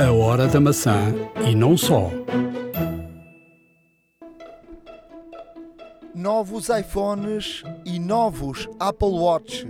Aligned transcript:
A 0.00 0.12
Hora 0.12 0.46
da 0.46 0.60
Maçã 0.60 1.12
e 1.44 1.56
não 1.56 1.76
só. 1.76 2.08
Novos 6.14 6.68
iPhones 6.68 7.64
e 7.84 7.98
novos 7.98 8.68
Apple 8.78 9.08
Watch. 9.08 9.66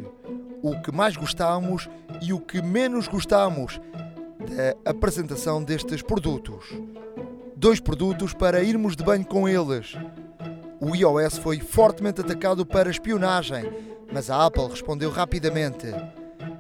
O 0.63 0.79
que 0.83 0.93
mais 0.93 1.17
gostamos 1.17 1.89
e 2.21 2.35
o 2.35 2.41
que 2.41 2.61
menos 2.61 3.09
gostamos 3.09 3.81
da 4.85 4.91
apresentação 4.91 5.65
destes 5.65 6.03
produtos. 6.03 6.79
Dois 7.57 7.81
produtos 7.81 8.35
para 8.35 8.63
irmos 8.63 8.97
de 8.97 9.03
banho 9.03 9.25
com 9.25 9.49
eles. 9.49 9.97
O 10.79 10.95
iOS 10.95 11.39
foi 11.39 11.59
fortemente 11.59 12.21
atacado 12.21 12.67
para 12.67 12.91
espionagem, 12.91 13.65
mas 14.13 14.29
a 14.29 14.45
Apple 14.45 14.69
respondeu 14.69 15.11
rapidamente. 15.11 15.87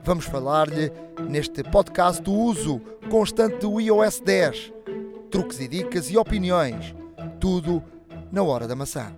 Vamos 0.03 0.25
falar-lhe 0.25 0.91
neste 1.29 1.62
podcast 1.62 2.22
do 2.22 2.32
uso 2.32 2.80
constante 3.10 3.59
do 3.59 3.78
iOS 3.78 4.20
10. 4.20 4.73
Truques 5.30 5.60
e 5.60 5.69
dicas 5.69 6.10
e 6.10 6.16
opiniões. 6.16 6.95
Tudo 7.38 7.82
na 8.32 8.42
hora 8.42 8.66
da 8.66 8.74
maçã. 8.74 9.12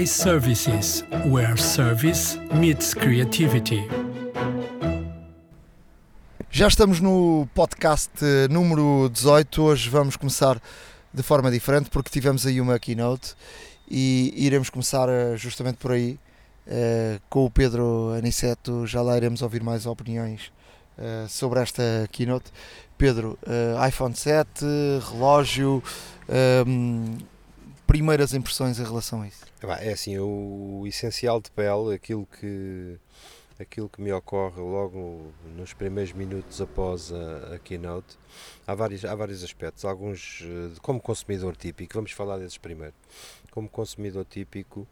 iServices, 0.00 1.04
where 1.30 1.56
service 1.60 2.38
meets 2.52 2.94
creativity. 2.94 3.88
Já 6.50 6.68
estamos 6.68 7.00
no 7.00 7.48
podcast 7.54 8.12
número 8.50 9.08
18. 9.12 9.62
Hoje 9.62 9.88
vamos 9.88 10.16
começar 10.16 10.60
de 11.12 11.22
forma 11.22 11.50
diferente 11.50 11.90
porque 11.90 12.10
tivemos 12.10 12.44
aí 12.44 12.60
uma 12.60 12.78
keynote 12.78 13.34
e 13.88 14.32
iremos 14.36 14.68
começar 14.68 15.08
eh, 15.08 15.36
justamente 15.36 15.76
por 15.76 15.92
aí 15.92 16.18
eh, 16.66 17.18
com 17.28 17.44
o 17.44 17.50
Pedro 17.50 18.12
Aniceto. 18.16 18.86
Já 18.86 19.02
lá 19.02 19.16
iremos 19.16 19.42
ouvir 19.42 19.62
mais 19.62 19.86
opiniões 19.86 20.52
eh, 20.96 21.26
sobre 21.28 21.60
esta 21.60 21.82
keynote. 22.10 22.50
Pedro, 22.96 23.38
eh, 23.46 23.88
iPhone 23.88 24.14
7, 24.14 24.64
relógio, 25.10 25.82
ehm, 26.28 27.18
primeiras 27.86 28.32
impressões 28.32 28.78
em 28.78 28.84
relação 28.84 29.22
a 29.22 29.28
isso. 29.28 29.44
É 29.80 29.92
assim, 29.92 30.18
o 30.18 30.84
essencial 30.86 31.40
de 31.40 31.50
pele, 31.50 31.94
aquilo 31.94 32.26
que, 32.40 32.96
aquilo 33.58 33.88
que 33.88 34.00
me 34.00 34.12
ocorre 34.12 34.60
logo 34.60 35.32
nos 35.56 35.72
primeiros 35.72 36.12
minutos 36.12 36.60
após 36.60 37.12
a, 37.12 37.54
a 37.54 37.58
keynote, 37.58 38.16
há 38.66 38.74
vários, 38.74 39.04
há 39.04 39.14
vários 39.14 39.42
aspectos. 39.42 39.84
Alguns, 39.84 40.44
como 40.80 41.00
consumidor 41.00 41.56
típico, 41.56 41.94
vamos 41.94 42.12
falar 42.12 42.38
desses 42.38 42.58
primeiro. 42.58 42.94
Como 43.50 43.68
consumidor 43.68 44.24
típico, 44.24 44.86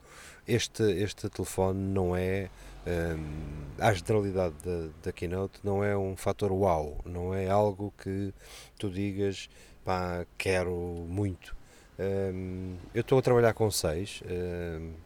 este, 0.46 0.82
este 0.82 1.28
telefone 1.28 1.78
não 1.78 2.16
é, 2.16 2.50
hum, 2.86 3.64
a 3.78 3.92
generalidade 3.92 4.54
da, 4.64 4.88
da 5.02 5.12
keynote, 5.12 5.60
não 5.62 5.82
é 5.84 5.96
um 5.96 6.16
fator 6.16 6.52
wow, 6.52 7.00
não 7.04 7.34
é 7.34 7.48
algo 7.48 7.92
que 7.98 8.32
tu 8.78 8.90
digas, 8.90 9.48
pá, 9.84 10.26
quero 10.36 10.74
muito. 11.08 11.56
Hum, 11.98 12.76
eu 12.94 13.02
estou 13.02 13.18
a 13.18 13.22
trabalhar 13.22 13.54
com 13.54 13.70
6, 13.70 14.22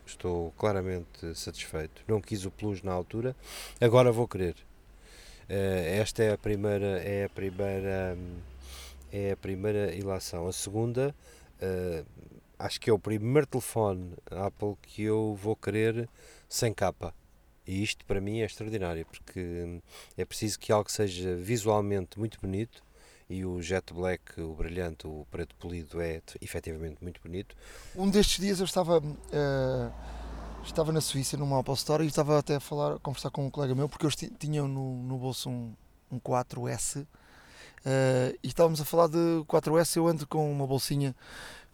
estou 0.07 0.53
claramente 0.57 1.34
satisfeito. 1.34 2.03
Não 2.09 2.20
quis 2.20 2.47
o 2.47 2.51
Plus 2.51 2.83
na 2.83 2.92
altura, 2.92 3.34
agora 3.81 4.12
vou 4.12 4.27
querer. 4.27 4.57
Eh, 5.48 5.98
esta 6.01 6.23
é 6.25 6.33
a 6.33 6.39
primeira, 6.39 7.01
é 7.03 7.25
a 7.25 7.29
primeira, 7.29 8.17
hum, 8.19 8.39
é 9.12 9.33
a 9.33 9.37
primeira 9.37 9.95
ilação. 9.95 10.48
A 10.48 10.53
segunda, 10.53 11.14
eh, 11.61 12.05
acho 12.58 12.80
que 12.80 12.90
é 12.90 12.92
o 12.92 12.98
primeiro 12.98 13.46
telefone 13.46 14.14
Apple 14.30 14.76
que 14.82 15.02
eu 15.02 15.34
vou 15.40 15.56
querer 15.56 16.08
sem 16.48 16.72
capa. 16.72 17.14
E 17.66 17.82
isto 17.82 18.04
para 18.04 18.20
mim 18.20 18.40
é 18.40 18.44
extraordinário, 18.46 19.04
porque 19.06 19.40
hum, 19.40 19.80
é 20.16 20.24
preciso 20.24 20.58
que 20.58 20.70
algo 20.70 20.90
seja 20.90 21.34
visualmente 21.34 22.18
muito 22.18 22.40
bonito 22.40 22.82
e 23.28 23.44
o 23.44 23.60
jet 23.60 23.92
black, 23.92 24.40
o 24.40 24.54
brilhante, 24.54 25.06
o 25.06 25.27
preto 25.32 25.54
polido 25.56 26.00
é 26.00 26.22
efetivamente 26.40 26.98
muito 27.02 27.20
bonito. 27.20 27.56
Um 27.96 28.08
destes 28.08 28.39
dias 28.39 28.61
eu 28.61 28.64
estava, 28.64 29.02
eh, 29.33 29.90
estava 30.64 30.92
na 30.92 31.00
Suíça 31.00 31.36
numa 31.36 31.58
Apple 31.58 31.74
Store 31.74 32.05
e 32.05 32.06
estava 32.06 32.39
até 32.39 32.55
a 32.55 32.61
falar, 32.61 32.95
a 32.95 32.98
conversar 33.00 33.30
com 33.30 33.45
um 33.45 33.50
colega 33.50 33.74
meu 33.74 33.89
porque 33.89 34.06
eles 34.06 34.14
ti- 34.14 34.33
tinham 34.39 34.68
no, 34.68 35.02
no 35.02 35.18
bolso 35.18 35.50
um, 35.50 35.74
um 36.08 36.20
4S 36.20 37.05
eh, 37.84 38.36
e 38.45 38.46
estávamos 38.46 38.80
a 38.80 38.84
falar 38.84 39.08
de 39.08 39.42
4S. 39.48 39.96
Eu 39.96 40.06
ando 40.06 40.24
com 40.27 40.48
uma 40.50 40.66
bolsinha, 40.66 41.12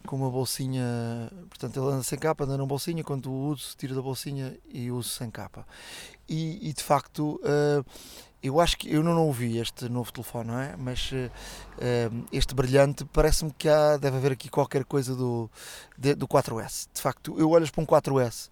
com 0.07 0.17
uma 0.17 0.31
bolsinha, 0.31 1.31
portanto 1.49 1.77
ele 1.81 1.93
anda 1.93 2.03
sem 2.03 2.19
capa, 2.19 2.45
anda 2.45 2.57
numa 2.57 2.67
bolsinha. 2.67 3.03
Quando 3.05 3.31
o 3.31 3.47
uso, 3.51 3.75
tiro 3.77 3.95
da 3.95 4.03
bolsinha 4.03 4.57
e 4.69 4.91
uso 4.91 5.09
sem 5.11 5.31
capa. 5.31 5.67
E, 6.29 6.69
e, 6.69 6.73
de 6.73 6.83
facto, 6.83 7.41
eh, 7.45 7.83
eu 8.43 8.61
acho 8.61 8.77
que 8.79 8.93
eu 8.93 9.03
não 9.03 9.17
ouvi 9.27 9.59
este 9.59 9.89
novo 9.89 10.13
telefone, 10.13 10.49
não 10.49 10.59
é? 10.59 10.75
Mas 10.77 11.11
eh, 11.79 12.11
este 12.33 12.55
brilhante 12.55 13.05
parece-me 13.07 13.53
que 13.53 13.69
há, 13.69 13.97
deve 13.97 14.17
haver 14.17 14.33
aqui 14.33 14.49
qualquer 14.49 14.85
coisa 14.85 15.15
do, 15.15 15.51
de- 15.97 16.15
do 16.15 16.27
4S. 16.27 16.89
De 16.93 17.01
facto, 17.01 17.35
eu 17.39 17.51
olhas 17.51 17.71
para 17.71 17.83
um 17.83 17.87
4S 17.87 18.51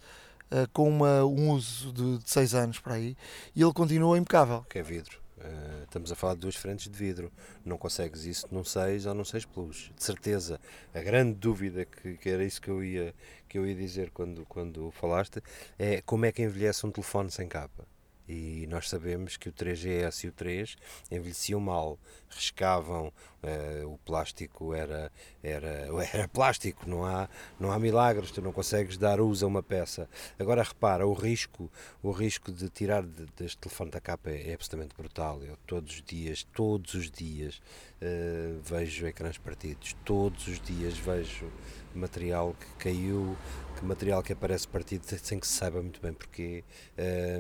eh, 0.51 0.67
com 0.73 0.89
uma- 0.89 1.25
um 1.25 1.51
uso 1.51 1.93
de 1.93 2.19
6 2.25 2.55
anos 2.55 2.79
para 2.79 2.95
aí 2.95 3.17
e 3.55 3.63
ele 3.63 3.73
continua 3.73 4.19
impecável. 4.19 4.65
que 4.69 4.79
é 4.79 4.83
vidro. 4.83 5.20
Eh, 5.43 5.85
estamos 5.85 6.13
a 6.13 6.15
falar 6.15 6.35
de 6.35 6.41
duas 6.41 6.57
frentes 6.57 6.91
de 6.91 6.97
vidro. 6.97 7.33
Não 7.65 7.79
consegues 7.79 8.25
isso 8.25 8.47
num 8.51 8.65
6 8.65 9.07
ou 9.07 9.15
num 9.15 9.25
6 9.25 9.45
Plus. 9.45 9.91
De 9.97 10.05
certeza. 10.05 10.61
A 10.95 11.01
grande 11.01 11.35
dúvida, 11.35 11.85
que, 11.85 12.17
que 12.17 12.29
era 12.29 12.45
isso 12.45 12.61
que 12.61 12.71
eu 12.71 12.85
ia, 12.85 13.15
que 13.49 13.59
eu 13.59 13.67
ia 13.67 13.75
dizer 13.75 14.11
quando, 14.11 14.45
quando 14.47 14.91
falaste, 14.91 15.43
é 15.79 16.03
como 16.03 16.27
é 16.27 16.33
que 16.33 16.43
envelhece 16.43 16.87
um 16.87 16.91
telefone 16.91 17.31
sem 17.31 17.49
capa. 17.49 17.90
E 18.33 18.65
nós 18.69 18.89
sabemos 18.89 19.37
que 19.37 19.49
o 19.49 19.53
3GS 19.53 20.23
e 20.23 20.29
o 20.29 20.33
3 20.33 20.77
envelheciam 21.11 21.59
mal, 21.59 21.99
riscavam, 22.29 23.13
eh, 23.43 23.83
o 23.85 23.99
plástico 23.99 24.73
era, 24.73 25.11
era, 25.43 25.89
era 26.15 26.29
plástico, 26.29 26.89
não 26.89 27.05
há, 27.05 27.29
não 27.59 27.73
há 27.73 27.79
milagres, 27.81 28.31
tu 28.31 28.41
não 28.41 28.53
consegues 28.53 28.97
dar 28.97 29.21
uso 29.21 29.45
a 29.45 29.49
uma 29.49 29.65
peça. 29.65 30.09
Agora 30.39 30.63
repara, 30.63 31.05
o 31.09 31.13
risco, 31.13 31.69
o 32.05 32.13
risco 32.13 32.53
de 32.53 32.69
tirar 32.69 33.03
de- 33.03 33.27
deste 33.37 33.59
telefone 33.59 33.91
da 33.91 34.01
capa 34.01 34.31
é, 34.31 34.51
é 34.51 34.55
absolutamente 34.55 34.95
brutal. 34.97 35.43
Eu 35.43 35.57
todos 35.67 35.93
os 35.97 36.03
dias, 36.03 36.45
todos 36.55 36.95
os 36.95 37.11
dias 37.11 37.61
eh, 38.01 38.55
vejo 38.63 39.09
ecrãs 39.09 39.39
partidos, 39.39 39.97
todos 40.05 40.47
os 40.47 40.61
dias 40.61 40.97
vejo 40.97 41.51
material 41.93 42.55
que 42.55 42.85
caiu, 42.85 43.37
que 43.81 43.87
material 43.87 44.23
que 44.23 44.33
aparece 44.35 44.69
partido 44.69 45.05
sem 45.07 45.41
que 45.41 45.47
se 45.47 45.55
saiba 45.55 45.81
muito 45.83 46.01
bem 46.01 46.13
porquê. 46.13 46.63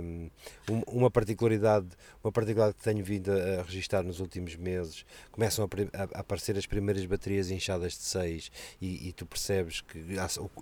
Um, 0.02 0.30
um- 0.70 0.82
uma 0.86 1.10
particularidade, 1.10 1.86
uma 2.24 2.32
particularidade 2.32 2.78
que 2.78 2.82
tenho 2.84 3.04
vindo 3.04 3.30
a, 3.30 3.62
registar 3.62 4.02
nos 4.02 4.20
últimos 4.20 4.56
meses, 4.56 5.04
começam 5.30 5.64
a, 5.64 5.98
a- 6.02 6.08
a 6.18 6.20
aparecer 6.20 6.56
as 6.56 6.66
primeiras 6.66 7.04
baterias 7.04 7.50
inchadas 7.50 7.92
de 7.92 8.04
6 8.04 8.50
e, 8.80 9.08
e 9.08 9.12
tu 9.12 9.26
percebes 9.26 9.82
que 9.82 10.02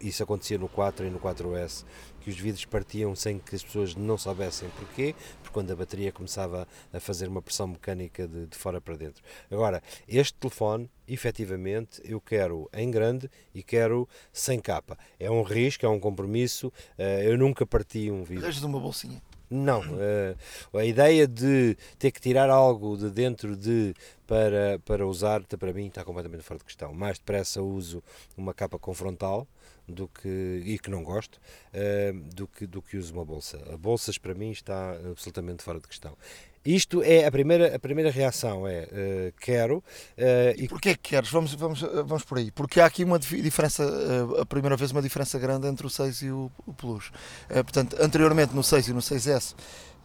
isso 0.03 0.22
acontecia 0.22 0.59
no 0.59 0.69
4 0.69 1.06
e 1.06 1.11
no 1.11 1.21
4S, 1.21 1.84
que 2.21 2.31
os 2.31 2.37
vidros 2.39 2.65
partiam 2.65 3.15
sem 3.15 3.39
que 3.39 3.55
as 3.55 3.62
pessoas 3.62 3.95
não 3.95 4.19
soubessem 4.19 4.69
porquê, 4.71 5.15
porque 5.43 5.53
quando 5.53 5.71
a 5.71 5.77
bateria 5.77 6.12
começava 6.12 6.67
a 6.93 7.01
fazer 7.01 7.29
uma 7.29 7.43
pressão 7.43 7.69
mecânica 7.69 8.27
de, 8.27 8.47
de 8.47 8.56
fora 8.56 8.81
para 8.81 8.97
dentro. 8.97 9.23
Agora, 9.51 9.83
este 10.06 10.34
telefone, 10.34 10.91
efetivamente, 11.06 12.01
eu 12.05 12.21
quero 12.21 12.69
em 12.73 12.91
grande 12.91 13.31
e 13.55 13.62
quero 13.62 14.09
sem 14.33 14.61
capa. 14.61 14.99
É 15.19 15.31
um 15.31 15.43
risco, 15.43 15.87
é 15.87 15.89
um 15.89 16.01
compromisso. 16.01 16.73
eh, 16.97 17.25
eu 17.27 17.39
nunca 17.39 17.67
parti 17.67 18.11
um 18.11 18.25
vidro. 18.25 18.45
Arranjas 18.45 18.62
uma 18.62 18.81
bolsinha. 18.81 19.23
Não, 19.50 19.83
eh, 19.99 20.37
a 20.75 20.85
ideia 20.85 21.27
de 21.27 21.75
ter 21.99 22.11
que 22.11 22.21
tirar 22.21 22.50
algo 22.50 22.99
de 22.99 23.11
dentro 23.11 23.56
de 23.56 23.95
para, 24.27 24.79
para 24.85 25.06
usar, 25.06 25.43
tá, 25.45 25.56
para 25.56 25.73
mim 25.73 25.87
está 25.87 26.05
completamente 26.05 26.43
fora 26.43 26.59
de 26.59 26.67
questão. 26.67 26.93
Mais 26.93 27.19
depressa 27.19 27.62
uso 27.62 28.03
uma 28.37 28.53
capa 28.53 28.79
com 28.79 28.93
frontal 28.93 29.49
do 29.88 30.06
que, 30.09 30.62
e 30.65 30.78
que 30.78 30.91
não 30.91 31.03
gosto, 31.03 31.41
eh, 31.72 32.12
do, 32.34 32.47
que, 32.47 32.66
do 32.66 32.82
que 32.82 32.97
uso 32.97 33.12
uma 33.15 33.25
bolsa. 33.25 33.59
A 33.72 33.76
bolsas 33.76 34.19
para 34.19 34.34
mim 34.34 34.50
está 34.50 34.93
absolutamente 35.10 35.62
fora 35.62 35.81
de 35.81 35.88
questão. 35.88 36.16
Isto 36.65 37.03
é 37.03 37.25
a 37.25 37.31
primeira, 37.31 37.75
a 37.75 37.79
primeira 37.79 38.11
reação, 38.11 38.67
é 38.69 38.87
eh, 38.93 39.32
quero 39.40 39.82
eh, 40.19 40.55
E 40.58 40.69
porquê 40.69 40.94
que 40.94 41.11
queres? 41.11 41.31
Vamos, 41.31 41.55
vamos, 41.55 41.81
vamos 41.81 42.25
por 42.25 42.37
aí. 42.37 42.50
Porque 42.50 42.79
há 42.81 42.85
aqui 42.87 43.05
uma 43.05 43.19
dif- 43.19 43.40
diferença, 43.40 43.85
eh, 43.85 44.43
a 44.43 44.44
primeira 44.44 44.76
vez, 44.76 44.90
uma 44.90 45.00
diferença 45.00 45.38
grande 45.38 45.67
entre 45.67 45.87
o 45.87 45.91
6 45.91 46.23
e 46.23 46.31
o, 46.31 46.50
o 46.67 46.75
Plus. 46.75 47.11
Portanto, 47.49 47.96
anteriormente 48.00 48.55
no 48.55 48.62
6 48.62 48.88
e 48.88 48.93
no 48.93 49.00
6S, 49.00 49.55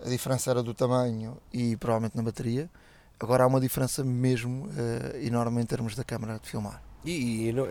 a 0.05 0.07
diferença 0.07 0.51
era 0.51 0.63
do 0.63 0.73
tamanho 0.73 1.37
e 1.51 1.75
provavelmente 1.75 2.15
na 2.15 2.23
bateria. 2.23 2.69
Agora 3.19 3.43
há 3.43 3.47
uma 3.47 3.59
diferença 3.59 4.03
mesmo 4.03 4.69
enorme 5.21 5.61
em 5.61 5.65
termos 5.65 5.95
da 5.95 6.03
câmara 6.03 6.39
de 6.39 6.47
filmar. 6.49 6.81
e, 7.03 7.49
e 7.49 7.51
não, 7.53 7.65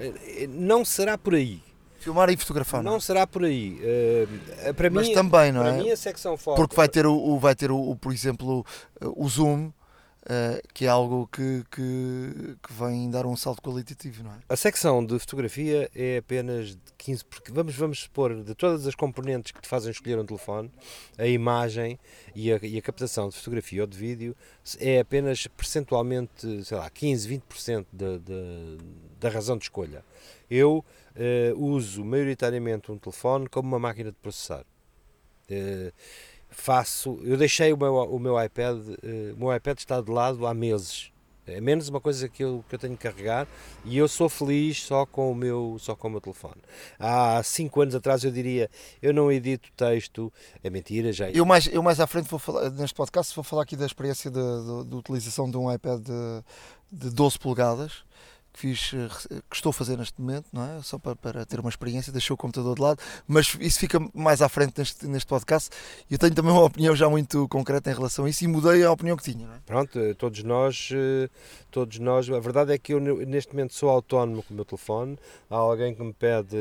não 0.48 0.84
será 0.84 1.16
por 1.16 1.34
aí. 1.34 1.62
Filmar 2.02 2.28
e 2.30 2.36
fotografar, 2.36 2.82
não, 2.82 2.92
Não 2.92 2.96
é? 2.98 3.00
será 3.00 3.26
por 3.26 3.44
aí. 3.44 3.78
Eh, 3.80 4.72
para 4.72 4.90
Mas 4.90 5.08
mim, 5.08 5.14
também, 5.14 5.52
não 5.52 5.60
para 5.62 5.74
é? 5.74 5.82
mim 5.82 5.90
a 5.90 5.96
secção 5.96 6.36
forte 6.36 6.56
Porque 6.56 6.74
vai 6.74 6.88
ter, 6.88 7.06
o, 7.06 7.14
o- 7.14 7.38
vai 7.38 7.54
ter 7.54 7.70
o, 7.70 7.78
o, 7.78 7.94
por 7.96 8.12
exemplo, 8.12 8.64
o, 9.00 9.24
o 9.24 9.28
zoom 9.28 9.70
Uh, 10.24 10.62
que 10.72 10.84
é 10.84 10.88
algo 10.88 11.26
que, 11.26 11.64
que, 11.68 12.56
que, 12.62 12.72
vem 12.72 13.10
dar 13.10 13.26
um 13.26 13.34
salto 13.36 13.60
qualitativo, 13.60 14.22
não 14.22 14.30
é? 14.30 14.36
A 14.48 14.54
secção 14.54 15.04
de 15.04 15.18
fotografia 15.18 15.90
é 15.96 16.18
apenas 16.18 16.68
de 16.68 16.78
15, 16.96 17.24
porque 17.24 17.50
vamos, 17.50 17.74
vamos 17.74 17.98
supor, 18.02 18.40
de 18.40 18.54
todas 18.54 18.86
as 18.86 18.94
componentes 18.94 19.50
que 19.50 19.60
te 19.60 19.66
fazem 19.66 19.90
escolher 19.90 20.20
um 20.20 20.24
telefone, 20.24 20.70
a 21.18 21.26
imagem 21.26 21.98
e 22.36 22.52
a, 22.52 22.60
e 22.62 22.78
a 22.78 22.80
captação 22.82 23.30
de 23.30 23.34
fotografia 23.36 23.80
ou 23.80 23.86
de 23.88 23.98
vídeo 23.98 24.36
é 24.78 25.00
apenas 25.00 25.48
percentualmente, 25.48 26.64
sei 26.64 26.76
lá, 26.76 26.88
15, 26.88 27.28
20% 27.40 27.86
da, 27.92 28.18
da, 28.18 28.84
da 29.18 29.28
razão 29.28 29.58
de 29.58 29.64
escolha. 29.64 30.04
Eu 30.48 30.84
uh, 31.16 31.58
uso 31.58 32.04
maioritariamente 32.04 32.90
um 32.90 32.98
telefone 32.98 33.48
como 33.48 33.68
uma 33.68 33.78
máquina 33.78 34.10
de 34.10 34.18
processar. 34.18 34.64
Uh, 35.50 35.92
faço. 36.48 37.18
Eu 37.22 37.36
deixei 37.36 37.72
o 37.72 37.76
meu, 37.76 37.94
o 37.94 38.18
meu 38.18 38.42
iPad, 38.42 38.76
uh, 38.76 39.34
o 39.34 39.38
meu 39.38 39.54
iPad 39.54 39.78
está 39.78 40.00
de 40.00 40.10
lado 40.10 40.46
há 40.46 40.54
meses. 40.54 41.12
É 41.44 41.60
menos 41.60 41.88
uma 41.88 42.00
coisa 42.00 42.28
que 42.28 42.44
eu, 42.44 42.64
que 42.68 42.76
eu 42.76 42.78
tenho 42.78 42.96
que 42.96 43.02
carregar 43.02 43.48
e 43.84 43.98
eu 43.98 44.06
sou 44.06 44.28
feliz 44.28 44.80
só 44.80 45.04
com 45.04 45.32
o 45.32 45.34
meu, 45.34 45.76
só 45.80 45.96
com 45.96 46.06
o 46.06 46.10
meu 46.12 46.20
telefone. 46.20 46.62
Há 47.00 47.42
5 47.42 47.80
anos 47.80 47.94
atrás 47.96 48.22
eu 48.22 48.30
diria, 48.30 48.70
eu 49.02 49.12
não 49.12 49.30
edito 49.30 49.68
texto, 49.76 50.32
é 50.62 50.70
mentira, 50.70 51.12
já. 51.12 51.28
Eu 51.30 51.44
mais, 51.44 51.66
eu 51.66 51.82
mais 51.82 51.98
à 51.98 52.06
frente 52.06 52.28
vou 52.28 52.38
falar, 52.38 52.70
neste 52.70 52.94
podcast, 52.94 53.34
vou 53.34 53.42
falar 53.42 53.62
aqui 53.62 53.74
da 53.74 53.84
experiência 53.84 54.30
de, 54.30 54.38
utilização 54.94 55.50
de 55.50 55.56
um 55.56 55.72
iPad 55.72 56.00
de, 56.00 56.44
de 56.92 57.10
12 57.10 57.40
polegadas 57.40 58.04
que 58.52 58.60
fiz, 58.60 58.92
eh, 58.94 59.40
que 59.48 59.56
estou 59.56 59.70
a 59.70 59.72
fazer 59.72 59.96
neste 59.96 60.20
momento, 60.20 60.46
não 60.52 60.62
é? 60.62 60.82
Só 60.82 60.98
para, 60.98 61.16
para 61.16 61.46
ter 61.46 61.58
uma 61.58 61.70
experiência, 61.70 62.12
deixei 62.12 62.34
o 62.34 62.36
computador 62.36 62.74
de 62.74 62.82
lado, 62.82 63.00
mas 63.26 63.56
isso 63.60 63.78
fica 63.78 63.98
mais 64.12 64.42
à 64.42 64.48
frente 64.48 64.74
neste, 64.78 65.06
neste 65.06 65.26
podcast. 65.26 65.70
Eu 66.10 66.18
tenho 66.18 66.34
também 66.34 66.52
uma 66.52 66.64
opinião 66.64 66.94
já 66.94 67.08
muito 67.08 67.48
concreta 67.48 67.90
em 67.90 67.94
relação 67.94 68.26
a 68.26 68.28
isso 68.28 68.44
e 68.44 68.46
mudei 68.46 68.84
a 68.84 68.92
opinião 68.92 69.16
que 69.16 69.24
tinha. 69.24 69.46
É? 69.46 69.58
Pronto, 69.64 69.98
eh, 69.98 70.14
todos 70.14 70.42
nós, 70.42 70.90
eh, 70.92 71.28
todos 71.70 71.98
nós, 71.98 72.28
a 72.28 72.38
verdade 72.38 72.72
é 72.72 72.78
que 72.78 72.92
eu 72.92 73.00
neste 73.00 73.52
momento 73.52 73.74
sou 73.74 73.88
autónomo 73.88 74.42
com 74.42 74.52
o 74.52 74.56
meu 74.56 74.64
telefone. 74.64 75.18
Há 75.48 75.56
alguém 75.56 75.94
que 75.94 76.02
me 76.02 76.12
pede 76.12 76.56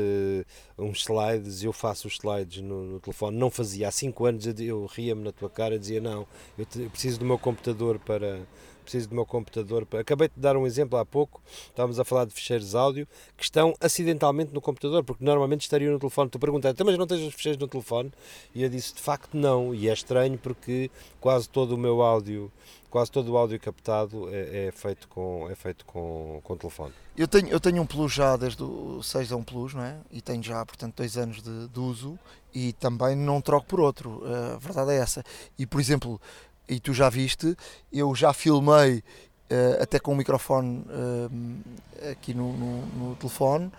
uns 0.78 1.00
slides 1.00 1.62
e 1.62 1.66
eu 1.66 1.72
faço 1.72 2.08
os 2.08 2.14
slides 2.14 2.62
no, 2.62 2.84
no 2.84 3.00
telefone. 3.00 3.36
Não 3.36 3.50
fazia 3.50 3.88
há 3.88 3.90
5 3.90 4.24
anos, 4.24 4.46
eu 4.58 4.86
ria-me 4.86 5.22
na 5.22 5.32
tua 5.32 5.50
cara 5.50 5.74
e 5.74 5.78
dizia: 5.78 6.00
Não, 6.00 6.26
eu 6.56 6.90
preciso 6.90 7.18
do 7.18 7.24
meu 7.24 7.38
computador 7.38 7.98
para 7.98 8.40
preciso 8.82 9.08
do 9.08 9.14
meu 9.14 9.24
computador. 9.24 9.86
Acabei 9.98 10.28
de 10.28 10.34
dar 10.36 10.56
um 10.56 10.66
exemplo 10.66 10.98
há 10.98 11.04
pouco, 11.04 11.40
estávamos 11.68 11.98
a 11.98 12.04
falar 12.04 12.24
de 12.24 12.34
ficheiros 12.34 12.74
áudio 12.74 13.06
que 13.36 13.44
estão 13.44 13.74
acidentalmente 13.80 14.52
no 14.52 14.60
computador, 14.60 15.04
porque 15.04 15.24
normalmente 15.24 15.62
estariam 15.62 15.92
no 15.92 15.98
telefone. 15.98 16.30
Tu 16.30 16.38
perguntaste, 16.38 16.74
então, 16.74 16.86
mas 16.86 16.98
não 16.98 17.06
tens 17.06 17.20
os 17.20 17.34
ficheiros 17.34 17.60
no 17.60 17.68
telefone? 17.68 18.12
E 18.54 18.62
eu 18.62 18.68
disse, 18.68 18.94
de 18.94 19.00
facto 19.00 19.36
não, 19.36 19.74
e 19.74 19.88
é 19.88 19.92
estranho 19.92 20.38
porque 20.38 20.90
quase 21.20 21.48
todo 21.48 21.72
o 21.72 21.78
meu 21.78 22.02
áudio, 22.02 22.50
quase 22.90 23.10
todo 23.10 23.32
o 23.32 23.36
áudio 23.36 23.58
captado 23.58 24.28
é, 24.30 24.66
é 24.66 24.72
feito 24.72 25.08
com 25.08 25.48
é 25.50 25.54
feito 25.54 25.84
com, 25.86 26.40
com 26.42 26.56
telefone. 26.56 26.92
Eu 27.16 27.28
tenho, 27.28 27.48
eu 27.48 27.60
tenho 27.60 27.82
um 27.82 27.86
Plus 27.86 28.12
já 28.12 28.36
desde 28.36 28.62
o 28.62 29.02
6 29.02 29.32
a 29.32 29.36
um 29.36 29.42
Plus, 29.42 29.74
não 29.74 29.82
é? 29.82 29.96
E 30.10 30.22
tenho 30.22 30.42
já, 30.42 30.64
portanto, 30.64 30.96
dois 30.96 31.16
anos 31.18 31.42
de, 31.42 31.68
de 31.68 31.80
uso 31.80 32.18
e 32.54 32.72
também 32.74 33.14
não 33.14 33.40
troco 33.40 33.66
por 33.66 33.80
outro. 33.80 34.22
A 34.24 34.56
verdade 34.56 34.92
é 34.92 34.96
essa. 34.96 35.22
E, 35.58 35.66
por 35.66 35.80
exemplo, 35.80 36.20
e 36.68 36.80
tu 36.80 36.92
já 36.92 37.08
viste, 37.08 37.56
eu 37.92 38.14
já 38.14 38.32
filmei 38.32 38.98
uh, 38.98 39.82
até 39.82 39.98
com 39.98 40.12
o 40.12 40.16
microfone 40.16 40.84
uh, 40.88 42.10
aqui 42.10 42.34
no, 42.34 42.52
no, 42.52 42.86
no, 42.86 43.16
telefone, 43.16 43.70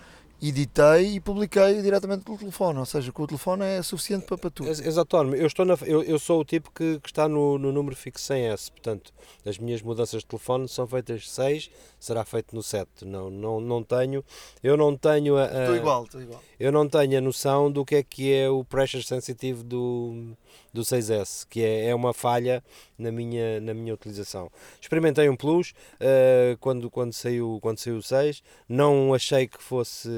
editei 0.50 1.16
e 1.16 1.20
publiquei 1.20 1.82
diretamente 1.82 2.24
pelo 2.24 2.38
telefone, 2.38 2.80
ou 2.80 2.86
seja, 2.86 3.12
com 3.12 3.24
o 3.24 3.28
telefone 3.28 3.64
é 3.64 3.82
suficiente 3.82 4.26
para, 4.26 4.38
para 4.38 4.50
tudo. 4.50 4.70
Exato, 4.70 5.18
eu, 5.36 5.48
estou 5.48 5.66
na, 5.66 5.78
eu, 5.86 6.04
eu 6.04 6.20
sou 6.20 6.42
o 6.42 6.46
tipo 6.46 6.70
que, 6.72 7.00
que 7.00 7.10
está 7.10 7.28
no, 7.30 7.58
no 7.58 7.72
número 7.72 7.96
fixo 7.96 8.34
100S, 8.34 8.72
portanto, 8.72 9.14
as 9.46 9.58
minhas 9.58 9.82
mudanças 9.82 10.22
de 10.22 10.28
telefone 10.28 10.68
são 10.68 10.86
feitas 10.86 11.30
6, 11.30 11.70
será 12.00 12.26
feito 12.26 12.56
no 12.56 12.62
7, 12.62 13.06
não, 13.06 13.30
não, 13.30 13.62
não 13.62 13.84
tenho, 13.84 14.24
eu 14.62 14.76
não 14.76 14.98
tenho 14.98 15.38
a, 15.38 15.46
a 15.46 15.62
estou 15.62 15.76
igual, 15.76 16.04
estou 16.04 16.22
igual. 16.22 16.42
Eu 16.60 16.72
não 16.72 16.88
tenho 16.90 17.18
a 17.18 17.22
noção 17.22 17.72
do 17.72 17.86
que 17.86 17.96
é 17.96 18.04
que 18.04 18.34
é 18.34 18.50
o 18.50 18.64
pressure 18.66 19.04
sensitive 19.04 19.64
do 19.64 20.36
do 20.74 20.82
6S, 20.82 21.46
que 21.48 21.64
é, 21.64 21.90
é 21.90 21.96
uma 21.96 22.14
falha 22.14 22.64
na 23.04 23.12
minha, 23.12 23.60
na 23.62 23.74
minha 23.74 23.94
utilização. 23.94 24.50
Experimentei 24.82 25.30
um 25.30 25.36
Plus 25.36 25.72
uh, 25.72 26.58
quando, 26.60 26.90
quando, 26.90 27.14
saiu, 27.14 27.60
quando 27.62 27.78
saiu 27.78 27.98
o 27.98 28.02
6, 28.02 28.42
não 28.68 29.14
achei 29.14 29.48
que 29.48 29.62
fosse 29.62 30.10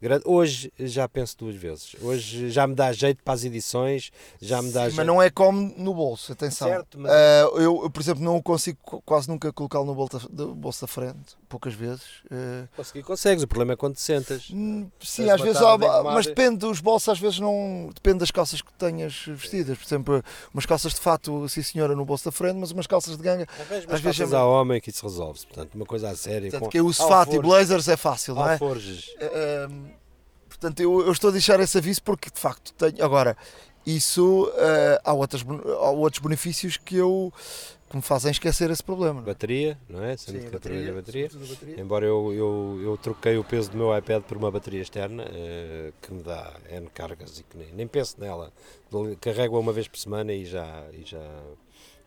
grande. 0.00 0.24
Hoje 0.26 0.72
já 0.78 1.08
penso 1.08 1.36
duas 1.38 1.56
vezes. 1.56 1.96
Hoje 2.00 2.50
já 2.50 2.66
me 2.66 2.74
dá 2.74 2.92
jeito 2.92 3.22
para 3.22 3.34
as 3.34 3.44
edições, 3.44 4.12
já 4.40 4.62
me 4.62 4.70
dá 4.70 4.80
Sim, 4.80 4.86
jeito. 4.86 4.96
Mas 4.96 5.06
não 5.06 5.22
é 5.22 5.30
como 5.30 5.74
no 5.76 5.94
bolso, 5.94 6.32
atenção. 6.32 6.68
Certo, 6.68 6.98
mas... 6.98 7.10
uh, 7.10 7.58
eu, 7.58 7.90
por 7.90 8.00
exemplo, 8.00 8.22
não 8.22 8.40
consigo 8.40 8.78
quase 9.04 9.28
nunca 9.28 9.52
colocá-lo 9.52 9.86
no 9.86 9.94
bolso, 9.94 10.28
do 10.30 10.54
bolso 10.54 10.82
da 10.82 10.86
frente, 10.86 11.36
poucas 11.48 11.74
vezes. 11.74 12.20
Uh... 12.26 12.68
Conseguir 12.76 13.02
consegues, 13.02 13.42
o 13.42 13.48
problema 13.48 13.72
é 13.72 13.76
quando 13.76 13.94
te 13.94 14.02
sentas. 14.02 14.50
Hum, 14.52 14.88
sim, 15.00 15.28
às 15.28 15.40
vezes, 15.40 15.60
mas 16.04 16.26
depende 16.26 16.58
dos 16.58 16.80
bolsos, 16.80 17.08
às 17.08 17.18
vezes 17.18 17.38
não. 17.38 17.90
Depende 17.94 18.18
das 18.18 18.30
calças 18.30 18.62
que 18.62 18.72
tenhas 18.74 19.24
vestidas 19.26 19.62
por 19.78 19.86
exemplo, 19.86 20.24
umas 20.52 20.66
calças 20.66 20.94
de 20.94 21.00
fato, 21.00 21.48
sim 21.48 21.62
senhora, 21.62 21.94
no 22.02 22.06
bolso 22.06 22.24
da 22.24 22.32
frente, 22.32 22.56
mas 22.56 22.70
umas 22.72 22.86
calças 22.86 23.16
de 23.16 23.22
ganga. 23.22 23.46
Às 23.88 24.00
vezes 24.00 24.32
é... 24.32 24.36
há 24.36 24.44
homem 24.44 24.80
que 24.80 24.90
isso 24.90 25.02
resolve-se, 25.06 25.46
portanto, 25.46 25.74
uma 25.74 25.86
coisa 25.86 26.10
a 26.10 26.16
sério. 26.16 26.50
Portanto, 26.50 26.64
com... 26.64 26.70
que 26.70 26.78
eu 26.78 26.86
uso 26.86 27.06
fato 27.06 27.34
e 27.34 27.38
blazers 27.38 27.88
é 27.88 27.96
fácil, 27.96 28.34
não 28.34 28.48
é? 28.48 28.52
Alforges. 28.52 29.08
Uh, 29.08 29.90
portanto, 30.48 30.80
eu, 30.80 31.00
eu, 31.00 31.12
estou 31.12 31.30
a 31.30 31.32
deixar 31.32 31.58
esse 31.60 31.78
aviso 31.78 32.02
porque 32.02 32.30
de 32.30 32.38
facto 32.38 32.72
tenho. 32.74 33.04
Agora, 33.04 33.36
isso 33.86 34.46
uh, 34.48 35.00
há, 35.04 35.12
outros, 35.12 35.44
há 35.44 35.90
outros 35.90 36.22
benefícios 36.22 36.76
que 36.76 36.96
eu 36.96 37.32
que 37.92 37.96
me 37.96 38.02
fazem 38.02 38.30
esquecer 38.30 38.70
esse 38.70 38.82
problema. 38.82 39.20
Não 39.20 39.20
é? 39.20 39.26
Bateria, 39.26 39.78
não 39.86 40.02
é? 40.02 40.16
Sim, 40.16 40.46
a 40.46 40.50
bateria, 40.50 40.94
bateria. 40.94 41.28
bateria. 41.28 41.78
Embora 41.78 42.06
eu, 42.06 42.32
eu, 42.32 42.80
eu 42.82 42.96
troquei 42.96 43.36
o 43.36 43.44
peso 43.44 43.70
do 43.70 43.76
meu 43.76 43.96
iPad 43.96 44.22
por 44.22 44.38
uma 44.38 44.50
bateria 44.50 44.80
externa 44.80 45.24
uh, 45.24 45.92
que 46.00 46.10
me 46.10 46.22
dá 46.22 46.54
N 46.70 46.88
cargas 46.88 47.40
e 47.40 47.42
que 47.42 47.54
nem, 47.58 47.70
nem 47.74 47.86
penso 47.86 48.18
nela. 48.18 48.50
Carrego-a 49.20 49.60
uma 49.60 49.74
vez 49.74 49.88
por 49.88 49.98
semana 49.98 50.32
e 50.32 50.46
já, 50.46 50.86
e 50.94 51.02
já, 51.04 51.22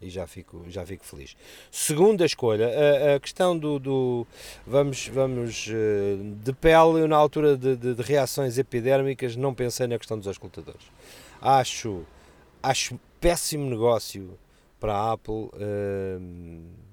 e 0.06 0.10
já 0.10 0.28
fico, 0.28 0.64
já 0.70 0.86
fico 0.86 1.04
feliz. 1.04 1.36
Segunda 1.72 2.26
escolha, 2.26 2.68
a, 2.68 3.16
a 3.16 3.20
questão 3.20 3.58
do, 3.58 3.80
do, 3.80 4.28
vamos, 4.66 5.08
vamos 5.08 5.68
uh, 5.68 6.36
de 6.44 6.54
pele, 6.54 7.08
na 7.08 7.18
altura 7.18 7.58
de, 7.58 7.76
de, 7.76 7.96
de 7.96 8.02
reações 8.04 8.58
epidérmicas, 8.58 9.36
não 9.36 9.54
pensei 9.54 9.88
na 9.88 9.98
questão 9.98 10.18
dos 10.18 10.28
auscultadores. 10.28 10.86
Acho, 11.42 12.04
acho 12.62 13.00
péssimo 13.20 13.68
negócio 13.70 14.38
para 14.80 14.94
a 14.94 15.14
Apple, 15.14 15.34
uh, 15.34 15.52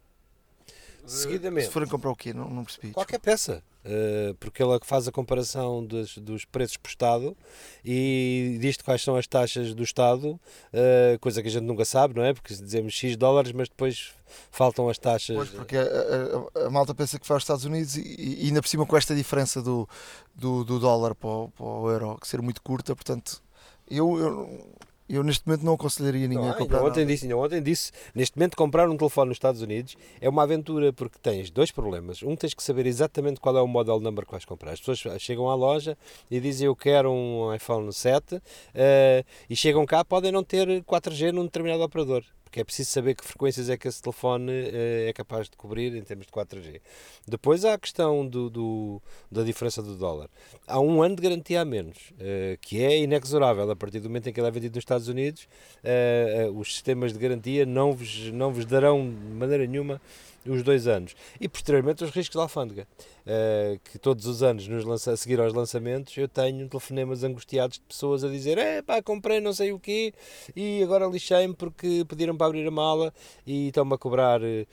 seguidamente. 1.05 1.67
Se 1.67 1.71
forem 1.71 1.87
comprar 1.87 2.11
o 2.11 2.15
quê? 2.15 2.33
Não, 2.33 2.49
não 2.49 2.63
percebi. 2.63 2.91
Qualquer 2.91 3.19
peça. 3.19 3.63
Uh, 3.79 4.33
porque 4.35 4.61
ela 4.61 4.77
faz 4.83 5.07
a 5.07 5.11
comparação 5.11 5.85
dos, 5.85 6.17
dos 6.17 6.43
preços 6.43 6.75
por 6.75 6.89
Estado 6.89 7.35
e 7.83 8.57
diz 8.59 8.75
quais 8.77 9.01
são 9.01 9.15
as 9.15 9.25
taxas 9.25 9.73
do 9.73 9.83
Estado, 9.83 10.31
uh, 10.31 11.17
coisa 11.21 11.41
que 11.41 11.47
a 11.47 11.51
gente 11.51 11.63
nunca 11.63 11.85
sabe, 11.85 12.13
não 12.13 12.23
é? 12.23 12.33
Porque 12.33 12.53
dizemos 12.53 12.93
X 12.93 13.15
dólares, 13.15 13.53
mas 13.53 13.69
depois 13.69 14.11
faltam 14.51 14.89
as 14.89 14.97
taxas. 14.97 15.35
Pois, 15.37 15.49
porque 15.51 15.77
a, 15.77 15.83
a, 15.83 16.67
a 16.67 16.69
malta 16.69 16.93
pensa 16.93 17.17
que 17.17 17.25
vai 17.25 17.37
aos 17.37 17.43
Estados 17.43 17.63
Unidos 17.63 17.95
e, 17.95 18.41
e, 18.41 18.47
ainda 18.47 18.61
por 18.61 18.67
cima 18.67 18.85
com 18.85 18.97
esta 18.97 19.15
diferença 19.15 19.61
do, 19.61 19.87
do, 20.35 20.65
do 20.65 20.77
dólar 20.77 21.15
para 21.15 21.29
o, 21.29 21.49
para 21.49 21.65
o 21.65 21.89
euro, 21.89 22.17
que 22.19 22.27
ser 22.27 22.41
muito 22.41 22.61
curta, 22.61 22.93
portanto, 22.93 23.41
eu, 23.89 24.19
eu 24.19 24.69
eu 25.09 25.23
neste 25.23 25.45
momento 25.47 25.65
não 25.65 25.73
aconselharia 25.73 26.27
ninguém 26.27 26.45
não, 26.45 26.51
a 26.51 26.55
comprar. 26.55 26.83
Ontem 26.83 27.05
disse, 27.05 27.25
ainda 27.25 27.37
ontem 27.37 27.61
disse, 27.61 27.91
neste 28.13 28.37
momento 28.37 28.55
comprar 28.55 28.87
um 28.87 28.95
telefone 28.95 29.29
nos 29.29 29.37
Estados 29.37 29.61
Unidos 29.61 29.97
é 30.21 30.29
uma 30.29 30.43
aventura 30.43 30.93
porque 30.93 31.17
tens 31.21 31.49
dois 31.49 31.71
problemas. 31.71 32.21
Um, 32.21 32.35
tens 32.35 32.53
que 32.53 32.61
saber 32.61 32.85
exatamente 32.85 33.39
qual 33.39 33.57
é 33.57 33.61
o 33.61 33.67
model 33.67 33.99
number 33.99 34.25
que 34.25 34.31
vais 34.31 34.45
comprar. 34.45 34.71
As 34.71 34.79
pessoas 34.79 35.21
chegam 35.21 35.49
à 35.49 35.55
loja 35.55 35.97
e 36.29 36.39
dizem 36.39 36.67
eu 36.67 36.75
quero 36.75 37.11
um 37.11 37.53
iPhone 37.53 37.91
7 37.91 38.35
uh, 38.35 38.41
eh, 38.75 39.23
e 39.49 39.55
chegam 39.55 39.85
cá, 39.85 40.05
podem 40.05 40.31
não 40.31 40.43
ter 40.43 40.67
4G 40.83 41.31
num 41.31 41.45
determinado 41.45 41.81
operador 41.83 42.23
porque 42.49 42.61
é 42.61 42.63
preciso 42.63 42.89
saber 42.89 43.13
que 43.13 43.23
frequências 43.23 43.69
é 43.69 43.77
que 43.77 43.87
esse 43.87 44.01
telefone 44.01 44.51
uh, 44.51 45.07
é 45.07 45.13
capaz 45.13 45.47
de 45.47 45.55
cobrir 45.55 45.95
em 45.95 46.01
termos 46.01 46.25
de 46.25 46.31
4G. 46.31 46.81
Depois 47.27 47.63
há 47.63 47.75
a 47.75 47.77
questão 47.77 48.27
do, 48.27 48.49
do, 48.49 49.01
da 49.31 49.43
diferença 49.43 49.83
do 49.83 49.95
dólar. 49.95 50.27
Há 50.65 50.79
um 50.79 51.03
ano 51.03 51.15
de 51.15 51.21
garantia 51.21 51.61
a 51.61 51.65
menos, 51.65 51.97
uh, 52.13 52.57
que 52.59 52.83
é 52.83 52.97
inexorável. 52.97 53.69
A 53.69 53.75
partir 53.75 53.99
do 53.99 54.09
momento 54.09 54.29
em 54.29 54.33
que 54.33 54.39
ele 54.39 54.47
é 54.47 54.51
vendido 54.51 54.75
nos 54.75 54.81
Estados 54.81 55.07
Unidos, 55.07 55.47
uh, 55.83 56.51
os 56.57 56.73
sistemas 56.73 57.13
de 57.13 57.19
garantia 57.19 57.67
não 57.67 57.93
vos, 57.93 58.31
não 58.31 58.51
vos 58.51 58.65
darão 58.65 59.07
de 59.07 59.35
maneira 59.35 59.67
nenhuma 59.67 60.01
os 60.45 60.63
dois 60.63 60.87
anos. 60.87 61.15
E 61.39 61.47
posteriormente 61.47 62.03
os 62.03 62.11
riscos 62.11 62.35
da 62.35 62.43
alfândega, 62.43 62.87
uh, 63.25 63.79
que 63.91 63.99
todos 63.99 64.25
os 64.25 64.43
anos, 64.43 64.67
nos 64.67 64.83
lança, 64.85 65.11
a 65.11 65.17
seguir 65.17 65.39
aos 65.39 65.53
lançamentos, 65.53 66.15
eu 66.17 66.27
tenho 66.27 66.67
telefonemas 66.67 67.23
angustiados 67.23 67.77
de 67.77 67.83
pessoas 67.83 68.23
a 68.23 68.29
dizer: 68.29 68.57
é 68.57 68.81
pá, 68.81 69.01
comprei 69.01 69.39
não 69.39 69.53
sei 69.53 69.71
o 69.71 69.79
quê 69.79 70.13
e 70.55 70.81
agora 70.83 71.05
lixei-me 71.05 71.53
porque 71.53 72.05
pediram 72.07 72.35
para 72.35 72.47
abrir 72.47 72.67
a 72.67 72.71
mala 72.71 73.13
e 73.45 73.67
estão-me 73.67 73.93
a 73.93 73.97
cobrar 73.97 74.41
uh, 74.41 74.67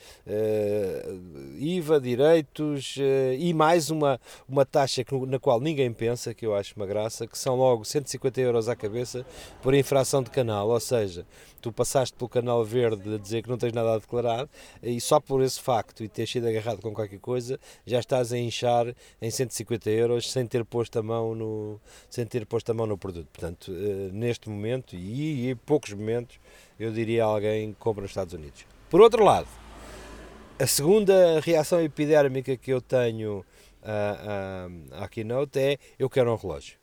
IVA, 1.58 2.00
direitos 2.00 2.96
uh, 2.96 3.34
e 3.38 3.52
mais 3.52 3.90
uma, 3.90 4.20
uma 4.48 4.64
taxa 4.64 5.04
que, 5.04 5.14
na 5.26 5.38
qual 5.38 5.60
ninguém 5.60 5.92
pensa, 5.92 6.34
que 6.34 6.46
eu 6.46 6.54
acho 6.54 6.74
uma 6.76 6.86
graça, 6.86 7.26
que 7.26 7.38
são 7.38 7.56
logo 7.56 7.84
150 7.84 8.40
euros 8.40 8.68
à 8.68 8.76
cabeça 8.76 9.26
por 9.62 9.74
infração 9.74 10.22
de 10.22 10.30
canal, 10.30 10.68
ou 10.68 10.80
seja, 10.80 11.26
tu 11.60 11.72
passaste 11.72 12.16
pelo 12.16 12.28
canal 12.28 12.64
verde 12.64 13.14
a 13.14 13.18
dizer 13.18 13.42
que 13.42 13.48
não 13.48 13.58
tens 13.58 13.72
nada 13.72 13.94
a 13.94 13.98
declarar 13.98 14.48
e 14.82 15.00
só 15.00 15.18
por 15.18 15.42
esse 15.42 15.55
facto 15.60 16.04
e 16.04 16.08
ter 16.08 16.26
sido 16.26 16.46
agarrado 16.48 16.80
com 16.80 16.92
qualquer 16.92 17.18
coisa 17.18 17.58
já 17.86 17.98
estás 17.98 18.32
a 18.32 18.38
inchar 18.38 18.94
em 19.20 19.30
150 19.30 19.90
euros 19.90 20.30
sem 20.30 20.46
ter 20.46 20.64
posto 20.64 20.98
a 20.98 21.02
mão 21.02 21.34
no, 21.34 21.80
sem 22.08 22.26
ter 22.26 22.46
posto 22.46 22.70
a 22.70 22.74
mão 22.74 22.86
no 22.86 22.98
produto. 22.98 23.28
Portanto, 23.32 23.72
eh, 23.72 24.10
neste 24.12 24.48
momento 24.48 24.96
e 24.96 25.50
em 25.50 25.56
poucos 25.56 25.92
momentos, 25.92 26.38
eu 26.78 26.92
diria 26.92 27.24
a 27.24 27.26
alguém 27.26 27.72
que 27.72 27.78
compra 27.78 28.02
nos 28.02 28.10
Estados 28.10 28.34
Unidos. 28.34 28.66
Por 28.90 29.00
outro 29.00 29.24
lado, 29.24 29.48
a 30.58 30.66
segunda 30.66 31.40
reação 31.40 31.82
epidérmica 31.82 32.56
que 32.56 32.72
eu 32.72 32.80
tenho 32.80 33.44
uh, 33.82 34.98
uh, 34.98 35.02
à 35.02 35.08
Keynote 35.08 35.58
é 35.58 35.78
eu 35.98 36.08
quero 36.08 36.32
um 36.32 36.36
relógio. 36.36 36.78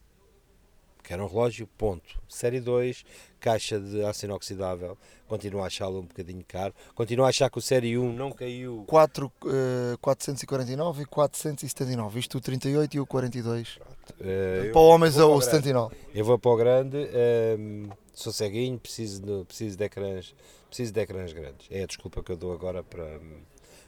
Quero 1.04 1.24
um 1.24 1.28
relógio, 1.28 1.68
ponto. 1.78 2.18
Série 2.30 2.62
2, 2.62 3.04
caixa 3.40 3.78
de 3.78 4.04
aço 4.06 4.26
inoxidável, 4.26 4.98
continuo 5.28 5.62
a 5.62 5.68
achá-lo 5.68 6.00
um 6.00 6.06
bocadinho 6.06 6.44
caro. 6.48 6.74
Continuo 6.96 7.26
a 7.26 7.30
achar 7.30 7.50
que 7.50 7.58
o 7.58 7.62
Série 7.62 7.98
1 7.98 8.14
não 8.14 8.32
caiu. 8.32 8.86
4, 8.88 9.26
uh, 9.26 9.98
449 10.00 11.04
e 11.04 11.06
479, 11.06 12.20
isto 12.20 12.38
o 12.38 12.42
38 12.42 12.96
e 12.96 13.00
o 13.02 13.06
42. 13.06 13.76
Uh, 14.12 14.72
para 14.72 14.82
homens 14.82 15.18
é 15.18 15.24
o 15.26 15.42
79. 15.42 15.94
Eu 16.16 16.24
vou 16.24 16.40
para 16.40 16.52
o 16.52 16.56
grande, 16.56 16.98
um, 16.98 17.84
ehm, 17.84 17.90
sou 18.14 18.32
ceguinho, 18.32 18.80
preciso 18.80 19.22
de, 19.22 19.44
preciso, 19.46 19.78
de 19.78 19.84
ecrãs, 19.84 20.34
preciso 20.68 20.94
de 20.94 21.02
ecrãs 21.02 21.34
grandes. 21.34 21.68
É 21.70 21.84
a 21.84 21.86
desculpa 21.86 22.24
que 22.24 22.32
eu 22.32 22.38
dou 22.38 22.54
agora 22.54 22.82
para, 22.82 23.20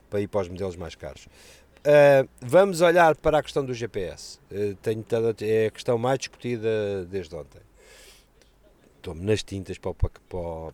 para 0.09 0.19
ir 0.19 0.27
para 0.27 0.41
os 0.41 0.49
modelos 0.49 0.75
mais 0.75 0.95
caros. 0.95 1.27
Uh, 1.85 2.27
vamos 2.41 2.81
olhar 2.81 3.15
para 3.15 3.37
a 3.37 3.43
questão 3.43 3.63
do 3.63 3.71
GPS. 3.71 4.39
Uh, 4.51 4.73
tenho, 4.81 5.05
é 5.41 5.67
a 5.67 5.71
questão 5.71 5.99
mais 5.99 6.17
discutida 6.17 7.05
desde 7.05 7.35
ontem. 7.35 7.61
Estou-me 8.97 9.23
nas 9.23 9.43
tintas 9.43 9.77
para 9.77 9.91
o, 9.91 9.93
para, 9.93 10.11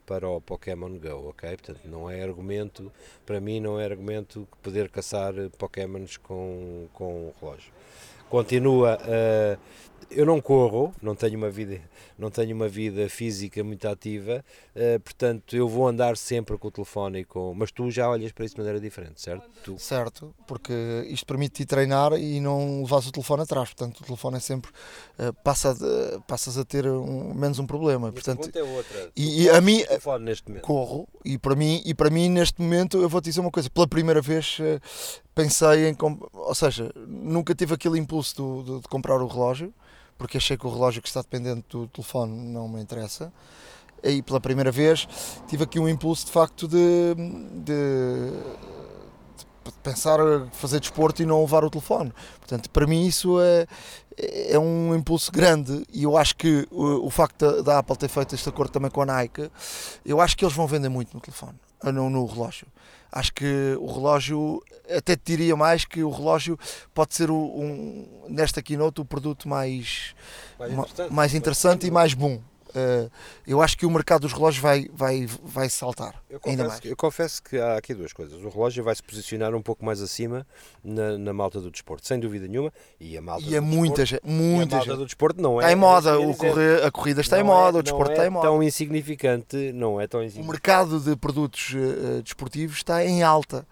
para 0.05 0.29
o 0.29 0.39
Pokémon 0.39 0.97
Go, 0.97 1.27
ok? 1.27 1.49
Portanto, 1.49 1.81
não 1.83 2.09
é 2.09 2.23
argumento, 2.23 2.89
para 3.25 3.41
mim, 3.41 3.59
não 3.59 3.77
é 3.77 3.83
argumento 3.83 4.47
poder 4.61 4.87
caçar 4.87 5.33
Pokémons 5.57 6.15
com, 6.15 6.87
com 6.93 7.27
o 7.27 7.33
relógio. 7.41 7.73
Continua 8.29 8.97
uh, 8.97 9.59
eu 10.11 10.25
não 10.25 10.41
corro, 10.41 10.93
não 11.01 11.15
tenho 11.15 11.37
uma 11.37 11.49
vida, 11.49 11.79
não 12.17 12.29
tenho 12.29 12.55
uma 12.55 12.67
vida 12.67 13.07
física 13.09 13.63
muito 13.63 13.87
ativa, 13.87 14.43
uh, 14.75 14.99
portanto 14.99 15.55
eu 15.55 15.67
vou 15.67 15.87
andar 15.87 16.17
sempre 16.17 16.57
com 16.57 16.67
o 16.67 16.71
telefone 16.71 17.19
e 17.19 17.25
com. 17.25 17.53
Mas 17.53 17.71
tu 17.71 17.89
já 17.89 18.09
olhas 18.09 18.31
para 18.31 18.45
isso 18.45 18.55
de 18.55 18.61
maneira 18.61 18.79
diferente, 18.79 19.21
certo? 19.21 19.49
Tu... 19.63 19.77
Certo, 19.79 20.33
porque 20.47 20.73
isto 21.09 21.25
permite-te 21.25 21.65
treinar 21.65 22.13
e 22.13 22.39
não 22.39 22.81
levas 22.83 23.07
o 23.07 23.11
telefone 23.11 23.43
atrás, 23.43 23.69
portanto 23.69 24.01
o 24.01 24.03
telefone 24.05 24.37
é 24.37 24.39
sempre. 24.39 24.71
Uh, 25.17 25.33
passa 25.43 25.73
de, 25.73 26.19
passas 26.27 26.57
a 26.57 26.65
ter 26.65 26.87
um, 26.87 27.33
menos 27.33 27.59
um 27.59 27.65
problema. 27.65 28.09
E 28.09 28.11
portanto, 28.11 28.49
é 28.53 28.63
outra. 28.63 29.11
E, 29.15 29.43
e 29.43 29.49
a 29.49 29.61
mim. 29.61 29.83
neste 30.21 30.47
momento? 30.47 30.63
Corro, 30.63 31.07
e 31.23 31.37
para, 31.37 31.55
mim, 31.55 31.81
e 31.85 31.93
para 31.93 32.09
mim 32.09 32.29
neste 32.29 32.61
momento 32.61 33.01
eu 33.01 33.09
vou 33.09 33.21
te 33.21 33.25
dizer 33.25 33.39
uma 33.39 33.51
coisa, 33.51 33.69
pela 33.69 33.87
primeira 33.87 34.21
vez. 34.21 34.57
Uh, 34.59 34.79
pensei 35.33 35.87
em. 35.87 35.97
Ou 36.33 36.55
seja, 36.55 36.91
nunca 37.07 37.55
tive 37.55 37.73
aquele 37.73 37.97
impulso 37.97 38.35
do, 38.35 38.63
do, 38.63 38.81
de 38.81 38.87
comprar 38.87 39.21
o 39.21 39.27
relógio 39.27 39.73
porque 40.21 40.37
achei 40.37 40.55
que 40.55 40.67
o 40.67 40.69
relógio 40.69 41.01
que 41.01 41.07
está 41.07 41.19
dependente 41.19 41.65
do 41.67 41.87
telefone 41.87 42.31
não 42.31 42.69
me 42.69 42.79
interessa. 42.79 43.33
Aí 44.03 44.21
pela 44.21 44.39
primeira 44.39 44.71
vez 44.71 45.07
tive 45.47 45.63
aqui 45.63 45.79
um 45.79 45.89
impulso 45.89 46.27
de 46.27 46.31
facto 46.31 46.67
de, 46.67 47.15
de, 47.65 48.29
de 49.65 49.71
pensar 49.81 50.19
fazer 50.51 50.79
desporto 50.79 51.23
e 51.23 51.25
não 51.25 51.41
levar 51.41 51.63
o 51.63 51.71
telefone. 51.71 52.13
Portanto, 52.37 52.69
para 52.69 52.85
mim 52.85 53.03
isso 53.03 53.41
é, 53.41 53.65
é 54.17 54.57
um 54.59 54.95
impulso 54.95 55.31
grande 55.31 55.85
e 55.91 56.03
eu 56.03 56.17
acho 56.17 56.35
que 56.35 56.67
o, 56.71 57.05
o 57.05 57.09
facto 57.09 57.61
da 57.63 57.79
Apple 57.79 57.97
ter 57.97 58.09
feito 58.09 58.35
este 58.35 58.47
acordo 58.47 58.71
também 58.71 58.91
com 58.91 59.01
a 59.01 59.05
Nike, 59.05 59.49
eu 60.05 60.19
acho 60.19 60.37
que 60.37 60.43
eles 60.43 60.55
vão 60.55 60.67
vender 60.67 60.89
muito 60.89 61.13
no 61.13 61.21
telefone, 61.21 61.57
no, 61.83 62.09
no 62.09 62.25
relógio 62.25 62.67
acho 63.11 63.33
que 63.33 63.75
o 63.79 63.87
relógio, 63.87 64.63
até 64.89 65.15
te 65.15 65.23
diria 65.25 65.55
mais 65.55 65.83
que 65.83 66.01
o 66.01 66.09
relógio 66.09 66.57
pode 66.93 67.13
ser 67.13 67.29
o, 67.29 67.35
um, 67.35 68.07
nesta 68.29 68.61
keynote 68.61 69.01
o 69.01 69.05
produto 69.05 69.49
mais, 69.49 70.15
mais 70.57 70.71
interessante, 70.71 71.13
mais 71.13 71.35
interessante 71.35 71.87
e 71.87 71.91
mais 71.91 72.13
bom. 72.13 72.39
Uh, 72.75 73.11
eu 73.45 73.61
acho 73.61 73.77
que 73.77 73.85
o 73.85 73.91
mercado 73.91 74.21
dos 74.21 74.33
relógios 74.33 74.61
vai, 74.61 74.89
vai, 74.93 75.27
vai 75.43 75.69
saltar 75.69 76.15
eu 76.29 76.39
ainda 76.45 76.67
mais. 76.67 76.79
eu 76.85 76.95
confesso 76.95 77.43
que 77.43 77.57
há 77.57 77.77
aqui 77.77 77.93
duas 77.93 78.13
coisas. 78.13 78.41
O 78.41 78.49
relógio 78.49 78.83
vai 78.83 78.95
se 78.95 79.03
posicionar 79.03 79.53
um 79.53 79.61
pouco 79.61 79.83
mais 79.83 80.01
acima 80.01 80.45
na, 80.83 81.17
na 81.17 81.33
malta 81.33 81.59
do 81.59 81.69
desporto, 81.69 82.07
sem 82.07 82.19
dúvida 82.19 82.47
nenhuma. 82.47 82.71
E 82.99 83.17
a 83.17 83.21
malta 83.21 83.45
e 83.45 83.55
é 83.55 83.59
do 83.59 83.65
muita 83.65 84.03
desporto, 84.03 84.27
gente, 84.27 84.35
muita 84.35 84.75
a 84.75 84.79
malta 84.79 84.95
do 84.95 85.05
desporto 85.05 85.41
não 85.41 85.61
é. 85.61 85.65
Está 85.65 85.71
em 85.71 85.75
moda, 85.75 86.19
o 86.19 86.35
correr, 86.35 86.83
a 86.83 86.91
corrida 86.91 87.21
está 87.21 87.39
em 87.39 87.43
moda, 87.43 87.77
é, 87.77 87.79
o 87.79 87.83
desporto 87.83 88.11
é 88.11 88.13
está 88.13 88.25
em 88.25 88.29
moda. 88.29 88.47
tão 88.47 88.63
insignificante, 88.63 89.71
não 89.73 89.99
é 89.99 90.07
tão 90.07 90.23
insignificante. 90.23 90.47
O 90.47 90.51
mercado 90.51 90.99
de 90.99 91.15
produtos 91.15 91.73
uh, 91.73 92.21
desportivos 92.21 92.77
está 92.77 93.05
em 93.05 93.21
alta 93.21 93.67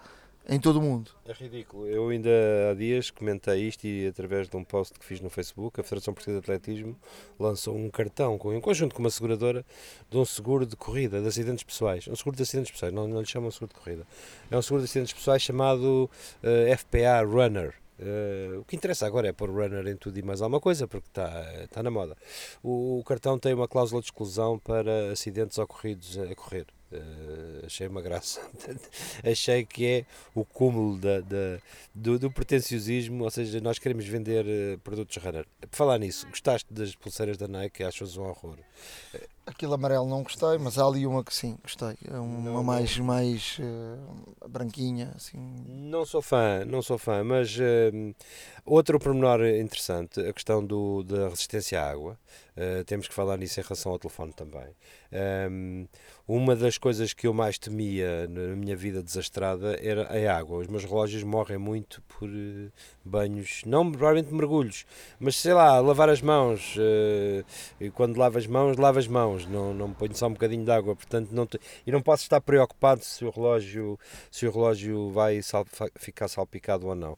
em 0.49 0.59
todo 0.59 0.79
o 0.79 0.81
mundo. 0.81 1.11
É 1.27 1.31
ridículo. 1.31 1.87
Eu 1.87 2.09
ainda 2.09 2.29
há 2.71 2.73
dias 2.73 3.11
comentei 3.11 3.67
isto 3.67 3.85
e 3.85 4.07
através 4.07 4.49
de 4.49 4.57
um 4.57 4.63
post 4.63 4.99
que 4.99 5.05
fiz 5.05 5.21
no 5.21 5.29
Facebook, 5.29 5.79
a 5.79 5.83
Federação 5.83 6.13
Portuguesa 6.13 6.41
de 6.41 6.51
Atletismo 6.51 6.97
lançou 7.39 7.75
um 7.75 7.89
cartão 7.89 8.37
com, 8.37 8.53
em 8.53 8.59
conjunto 8.59 8.95
com 8.95 9.01
uma 9.01 9.11
seguradora 9.11 9.63
de 10.09 10.17
um 10.17 10.25
seguro 10.25 10.65
de 10.65 10.75
corrida, 10.75 11.21
de 11.21 11.27
acidentes 11.27 11.63
pessoais. 11.63 12.07
Um 12.07 12.15
seguro 12.15 12.35
de 12.35 12.43
acidentes 12.43 12.71
pessoais, 12.71 12.93
não, 12.93 13.07
não 13.07 13.21
lhe 13.21 13.27
chamam 13.27 13.51
seguro 13.51 13.71
de 13.73 13.79
corrida. 13.79 14.07
É 14.49 14.57
um 14.57 14.61
seguro 14.61 14.81
de 14.81 14.89
acidentes 14.89 15.13
pessoais 15.13 15.41
chamado 15.41 16.09
uh, 16.43 16.47
eh, 16.47 16.75
FPA 16.75 17.21
Runner. 17.23 17.75
Uh, 17.99 18.61
o 18.61 18.65
que 18.65 18.77
interessa 18.77 19.05
agora 19.05 19.27
é 19.27 19.33
pôr 19.33 19.51
runner 19.51 19.85
em 19.85 19.95
tudo 19.97 20.17
e 20.17 20.23
mais 20.23 20.41
alguma 20.41 20.61
coisa, 20.61 20.87
porque 20.87 21.07
está 21.09 21.67
tá 21.69 21.83
na 21.83 21.91
moda. 21.91 22.15
O, 22.63 22.99
o, 22.99 23.03
cartão 23.03 23.37
tem 23.37 23.53
uma 23.53 23.67
cláusula 23.67 24.01
de 24.01 24.07
exclusão 24.07 24.57
para 24.57 25.11
acidentes 25.11 25.57
ocorridos 25.57 26.17
a 26.17 26.33
correr. 26.33 26.65
Uh, 26.91 27.65
achei 27.65 27.87
uma 27.87 28.01
graça. 28.01 28.41
achei 29.23 29.63
que 29.63 29.85
é 29.85 30.05
o 30.33 30.43
cúmulo 30.43 30.97
da, 30.97 31.21
da 31.21 31.59
do, 31.93 32.17
do, 32.17 32.31
pretenciosismo, 32.31 33.23
ou 33.23 33.29
seja, 33.29 33.61
nós 33.61 33.77
queremos 33.77 34.05
vender 34.05 34.45
uh, 34.45 34.79
produtos 34.79 35.15
runner. 35.17 35.45
Por 35.61 35.75
falar 35.75 35.99
nisso, 35.99 36.27
gostaste 36.27 36.73
das 36.73 36.95
pulseiras 36.95 37.37
da 37.37 37.47
Nike? 37.47 37.83
Achas 37.83 38.17
um 38.17 38.23
horror? 38.23 38.57
Aquele 39.45 39.73
amarelo 39.73 40.07
não 40.07 40.23
gostei, 40.23 40.57
mas 40.59 40.77
há 40.77 40.85
ali 40.85 41.05
uma 41.05 41.23
que 41.23 41.33
sim, 41.33 41.57
gostei. 41.61 41.95
É 42.07 42.19
uma 42.19 42.51
Não, 42.51 42.63
mais, 42.63 42.97
mais 42.99 43.57
eh, 43.59 44.47
branquinha, 44.47 45.11
assim. 45.15 45.37
Não 45.67 46.05
sou 46.05 46.21
fã, 46.21 46.63
não 46.65 46.83
sou 46.83 46.99
fã, 46.99 47.23
mas 47.23 47.57
outro 48.63 48.99
pormenor 48.99 49.43
interessante, 49.47 50.19
a 50.21 50.31
questão 50.31 50.63
do, 50.63 51.01
da 51.01 51.29
resistência 51.29 51.81
à 51.81 51.89
água. 51.89 52.15
Uh, 52.59 52.83
temos 52.83 53.07
que 53.07 53.13
falar 53.13 53.37
nisso 53.37 53.57
em 53.57 53.63
relação 53.63 53.93
ao 53.93 53.97
telefone 53.97 54.33
também. 54.33 54.67
Um, 55.49 55.87
uma 56.29 56.55
das 56.55 56.77
coisas 56.77 57.11
que 57.11 57.25
eu 57.25 57.33
mais 57.33 57.57
temia 57.57 58.27
na 58.27 58.55
minha 58.55 58.75
vida 58.75 59.01
desastrada 59.01 59.75
era 59.81 60.03
a 60.03 60.37
água. 60.37 60.59
Os 60.59 60.67
meus 60.67 60.85
relógios 60.85 61.23
morrem 61.23 61.57
muito 61.57 62.03
por 62.03 62.29
uh, 62.29 62.71
banhos, 63.03 63.63
não 63.65 63.91
provavelmente 63.91 64.31
mergulhos, 64.31 64.85
mas 65.19 65.35
sei 65.37 65.55
lá, 65.55 65.79
lavar 65.79 66.07
as 66.07 66.21
mãos. 66.21 66.75
Uh, 66.75 67.43
e 67.81 67.89
quando 67.89 68.15
lavo 68.15 68.37
as 68.37 68.45
mãos, 68.45 68.77
lavo 68.77 68.99
as 68.99 69.07
mãos, 69.07 69.47
não, 69.47 69.73
não 69.73 69.91
ponho 69.91 70.15
só 70.15 70.27
um 70.27 70.33
bocadinho 70.33 70.63
de 70.63 70.69
água. 70.69 70.95
Portanto, 70.95 71.31
não 71.31 71.47
te, 71.47 71.59
e 71.83 71.91
não 71.91 71.99
posso 71.99 72.21
estar 72.21 72.39
preocupado 72.39 73.03
se 73.03 73.25
o 73.25 73.31
relógio, 73.31 73.97
se 74.29 74.45
o 74.45 74.51
relógio 74.51 75.09
vai 75.09 75.41
sal, 75.41 75.65
ficar 75.97 76.27
salpicado 76.27 76.85
ou 76.85 76.93
não. 76.93 77.17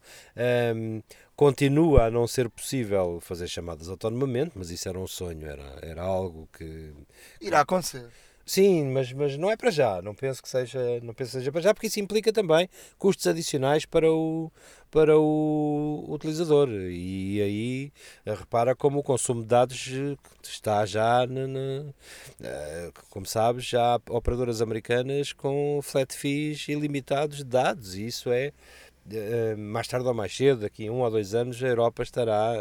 Um, 0.73 1.01
continua 1.35 2.05
a 2.05 2.09
não 2.09 2.25
ser 2.27 2.49
possível 2.49 3.19
fazer 3.19 3.49
chamadas 3.49 3.89
autonomamente, 3.89 4.53
mas 4.55 4.69
isso 4.69 4.87
era 4.87 4.97
um 4.97 5.07
sonho, 5.07 5.45
era, 5.45 5.79
era 5.81 6.01
algo 6.01 6.47
que. 6.53 6.93
Irá 7.41 7.59
acontecer. 7.59 8.09
Sim, 8.53 8.91
mas, 8.91 9.13
mas 9.13 9.37
não 9.37 9.49
é 9.49 9.55
para 9.55 9.71
já, 9.71 10.01
não 10.01 10.13
penso 10.13 10.43
que 10.43 10.49
seja, 10.49 10.77
não 11.03 11.13
penso 11.13 11.31
que 11.31 11.37
seja 11.37 11.51
para 11.53 11.61
já, 11.61 11.73
porque 11.73 11.87
isso 11.87 12.01
implica 12.01 12.33
também 12.33 12.67
custos 12.97 13.25
adicionais 13.25 13.85
para 13.85 14.11
o, 14.11 14.51
para 14.91 15.17
o 15.17 16.05
utilizador. 16.09 16.67
E 16.69 17.41
aí 17.41 17.93
eh, 18.25 18.33
repara 18.33 18.75
como 18.75 18.99
o 18.99 19.03
consumo 19.03 19.41
de 19.41 19.47
dados 19.47 19.87
eh, 19.93 20.17
está 20.43 20.85
já, 20.85 21.25
na, 21.27 21.47
na, 21.47 21.93
eh, 22.41 22.91
como 23.09 23.25
sabes, 23.25 23.63
já 23.63 23.95
há 23.95 24.01
operadoras 24.09 24.61
americanas 24.61 25.31
com 25.31 25.79
flat 25.81 26.13
fees 26.13 26.67
ilimitados 26.67 27.37
de 27.37 27.45
dados, 27.45 27.95
e 27.95 28.07
isso 28.07 28.29
é 28.33 28.51
mais 29.57 29.87
tarde 29.87 30.07
ou 30.09 30.13
mais 30.13 30.35
cedo, 30.35 30.59
daqui 30.61 30.89
a 30.89 30.91
um 30.91 30.99
ou 30.99 31.09
dois 31.09 31.33
anos, 31.33 31.63
a 31.63 31.67
Europa 31.67 32.03
estará 32.03 32.55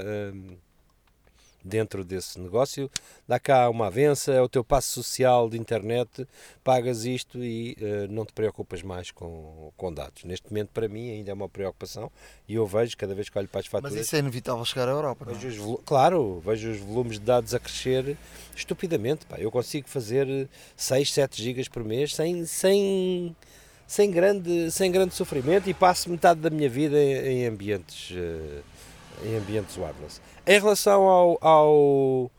dentro 1.64 2.04
desse 2.04 2.38
negócio. 2.38 2.90
Dá 3.26 3.38
cá 3.38 3.68
uma 3.68 3.86
avença, 3.86 4.32
é 4.32 4.40
o 4.40 4.48
teu 4.48 4.64
passo 4.64 4.90
social 4.92 5.48
de 5.48 5.58
internet, 5.58 6.26
pagas 6.64 7.04
isto 7.04 7.42
e 7.42 7.76
uh, 7.80 8.12
não 8.12 8.24
te 8.24 8.32
preocupas 8.32 8.82
mais 8.82 9.10
com, 9.10 9.72
com 9.76 9.92
dados. 9.92 10.24
Neste 10.24 10.50
momento, 10.50 10.70
para 10.70 10.88
mim, 10.88 11.10
ainda 11.10 11.30
é 11.30 11.34
uma 11.34 11.48
preocupação 11.48 12.10
e 12.48 12.54
eu 12.54 12.66
vejo 12.66 12.96
cada 12.96 13.14
vez 13.14 13.28
que 13.28 13.38
olho 13.38 13.48
para 13.48 13.60
as 13.60 13.66
faturas. 13.66 13.94
Mas 13.94 14.06
isso 14.06 14.16
é 14.16 14.18
inevitável 14.18 14.64
chegar 14.64 14.88
à 14.88 14.92
Europa, 14.92 15.26
não? 15.26 15.32
É? 15.32 15.46
Os, 15.46 15.80
claro, 15.84 16.42
vejo 16.44 16.70
os 16.70 16.78
volumes 16.78 17.18
de 17.18 17.24
dados 17.24 17.54
a 17.54 17.58
crescer 17.58 18.16
estupidamente. 18.56 19.26
Pá. 19.26 19.36
Eu 19.38 19.50
consigo 19.50 19.88
fazer 19.88 20.48
6, 20.76 21.12
7 21.12 21.42
gigas 21.42 21.68
por 21.68 21.84
mês 21.84 22.14
sem. 22.14 22.44
sem 22.46 23.36
sem 23.90 24.08
grande, 24.08 24.70
sem 24.70 24.88
grande 24.92 25.12
sofrimento 25.16 25.68
e 25.68 25.74
passo 25.74 26.08
metade 26.08 26.38
da 26.38 26.48
minha 26.48 26.70
vida 26.70 26.96
em, 26.96 27.40
em 27.40 27.46
ambientes, 27.46 28.12
uh, 28.12 28.62
em 29.26 29.36
ambientes 29.36 29.76
wireless. 29.76 30.20
Em 30.46 30.58
relação 30.58 31.02
ao, 31.02 31.38
ao, 31.42 32.30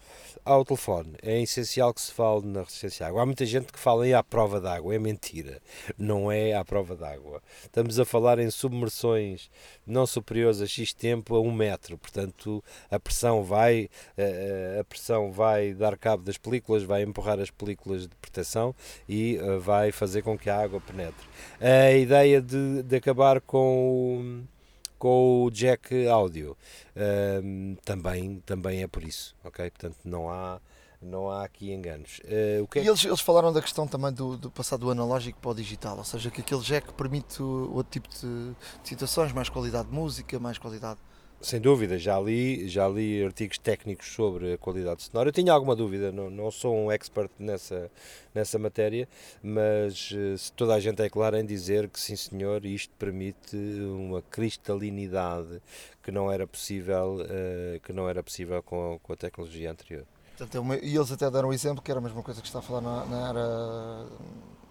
ao 0.44 0.66
telefone, 0.66 1.14
é 1.22 1.40
essencial 1.40 1.94
que 1.94 2.02
se 2.02 2.12
fale 2.12 2.48
na 2.48 2.64
resistência 2.64 3.06
à 3.06 3.10
água. 3.10 3.22
Há 3.22 3.26
muita 3.28 3.46
gente 3.46 3.72
que 3.72 3.78
fala 3.78 4.08
em 4.08 4.14
à 4.14 4.24
prova 4.24 4.60
d'água, 4.60 4.96
é 4.96 5.00
mentira, 5.00 5.62
não 6.00 6.32
é 6.32 6.56
à 6.56 6.66
prova 6.66 6.96
d'água. 6.96 7.44
Estamos 7.64 8.00
a 8.00 8.06
falar 8.06 8.40
em 8.40 8.50
submersões 8.50 9.52
não 9.86 10.08
superiores 10.08 10.62
a 10.62 10.66
X 10.66 10.94
tempo 10.94 11.36
a 11.36 11.42
um 11.42 11.52
metro, 11.52 11.96
portanto 11.96 12.64
a 12.90 13.00
pressão 13.00 13.44
vai, 13.44 13.88
eh, 14.18 14.78
a 14.82 14.84
pressão 14.84 15.32
vai 15.32 15.74
dar 15.74 15.96
cabo 15.96 16.24
das 16.24 16.40
películas, 16.40 16.82
vai 16.82 17.04
empurrar 17.04 17.40
as 17.40 17.52
películas 17.52 18.08
de 18.08 18.16
proteção 18.16 18.74
e 19.08 19.38
eh, 19.38 19.58
vai 19.58 19.92
fazer 19.92 20.24
com 20.24 20.36
que 20.36 20.50
a 20.50 20.60
água 20.60 20.82
penetre. 20.82 21.28
A 21.60 21.92
ideia 21.94 22.42
de, 22.42 22.82
de 22.82 22.96
acabar 22.96 23.40
com 23.42 24.18
o 24.18 24.61
com 25.02 25.46
o 25.46 25.50
jack 25.50 26.08
áudio. 26.08 26.56
Uh, 26.96 27.76
também, 27.84 28.40
também 28.46 28.84
é 28.84 28.88
por 28.88 29.04
isso, 29.04 29.36
ok? 29.44 29.68
Portanto, 29.72 29.98
não 30.06 30.30
há, 30.30 30.62
não 31.02 31.32
há 31.32 31.44
aqui 31.44 31.74
enganos. 31.74 32.20
Uh, 32.20 32.62
o 32.62 32.68
que 32.68 32.78
é... 32.78 32.84
E 32.84 32.88
eles, 32.88 33.04
eles 33.04 33.20
falaram 33.20 33.52
da 33.52 33.64
questão 33.64 33.88
também 33.88 34.14
do, 34.14 34.38
do 34.38 34.52
passar 34.52 34.78
do 34.78 34.92
analógico 34.92 35.40
para 35.40 35.50
o 35.50 35.56
digital, 35.56 35.98
ou 35.98 36.04
seja, 36.04 36.30
que 36.30 36.42
aquele 36.42 36.62
jack 36.62 36.94
permite 36.94 37.42
outro 37.42 37.92
tipo 37.92 38.10
de, 38.10 38.52
de 38.84 38.90
situações, 38.90 39.34
mais 39.34 39.50
qualidade 39.50 39.88
de 39.88 39.94
música, 39.96 40.40
mais 40.40 40.60
qualidade 40.60 41.00
sem 41.42 41.60
dúvida, 41.60 41.98
já 41.98 42.20
li, 42.20 42.68
já 42.68 42.88
li 42.88 43.24
artigos 43.24 43.58
técnicos 43.58 44.08
sobre 44.14 44.54
a 44.54 44.58
qualidade 44.58 45.04
sonora. 45.04 45.30
Eu 45.30 45.34
tinha 45.34 45.52
alguma 45.52 45.76
dúvida, 45.76 46.12
não, 46.12 46.30
não 46.30 46.52
sou 46.52 46.76
um 46.76 46.92
expert 46.92 47.32
nessa, 47.40 47.90
nessa 48.34 48.60
matéria, 48.60 49.08
mas 49.42 50.14
eh, 50.16 50.38
se 50.38 50.52
toda 50.54 50.76
a 50.76 50.80
gente 50.80 51.02
é 51.02 51.10
clara 51.10 51.40
em 51.40 51.46
dizer 51.46 51.90
que 51.90 52.00
sim 52.00 52.16
senhor, 52.16 52.66
isto 52.66 52.94
permite 52.98 53.56
uma 53.56 54.22
cristalinidade 54.22 55.62
que 56.04 56.12
não 56.12 56.32
era 56.32 56.46
possível, 56.46 57.18
uh, 57.22 57.80
que 57.82 57.94
não 57.94 58.08
era 58.08 58.24
possível 58.24 58.62
com, 58.64 59.00
com 59.02 59.14
a 59.14 59.16
tecnologia 59.16 59.72
anterior. 59.72 60.06
Portanto, 60.38 60.74
é 60.74 60.80
e 60.84 60.96
eles 60.96 61.12
até 61.12 61.30
deram 61.30 61.50
o 61.50 61.54
exemplo 61.54 61.82
que 61.82 61.92
era 61.92 62.00
a 62.00 62.04
mesma 62.04 62.24
coisa 62.24 62.42
que 62.42 62.48
está 62.48 62.60
a 62.60 62.62
falar 62.62 62.82
na, 62.82 63.06
na 63.06 63.30
era 63.30 64.08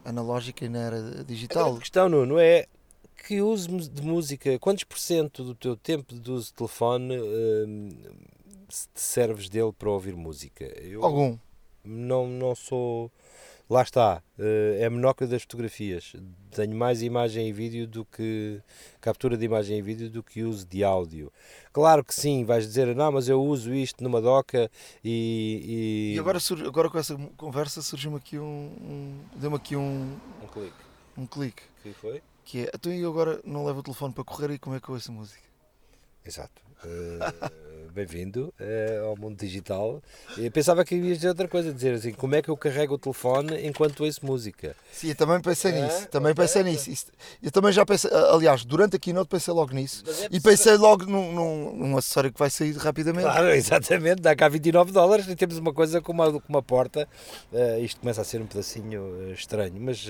analógica 0.04 0.64
e 0.64 0.68
na 0.68 0.78
era 0.78 1.24
digital. 1.24 1.76
A 1.76 1.78
questão, 1.78 2.08
Nuno, 2.08 2.38
é 2.38 2.66
que 3.24 3.40
uso 3.40 3.68
de 3.88 4.02
música, 4.02 4.58
quantos 4.58 4.84
por 4.84 4.98
cento 4.98 5.44
do 5.44 5.54
teu 5.54 5.76
tempo 5.76 6.14
de 6.14 6.30
uso 6.30 6.46
de 6.46 6.54
telefone 6.54 7.18
hum, 7.18 7.88
serves 8.94 9.48
dele 9.48 9.72
para 9.72 9.90
ouvir 9.90 10.16
música? 10.16 10.64
Eu 10.64 11.04
Algum. 11.04 11.36
Não, 11.84 12.26
não 12.26 12.54
sou. 12.54 13.10
Lá 13.68 13.82
está, 13.82 14.20
uh, 14.36 14.82
é 14.82 14.90
menor 14.90 15.14
que 15.14 15.24
das 15.26 15.42
fotografias. 15.42 16.14
Tenho 16.50 16.74
mais 16.74 17.02
imagem 17.02 17.48
e 17.48 17.52
vídeo 17.52 17.86
do 17.86 18.04
que. 18.04 18.60
captura 19.00 19.36
de 19.36 19.44
imagem 19.44 19.78
e 19.78 19.82
vídeo 19.82 20.10
do 20.10 20.24
que 20.24 20.42
uso 20.42 20.66
de 20.66 20.82
áudio. 20.82 21.32
Claro 21.72 22.04
que 22.04 22.12
sim, 22.12 22.44
vais 22.44 22.66
dizer, 22.66 22.94
não, 22.96 23.12
mas 23.12 23.28
eu 23.28 23.40
uso 23.40 23.72
isto 23.72 24.02
numa 24.02 24.20
doca 24.20 24.68
e. 25.04 26.10
E, 26.12 26.16
e 26.16 26.18
agora, 26.18 26.40
surge, 26.40 26.66
agora 26.66 26.90
com 26.90 26.98
essa 26.98 27.16
conversa 27.36 27.80
surgiu-me 27.80 28.16
aqui 28.16 28.38
um. 28.40 28.72
um 28.82 29.20
deu-me 29.36 29.56
aqui 29.56 29.76
um. 29.76 30.16
Um 30.42 30.46
clique. 30.48 30.74
Um 31.16 31.26
clique. 31.26 31.62
que 31.84 31.92
foi? 31.92 32.20
Que 32.50 32.62
é, 32.62 32.70
então 32.74 32.92
eu 32.92 33.08
agora 33.08 33.40
não 33.44 33.64
levo 33.64 33.78
o 33.78 33.82
telefone 33.84 34.12
para 34.12 34.24
correr 34.24 34.50
e 34.50 34.58
como 34.58 34.74
é 34.74 34.80
que 34.80 34.88
eu 34.88 34.94
ouço 34.96 35.12
música? 35.12 35.44
Exato. 36.26 36.60
Uh, 36.84 37.92
Bem-vindo 37.94 38.52
uh, 38.58 39.06
ao 39.06 39.16
mundo 39.16 39.36
digital. 39.38 40.02
Eu 40.36 40.50
pensava 40.50 40.84
que 40.84 40.96
ias 40.96 41.18
dizer 41.18 41.28
outra 41.28 41.46
coisa, 41.46 41.72
dizer 41.72 41.94
assim, 41.94 42.12
como 42.12 42.34
é 42.34 42.42
que 42.42 42.48
eu 42.48 42.56
carrego 42.56 42.94
o 42.94 42.98
telefone 42.98 43.64
enquanto 43.68 44.02
ouço 44.02 44.26
música? 44.26 44.74
Sim, 44.90 45.10
eu 45.10 45.14
também 45.14 45.40
pensei 45.40 45.70
é, 45.70 45.80
nisso. 45.80 46.08
Também 46.08 46.32
okay. 46.32 46.44
pensei 46.44 46.64
nisso. 46.64 46.90
Isso, 46.90 47.06
eu 47.40 47.52
também 47.52 47.70
já 47.70 47.86
pensei, 47.86 48.10
aliás, 48.12 48.64
durante 48.64 48.96
a 48.96 48.98
keynote 48.98 49.28
pensei 49.28 49.54
logo 49.54 49.72
nisso. 49.72 50.02
É 50.08 50.28
e 50.32 50.40
pensei 50.40 50.76
logo 50.76 51.06
num, 51.06 51.32
num, 51.32 51.76
num, 51.76 51.96
acessório 51.96 52.32
que 52.32 52.38
vai 52.38 52.50
sair 52.50 52.76
rapidamente. 52.76 53.26
Claro, 53.26 53.50
exatamente. 53.54 54.22
Dá 54.22 54.34
cá 54.34 54.48
29 54.48 54.90
dólares 54.90 55.28
e 55.28 55.36
temos 55.36 55.56
uma 55.56 55.72
coisa 55.72 56.00
com 56.00 56.10
uma, 56.10 56.32
com 56.32 56.48
uma 56.48 56.62
porta. 56.62 57.08
Uh, 57.52 57.78
isto 57.84 58.00
começa 58.00 58.20
a 58.20 58.24
ser 58.24 58.42
um 58.42 58.46
pedacinho 58.46 59.32
estranho, 59.32 59.80
mas 59.80 60.04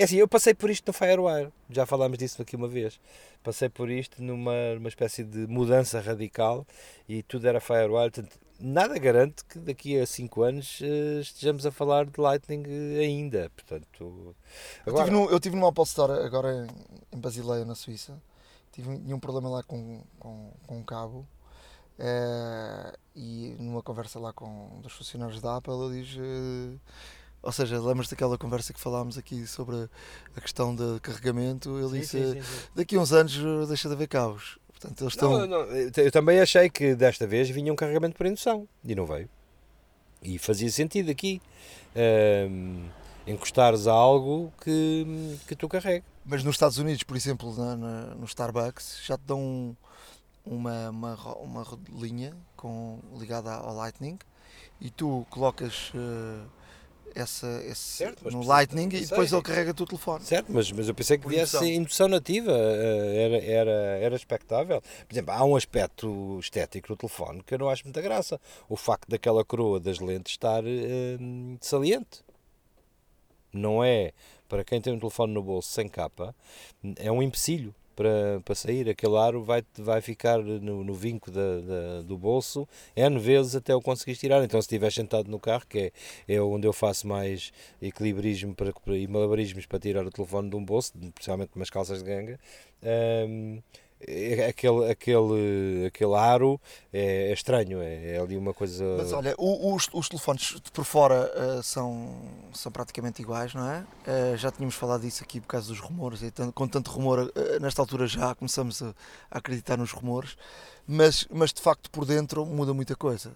é 0.00 0.04
assim, 0.04 0.16
eu 0.16 0.26
passei 0.26 0.54
por 0.54 0.70
isto 0.70 0.86
no 0.86 0.94
Firewire, 0.94 1.52
já 1.68 1.84
falámos 1.84 2.16
disso 2.16 2.40
aqui 2.40 2.56
uma 2.56 2.66
vez. 2.66 2.98
Passei 3.42 3.68
por 3.68 3.90
isto 3.90 4.22
numa, 4.22 4.74
numa 4.74 4.88
espécie 4.88 5.22
de 5.22 5.46
mudança 5.46 6.00
radical 6.00 6.66
e 7.06 7.22
tudo 7.22 7.46
era 7.46 7.60
Firewire. 7.60 8.10
Portanto, 8.10 8.38
nada 8.58 8.98
garante 8.98 9.44
que 9.44 9.58
daqui 9.58 10.00
a 10.00 10.06
5 10.06 10.42
anos 10.42 10.80
uh, 10.80 11.20
estejamos 11.20 11.66
a 11.66 11.70
falar 11.70 12.06
de 12.06 12.18
Lightning 12.18 12.64
ainda. 12.98 13.50
Portanto, 13.50 14.34
agora... 14.86 15.02
eu, 15.02 15.04
tive 15.04 15.10
no, 15.10 15.30
eu 15.30 15.40
tive 15.40 15.56
numa 15.56 15.68
Apple 15.68 15.84
Store 15.84 16.24
agora 16.24 16.66
em, 16.66 17.16
em 17.18 17.20
Basileia, 17.20 17.66
na 17.66 17.74
Suíça. 17.74 18.18
Tive 18.72 18.88
um 18.88 19.20
problema 19.20 19.50
lá 19.50 19.62
com, 19.62 20.00
com, 20.18 20.50
com 20.66 20.78
um 20.78 20.82
cabo. 20.82 21.28
Uh, 21.98 22.96
e 23.14 23.54
numa 23.58 23.82
conversa 23.82 24.18
lá 24.18 24.32
com 24.32 24.46
um 24.46 24.80
dos 24.80 24.94
funcionários 24.94 25.42
da 25.42 25.58
Apple, 25.58 25.74
ele 25.74 26.02
diz. 26.02 26.16
Uh, 26.16 26.80
ou 27.42 27.52
seja, 27.52 27.80
lembras 27.80 28.08
daquela 28.08 28.36
conversa 28.36 28.72
que 28.72 28.80
falámos 28.80 29.16
aqui 29.16 29.46
sobre 29.46 29.88
a 30.36 30.40
questão 30.40 30.74
de 30.74 31.00
carregamento? 31.00 31.78
Ele 31.78 31.88
sim, 31.88 32.00
disse: 32.00 32.32
sim, 32.32 32.42
sim, 32.42 32.68
daqui 32.74 32.96
a 32.96 33.00
uns 33.00 33.12
anos 33.12 33.36
uh, 33.38 33.66
deixa 33.66 33.88
de 33.88 33.94
haver 33.94 34.08
cabos. 34.08 34.58
Portanto, 34.68 35.02
eles 35.02 35.12
estão. 35.12 35.30
Não, 35.30 35.46
não, 35.46 35.60
eu 35.66 36.10
também 36.10 36.40
achei 36.40 36.68
que 36.68 36.94
desta 36.94 37.26
vez 37.26 37.48
vinha 37.50 37.72
um 37.72 37.76
carregamento 37.76 38.16
por 38.16 38.26
indução 38.26 38.68
e 38.84 38.94
não 38.94 39.06
veio. 39.06 39.28
E 40.22 40.38
fazia 40.38 40.70
sentido 40.70 41.10
aqui 41.10 41.40
um, 42.50 42.88
encostares 43.26 43.86
a 43.86 43.92
algo 43.92 44.52
que, 44.62 45.38
que 45.46 45.56
tu 45.56 45.68
carregue. 45.68 46.04
Mas 46.24 46.44
nos 46.44 46.56
Estados 46.56 46.78
Unidos, 46.78 47.02
por 47.02 47.16
exemplo, 47.16 47.54
na, 47.56 47.76
na, 47.76 48.14
no 48.14 48.26
Starbucks, 48.26 49.00
já 49.04 49.16
te 49.16 49.24
dão 49.26 49.74
uma, 50.44 50.90
uma, 50.90 51.14
uma 51.36 51.66
linha 51.98 52.36
com, 52.56 52.98
ligada 53.18 53.52
ao 53.52 53.74
Lightning 53.74 54.18
e 54.80 54.90
tu 54.90 55.26
colocas. 55.30 55.90
Uh, 55.94 56.59
essa, 57.14 57.46
esse 57.64 57.80
Certo, 57.80 58.30
no 58.30 58.44
Lightning 58.44 58.88
e 58.88 58.98
sei. 58.98 59.06
depois 59.06 59.32
ele 59.32 59.42
carrega-te 59.42 59.82
o 59.82 59.86
telefone. 59.86 60.24
Certo, 60.24 60.52
mas, 60.52 60.70
mas 60.72 60.88
eu 60.88 60.94
pensei 60.94 61.18
que 61.18 61.28
viesse 61.28 61.56
indução. 61.56 61.68
indução 61.68 62.08
nativa, 62.08 62.52
eh, 62.52 63.22
era, 63.24 63.44
era, 63.44 63.70
era 63.98 64.16
expectável. 64.16 64.80
Por 64.80 65.14
exemplo, 65.14 65.32
há 65.32 65.44
um 65.44 65.56
aspecto 65.56 66.38
estético 66.40 66.90
no 66.90 66.96
telefone 66.96 67.42
que 67.42 67.54
eu 67.54 67.58
não 67.58 67.68
acho 67.68 67.84
muita 67.84 68.00
graça. 68.00 68.40
O 68.68 68.76
facto 68.76 69.08
daquela 69.08 69.44
coroa 69.44 69.80
das 69.80 69.98
lentes 69.98 70.32
estar 70.32 70.62
eh, 70.64 71.18
saliente. 71.60 72.24
Não 73.52 73.82
é, 73.82 74.12
para 74.48 74.62
quem 74.62 74.80
tem 74.80 74.92
um 74.92 74.98
telefone 74.98 75.32
no 75.32 75.42
bolso 75.42 75.70
sem 75.70 75.88
capa, 75.88 76.34
é 76.96 77.10
um 77.10 77.22
empecilho 77.22 77.74
para, 78.00 78.40
para 78.44 78.54
sair. 78.54 78.88
Aquele 78.88 79.16
aro 79.18 79.42
vai, 79.44 79.62
vai 79.76 80.00
ficar 80.00 80.38
no, 80.42 80.82
no 80.82 80.94
vinco 80.94 81.30
da, 81.30 81.60
da- 81.60 82.02
do 82.02 82.16
bolso 82.16 82.66
N 82.96 83.18
vezes 83.18 83.54
até 83.54 83.74
o 83.74 83.80
conseguires 83.82 84.18
tirar. 84.18 84.42
Então, 84.42 84.60
se 84.60 84.64
estiver 84.66 84.90
sentado 84.90 85.30
no 85.30 85.38
carro, 85.38 85.64
que 85.68 85.92
é, 86.26 86.34
é 86.34 86.40
onde 86.40 86.66
eu 86.66 86.72
faço 86.72 87.06
mais 87.06 87.52
equilibrismo 87.80 88.54
para, 88.54 88.72
e 88.96 89.06
malabarismos 89.06 89.66
para 89.66 89.78
tirar 89.78 90.06
o 90.06 90.10
telefone 90.10 90.48
de 90.48 90.56
um 90.56 90.64
bolso, 90.64 90.92
principalmente 91.14 91.50
umas 91.54 91.68
calças 91.68 92.02
de 92.02 92.08
ganga, 92.08 92.40
hum, 93.28 93.60
é- 94.06 94.46
aquele, 94.48 94.90
aquele, 94.90 95.86
aquele 95.86 96.14
aro 96.14 96.60
é, 96.92 97.30
é 97.30 97.32
estranho, 97.32 97.80
é, 97.82 98.12
é 98.16 98.18
ali 98.20 98.36
uma 98.36 98.52
coisa. 98.54 98.84
Mas 98.98 99.12
olha, 99.12 99.34
o- 99.38 99.74
os, 99.74 99.88
os 99.92 100.08
telefones 100.08 100.52
por 100.72 100.84
fora 100.84 101.30
eh, 101.34 101.60
são, 101.62 102.22
são 102.52 102.70
praticamente 102.72 103.20
iguais, 103.22 103.54
não 103.54 103.68
é? 103.70 103.84
Eh, 104.06 104.36
já 104.36 104.50
tínhamos 104.50 104.74
falado 104.74 105.02
disso 105.02 105.22
aqui 105.22 105.40
por 105.40 105.48
causa 105.48 105.68
dos 105.68 105.80
rumores, 105.80 106.22
e 106.22 106.30
tanto- 106.30 106.52
com 106.52 106.66
tanto 106.66 106.90
rumor, 106.90 107.30
eh, 107.34 107.58
nesta 107.60 107.82
altura 107.82 108.06
já 108.06 108.34
começamos 108.34 108.82
a, 108.82 108.94
a 109.30 109.38
acreditar 109.38 109.76
nos 109.76 109.92
rumores, 109.92 110.36
mas, 110.86 111.26
mas 111.30 111.52
de 111.52 111.60
facto 111.60 111.90
por 111.90 112.04
dentro 112.04 112.44
muda 112.46 112.72
muita 112.74 112.96
coisa. 112.96 113.32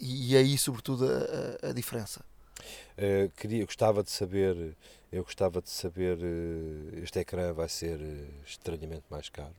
E, 0.00 0.32
e 0.32 0.36
é 0.36 0.40
aí, 0.40 0.58
sobretudo, 0.58 1.06
a, 1.06 1.66
a- 1.66 1.70
a 1.70 1.72
diferença. 1.72 2.20
Uh, 2.96 3.28
queria, 3.36 3.64
gostava 3.64 4.02
de 4.04 4.10
saber, 4.10 4.76
eu 5.14 5.22
gostava 5.22 5.62
de 5.62 5.70
saber, 5.70 6.18
uh, 6.18 6.98
este 7.02 7.20
ecrã 7.20 7.52
vai 7.52 7.68
ser 7.68 7.98
uh, 8.00 8.26
estranhamente 8.44 9.04
mais 9.08 9.28
caro. 9.28 9.54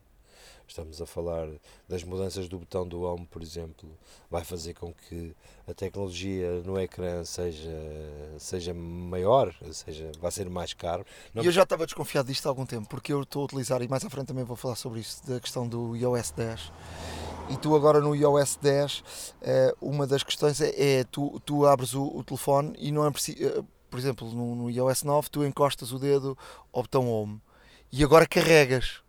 Estamos 0.68 1.00
a 1.00 1.06
falar 1.06 1.48
das 1.88 2.02
mudanças 2.02 2.48
do 2.48 2.58
botão 2.58 2.86
do 2.86 3.02
Home, 3.02 3.24
por 3.30 3.40
exemplo, 3.40 3.88
vai 4.28 4.44
fazer 4.44 4.74
com 4.74 4.92
que 4.92 5.32
a 5.66 5.72
tecnologia 5.72 6.60
no 6.64 6.78
ecrã 6.78 7.24
seja, 7.24 7.70
seja 8.36 8.74
maior, 8.74 9.54
seja, 9.72 10.10
vai 10.20 10.30
ser 10.32 10.50
mais 10.50 10.72
caro. 10.74 11.06
Não- 11.32 11.42
E 11.42 11.46
eu 11.46 11.52
já 11.52 11.62
estava 11.62 11.86
desconfiado 11.86 12.26
disto 12.26 12.46
há 12.46 12.48
algum 12.48 12.66
tempo, 12.66 12.88
porque 12.88 13.12
eu 13.12 13.22
estou 13.22 13.42
a 13.42 13.44
utilizar, 13.44 13.80
e 13.80 13.86
mais 13.88 14.04
à 14.04 14.10
frente 14.10 14.26
também 14.26 14.42
vou 14.44 14.56
falar 14.56 14.74
sobre 14.74 14.98
isso, 15.00 15.24
da 15.26 15.38
questão 15.40 15.68
do 15.68 15.94
iOS 15.96 16.32
10. 16.32 16.72
E 17.48 17.56
tu 17.56 17.76
agora 17.76 18.00
no 18.00 18.14
iOS 18.16 18.56
10, 18.60 19.04
eh, 19.42 19.72
uma 19.80 20.04
das 20.04 20.24
questões 20.24 20.60
é, 20.60 20.98
é 20.98 21.04
tu, 21.04 21.40
tu 21.46 21.64
abres 21.64 21.94
o, 21.94 22.02
o 22.04 22.24
telefone 22.24 22.74
e 22.76 22.90
não 22.90 23.06
é 23.06 23.10
preciso, 23.12 23.64
por 23.96 24.00
exemplo, 24.00 24.30
no, 24.30 24.54
no 24.54 24.70
iOS 24.70 25.04
9 25.04 25.30
tu 25.30 25.42
encostas 25.42 25.90
o 25.90 25.98
dedo 25.98 26.36
ao 26.70 26.82
botão 26.82 27.08
Home 27.08 27.40
e 27.90 28.04
agora 28.04 28.26
carregas. 28.26 29.00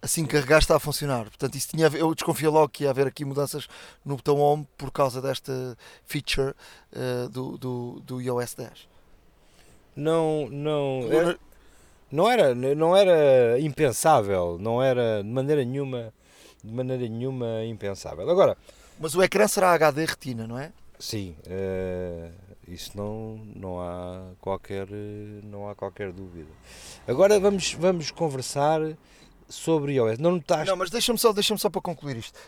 Assim 0.00 0.24
que 0.24 0.32
carregaste 0.32 0.64
está 0.64 0.76
a 0.76 0.80
funcionar. 0.80 1.24
Portanto, 1.24 1.54
isso 1.56 1.68
tinha 1.68 1.86
eu 1.88 2.14
desconfiei 2.14 2.48
logo 2.50 2.70
que 2.70 2.84
ia 2.84 2.90
haver 2.90 3.06
aqui 3.06 3.26
mudanças 3.26 3.68
no 4.02 4.16
botão 4.16 4.38
Home 4.38 4.66
por 4.78 4.90
causa 4.90 5.20
desta 5.20 5.76
feature 6.06 6.54
eh, 6.90 7.28
do, 7.30 7.58
do, 7.58 8.00
do 8.00 8.22
iOS 8.22 8.54
10. 8.54 8.88
Não, 9.94 10.48
não, 10.48 11.12
era, 11.12 11.38
não 12.10 12.30
era, 12.30 12.54
não 12.54 12.96
era 12.96 13.60
impensável, 13.60 14.56
não 14.58 14.82
era 14.82 15.22
de 15.22 15.28
maneira 15.28 15.62
nenhuma, 15.62 16.14
de 16.64 16.72
maneira 16.72 17.06
nenhuma 17.06 17.66
impensável. 17.66 18.30
Agora, 18.30 18.56
Mas 18.98 19.14
o 19.14 19.22
ecrã 19.22 19.46
será 19.46 19.74
HD 19.74 20.06
retina, 20.06 20.46
não 20.46 20.58
é? 20.58 20.72
Sim, 20.98 21.36
eh, 21.46 22.30
isso 22.70 22.96
não, 22.96 23.36
não, 23.54 23.80
há 23.80 24.32
qualquer, 24.40 24.88
não 25.44 25.68
há 25.68 25.74
qualquer 25.74 26.12
dúvida. 26.12 26.50
Agora 27.06 27.38
vamos, 27.38 27.74
vamos 27.74 28.10
conversar 28.10 28.80
sobre 29.50 29.94
iOS. 29.94 30.18
Não 30.18 30.32
notaste? 30.32 30.66
Não, 30.66 30.76
mas 30.76 30.90
deixa-me 30.90 31.18
só, 31.18 31.32
deixa 31.32 31.56
só 31.56 31.68
para 31.68 31.80
concluir 31.82 32.16
isto. 32.16 32.38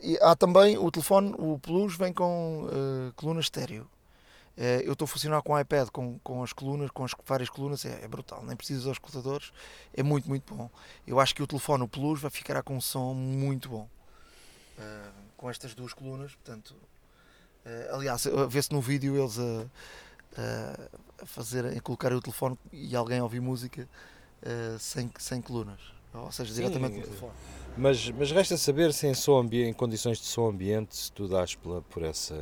E 0.00 0.18
há 0.22 0.34
também 0.34 0.78
o 0.78 0.90
telefone, 0.90 1.34
o 1.38 1.58
Plus, 1.58 1.96
vem 1.96 2.12
com 2.12 2.68
eh, 2.70 3.12
coluna 3.16 3.40
estéreo. 3.40 3.88
Eh, 4.56 4.82
eu 4.84 4.92
estou 4.92 5.04
a 5.04 5.08
funcionar 5.08 5.42
com 5.42 5.52
o 5.52 5.60
iPad, 5.60 5.88
com, 5.88 6.18
com 6.20 6.42
as 6.42 6.52
colunas, 6.52 6.90
com 6.90 7.04
as 7.04 7.12
várias 7.26 7.50
colunas, 7.50 7.84
é, 7.84 8.04
é 8.04 8.08
brutal. 8.08 8.42
Nem 8.44 8.56
preciso 8.56 8.84
dos 8.84 8.92
escutadores, 8.92 9.52
é 9.92 10.02
muito, 10.02 10.28
muito 10.28 10.54
bom. 10.54 10.70
Eu 11.06 11.18
acho 11.18 11.34
que 11.34 11.42
o 11.42 11.46
telefone, 11.46 11.82
o 11.82 11.88
Plus, 11.88 12.20
vai 12.20 12.30
ficar 12.30 12.62
com 12.62 12.76
um 12.76 12.80
som 12.80 13.12
muito 13.14 13.68
bom. 13.68 13.88
Com 15.36 15.50
estas 15.50 15.74
duas 15.74 15.92
colunas, 15.92 16.34
portanto. 16.34 16.74
Eh, 17.64 17.88
aliás, 17.92 18.26
eh, 18.26 18.30
vê-se 18.48 18.72
no 18.72 18.80
vídeo 18.80 19.16
eles 19.16 19.38
a, 19.38 19.66
a- 21.22 21.26
fazer, 21.26 21.66
a 21.66 21.80
colocarem 21.80 22.16
o 22.16 22.20
telefone 22.20 22.58
e 22.72 22.94
alguém 22.96 23.20
ouvir 23.20 23.40
música 23.40 23.88
eh, 24.42 24.76
sem, 24.78 25.10
sem 25.18 25.40
colunas. 25.40 25.80
Ou 26.14 26.30
seja, 26.32 26.52
Sim, 26.52 26.60
diretamente 26.60 26.96
eh, 26.96 26.98
no 27.00 27.04
telefone. 27.06 27.32
Mas, 27.76 28.10
mas 28.10 28.30
resta 28.32 28.56
saber 28.58 28.92
se 28.92 29.06
em, 29.06 29.14
som 29.14 29.38
ambi- 29.38 29.64
em 29.64 29.72
condições 29.72 30.18
de 30.18 30.26
som 30.26 30.46
ambiente 30.48 30.94
se 30.96 31.10
tu 31.12 31.26
dás 31.26 31.54
pela, 31.54 31.80
por 31.82 32.02
essa. 32.02 32.34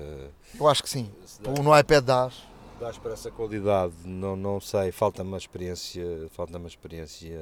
Eu 0.59 0.67
acho 0.69 0.83
que 0.83 0.91
sim. 0.91 1.09
dás, 1.41 1.59
No 1.61 1.79
iPad 1.79 2.05
dás. 2.05 2.35
dás 2.81 2.99
por 2.99 3.13
essa 3.13 3.31
qualidade, 3.31 3.93
não, 4.05 4.35
não 4.35 4.61
sei, 4.61 4.91
falta 4.91 5.23
uma 5.23 5.37
experiência, 5.37 6.03
falta 6.33 6.59
uma 6.59 6.67
experiência 6.67 7.39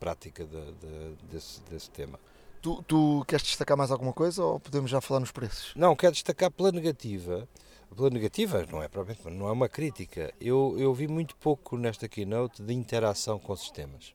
prática 0.00 0.44
de- 0.46 0.72
de- 0.72 1.16
desse, 1.30 1.60
desse 1.68 1.90
tema. 1.90 2.18
Tu, 2.60 2.82
tu 2.82 3.24
queres 3.26 3.44
destacar 3.44 3.76
mais 3.76 3.90
alguma 3.90 4.12
coisa 4.12 4.42
ou 4.44 4.58
podemos 4.58 4.90
já 4.90 5.00
falar 5.00 5.20
nos 5.20 5.30
preços? 5.30 5.72
Não, 5.76 5.94
quero 5.94 6.12
destacar 6.12 6.50
pela 6.50 6.72
negativa. 6.72 7.48
Pela 7.94 8.10
negativa, 8.10 8.66
não 8.70 8.82
é 8.82 8.88
propriamente, 8.88 9.30
não 9.30 9.48
é 9.48 9.52
uma 9.52 9.68
crítica. 9.68 10.32
Eu, 10.40 10.76
eu 10.78 10.92
vi 10.92 11.08
muito 11.08 11.34
pouco 11.36 11.76
nesta 11.78 12.06
keynote 12.08 12.62
de 12.62 12.74
interação 12.74 13.38
com 13.38 13.56
sistemas. 13.56 14.12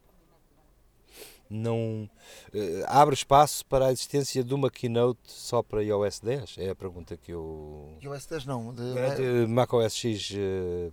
Não 1.49 2.09
eh, 2.53 2.83
abre 2.87 3.13
espaço 3.15 3.65
para 3.65 3.87
a 3.87 3.91
existência 3.91 4.43
de 4.43 4.53
uma 4.53 4.69
keynote 4.69 5.19
só 5.25 5.61
para 5.63 5.83
iOS 5.83 6.19
10? 6.19 6.55
É 6.59 6.69
a 6.69 6.75
pergunta 6.75 7.17
que 7.17 7.31
eu. 7.33 7.97
iOS 8.01 8.25
10 8.27 8.45
não. 8.45 8.73
De, 8.73 8.97
É 8.97 9.15
de 9.15 9.47
macOS 9.47 9.95
X 9.95 10.31
eh, 10.35 10.91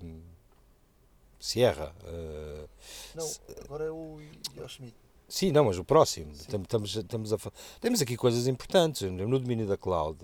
Sierra. 1.38 1.94
eh, 2.04 2.66
não, 3.14 3.30
agora 3.64 3.84
é 3.84 3.90
o 3.90 4.18
Yosemite. 4.56 4.96
Sim, 5.31 5.53
não, 5.53 5.64
mas 5.66 5.79
o 5.79 5.85
próximo. 5.85 6.33
Tam- 6.51 6.61
Estamos, 6.62 6.97
estamos 6.97 7.33
a, 7.33 7.38
temos 7.81 8.03
aqui 8.03 8.16
coisas 8.16 8.47
importantes 8.49 9.03
no 9.11 9.38
domínio 9.38 9.66
da 9.66 9.77
cloud, 9.77 10.19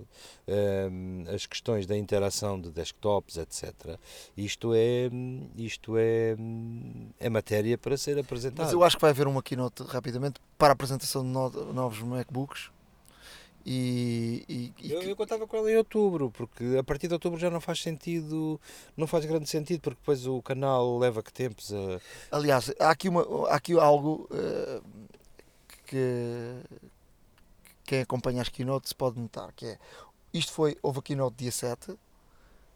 ehm, 0.49 1.25
as 1.33 1.47
questões 1.47 1.87
da 1.87 1.97
interação 1.97 2.61
de 2.61 2.71
desktops, 2.71 3.37
etc. 3.37 3.73
Isto 4.37 4.73
é, 4.75 5.09
isto 5.57 5.97
é, 5.97 6.37
é 7.21 7.29
matéria 7.31 7.79
para 7.79 7.97
ser 7.97 8.19
apresentada. 8.19 8.64
Mas 8.64 8.73
eu 8.73 8.83
acho 8.83 8.97
que 8.97 9.03
vai 9.03 9.11
haver 9.11 9.27
uma 9.29 9.42
keynote 9.42 9.83
rapidamente 9.85 10.40
para 10.59 10.69
a 10.69 10.73
apresentação 10.73 11.23
de 11.23 11.29
no- 11.29 11.73
novos 11.73 12.01
MacBooks. 12.03 12.71
E, 13.68 14.44
e- 14.48 14.72
e 14.87 14.92
Eu, 14.92 15.02
eu 15.02 15.16
contava 15.16 15.44
com 15.44 15.57
ela 15.57 15.68
em 15.68 15.76
outubro, 15.76 16.31
porque 16.31 16.76
a 16.79 16.85
partir 16.85 17.09
de 17.09 17.14
outubro 17.14 17.37
já 17.37 17.50
não 17.50 17.61
faz 17.61 17.81
sentido, 17.83 18.61
não 18.96 19.09
faz 19.09 19.24
grande 19.24 19.48
sentido, 19.48 19.81
porque 19.81 19.98
depois 20.00 20.24
o 20.24 20.40
canal 20.40 20.96
leva 20.98 21.20
que 21.20 21.33
tempos 21.33 21.72
a. 21.74 22.00
aliás, 22.31 22.72
há 22.79 22.90
aqui, 22.90 23.09
uma, 23.09 23.22
há 23.48 23.57
aqui 23.57 23.76
algo 23.76 24.29
eh, 24.33 24.81
que 25.85 26.55
quem 27.85 28.00
acompanha 28.02 28.42
as 28.42 28.48
keynotes 28.48 28.92
pode 28.92 29.18
notar, 29.18 29.52
que 29.52 29.66
é 29.66 29.79
isto 30.33 30.52
foi, 30.52 30.76
houve 30.83 31.00
a 31.00 31.02
keynote 31.02 31.37
dia 31.37 31.50
7 31.50 31.96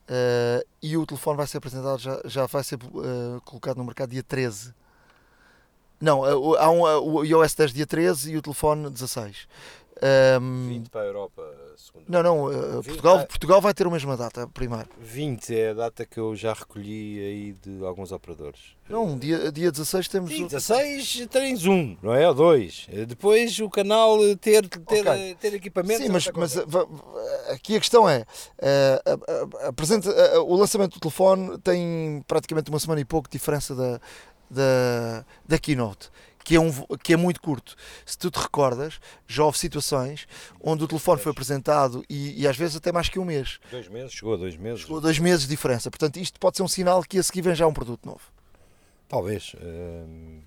eh, 0.09 0.67
e 0.83 0.97
o 0.97 1.07
telefone 1.07 1.37
vai 1.37 1.47
ser 1.47 1.59
apresentado, 1.59 1.99
já, 2.01 2.21
já 2.25 2.47
vai 2.47 2.65
ser 2.65 2.79
eh, 2.83 3.41
colocado 3.45 3.77
no 3.77 3.85
mercado 3.85 4.11
dia 4.11 4.25
13. 4.25 4.75
Não, 6.01 6.25
há 6.57 6.71
um, 6.71 6.81
o 6.83 7.23
iOS 7.25 7.55
10 7.55 7.73
dia 7.75 7.87
13 7.87 8.33
e 8.33 8.37
o 8.37 8.43
telefone 8.43 8.89
16. 8.91 9.47
Ahm, 10.03 10.83
para 10.91 11.03
a 11.03 11.05
Europa, 11.05 11.43
segundo. 11.77 12.05
não, 12.09 12.23
não, 12.23 12.51
eh, 12.53 12.57
20, 12.77 12.85
Portugal, 12.87 13.19
ah. 13.19 13.27
Portugal 13.27 13.61
vai 13.61 13.75
ter 13.75 13.87
a 13.87 13.91
mesma 13.91 14.17
data, 14.17 14.47
primeiro. 14.49 14.89
20 14.99 15.55
é 15.55 15.71
a 15.71 15.75
data 15.75 16.07
que 16.07 16.19
eu 16.19 16.35
já 16.35 16.53
recolhi 16.55 17.21
aí 17.21 17.53
de 17.53 17.85
alguns 17.85 18.11
operadores. 18.11 18.75
Não, 18.89 19.17
dia, 19.19 19.53
dia 19.53 19.71
16 19.71 20.09
temos. 20.09 20.31
Sim, 20.31 20.45
o- 20.45 20.49
16 20.49 21.27
tens 21.31 21.67
um, 21.67 21.97
não 22.03 22.15
é? 22.15 22.27
Ou 22.29 22.35
dois. 22.35 22.87
Depois 23.07 23.59
o 23.61 23.69
canal 23.69 24.19
ter, 24.41 24.67
ter, 24.69 25.07
Ok. 25.07 25.37
ter 25.41 25.55
equipamento. 25.55 26.03
Sim, 26.03 26.09
mas, 26.09 26.29
mas 26.35 26.57
uh, 26.57 26.65
aqui 27.53 27.77
a 27.77 27.81
questão 27.81 28.09
é: 28.09 28.21
uh, 28.59 29.69
apresenta- 29.69 30.11
uh, 30.39 30.43
o 30.43 30.57
lançamento 30.57 30.95
do 30.95 31.01
telefone 31.01 31.59
tem 31.59 32.25
praticamente 32.27 32.71
uma 32.71 32.81
semana 32.81 33.01
e 33.01 33.05
pouco 33.05 33.29
de 33.29 33.33
diferença 33.39 33.75
da, 33.75 34.01
da, 34.51 35.25
da 35.47 35.59
keynote. 35.59 36.11
Que 36.51 36.57
é, 36.57 36.61
um, 36.61 36.73
que 37.01 37.13
é 37.13 37.17
muito 37.17 37.41
curto. 37.41 37.77
Se 38.05 38.19
tu 38.19 38.29
te 38.29 38.41
recordas, 38.41 38.99
já 39.29 39.45
houve 39.45 39.57
situações 39.57 40.27
onde 40.61 40.83
o 40.83 40.89
telefone 40.89 41.21
foi 41.21 41.31
apresentado 41.31 42.05
e, 42.11 42.43
e 42.43 42.49
às 42.49 42.57
vezes 42.57 42.75
até 42.75 42.91
mais 42.91 43.09
que 43.09 43.21
um 43.21 43.25
mês. 43.25 43.61
dois 43.71 43.87
meses, 43.87 44.13
chegou 44.13 44.35
a 44.35 44.37
dois 44.37 44.57
meses. 44.57 44.81
Chegou 44.81 44.99
a 44.99 45.01
dois 45.01 45.17
meses 45.21 45.43
de 45.43 45.49
diferença. 45.49 45.89
Portanto, 45.93 46.17
isto 46.17 46.41
pode 46.41 46.57
ser 46.57 46.65
um 46.65 46.69
sinal 46.69 47.05
que 47.05 47.21
a 47.21 47.23
seguir 47.23 47.43
vem 47.43 47.55
já 47.55 47.69
um 47.69 47.73
produto 47.73 48.05
novo. 48.05 48.23
Talvez. 49.09 49.55
hum, 49.63 50.41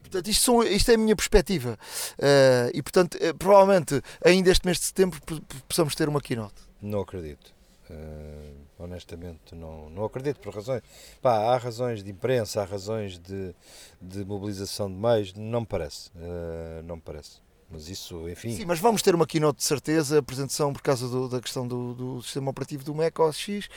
Portanto, 0.00 0.28
isto, 0.28 0.42
são- 0.42 0.62
isto 0.62 0.90
é 0.90 0.94
a 0.94 0.98
minha 0.98 1.14
perspectiva. 1.14 1.78
Uh, 2.18 2.70
e, 2.72 2.82
portanto, 2.82 3.18
eh, 3.20 3.34
provavelmente 3.34 4.00
ainda 4.24 4.50
este 4.50 4.64
mês 4.64 4.78
de 4.78 4.84
setembro 4.86 5.20
po- 5.26 5.42
po- 5.42 5.56
possamos 5.68 5.94
ter 5.94 6.08
uma 6.08 6.22
keynote. 6.22 6.54
não 6.80 7.00
acredito. 7.00 7.52
Uh, 7.90 8.54
honestamente, 8.78 9.54
não, 9.54 9.90
não 9.90 10.04
acredito 10.04 10.38
por 10.40 10.54
razões. 10.54 10.82
Pá, 11.20 11.36
há 11.52 11.56
razões 11.56 12.04
de 12.04 12.10
imprensa, 12.10 12.62
há 12.62 12.64
razões 12.64 13.18
de, 13.18 13.54
de 14.00 14.24
mobilização 14.24 14.88
de 14.88 14.96
meios, 14.96 15.34
não 15.34 15.60
me 15.60 15.66
parece. 15.66 16.10
Uh, 16.10 16.82
não 16.84 16.96
me 16.96 17.02
parece. 17.02 17.40
Mas 17.68 17.88
isso, 17.88 18.28
enfim. 18.28 18.56
Sim, 18.56 18.64
mas 18.64 18.80
vamos 18.80 19.02
ter 19.02 19.14
uma 19.14 19.26
keynote 19.26 19.58
de 19.58 19.64
certeza, 19.64 20.18
apresentação 20.18 20.72
por 20.72 20.82
causa 20.82 21.08
do, 21.08 21.28
da 21.28 21.40
questão 21.40 21.66
do, 21.66 21.94
do, 21.94 22.22
sistema 22.22 22.50
operativo 22.50 22.84
do 22.84 22.94
Mac 22.94 23.18
OS 23.18 23.36
X 23.36 23.68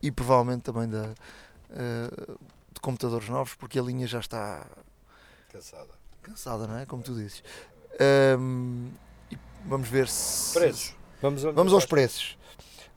e 0.00 0.10
provavelmente 0.12 0.62
também 0.62 0.88
da, 0.88 1.10
uh, 1.70 2.38
de 2.72 2.80
computadores 2.80 3.28
novos, 3.28 3.54
porque 3.54 3.78
a 3.78 3.82
linha 3.82 4.06
já 4.06 4.20
está 4.20 4.66
cansada. 5.48 5.90
Cansada, 6.22 6.66
não 6.66 6.78
é? 6.78 6.86
Como 6.86 7.02
tu 7.02 7.14
dizes. 7.14 7.42
Um, 8.38 8.90
vamos 9.66 9.88
ver 9.88 10.08
se. 10.08 10.54
Preços. 10.54 10.94
Vamos, 11.20 11.42
vamos 11.42 11.72
aos 11.72 11.86
preços. 11.86 12.36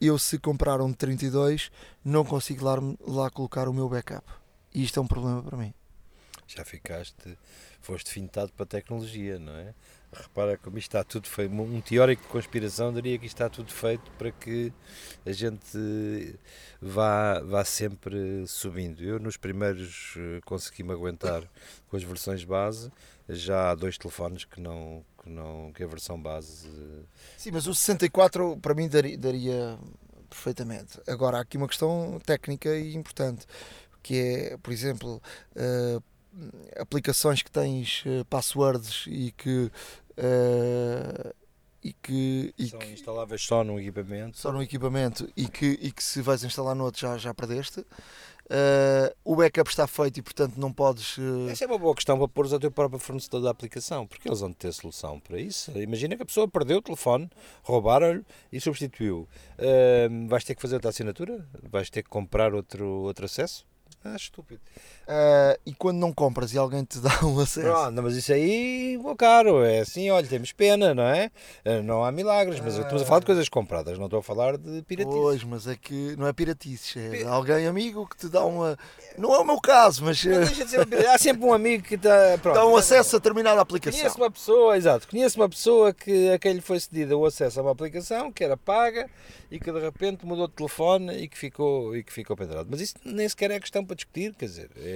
eu 0.00 0.18
se 0.18 0.38
comprar 0.38 0.80
um 0.80 0.90
de 0.90 0.96
32 0.96 1.70
não 2.02 2.24
consigo 2.24 2.64
lá, 2.64 2.76
lá 3.06 3.30
colocar 3.30 3.68
o 3.68 3.74
meu 3.74 3.88
backup. 3.88 4.26
E 4.74 4.82
isto 4.82 4.98
é 4.98 5.02
um 5.02 5.06
problema 5.06 5.42
para 5.42 5.58
mim. 5.58 5.74
Já 6.46 6.64
ficaste, 6.64 7.38
foste 7.82 8.10
fintado 8.10 8.50
para 8.52 8.64
a 8.64 8.66
tecnologia, 8.66 9.38
não 9.38 9.54
é? 9.54 9.74
Repara 10.12 10.56
como 10.56 10.78
isto 10.78 10.88
está 10.88 11.04
tudo 11.04 11.28
feito. 11.28 11.52
Um 11.52 11.80
teórico 11.80 12.22
de 12.22 12.28
conspiração 12.28 12.92
diria 12.92 13.18
que 13.18 13.26
isto 13.26 13.36
está 13.36 13.48
tudo 13.48 13.72
feito 13.72 14.10
para 14.12 14.30
que 14.30 14.72
a 15.24 15.32
gente 15.32 16.38
vá, 16.80 17.40
vá 17.40 17.64
sempre 17.64 18.46
subindo. 18.46 19.02
Eu, 19.02 19.18
nos 19.18 19.36
primeiros, 19.36 20.14
eh, 20.16 20.40
consegui-me 20.44 20.92
aguentar 20.92 21.42
com 21.88 21.96
as 21.96 22.02
versões 22.02 22.44
base 22.44 22.90
já 23.28 23.70
há 23.70 23.74
dois 23.74 23.98
telefones 23.98 24.44
que 24.44 24.60
não 24.60 25.04
que 25.22 25.28
não 25.28 25.72
que 25.72 25.82
a 25.82 25.86
versão 25.86 26.20
base 26.20 26.68
sim 27.36 27.50
mas 27.50 27.66
o 27.66 27.74
64 27.74 28.56
para 28.58 28.74
mim 28.74 28.88
daria, 28.88 29.18
daria 29.18 29.78
perfeitamente 30.30 31.00
agora 31.06 31.38
há 31.38 31.40
aqui 31.40 31.56
uma 31.56 31.66
questão 31.66 32.20
técnica 32.24 32.76
e 32.76 32.94
importante 32.94 33.46
que 34.02 34.16
é 34.16 34.56
por 34.58 34.72
exemplo 34.72 35.20
uh, 35.56 36.02
aplicações 36.78 37.42
que 37.42 37.50
tens 37.50 38.04
uh, 38.06 38.24
passwords 38.26 39.04
e 39.06 39.32
que 39.32 39.70
uh, 40.18 41.34
e 41.82 41.92
que 41.92 42.54
e 42.58 42.68
são 42.68 42.78
que, 42.78 42.86
instaláveis 42.86 43.42
só 43.42 43.62
num 43.62 43.78
equipamento 43.78 44.38
só 44.38 44.52
num 44.52 44.62
equipamento 44.62 45.28
e 45.36 45.46
que 45.48 45.78
e 45.80 45.92
que 45.92 46.02
se 46.02 46.20
vais 46.20 46.42
instalar 46.42 46.74
no 46.74 46.84
outro 46.84 47.00
já 47.00 47.16
já 47.16 47.32
perdeste 47.32 47.84
Uh, 48.46 49.10
o 49.24 49.34
backup 49.34 49.68
está 49.68 49.88
feito 49.88 50.18
e, 50.18 50.22
portanto, 50.22 50.56
não 50.56 50.72
podes. 50.72 51.18
Uh... 51.18 51.48
Essa 51.50 51.64
é 51.64 51.66
uma 51.66 51.78
boa 51.78 51.94
questão 51.94 52.16
para 52.16 52.28
pôr 52.28 52.52
ao 52.52 52.60
teu 52.60 52.70
próprio 52.70 53.00
fornecedor 53.00 53.42
da 53.42 53.50
aplicação, 53.50 54.06
porque 54.06 54.28
eles 54.28 54.38
vão 54.38 54.52
ter 54.52 54.72
solução 54.72 55.18
para 55.18 55.40
isso. 55.40 55.76
Imagina 55.76 56.14
que 56.14 56.22
a 56.22 56.26
pessoa 56.26 56.46
perdeu 56.46 56.78
o 56.78 56.82
telefone, 56.82 57.28
roubaram-lhe 57.64 58.24
e 58.52 58.60
substituiu. 58.60 59.28
Uh, 59.58 60.28
vais 60.28 60.44
ter 60.44 60.54
que 60.54 60.62
fazer 60.62 60.76
outra 60.76 60.90
assinatura? 60.90 61.44
Vais 61.64 61.90
ter 61.90 62.04
que 62.04 62.08
comprar 62.08 62.54
outro, 62.54 62.86
outro 62.86 63.24
acesso? 63.24 63.66
Ah, 64.04 64.14
estúpido. 64.14 64.60
Uh, 65.06 65.56
e 65.64 65.72
quando 65.72 65.98
não 65.98 66.12
compras 66.12 66.52
e 66.52 66.58
alguém 66.58 66.82
te 66.82 66.98
dá 66.98 67.10
um 67.22 67.38
acesso? 67.38 67.60
Pronto, 67.60 68.02
mas 68.02 68.16
isso 68.16 68.32
aí, 68.32 68.98
oh, 69.04 69.14
caro, 69.14 69.64
é 69.64 69.78
assim, 69.78 70.10
olha, 70.10 70.26
temos 70.26 70.50
pena, 70.50 70.92
não 70.94 71.04
é? 71.04 71.30
Uh, 71.64 71.80
não 71.80 72.04
há 72.04 72.10
milagres, 72.10 72.58
mas 72.58 72.76
uh, 72.76 72.80
estamos 72.80 73.02
a 73.02 73.04
falar 73.04 73.20
de 73.20 73.26
coisas 73.26 73.48
compradas, 73.48 73.98
não 73.98 74.06
estou 74.06 74.18
a 74.18 74.22
falar 74.22 74.58
de 74.58 74.82
piratices. 74.82 75.20
Pois, 75.20 75.44
mas 75.44 75.68
é 75.68 75.76
que 75.76 76.16
não 76.16 76.26
é 76.26 76.32
piratices, 76.32 76.96
é 76.96 77.22
alguém 77.22 77.68
amigo 77.68 78.04
que 78.08 78.16
te 78.16 78.28
dá 78.28 78.44
uma. 78.44 78.76
Não 79.16 79.32
é 79.32 79.38
o 79.38 79.44
meu 79.44 79.60
caso, 79.60 80.04
mas. 80.04 80.24
mas 80.24 80.74
há 81.06 81.18
sempre 81.18 81.44
um 81.44 81.52
amigo 81.52 81.84
que 81.84 81.94
está. 81.94 82.36
Pronto, 82.42 82.56
dá 82.56 82.66
um 82.66 82.76
acesso 82.76 83.14
a 83.14 83.18
determinada 83.20 83.60
aplicação. 83.60 84.00
Conheço 84.00 84.16
uma 84.18 84.30
pessoa, 84.30 84.76
exato, 84.76 85.06
conheço 85.06 85.40
uma 85.40 85.48
pessoa 85.48 85.94
que 85.94 86.30
a 86.30 86.38
quem 86.38 86.54
lhe 86.54 86.60
foi 86.60 86.80
cedido 86.80 87.16
o 87.16 87.24
acesso 87.24 87.60
a 87.60 87.62
uma 87.62 87.70
aplicação 87.70 88.32
que 88.32 88.42
era 88.42 88.56
paga 88.56 89.08
e 89.50 89.60
que 89.60 89.70
de 89.70 89.78
repente 89.78 90.26
mudou 90.26 90.48
de 90.48 90.54
telefone 90.54 91.16
e 91.16 91.28
que 91.28 91.38
ficou, 91.38 91.96
e 91.96 92.02
que 92.02 92.12
ficou 92.12 92.36
pendurado. 92.36 92.66
Mas 92.68 92.80
isso 92.80 92.94
nem 93.04 93.28
sequer 93.28 93.50
é 93.52 93.60
questão 93.60 93.84
para 93.84 93.94
discutir, 93.94 94.34
quer 94.34 94.46
dizer, 94.46 94.70
é, 94.76 94.95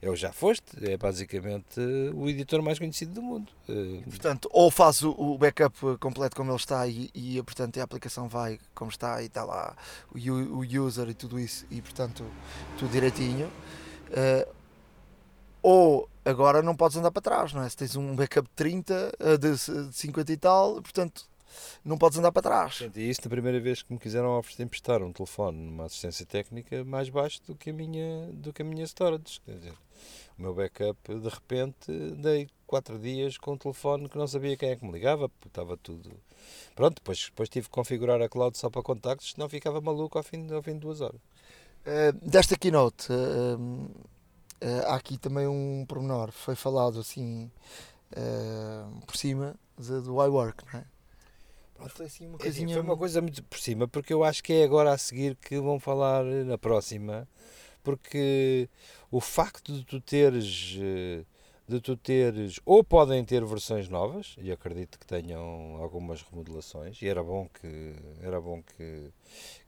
é 0.00 0.10
o 0.10 0.16
Já 0.16 0.32
Foste, 0.32 0.64
é 0.82 0.96
basicamente 0.96 1.80
o 2.14 2.28
editor 2.28 2.62
mais 2.62 2.78
conhecido 2.78 3.12
do 3.12 3.22
mundo. 3.22 3.52
Eh, 3.68 4.02
portanto, 4.04 4.48
ou 4.52 4.70
faz 4.70 5.02
o 5.02 5.36
backup 5.38 5.76
completo 5.98 6.36
como 6.36 6.50
ele 6.50 6.56
está 6.56 6.86
e, 6.86 7.10
e 7.14 7.42
portanto 7.42 7.78
a 7.80 7.82
aplicação 7.82 8.28
vai 8.28 8.58
como 8.74 8.90
está 8.90 9.22
e 9.22 9.26
está 9.26 9.44
lá 9.44 9.76
o, 10.12 10.18
o 10.18 10.60
user 10.60 11.08
e 11.08 11.14
tudo 11.14 11.38
isso 11.38 11.66
e 11.70 11.80
portanto 11.82 12.24
tudo 12.78 12.90
direitinho. 12.90 13.50
Uh, 14.08 14.58
ou 15.62 16.08
agora 16.24 16.62
não 16.62 16.74
podes 16.74 16.96
andar 16.96 17.10
para 17.10 17.22
trás, 17.22 17.52
não 17.52 17.62
é? 17.62 17.68
Se 17.68 17.76
tens 17.76 17.96
um 17.96 18.14
backup 18.14 18.48
de 18.48 18.54
30, 18.54 19.12
eh, 19.18 19.36
de 19.36 19.56
50 19.92 20.32
e 20.32 20.36
tal, 20.36 20.74
portanto 20.82 21.26
não 21.84 21.98
podes 21.98 22.18
andar 22.18 22.32
para 22.32 22.42
trás. 22.42 22.82
E 22.94 23.10
isso 23.10 23.20
na 23.24 23.30
primeira 23.30 23.60
vez 23.60 23.82
que 23.82 23.92
me 23.92 23.98
quiseram 23.98 24.38
oferecer 24.38 24.62
emprestar 24.62 25.02
um 25.02 25.12
telefone 25.12 25.58
numa 25.58 25.84
assistência 25.84 26.26
técnica 26.26 26.84
mais 26.84 27.08
baixo 27.08 27.40
do 27.46 27.54
que 27.54 27.70
a 27.70 27.72
minha, 27.72 28.28
do 28.32 28.52
que 28.52 28.62
a 28.62 28.64
minha 28.64 28.84
storage. 28.84 29.40
Quer 29.44 29.56
dizer, 29.56 29.74
o 30.38 30.42
meu 30.42 30.54
backup, 30.54 30.96
de 31.14 31.28
repente, 31.28 31.92
dei 32.16 32.48
quatro 32.66 32.98
dias 32.98 33.36
com 33.38 33.54
um 33.54 33.56
telefone 33.56 34.08
que 34.08 34.18
não 34.18 34.26
sabia 34.26 34.56
quem 34.56 34.70
é 34.70 34.76
que 34.76 34.84
me 34.84 34.92
ligava, 34.92 35.28
porque 35.28 35.48
estava 35.48 35.76
tudo. 35.76 36.12
Pronto, 36.74 36.96
depois, 36.96 37.24
depois 37.26 37.48
tive 37.48 37.66
que 37.66 37.72
configurar 37.72 38.20
a 38.22 38.28
cloud 38.28 38.56
só 38.56 38.70
para 38.70 38.82
contactos, 38.82 39.32
senão 39.32 39.48
ficava 39.48 39.80
maluco 39.80 40.18
ao 40.18 40.24
fim, 40.24 40.46
ao 40.52 40.62
fim 40.62 40.74
de 40.74 40.80
duas 40.80 41.00
horas. 41.00 41.20
Uh, 41.86 42.12
desta 42.22 42.56
keynote, 42.56 43.10
uh, 43.10 43.56
uh, 43.56 44.86
há 44.86 44.96
aqui 44.96 45.16
também 45.16 45.46
um 45.46 45.84
pormenor, 45.88 46.30
foi 46.30 46.54
falado 46.54 47.00
assim 47.00 47.50
por 49.06 49.16
cima 49.16 49.54
do 49.76 50.24
iWork, 50.24 50.64
não 50.72 50.80
é? 50.80 50.84
Foi 51.86 52.06
assim 52.06 52.26
uma 52.26 52.38
coisinha. 52.38 52.74
Foi 52.74 52.82
uma 52.82 52.96
coisa 52.96 53.20
muito 53.20 53.42
por 53.44 53.58
cima, 53.58 53.86
porque 53.86 54.12
eu 54.12 54.24
acho 54.24 54.42
que 54.42 54.52
é 54.52 54.64
agora 54.64 54.92
a 54.92 54.98
seguir 54.98 55.36
que 55.36 55.58
vão 55.60 55.78
falar 55.78 56.24
na 56.24 56.58
próxima, 56.58 57.28
porque 57.82 58.68
o 59.10 59.20
facto 59.20 59.72
de 59.72 59.84
tu 59.84 60.00
teres 60.00 60.76
uh, 60.76 61.26
de 61.68 61.80
tu 61.80 61.96
teres, 61.96 62.58
ou 62.64 62.82
podem 62.82 63.22
ter 63.24 63.44
versões 63.44 63.88
novas, 63.88 64.34
e 64.38 64.50
acredito 64.50 64.98
que 64.98 65.06
tenham 65.06 65.76
algumas 65.80 66.22
remodelações, 66.22 67.00
e 67.02 67.06
era 67.06 67.22
bom 67.22 67.46
que, 67.60 67.94
era 68.22 68.40
bom 68.40 68.62
que, 68.62 69.10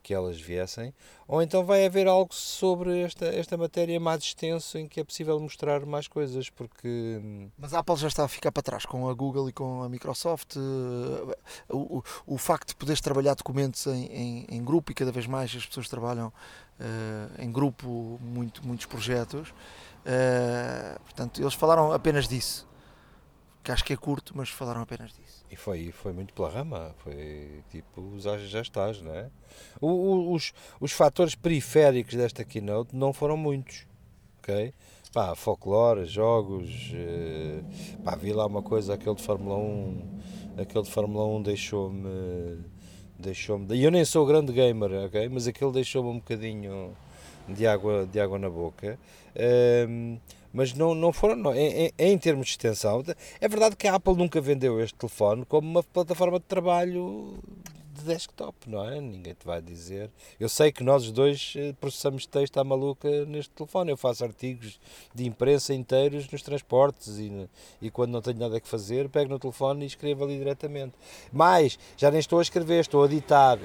que 0.03 0.15
elas 0.15 0.41
viessem, 0.41 0.95
ou 1.29 1.43
então 1.43 1.63
vai 1.63 1.85
haver 1.85 2.07
algo 2.09 2.35
sobre 2.35 3.03
esta, 3.03 3.27
esta 3.27 3.57
matéria 3.57 4.01
mais 4.01 4.23
extenso 4.23 4.79
em 4.79 4.89
que 4.89 5.01
é 5.01 5.05
possível 5.05 5.39
mostrar 5.39 5.85
mais 5.85 6.09
coisas, 6.09 6.49
porque... 6.49 7.21
Mas 7.59 7.75
a 7.75 7.81
Apple 7.81 7.97
já 7.97 8.09
está 8.09 8.25
a 8.25 8.29
ficar 8.29 8.51
para 8.51 8.63
trás 8.63 8.87
com 8.87 9.09
a 9.09 9.13
Google 9.13 9.51
e 9.51 9.53
com 9.53 9.83
a 9.83 9.89
Microsoft. 9.89 10.57
eh, 10.57 11.37
O, 11.69 11.99
o, 11.99 12.03
o 12.27 12.39
facto 12.39 12.71
de 12.71 12.77
poderes 12.77 13.01
trabalhar 13.01 13.35
documentos 13.35 13.87
em, 13.87 14.07
em, 14.07 14.47
em 14.49 14.65
grupo 14.65 14.91
e 14.91 14.95
cada 14.95 15.13
vez 15.13 15.27
mais 15.27 15.55
as 15.55 15.67
pessoas 15.67 15.89
trabalham 15.89 16.33
eh, 16.81 17.45
em 17.45 17.53
grupo 17.53 18.19
muito, 18.23 18.67
muitos 18.67 18.87
projetos. 18.87 19.53
Eh, 20.05 20.97
portanto, 21.05 21.41
eles 21.41 21.55
falaram 21.55 21.93
apenas 21.93 22.27
disso. 22.29 22.69
Que 23.63 23.71
acho 23.73 23.85
que 23.85 23.93
é 23.93 23.97
curto, 23.97 24.33
mas 24.35 24.49
falaram 24.49 24.81
apenas 24.81 25.13
disso. 25.13 25.45
E 25.51 25.55
foi, 25.57 25.93
foi 25.93 26.13
muito 26.13 26.33
pela 26.33 26.49
rama, 26.49 26.95
foi 27.05 27.63
tipo, 27.71 28.19
já, 28.19 28.39
já 28.39 28.63
estás, 28.63 29.03
não 29.03 29.15
é? 29.15 29.29
O- 29.81 29.89
o- 29.89 30.33
os, 30.33 30.53
os 30.81 30.93
fatores 30.93 31.35
periféricos 31.35 32.15
desta 32.15 32.43
keynote 32.45 32.97
não 32.97 33.13
foram 33.13 33.37
muitos, 33.37 33.87
ok? 34.39 34.73
Pá, 35.13 35.35
folclore, 35.35 36.07
jogos, 36.07 36.93
eh, 36.95 37.61
pá, 38.03 38.15
vi 38.17 38.33
lá 38.33 38.47
uma 38.47 38.63
coisa, 38.63 38.95
aquele 38.95 39.17
de 39.17 39.23
Fórmula 39.23 39.57
1, 39.59 40.03
aquele 40.63 40.85
de 40.85 40.91
Fórmula 40.91 41.27
1 41.27 41.43
deixou-me, 41.43 42.59
deixou-me, 43.19 43.75
e 43.77 43.85
eu 43.85 43.91
nem 43.91 44.05
sou 44.07 44.25
grande 44.25 44.53
gamer, 44.53 45.05
ok? 45.05 45.29
Mas 45.29 45.47
aquele 45.47 45.73
deixou-me 45.73 46.09
um 46.11 46.15
bocadinho 46.19 46.97
de 47.49 47.67
água, 47.67 48.07
de 48.07 48.19
água 48.21 48.39
na 48.39 48.49
boca. 48.49 48.99
Mas 50.53 50.73
não, 50.75 50.95
não 50.95 51.12
foram, 51.12 51.37
não, 51.37 51.55
em, 51.55 51.93
em- 51.97 52.19
termos 52.19 52.47
de 52.47 52.53
extensão, 52.53 53.05
é 53.40 53.49
verdade 53.49 53.77
que 53.77 53.87
a 53.87 53.95
Apple 53.95 54.16
nunca 54.16 54.40
vendeu 54.40 54.81
este 54.81 54.97
telefone 54.99 55.45
como 55.45 55.69
uma 55.69 55.83
plataforma 55.83 56.38
de 56.40 56.45
trabalho 56.47 57.38
de 57.95 58.03
desktop, 58.05 58.69
não 58.69 58.88
é? 58.88 59.01
Ninguém 59.01 59.35
te 59.35 59.47
vai 59.47 59.61
dizer. 59.61 60.11
Eu 60.40 60.49
sei 60.49 60.73
que 60.73 60.83
nós 60.83 61.05
os 61.05 61.12
dois 61.12 61.53
eh, 61.57 61.73
processamos 61.81 62.25
texto 62.27 62.57
à 62.59 62.64
maluca 62.64 63.27
neste 63.27 63.51
telefone. 63.51 63.90
Eu 63.90 63.97
faço 63.97 64.25
artigos 64.25 64.81
de 65.14 65.27
imprensa 65.27 65.75
inteiros 65.75 66.29
nos 66.31 66.43
transportes 66.43 67.19
e, 67.19 67.49
e 67.83 67.90
quando 67.90 68.12
não 68.12 68.23
tenho 68.23 68.38
nada 68.38 68.59
que 68.59 68.66
fazer, 68.69 69.09
pego 69.09 69.31
no 69.31 69.38
telefone 69.38 69.85
e 69.85 69.87
escrevo 69.87 70.25
ali 70.25 70.38
diretamente. 70.38 70.95
Mas 71.33 71.79
já 71.97 72.11
nem 72.11 72.21
estou 72.21 72.38
a 72.38 72.43
escrever, 72.43 72.81
estou 72.81 73.03
a 73.03 73.07
editar. 73.07 73.59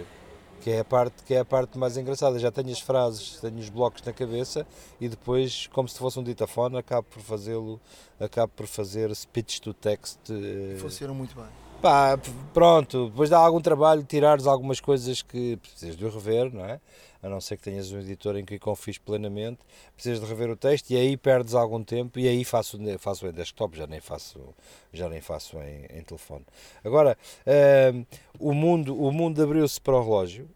Que 0.62 0.72
é, 0.72 0.80
a 0.80 0.86
parte, 0.86 1.24
que 1.24 1.34
é 1.36 1.40
a 1.40 1.46
parte 1.46 1.78
mais 1.78 1.96
engraçada. 1.96 2.40
Já 2.40 2.52
tenho 2.52 2.72
as 2.72 2.80
frases, 2.80 3.40
tenho 3.40 3.58
os 3.60 3.70
blocos 3.70 4.02
na 4.02 4.12
cabeça 4.12 4.66
e 5.00 5.08
depois, 5.08 5.68
como 5.68 5.88
se 5.88 5.98
fosse 6.00 6.20
um 6.20 6.24
ditafone, 6.24 6.78
acabo 6.78 7.06
por 7.08 7.22
fazê-lo, 7.22 7.80
acabo 8.20 8.52
por 8.56 8.66
fazer 8.66 9.16
speech 9.16 9.62
to 9.62 9.74
text. 9.74 10.18
eh, 10.30 10.78
Funciona 10.80 11.14
muito 11.14 11.36
bem. 11.36 11.65
Pá, 11.82 12.18
pronto, 12.54 13.10
depois 13.10 13.30
dá 13.30 13.38
algum 13.38 13.62
trabalho 13.62 14.04
tirares 14.04 14.48
algumas 14.48 14.80
coisas 14.80 15.22
que 15.22 15.58
precisas 15.58 15.96
de 15.96 16.08
rever, 16.08 16.52
não 16.52 16.66
é? 16.66 16.80
A 17.22 17.30
não 17.30 17.40
ser 17.40 17.58
que 17.58 17.64
tenhas 17.64 17.92
um 17.92 18.00
editor 18.00 18.38
em 18.38 18.46
que 18.46 18.58
confies 18.58 18.98
plenamente, 18.98 19.60
precisas 19.96 20.20
de 20.20 20.26
rever 20.26 20.50
o 20.50 20.56
texto 20.56 20.90
e 20.92 20.98
aí 20.98 21.16
perdes 21.18 21.54
algum 21.54 21.84
tempo 21.84 22.20
e 22.20 22.28
aí 22.28 22.44
faço, 22.44 22.80
faço 23.00 23.28
em 23.28 23.32
desktop, 23.32 23.78
já 23.78 23.88
nem 23.88 24.00
faço, 24.00 24.40
já 24.94 25.10
nem 25.10 25.22
faço 25.22 25.58
em, 25.58 26.00
em 26.00 26.02
telefone. 26.04 26.46
Agora, 26.84 27.18
hum, 27.94 28.06
o 28.40 28.54
mundo, 28.54 29.00
o 29.00 29.12
mundo 29.12 29.42
abriu-se 29.44 29.80
para 29.80 29.96
o 29.96 30.04
relógio. 30.04 30.48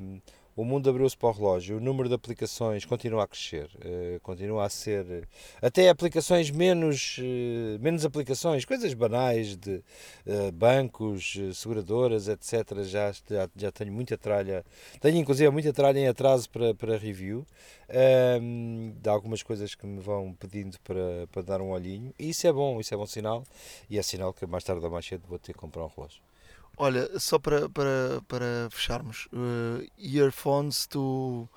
hum, 0.00 0.20
o 0.54 0.64
mundo 0.64 0.88
abriu-se 0.90 1.16
para 1.16 1.30
o 1.30 1.32
relógio, 1.32 1.78
o 1.78 1.80
número 1.80 2.08
de 2.08 2.14
aplicações 2.14 2.84
continua 2.84 3.24
a 3.24 3.26
crescer, 3.26 3.70
eh, 3.80 4.18
continua 4.22 4.66
a 4.66 4.68
ser 4.68 5.26
até 5.62 5.88
aplicações 5.88 6.50
menos, 6.50 7.18
eh, 7.18 7.78
menos 7.78 8.04
aplicações, 8.04 8.64
coisas 8.64 8.92
banais 8.92 9.56
de 9.56 9.82
eh, 10.26 10.50
bancos, 10.50 11.38
seguradoras, 11.54 12.28
etc. 12.28 12.82
Já, 12.84 13.12
já, 13.12 13.48
já 13.56 13.72
tenho 13.72 13.92
muita 13.92 14.18
tralha, 14.18 14.64
tenho 15.00 15.16
inclusive 15.18 15.50
muita 15.50 15.72
tralha 15.72 15.98
em 15.98 16.08
atraso 16.08 16.50
para, 16.50 16.74
para 16.74 16.98
review, 16.98 17.46
ehm, 17.88 18.92
de 19.00 19.08
algumas 19.08 19.42
coisas 19.42 19.74
que 19.74 19.86
me 19.86 20.00
vão 20.00 20.34
pedindo 20.34 20.78
para, 20.80 21.26
para 21.32 21.42
dar 21.42 21.60
um 21.62 21.70
olhinho, 21.70 22.12
e 22.18 22.30
isso 22.30 22.46
é 22.46 22.52
bom, 22.52 22.78
isso 22.80 22.92
é 22.94 22.96
bom 22.96 23.06
sinal, 23.06 23.44
e 23.88 23.98
é 23.98 24.02
sinal 24.02 24.32
que 24.34 24.46
mais 24.46 24.64
tarde 24.64 24.84
ou 24.84 24.90
mais 24.90 25.06
cedo 25.06 25.22
vou 25.28 25.38
ter 25.38 25.52
que 25.52 25.58
comprar 25.58 25.84
um 25.84 25.88
relógio. 25.88 26.31
Olha, 26.76 27.18
só 27.18 27.38
para, 27.38 27.68
para, 27.68 28.22
para 28.26 28.68
fecharmos, 28.70 29.28
eh, 29.32 29.88
earphones, 29.98 30.86
tu. 30.86 31.48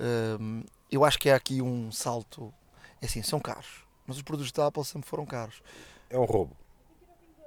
ehm, 0.00 0.62
eu 0.90 1.04
acho 1.04 1.18
que 1.18 1.28
é 1.28 1.34
aqui 1.34 1.60
um 1.60 1.92
salto. 1.92 2.52
É 3.00 3.06
assim, 3.06 3.22
são 3.22 3.38
caros, 3.40 3.84
mas 4.06 4.16
os 4.16 4.22
produtos 4.22 4.52
da 4.52 4.66
Apple 4.66 4.84
sempre 4.84 5.08
foram 5.08 5.26
caros. 5.26 5.62
É 6.08 6.18
um 6.18 6.24
roubo. 6.24 6.56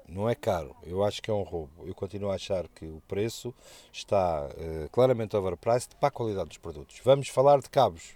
Não 0.08 0.30
é 0.30 0.36
caro, 0.36 0.74
eu 0.84 1.04
acho 1.04 1.22
que 1.22 1.30
é 1.30 1.34
um 1.34 1.44
roubo. 1.44 1.86
Eu 1.86 1.94
continuo 1.94 2.32
a 2.32 2.36
achar 2.36 2.68
que 2.70 2.86
o 2.86 3.02
preço 3.08 3.54
está 3.92 4.48
eh, 4.58 4.88
claramente 4.92 5.36
overpriced 5.36 5.96
para 6.00 6.08
a 6.08 6.12
qualidade 6.12 6.50
dos 6.50 6.58
produtos. 6.58 7.02
Vamos 7.04 7.28
falar 7.28 7.60
de 7.60 7.70
cabos. 7.70 8.16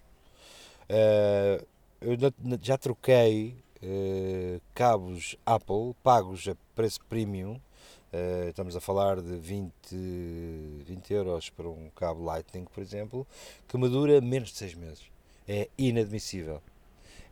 Eh, 0.88 1.66
eu 2.00 2.18
já 2.62 2.78
troquei 2.78 3.58
cabos 4.74 5.36
Apple 5.46 5.96
pagos 6.04 6.48
a 6.48 6.56
preço 6.76 7.00
premium. 7.10 7.60
Eh, 8.14 8.48
estamos 8.50 8.76
a 8.76 8.82
falar 8.82 9.22
de 9.22 9.38
20, 9.38 9.72
20 10.86 11.14
euros 11.14 11.50
para 11.50 11.70
um 11.70 11.90
cabo 11.96 12.22
Lightning, 12.26 12.66
por 12.66 12.82
exemplo, 12.82 13.26
que 13.70 13.78
me 13.78 13.88
dura 13.88 14.20
menos 14.20 14.50
de 14.50 14.58
6 14.58 14.76
meses. 14.76 15.04
É 15.48 15.70
inadmissível. 15.78 16.62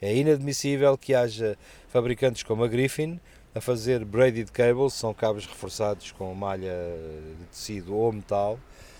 É 0.02 0.15
inadmissível 0.15 0.98
que 0.98 1.13
haja 1.13 1.58
fabricantes 1.89 2.44
como 2.44 2.63
a 2.63 2.68
Griffin 2.70 3.20
a 3.54 3.60
fazer 3.60 4.06
braided 4.06 4.52
cables, 4.52 4.94
são 4.94 5.13
cabos 5.13 5.46
reforçados 5.46 6.12
com 6.13 6.34
malha 6.34 6.74
de 7.38 7.46
tecido 7.48 7.96
ou 7.96 8.13
metal, 8.13 8.58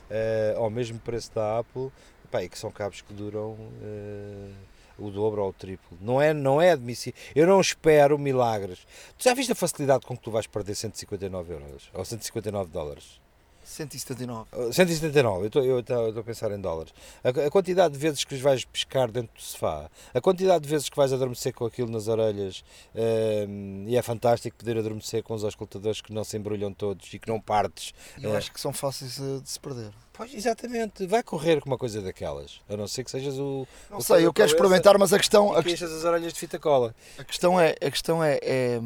eh, 0.10 0.54
ao 0.58 0.70
mesmo 0.70 1.00
preço 1.00 1.34
da 1.34 1.60
Apple, 1.60 1.90
e 2.34 2.50
que 2.50 2.60
são 2.60 2.72
cabos 2.72 3.00
que 3.02 3.14
duram 3.14 3.56
eh, 3.82 4.52
o 5.00 5.10
dobro 5.12 5.42
ou 5.44 5.50
o 5.50 5.54
triplo. 5.54 5.98
Não 6.02 6.22
é, 6.22 6.34
não 6.34 6.62
é 6.62 6.72
admissível. 6.72 7.20
Eu 7.36 7.48
não 7.48 7.60
espero 7.62 8.18
milagres. 8.20 8.80
Tu 9.18 9.24
já 9.24 9.34
viste 9.34 9.52
a 9.52 9.56
facilidade 9.56 10.06
com 10.06 10.16
que 10.18 10.24
tu 10.24 10.32
vais 10.32 10.48
perder 10.48 10.76
159 10.76 11.54
euros 11.54 11.90
ou 11.94 12.04
159 12.06 12.70
dólares? 12.72 13.20
179. 13.64 14.48
179, 14.74 15.50
eu 15.54 15.80
estou 15.80 16.20
a 16.20 16.24
pensar 16.24 16.52
em 16.52 16.60
dólares. 16.60 16.92
A, 17.24 17.30
a 17.30 17.52
quantidade 17.52 17.94
de 17.94 18.00
vezes 18.00 18.24
que 18.24 18.34
os 18.34 18.42
vais 18.42 18.66
pescar 18.66 19.12
dentro 19.12 19.32
do 19.36 19.42
sofá, 19.42 19.90
a 20.12 20.20
quantidade 20.20 20.64
de 20.64 20.70
vezes 20.70 20.90
que 20.90 20.98
vais 20.98 21.14
adormecer 21.14 21.54
com 21.54 21.66
aquilo 21.66 21.88
nas 21.92 22.08
orelhas, 22.08 22.64
ehm, 22.96 23.86
e 23.88 23.96
é 23.96 24.02
fantástico 24.02 24.58
poder 24.58 24.78
adormecer 24.80 25.22
com 25.22 25.36
os 25.36 25.44
auscultadores 25.44 26.02
que 26.02 26.12
não 26.12 26.24
se 26.24 26.36
embrulham 26.36 26.74
todos 26.74 27.14
e 27.14 27.20
que 27.20 27.28
não 27.28 27.40
partes. 27.40 27.94
Eu 28.20 28.34
É. 28.34 28.38
acho 28.38 28.52
que 28.52 28.60
são 28.60 28.74
fáceis 28.74 29.18
de 29.18 29.42
se 29.50 29.60
perder. 29.60 29.92
Pois, 30.20 30.34
exatamente, 30.36 31.08
vai 31.08 31.24
correr 31.24 31.62
com 31.62 31.70
uma 31.70 31.78
coisa 31.78 32.02
daquelas, 32.02 32.60
a 32.70 32.76
não 32.76 32.90
ser 32.90 33.06
que 33.06 33.10
sejas 33.12 33.36
o. 33.40 33.66
Não 33.90 34.00
o 34.00 34.02
sei, 34.02 34.26
eu 34.26 34.34
quero 34.34 34.50
experimentar, 34.50 34.98
mas 35.00 35.14
a 35.14 35.18
questão, 35.18 35.54
a, 35.56 35.64
que 35.64 35.72
as 35.72 35.82
orelhas 36.04 36.34
de 36.34 36.40
fita 36.40 36.60
cola. 36.60 36.94
a 37.18 37.24
questão 37.24 37.58
é, 37.58 37.74
a 37.82 37.90
questão 37.90 38.22
é, 38.22 38.38
é, 38.42 38.82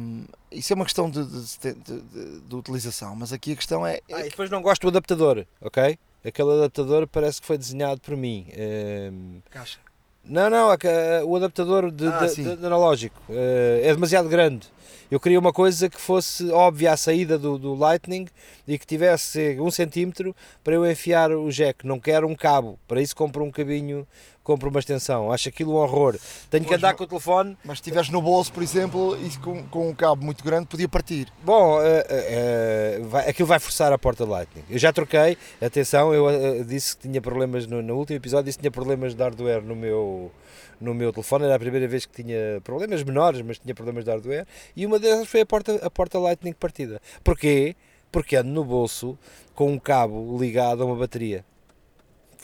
isso 0.52 0.72
é 0.72 0.76
uma 0.76 0.84
questão 0.84 1.10
de, 1.10 1.24
de, 1.26 1.72
de- 1.74 2.00
de- 2.02 2.40
de 2.40 2.54
utilização, 2.54 3.16
mas 3.16 3.32
aqui 3.32 3.50
a 3.50 3.56
questão 3.56 3.84
é, 3.84 3.96
é 4.08 4.14
Ah, 4.14 4.20
e 4.20 4.30
depois 4.30 4.48
não 4.48 4.62
gosto 4.62 4.82
do 4.82 4.88
adaptador, 4.90 5.44
ok? 5.60 5.98
Aquele 6.24 6.52
adaptador 6.52 7.08
parece 7.08 7.40
que 7.40 7.48
foi 7.48 7.58
desenhado 7.58 8.00
por 8.00 8.16
mim. 8.16 8.46
ehm, 8.52 9.40
caixa. 9.50 9.80
Não, 10.24 10.48
não, 10.48 10.70
a 10.70 10.78
ca- 10.78 11.24
o 11.24 11.34
adaptador 11.34 11.90
de, 11.90 12.06
Ah, 12.06 12.20
analógico 12.64 13.20
eh, 13.28 13.80
é 13.84 13.92
demasiado 13.92 14.28
grande. 14.28 14.68
Eu 15.10 15.20
queria 15.20 15.38
uma 15.38 15.52
coisa 15.52 15.88
que 15.88 16.00
fosse 16.00 16.50
óbvia 16.50 16.92
à 16.92 16.96
saída 16.96 17.38
do, 17.38 17.58
do 17.58 17.74
Lightning 17.74 18.26
e 18.66 18.78
que 18.78 18.86
tivesse 18.86 19.56
um 19.60 19.70
centímetro 19.70 20.34
para 20.62 20.74
eu 20.74 20.90
enfiar 20.90 21.30
o 21.32 21.50
jack. 21.50 21.86
Não 21.86 22.00
quero 22.00 22.26
um 22.26 22.34
cabo, 22.34 22.78
para 22.88 23.00
isso 23.00 23.14
compro 23.14 23.44
um 23.44 23.50
cabinho, 23.50 24.06
compro 24.42 24.68
uma 24.68 24.78
extensão. 24.80 25.30
Acho 25.32 25.48
aquilo 25.48 25.72
um 25.72 25.76
horror. 25.76 26.16
Tenho 26.50 26.64
que 26.64 26.68
Pois 26.68 26.78
andar 26.78 26.90
não. 26.90 26.96
com 26.98 27.04
o 27.04 27.06
telefone. 27.06 27.56
Mas 27.64 27.78
se 27.78 27.82
estiveres 27.82 28.08
no 28.10 28.20
bolso, 28.20 28.52
por 28.52 28.62
exemplo, 28.62 29.16
e 29.24 29.36
com, 29.38 29.62
com 29.64 29.88
um 29.88 29.94
cabo 29.94 30.24
muito 30.24 30.42
grande, 30.44 30.66
podia 30.66 30.88
partir. 30.88 31.28
Bom, 31.42 31.80
eh, 31.82 32.04
eh, 32.08 33.00
vai- 33.04 33.28
aquilo 33.28 33.46
vai 33.48 33.58
forçar 33.58 33.92
a 33.92 33.98
porta 33.98 34.24
Lightning. 34.24 34.64
Eu 34.68 34.78
já 34.78 34.92
troquei, 34.92 35.36
atenção, 35.62 36.12
eu 36.12 36.28
eh, 36.28 36.62
disse 36.64 36.96
que 36.96 37.08
tinha 37.08 37.20
problemas 37.20 37.66
no, 37.66 37.80
no 37.82 37.96
último 37.96 38.16
episódio, 38.16 38.44
disse 38.46 38.58
que 38.58 38.62
tinha 38.62 38.70
problemas 38.70 39.14
de 39.14 39.22
hardware 39.22 39.62
no 39.62 39.74
meu, 39.76 40.30
no 40.84 40.94
meu 40.94 41.12
telefone. 41.12 41.44
Era 41.44 41.56
a 41.56 41.58
primeira 41.58 41.88
vez 41.88 42.06
que 42.06 42.22
tinha 42.22 42.60
problemas 42.62 43.02
menores, 43.02 43.40
mas 43.42 43.58
tinha 43.58 43.74
problemas 43.74 44.04
de 44.04 44.10
hardware. 44.10 44.46
E 44.76 44.86
uma 44.86 44.98
delas 44.98 45.28
foi 45.28 45.40
a 45.40 45.46
porta, 45.46 45.74
a 45.84 45.90
porta 45.90 46.18
Lightning 46.18 46.52
partida. 46.52 47.00
Porquê? 47.22 47.74
Porque 48.12 48.36
ando 48.36 48.50
no 48.50 48.64
bolso 48.64 49.18
com 49.54 49.72
um 49.72 49.78
cabo 49.78 50.38
ligado 50.38 50.82
a 50.82 50.86
uma 50.86 50.96
bateria. 50.96 51.44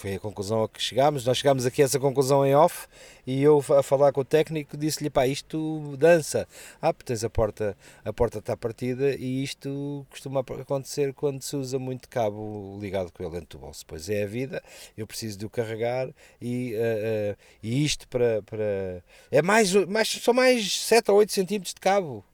Foi 0.01 0.15
a 0.15 0.19
conclusão 0.19 0.63
a 0.65 0.69
que 0.69 0.81
chegámos. 0.81 1.27
Nós 1.27 1.37
chegámos 1.37 1.67
aqui 1.67 1.83
a 1.83 1.85
essa 1.85 2.01
conclusão 2.01 2.45
em 2.47 2.55
off 2.55 2.87
e 3.27 3.43
eu 3.43 3.63
a 3.77 3.83
falar 3.83 4.13
com 4.13 4.23
o 4.23 4.25
técnico 4.25 4.75
disse-lhe, 4.75 5.11
pá, 5.11 5.27
isto 5.27 5.95
dança. 5.99 6.49
Ah, 6.81 6.93
tens 6.93 7.23
a 7.23 7.29
porta, 7.29 7.77
a 8.03 8.11
porta 8.11 8.39
está 8.39 8.57
partida 8.57 9.15
e 9.15 9.45
isto 9.45 10.07
costuma 10.09 10.41
acontecer 10.41 11.13
quando 11.13 11.43
se 11.43 11.55
usa 11.55 11.79
muito 11.79 12.09
cabo 12.09 12.79
ligado 12.81 13.13
com 13.13 13.23
ele 13.23 13.33
dentro 13.33 13.59
do 13.59 13.63
bolso. 13.63 13.85
Pois 13.87 14.09
é 14.09 14.23
a 14.23 14.27
vida, 14.27 14.63
eu 14.97 15.07
preciso 15.07 15.39
de 15.39 15.45
o 15.45 15.51
carregar 15.51 16.09
e, 16.41 16.75
uh, 16.75 17.33
uh, 17.33 17.37
e 17.63 17.85
isto 17.85 18.09
para, 18.09 18.41
para... 18.43 19.05
É 19.31 19.43
mais, 19.43 19.75
mais, 19.87 20.09
só 20.09 20.33
mais 20.33 20.81
7 20.81 21.11
ou 21.11 21.19
8 21.19 21.31
centímetros 21.31 21.75
de 21.75 21.81
cabo. 21.81 22.25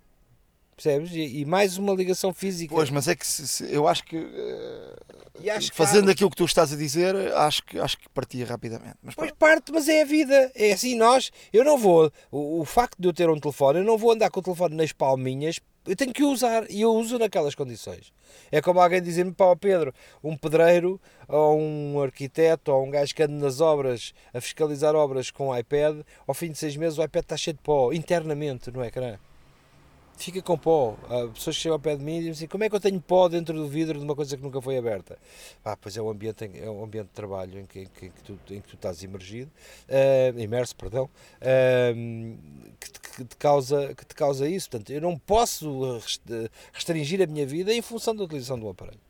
Percebes? 0.76 1.10
E, 1.12 1.40
e, 1.40 1.44
mais 1.46 1.78
uma 1.78 1.94
ligação 1.94 2.34
física. 2.34 2.74
Pois, 2.74 2.90
mas 2.90 3.08
é 3.08 3.16
que 3.16 3.26
se, 3.26 3.48
se, 3.48 3.72
eu 3.72 3.88
acho 3.88 4.04
que, 4.04 4.18
uh, 4.18 5.50
acho 5.56 5.72
fazendo 5.72 6.04
que, 6.04 6.10
aquilo 6.10 6.28
que 6.28 6.36
tu 6.36 6.44
estás 6.44 6.70
a 6.70 6.76
dizer, 6.76 7.16
acho 7.32 7.64
que, 7.64 7.78
acho 7.78 7.96
que 7.96 8.06
partia 8.10 8.44
rapidamente. 8.44 8.98
Mas 9.02 9.14
pois 9.14 9.32
parte, 9.32 9.72
mas 9.72 9.88
é 9.88 10.02
a 10.02 10.04
vida. 10.04 10.52
É 10.54 10.72
assim, 10.72 10.94
nós, 10.94 11.32
eu 11.50 11.64
não 11.64 11.78
vou, 11.78 12.12
o, 12.30 12.60
o, 12.60 12.64
facto 12.66 13.00
de 13.00 13.08
eu 13.08 13.12
ter 13.14 13.30
um 13.30 13.40
telefone, 13.40 13.78
eu 13.78 13.84
não 13.84 13.96
vou 13.96 14.12
andar 14.12 14.30
com 14.30 14.40
o 14.40 14.42
telefone 14.42 14.76
nas 14.76 14.92
palminhas, 14.92 15.60
eu 15.86 15.96
tenho 15.96 16.12
que 16.12 16.22
usar 16.22 16.70
e 16.70 16.82
eu 16.82 16.92
uso 16.92 17.18
naquelas 17.18 17.54
condições. 17.54 18.12
É 18.52 18.60
como 18.60 18.78
alguém 18.78 19.00
dizer-me, 19.00 19.32
pá, 19.32 19.56
Pedro, 19.56 19.94
um 20.22 20.36
pedreiro 20.36 21.00
ou 21.26 21.58
um 21.58 22.02
arquiteto 22.02 22.70
ou 22.70 22.84
um 22.84 22.90
gajo 22.90 23.14
que 23.14 23.22
anda 23.22 23.32
nas 23.32 23.62
obras 23.62 24.12
a 24.34 24.42
fiscalizar 24.42 24.94
obras 24.94 25.30
com 25.30 25.48
o 25.48 25.56
iPad, 25.56 26.02
ao 26.26 26.34
fim 26.34 26.50
de 26.50 26.58
seis 26.58 26.76
meses 26.76 26.98
o 26.98 27.02
iPad 27.02 27.22
está 27.22 27.36
cheio 27.38 27.56
de 27.56 27.62
pó, 27.62 27.94
internamente 27.94 28.70
no 28.70 28.84
ecrã 28.84 29.18
fica 30.16 30.42
com 30.42 30.56
pó. 30.56 30.96
Há 31.04 31.28
pessoas 31.28 31.56
que 31.56 31.62
chegam 31.62 31.74
ao 31.74 31.80
pé 31.80 31.96
de 31.96 32.02
mim 32.02 32.16
e 32.16 32.18
dizem 32.18 32.32
assim, 32.32 32.46
como 32.46 32.64
é 32.64 32.68
que 32.68 32.74
eu 32.74 32.80
tenho 32.80 33.00
pó 33.00 33.28
dentro 33.28 33.54
do 33.54 33.68
vidro 33.68 33.98
de 33.98 34.04
uma 34.04 34.14
coisa 34.14 34.36
que 34.36 34.42
nunca 34.42 34.60
foi 34.60 34.76
aberta? 34.76 35.18
Ah, 35.64 35.76
pois 35.76 35.96
é 35.96 36.02
um 36.02 36.08
ambiente, 36.08 36.50
é 36.54 36.70
um 36.70 36.82
ambiente 36.82 37.08
de 37.08 37.12
trabalho 37.12 37.60
em 37.60 37.66
que, 37.66 37.80
em 37.80 37.86
que, 37.86 38.06
em 38.06 38.10
que, 38.10 38.22
tu, 38.22 38.38
em 38.50 38.60
que 38.60 38.68
tu 38.68 38.74
estás 38.74 39.02
imergido, 39.02 39.50
uh, 39.88 40.38
imerso, 40.38 40.74
perdão, 40.74 41.04
uh, 41.04 42.38
que, 42.80 42.90
te, 42.90 43.00
que, 43.00 43.24
te 43.24 43.36
causa, 43.36 43.94
que 43.94 44.04
te 44.04 44.14
causa 44.14 44.48
isso. 44.48 44.70
Portanto, 44.70 44.90
eu 44.90 45.00
não 45.00 45.18
posso 45.18 46.00
restringir 46.72 47.22
a 47.22 47.26
minha 47.26 47.46
vida 47.46 47.72
em 47.72 47.82
função 47.82 48.14
da 48.14 48.24
utilização 48.24 48.58
do 48.58 48.68
aparelho. 48.68 49.00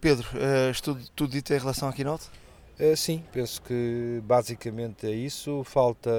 Pedro, 0.00 0.26
uh, 0.28 0.82
tudo, 0.82 1.08
tudo 1.14 1.30
dito 1.32 1.52
em 1.52 1.58
relação 1.58 1.88
à 1.88 1.92
Keynote? 1.92 2.26
Uh, 2.78 2.96
sim, 2.96 3.22
penso 3.32 3.60
que 3.60 4.20
basicamente 4.24 5.06
é 5.06 5.10
isso. 5.10 5.62
Falta, 5.64 6.10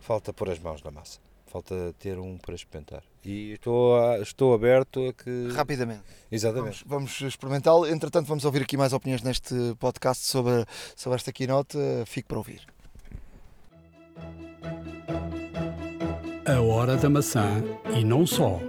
falta 0.00 0.32
pôr 0.32 0.50
as 0.50 0.58
mãos 0.60 0.82
na 0.82 0.90
massa 0.92 1.25
falta 1.56 1.94
ter 1.98 2.18
um 2.18 2.36
para 2.36 2.54
experimentar. 2.54 3.02
E 3.24 3.52
estou, 3.52 3.96
a, 3.96 4.18
estou 4.18 4.54
aberto 4.54 5.08
a 5.08 5.12
que. 5.12 5.48
Rapidamente. 5.54 6.02
Exatamente. 6.30 6.84
Vamos, 6.86 7.16
vamos 7.16 7.32
experimentá-lo. 7.32 7.86
Entretanto, 7.86 8.26
vamos 8.26 8.44
ouvir 8.44 8.62
aqui 8.62 8.76
mais 8.76 8.92
opiniões 8.92 9.22
neste 9.22 9.54
podcast 9.78 10.24
sobre, 10.24 10.66
sobre 10.94 11.16
esta 11.16 11.32
keynote. 11.32 11.78
Fico 12.06 12.28
para 12.28 12.38
ouvir. 12.38 12.60
A 16.46 16.60
Hora 16.60 16.96
da 16.96 17.08
Maçã 17.08 17.62
e 17.96 18.04
não 18.04 18.26
só. 18.26 18.60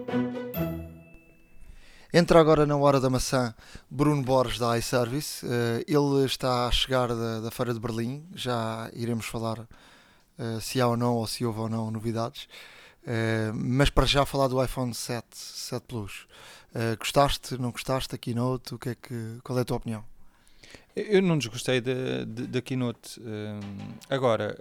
Entra 2.13 2.39
agora 2.39 2.65
na 2.65 2.75
Hora 2.77 2.99
da 2.99 3.09
Maçã 3.09 3.53
Bruno 3.89 4.23
Borges 4.23 4.57
da 4.57 4.77
iService. 4.77 5.45
Eh, 5.45 5.83
ele 5.87 6.25
está 6.25 6.67
a 6.67 6.71
chegar 6.71 7.09
da, 7.09 7.41
da 7.41 7.51
Feira 7.51 7.73
de 7.73 7.79
Berlim. 7.79 8.25
Já 8.33 8.89
iremos 8.93 9.25
falar 9.25 9.59
uh, 9.59 10.61
se 10.61 10.81
há 10.81 10.87
ou 10.87 10.97
não, 10.97 11.15
ou 11.15 11.27
se 11.27 11.45
houve 11.45 11.59
ou 11.59 11.69
não 11.69 11.91
novidades. 11.91 12.47
Uh, 13.07 13.53
mas 13.55 13.89
para 13.89 14.05
já 14.05 14.25
falar 14.25 14.49
do 14.49 14.61
iPhone 14.61 14.93
7, 14.93 15.25
7 15.31 15.83
Plus. 15.87 16.27
Uh, 16.75 16.97
gostaste, 16.99 17.57
não 17.57 17.71
gostaste 17.71 18.09
da 18.09 18.17
Keynote? 18.17 18.75
O 18.75 18.77
que 18.77 18.89
é 18.89 18.95
que, 18.95 19.39
qual 19.43 19.57
é 19.57 19.61
a 19.61 19.65
tua 19.65 19.77
opinião? 19.77 20.03
Eu 20.93 21.21
não 21.21 21.37
desgostei 21.37 21.79
da, 21.79 22.61
Keynote. 22.61 23.21
agora, 24.09 24.57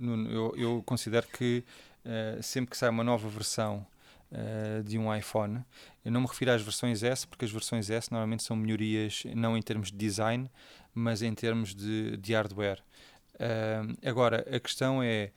eu, 0.00 0.54
eu, 0.56 0.82
considero 0.86 1.26
que 1.26 1.64
sempre 2.40 2.70
que 2.70 2.76
sai 2.76 2.88
uma 2.88 3.02
nova 3.02 3.28
versão 3.28 3.84
de 4.84 4.96
um 4.96 5.12
iPhone, 5.12 5.64
eu 6.04 6.12
não 6.12 6.20
me 6.20 6.28
refiro 6.28 6.52
às 6.52 6.62
versões 6.62 7.02
S, 7.02 7.26
porque 7.26 7.44
as 7.44 7.50
versões 7.50 7.90
S 7.90 8.12
normalmente 8.12 8.44
são 8.44 8.56
melhorias 8.56 9.24
não 9.34 9.56
em 9.56 9.60
termos 9.60 9.90
de 9.90 9.98
design, 9.98 10.48
mas 10.94 11.20
em 11.20 11.34
termos 11.34 11.74
de, 11.74 12.16
de 12.16 12.32
hardware. 12.32 12.80
Uh, 13.34 13.96
agora, 14.08 14.46
a 14.54 14.60
questão 14.60 15.02
é, 15.02 15.32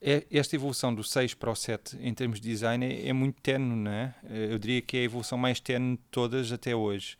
é, 0.00 0.24
esta 0.30 0.54
evolução 0.54 0.94
do 0.94 1.02
6 1.02 1.34
para 1.34 1.50
o 1.50 1.56
7 1.56 1.98
em 2.00 2.14
termos 2.14 2.40
de 2.40 2.48
design 2.48 2.86
é, 2.86 3.08
é 3.08 3.12
muito 3.12 3.40
tenue, 3.40 3.76
não 3.76 3.90
é? 3.90 4.14
Eu 4.30 4.58
diria 4.58 4.80
que 4.80 4.96
é 4.96 5.00
a 5.00 5.04
evolução 5.04 5.36
mais 5.36 5.60
tenue 5.60 5.96
de 5.96 6.02
todas 6.10 6.52
até 6.52 6.74
hoje. 6.74 7.16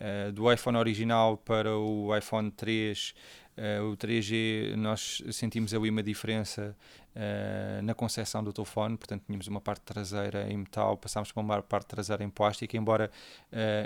Uh, 0.00 0.32
do 0.32 0.52
iPhone 0.52 0.76
original 0.78 1.36
para 1.36 1.76
o 1.76 2.16
iPhone 2.16 2.50
3, 2.50 3.14
uh, 3.56 3.60
ah, 3.60 3.84
o 3.84 3.96
3G, 3.96 4.74
nós 4.74 5.22
sentimos 5.30 5.72
ali 5.72 5.90
uma 5.90 6.02
diferença 6.02 6.76
uh, 7.14 7.82
na 7.82 7.94
concepção 7.94 8.42
do 8.42 8.52
telefone, 8.52 8.96
portanto 8.96 9.22
tínhamos 9.26 9.46
uma 9.46 9.60
parte 9.60 9.82
traseira 9.82 10.50
em 10.50 10.56
metal, 10.56 10.96
passámos 10.96 11.30
para 11.30 11.40
uma 11.40 11.62
parte 11.62 11.86
traseira 11.86 12.24
em 12.24 12.30
plástico, 12.30 12.76
embora 12.76 13.12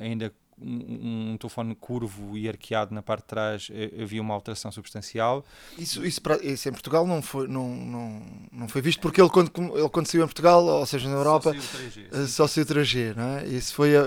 ainda 0.00 0.32
um, 0.60 1.32
um, 1.32 1.36
telefone 1.36 1.74
curvo 1.74 2.36
e 2.36 2.48
arqueado 2.48 2.94
na 2.94 3.02
parte 3.02 3.22
de 3.22 3.26
trás 3.28 3.68
eh, 3.70 4.02
havia 4.02 4.22
uma 4.22 4.34
alteração 4.34 4.72
substancial. 4.72 5.44
Isso, 5.78 6.04
isso, 6.04 6.20
isso 6.42 6.68
em 6.68 6.72
Portugal 6.72 7.06
não 7.06 7.20
foi, 7.20 7.46
não, 7.46 7.68
não, 7.68 8.22
não 8.50 8.68
foi 8.68 8.80
visto 8.80 9.00
porque 9.00 9.20
ele 9.20 9.28
quando, 9.28 9.50
ele 9.76 9.88
quando 9.88 10.06
saiu 10.06 10.22
em 10.22 10.26
Portugal, 10.26 10.64
ou 10.64 10.86
seja, 10.86 11.08
na 11.08 11.16
Europa, 11.16 11.54
só 12.28 12.46
saiu 12.46 12.64
3G, 12.64 13.14
não 13.14 13.36
é? 13.36 13.46
Isso 13.46 13.74
foi, 13.74 13.96
uh, 13.96 14.02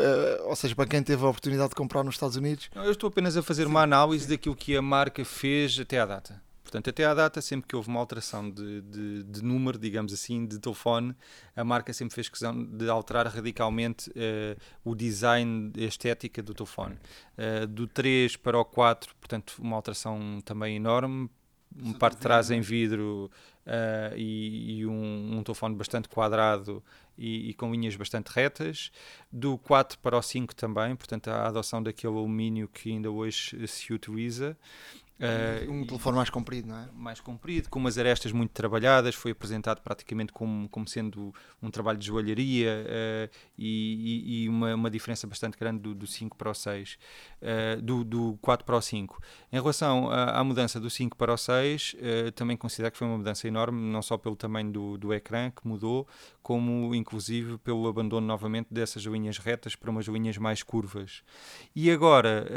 ou 0.45 0.55
seja, 0.55 0.75
para 0.75 0.87
quem 0.87 1.03
teve 1.03 1.23
a 1.23 1.29
oportunidade 1.29 1.69
de 1.69 1.75
comprar 1.75 2.03
nos 2.03 2.15
Estados 2.15 2.35
Unidos. 2.35 2.69
Não, 2.73 2.83
eu 2.83 2.91
estou 2.91 3.07
apenas 3.07 3.37
a 3.37 3.43
fazer 3.43 3.67
uma 3.67 3.81
análise 3.81 4.27
daquilo 4.27 4.55
que 4.55 4.75
a 4.75 4.81
marca 4.81 5.23
fez 5.23 5.79
até 5.79 5.99
à 5.99 6.05
data. 6.05 6.48
Portanto, 6.69 6.91
até 6.91 7.03
à 7.03 7.15
data, 7.15 7.41
sempre 7.41 7.67
que 7.67 7.75
houve 7.75 7.89
uma 7.89 7.99
alteração 7.99 8.47
de, 8.47 8.81
de, 8.81 9.23
de, 9.23 9.43
número, 9.43 9.75
digamos 9.79 10.13
assim, 10.13 10.45
de 10.45 10.59
telefone, 10.59 11.15
a 11.55 11.63
marca 11.63 11.91
sempre 11.91 12.13
fez 12.13 12.29
questão 12.29 12.63
de 12.63 12.87
alterar 12.87 13.25
radicalmente 13.25 14.07
uh, 14.11 14.55
o 14.83 14.93
design, 14.93 15.73
a 15.75 15.81
estética 15.81 16.43
do 16.43 16.53
telefone. 16.53 16.95
Uh, 17.35 17.65
do 17.65 17.87
3 17.87 18.35
para 18.35 18.59
o 18.59 18.63
4, 18.63 19.15
portanto, 19.15 19.55
uma 19.57 19.75
alteração 19.75 20.39
também 20.45 20.75
enorme. 20.75 21.27
Uma 21.75 21.93
parte 21.93 22.15
de 22.15 22.21
trás 22.21 22.49
em 22.49 22.61
vidro 22.61 23.29
uh, 23.65 24.15
e, 24.15 24.79
e 24.79 24.85
um, 24.87 25.37
um, 25.37 25.43
telefone 25.43 25.75
bastante 25.75 26.09
quadrado 26.09 26.83
e, 27.15 27.49
e, 27.49 27.53
com 27.53 27.71
linhas 27.71 27.95
bastante 27.95 28.27
retas. 28.27 28.91
Do 29.31 29.57
4 29.57 29.97
para 29.99 30.17
o 30.17 30.21
5 30.21 30.55
também, 30.55 30.95
portanto, 30.95 31.29
a 31.29 31.47
adoção 31.47 31.81
daquele 31.81 32.13
alumínio 32.13 32.67
que 32.67 32.91
ainda 32.91 33.09
hoje 33.09 33.67
se 33.67 33.93
utiliza. 33.93 34.57
Uh, 35.19 35.69
um 35.69 35.85
telefone 35.85 36.15
mais 36.15 36.29
comprido, 36.29 36.69
não 36.69 36.77
é? 36.77 36.87
Mais 36.93 37.19
comprido, 37.19 37.69
com 37.69 37.77
umas 37.77 37.97
arestas 37.97 38.31
muito 38.31 38.51
trabalhadas, 38.51 39.13
foi 39.15 39.31
apresentado 39.31 39.81
praticamente 39.81 40.31
como, 40.31 40.69
como 40.69 40.87
sendo 40.87 41.33
um 41.61 41.69
trabalho 41.69 41.97
de 41.99 42.07
joalharia 42.07 42.85
uh, 42.85 43.35
e, 43.57 44.43
e, 44.45 44.49
uma, 44.49 44.73
uma 44.73 44.89
diferença 44.89 45.27
bastante 45.27 45.57
grande 45.57 45.81
do, 45.81 45.93
do 45.93 46.07
5 46.07 46.37
para 46.37 46.49
o 46.49 46.53
6, 46.53 46.93
uh, 46.93 46.97
eh, 47.41 47.75
do, 47.81 48.05
do 48.05 48.39
4 48.41 48.65
para 48.65 48.77
o 48.77 48.81
5. 48.81 49.21
Em 49.51 49.57
relação 49.57 50.09
à, 50.09 50.39
à 50.39 50.43
mudança 50.43 50.79
do 50.79 50.89
5 50.89 51.17
para 51.17 51.33
o 51.33 51.37
6, 51.37 51.97
também 52.35 52.55
considero 52.55 52.91
que 52.91 52.97
foi 52.97 53.07
uma 53.07 53.17
mudança 53.17 53.45
enorme, 53.45 53.91
não 53.91 54.01
só 54.01 54.17
pelo 54.17 54.37
tamanho 54.37 54.71
do, 54.71 54.97
do 54.97 55.13
ecrã 55.13 55.51
que 55.51 55.67
mudou, 55.67 56.07
como 56.49 56.95
inclusive 56.95 57.59
pelo 57.59 57.87
abandono 57.87 58.25
novamente 58.25 58.69
dessas 58.71 59.03
linhas 59.03 59.37
retas 59.37 59.75
para 59.75 59.91
umas 59.91 60.07
linhas 60.07 60.35
mais 60.35 60.63
curvas. 60.63 61.21
E 61.75 61.91
agora, 61.91 62.47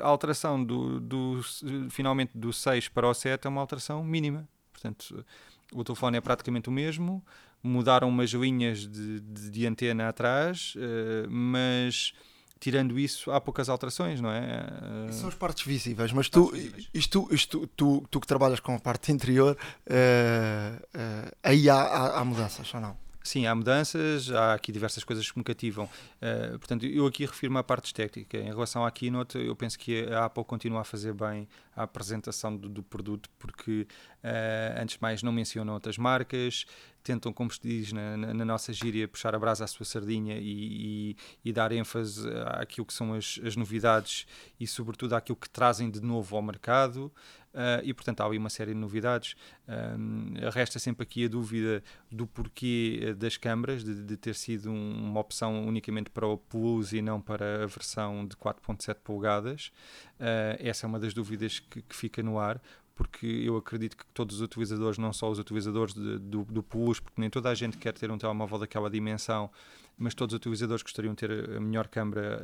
a 0.00 0.06
alteração 0.06 0.64
do, 0.64 0.98
do 0.98 1.42
finalmente 1.90 2.30
do 2.34 2.50
6 2.50 2.88
para 2.88 3.06
o 3.06 3.12
7 3.12 3.46
é 3.46 3.50
uma 3.50 3.60
alteração 3.60 4.02
mínima. 4.02 4.48
Portanto, 4.72 5.22
o 5.70 5.84
telefone 5.84 6.16
é 6.16 6.20
praticamente 6.22 6.70
o 6.70 6.72
mesmo, 6.72 7.22
mudaram 7.62 8.08
umas 8.08 8.30
linhas 8.30 8.88
de, 8.88 9.20
de, 9.20 9.50
de 9.50 9.66
antena 9.66 10.08
atrás, 10.08 10.72
uh, 10.76 11.30
mas 11.30 12.14
tirando 12.58 12.98
isso, 12.98 13.30
há 13.30 13.38
poucas 13.38 13.68
alterações, 13.68 14.18
não 14.18 14.30
é? 14.30 14.66
Uh, 15.10 15.12
são 15.12 15.28
as 15.28 15.34
partes 15.34 15.66
visíveis, 15.66 16.10
mas 16.10 16.30
tu, 16.30 16.52
visíveis. 16.52 16.88
Isto, 16.94 17.28
isto, 17.30 17.66
tu, 17.76 18.02
tu 18.10 18.18
que 18.18 18.26
trabalhas 18.26 18.60
com 18.60 18.74
a 18.74 18.80
parte 18.80 19.12
interior, 19.12 19.58
uh, 19.86 21.36
aí 21.42 21.68
há, 21.68 21.76
há, 21.76 22.20
há 22.20 22.24
mudanças 22.24 22.72
ou 22.72 22.80
não? 22.80 23.05
Sim, 23.26 23.44
há 23.44 23.54
mudanças, 23.56 24.30
há 24.30 24.54
aqui 24.54 24.70
diversas 24.70 25.02
coisas 25.02 25.28
que 25.28 25.36
me 25.36 25.42
cativam. 25.42 25.86
Uh, 25.86 26.56
portanto, 26.60 26.86
eu 26.86 27.04
aqui 27.06 27.26
refiro-me 27.26 27.58
à 27.58 27.62
parte 27.64 27.86
estética. 27.86 28.38
Em 28.38 28.50
relação 28.50 28.86
à 28.86 28.90
Keynote, 28.92 29.36
eu 29.36 29.56
penso 29.56 29.76
que 29.76 30.06
a 30.12 30.26
Apple 30.26 30.44
continua 30.44 30.82
a 30.82 30.84
fazer 30.84 31.12
bem 31.12 31.48
a 31.74 31.82
apresentação 31.82 32.56
do, 32.56 32.68
do 32.68 32.84
produto, 32.84 33.28
porque, 33.36 33.84
uh, 34.22 34.80
antes 34.80 34.94
de 34.94 35.02
mais, 35.02 35.24
não 35.24 35.32
menciona 35.32 35.72
outras 35.72 35.98
marcas, 35.98 36.66
tentam, 37.02 37.32
como 37.32 37.50
se 37.50 37.60
diz 37.60 37.92
na, 37.92 38.16
na, 38.16 38.34
na, 38.34 38.44
nossa 38.44 38.72
gíria, 38.72 39.08
puxar 39.08 39.34
a 39.34 39.38
brasa 39.38 39.64
à 39.64 39.66
sua 39.66 39.84
sardinha 39.84 40.38
e, 40.38 41.10
e, 41.10 41.16
e 41.44 41.52
dar 41.52 41.70
ênfase 41.72 42.28
àquilo 42.46 42.86
que 42.86 42.92
são 42.92 43.14
as, 43.14 43.40
as, 43.44 43.54
novidades 43.54 44.26
e, 44.58 44.66
sobretudo, 44.66 45.14
àquilo 45.14 45.36
que 45.36 45.48
trazem 45.48 45.90
de 45.90 46.00
novo 46.00 46.36
ao 46.36 46.42
mercado. 46.42 47.12
Uh, 47.56 47.80
e 47.82 47.94
portanto 47.94 48.20
há 48.20 48.26
ali 48.26 48.36
uma 48.36 48.50
série 48.50 48.74
de 48.74 48.78
novidades. 48.78 49.34
Um, 49.66 50.34
resta 50.52 50.78
sempre 50.78 51.04
aqui 51.04 51.24
a 51.24 51.28
dúvida 51.28 51.82
do 52.12 52.26
porquê 52.26 53.14
das 53.16 53.38
câmaras, 53.38 53.82
de, 53.82 54.02
de 54.02 54.16
ter 54.18 54.34
sido 54.34 54.70
um, 54.70 55.10
uma 55.10 55.20
opção 55.20 55.66
unicamente 55.66 56.10
para 56.10 56.26
o 56.26 56.36
Plus 56.36 56.92
e 56.92 57.00
não 57.00 57.18
para 57.18 57.64
a 57.64 57.66
versão 57.66 58.26
de 58.26 58.36
4.7 58.36 58.96
polegadas. 59.02 59.72
Uh, 60.20 60.60
essa 60.60 60.84
é 60.84 60.86
uma 60.86 61.00
das 61.00 61.14
dúvidas 61.14 61.58
que, 61.58 61.80
que 61.80 61.96
fica 61.96 62.22
no 62.22 62.38
ar, 62.38 62.60
porque 62.94 63.26
eu 63.26 63.56
acredito 63.56 63.96
que 63.96 64.04
todos 64.12 64.36
os 64.36 64.42
utilizadores, 64.42 64.98
não 64.98 65.10
só 65.10 65.30
os 65.30 65.38
utilizadores 65.38 65.94
de, 65.94 66.18
do, 66.18 66.44
do 66.44 66.62
Plus, 66.62 67.00
porque 67.00 67.18
nem 67.18 67.30
toda 67.30 67.48
a 67.48 67.54
gente 67.54 67.78
quer 67.78 67.94
ter 67.94 68.10
um 68.10 68.18
telemóvel 68.18 68.58
daquela 68.58 68.90
dimensão, 68.90 69.50
mas 69.96 70.14
todos 70.14 70.34
os 70.34 70.36
utilizadores 70.36 70.82
gostariam 70.82 71.14
de 71.14 71.26
ter 71.26 71.56
a 71.56 71.60
melhor 71.60 71.88
câmera 71.88 72.42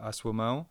à, 0.00 0.08
à 0.08 0.12
sua 0.12 0.32
mão, 0.32 0.66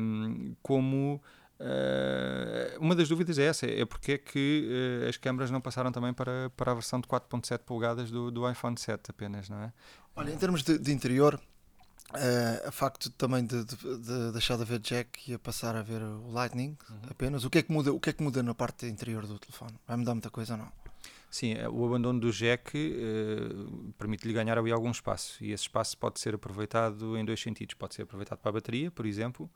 um, 0.00 0.54
como 0.62 1.22
Uh, 1.58 2.78
uma 2.78 2.94
das 2.94 3.08
dúvidas 3.08 3.38
é 3.38 3.44
essa, 3.44 3.66
é 3.66 3.84
porque 3.86 4.12
é 4.12 4.18
que 4.18 4.68
uh, 5.04 5.08
as 5.08 5.16
câmaras 5.16 5.50
não 5.50 5.60
passaram 5.60 5.90
também 5.90 6.12
para, 6.12 6.50
para 6.50 6.72
a 6.72 6.74
versão 6.74 7.00
de 7.00 7.08
4.7 7.08 7.60
polegadas 7.60 8.10
do, 8.10 8.30
do 8.30 8.50
iPhone 8.50 8.78
7 8.78 9.10
apenas, 9.10 9.48
não 9.48 9.62
é? 9.62 9.72
Olha, 10.14 10.30
em 10.32 10.36
termos 10.36 10.62
de, 10.62 10.78
de 10.78 10.92
interior, 10.92 11.40
uh, 12.12 12.68
a 12.68 12.70
facto 12.70 13.08
também 13.10 13.44
de, 13.44 13.64
de, 13.64 13.76
de, 13.76 14.32
deixar 14.32 14.56
de 14.56 14.62
haver 14.62 14.80
jack 14.80 15.30
e 15.30 15.34
a 15.34 15.38
passar 15.38 15.74
a 15.76 15.82
ver 15.82 16.02
o 16.02 16.30
Lightning 16.30 16.76
uhum. 16.90 17.00
apenas, 17.10 17.44
o 17.44 17.50
que, 17.50 17.58
é 17.58 17.62
que 17.62 17.72
muda, 17.72 17.92
o 17.92 17.98
que 17.98 18.10
é 18.10 18.12
que 18.12 18.22
muda 18.22 18.42
na 18.42 18.54
parte 18.54 18.86
interior 18.86 19.26
do 19.26 19.38
telefone? 19.38 19.74
Vai 19.86 19.96
mudar 19.96 20.14
muita 20.14 20.30
coisa 20.30 20.54
ou 20.54 20.58
não? 20.58 20.85
Sim, 21.30 21.54
eh, 21.54 21.68
o 21.68 21.84
abandono 21.84 22.20
do 22.20 22.32
jack 22.32 22.76
uh, 22.76 23.92
permite-lhe 23.98 24.32
ganhar 24.32 24.56
ali 24.58 24.70
algum 24.70 24.90
espaço 24.90 25.42
e 25.44 25.52
esse 25.52 25.64
espaço 25.64 25.98
pode 25.98 26.20
ser 26.20 26.34
aproveitado 26.34 27.16
em 27.16 27.24
dois 27.24 27.40
sentidos. 27.40 27.74
Pode 27.74 27.94
ser 27.94 28.02
aproveitado 28.02 28.38
para 28.38 28.50
a 28.50 28.52
bateria, 28.52 28.90
por 28.90 29.04
exemplo, 29.04 29.50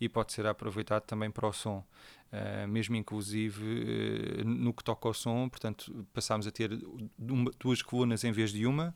e 0.00 0.08
pode 0.08 0.32
ser 0.32 0.46
aproveitado 0.46 1.02
também 1.04 1.30
para 1.30 1.48
o 1.48 1.52
som. 1.52 1.84
Uh, 2.32 2.66
mesmo 2.66 2.96
inclusive 2.96 3.62
uh, 3.62 4.44
no 4.44 4.74
que 4.74 4.82
toca 4.82 5.06
ao 5.06 5.14
som, 5.14 5.48
portanto, 5.48 6.04
passámos 6.12 6.48
a 6.48 6.50
ter 6.50 6.76
uma, 7.16 7.48
duas 7.60 7.80
colunas 7.80 8.24
em 8.24 8.32
vez 8.32 8.52
de 8.52 8.66
uma 8.66 8.92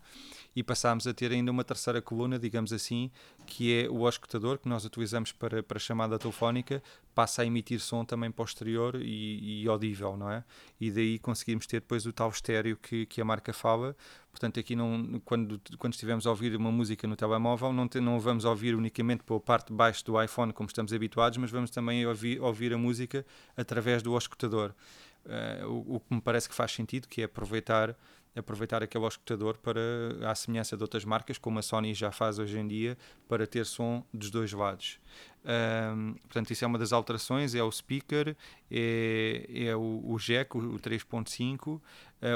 e 0.56 0.62
passámos 0.64 1.06
a 1.06 1.14
ter 1.14 1.30
ainda 1.30 1.52
uma 1.52 1.62
terceira 1.62 2.02
coluna, 2.02 2.36
digamos 2.36 2.72
assim, 2.72 3.12
que 3.46 3.84
é 3.84 3.88
o 3.88 4.06
auscultador 4.06 4.58
que 4.58 4.68
nós 4.68 4.84
utilizamos 4.84 5.30
para, 5.30 5.62
para 5.62 5.78
chamada 5.78 6.18
telefónica, 6.18 6.82
passa 7.14 7.42
a 7.42 7.46
emitir 7.46 7.78
som 7.78 8.04
também 8.04 8.28
posterior 8.28 8.96
e, 9.00 9.62
e 9.62 9.68
audível, 9.68 10.16
não 10.16 10.30
é? 10.30 10.42
E 10.80 10.90
daí 10.90 11.18
conseguimos 11.20 11.64
ter 11.64 11.80
depois 11.80 12.06
o 12.06 12.12
tal 12.12 12.30
estéreo 12.30 12.76
que, 12.76 13.06
que 13.06 13.20
a 13.20 13.24
marca 13.24 13.52
fala. 13.52 13.96
Portanto, 14.38 14.60
aqui 14.60 14.76
não, 14.76 15.20
quando, 15.24 15.60
quando 15.78 15.94
estivermos 15.94 16.24
a 16.24 16.30
ouvir 16.30 16.54
uma 16.54 16.70
música 16.70 17.08
no 17.08 17.16
telemóvel, 17.16 17.72
não, 17.72 17.88
te, 17.88 17.98
não 17.98 18.20
vamos 18.20 18.44
ouvir 18.44 18.76
unicamente 18.76 19.24
pela 19.24 19.40
parte 19.40 19.66
de 19.66 19.72
baixo 19.72 20.04
do 20.04 20.22
iPhone, 20.22 20.52
como 20.52 20.68
estamos 20.68 20.92
habituados, 20.92 21.36
mas 21.38 21.50
vamos 21.50 21.70
também 21.70 22.06
ouvir, 22.06 22.40
ouvir 22.40 22.72
a 22.72 22.78
música 22.78 23.26
através 23.56 24.00
do 24.00 24.14
auscultador. 24.14 24.72
Uh, 25.26 25.66
o, 25.66 25.96
o 25.96 26.00
que 26.00 26.14
me 26.14 26.20
parece 26.20 26.48
que 26.48 26.54
faz 26.54 26.70
sentido, 26.70 27.08
que 27.08 27.20
é 27.20 27.24
aproveitar 27.24 27.96
aproveitar 28.36 28.82
aquele 28.82 29.06
escutador 29.06 29.56
para, 29.58 29.80
à 30.28 30.34
semelhança 30.34 30.76
de 30.76 30.82
outras 30.82 31.04
marcas, 31.04 31.38
como 31.38 31.58
a 31.58 31.62
Sony 31.62 31.94
já 31.94 32.10
faz 32.10 32.38
hoje 32.38 32.58
em 32.58 32.66
dia, 32.66 32.96
para 33.28 33.46
ter 33.46 33.66
som 33.66 34.04
dos 34.12 34.30
dois 34.30 34.52
lados. 34.52 34.98
Um, 35.44 36.14
portanto, 36.14 36.50
isso 36.50 36.64
é 36.64 36.68
uma 36.68 36.78
das 36.78 36.92
alterações, 36.92 37.54
é 37.54 37.62
o 37.62 37.70
speaker, 37.70 38.36
é, 38.70 39.46
é 39.50 39.76
o, 39.76 40.02
o 40.04 40.18
jack, 40.18 40.56
o, 40.56 40.74
o 40.74 40.78
3.5, 40.78 41.68
uh, 41.68 41.80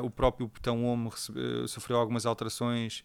o 0.02 0.10
próprio 0.10 0.46
botão 0.46 0.84
home 0.84 1.08
uh, 1.08 1.68
sofreu 1.68 1.98
algumas 1.98 2.24
alterações 2.24 3.04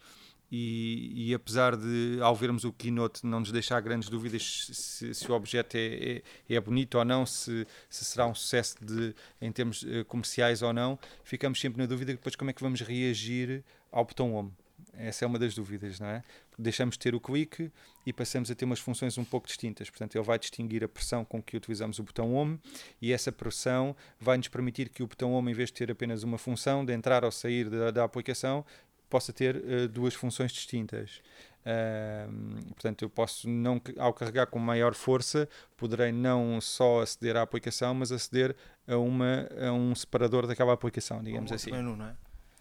e, 0.52 1.30
e, 1.30 1.34
apesar 1.34 1.76
de, 1.76 2.20
ao 2.22 2.34
vermos 2.36 2.64
o 2.64 2.72
Keynote, 2.72 3.26
não 3.26 3.42
nos 3.42 3.52
deixar 3.52 3.82
grandes 3.82 4.08
dúvidas 4.08 4.70
se, 4.72 5.14
se 5.14 5.30
o 5.30 5.36
objeto 5.36 5.76
é, 5.76 6.22
é, 6.50 6.56
é, 6.56 6.60
bonito 6.62 6.98
ou 6.98 7.04
não, 7.04 7.26
se, 7.26 7.68
se 7.90 8.06
será 8.06 8.26
um 8.26 8.34
sucesso 8.34 8.78
de, 8.82 9.14
em 9.42 9.52
termos 9.52 9.84
uh, 9.84 10.06
comerciais 10.06 10.62
ou 10.62 10.72
não, 10.72 10.98
ficamos 11.24 11.60
sempre 11.60 11.82
na 11.82 11.86
dúvida 11.86 12.14
depois 12.14 12.36
como 12.36 12.50
é 12.50 12.54
que 12.54 12.62
vamos 12.62 12.80
reagir 12.80 13.64
ao 13.92 14.06
botão 14.06 14.34
Home. 14.34 14.54
Essa 14.94 15.26
é 15.26 15.28
uma 15.28 15.38
das 15.38 15.54
dúvidas, 15.54 16.00
não 16.00 16.08
é? 16.08 16.24
Deixamos 16.58 16.96
de 16.96 17.00
ter 17.00 17.14
o 17.14 17.20
clique 17.20 17.72
e 18.06 18.12
passamos 18.12 18.50
a 18.50 18.56
ter 18.56 18.66
umas 18.66 18.80
funções 18.80 19.18
um 19.18 19.24
pouco 19.24 19.46
distintas. 19.46 19.90
Portanto, 19.90 20.16
ele 20.16 20.24
vai 20.24 20.40
distinguir 20.40 20.84
a 20.84 20.88
pressão 20.88 21.24
com 21.24 21.42
que 21.42 21.56
utilizamos 21.56 22.00
o 22.00 22.04
botão 22.04 22.34
Home 22.34 22.60
e 23.02 23.12
essa 23.12 23.32
pressão 23.32 23.96
vai 24.20 24.38
nos 24.38 24.48
permitir 24.48 24.90
que 24.90 25.04
o 25.04 25.08
botão 25.08 25.34
Home, 25.34 25.52
em 25.52 25.54
vez 25.54 25.70
de 25.70 25.74
ter 25.74 25.92
apenas 25.92 26.24
uma 26.24 26.38
função 26.38 26.84
de 26.84 26.94
entrar 26.94 27.24
ou 27.24 27.32
sair 27.32 27.70
da, 27.70 27.92
da 27.92 28.04
aplicação, 28.04 28.66
possa 29.10 29.34
ter 29.34 29.56
uh, 29.56 29.88
duas 29.88 30.14
funções 30.14 30.52
distintas. 30.52 31.22
Uh, 31.68 32.64
portanto, 32.74 33.02
eu 33.02 33.10
posso, 33.10 33.50
não, 33.50 33.82
ao 33.98 34.14
carregar 34.14 34.48
com 34.48 34.58
maior 34.58 34.94
força, 34.94 35.50
poderei 35.76 36.12
não 36.12 36.62
só 36.62 37.02
aceder 37.02 37.36
à 37.36 37.42
aplicação, 37.42 37.94
mas 37.94 38.12
aceder 38.12 38.56
a, 38.88 38.96
uma, 38.96 39.50
a 39.60 39.74
um 39.74 39.94
separador 39.94 40.48
daquela 40.48 40.72
aplicação, 40.72 41.22
digamos 41.22 41.52
um 41.52 41.56
assim. 41.56 41.72
Menu, 41.72 41.98
não 41.98 42.06
é? 42.06 42.16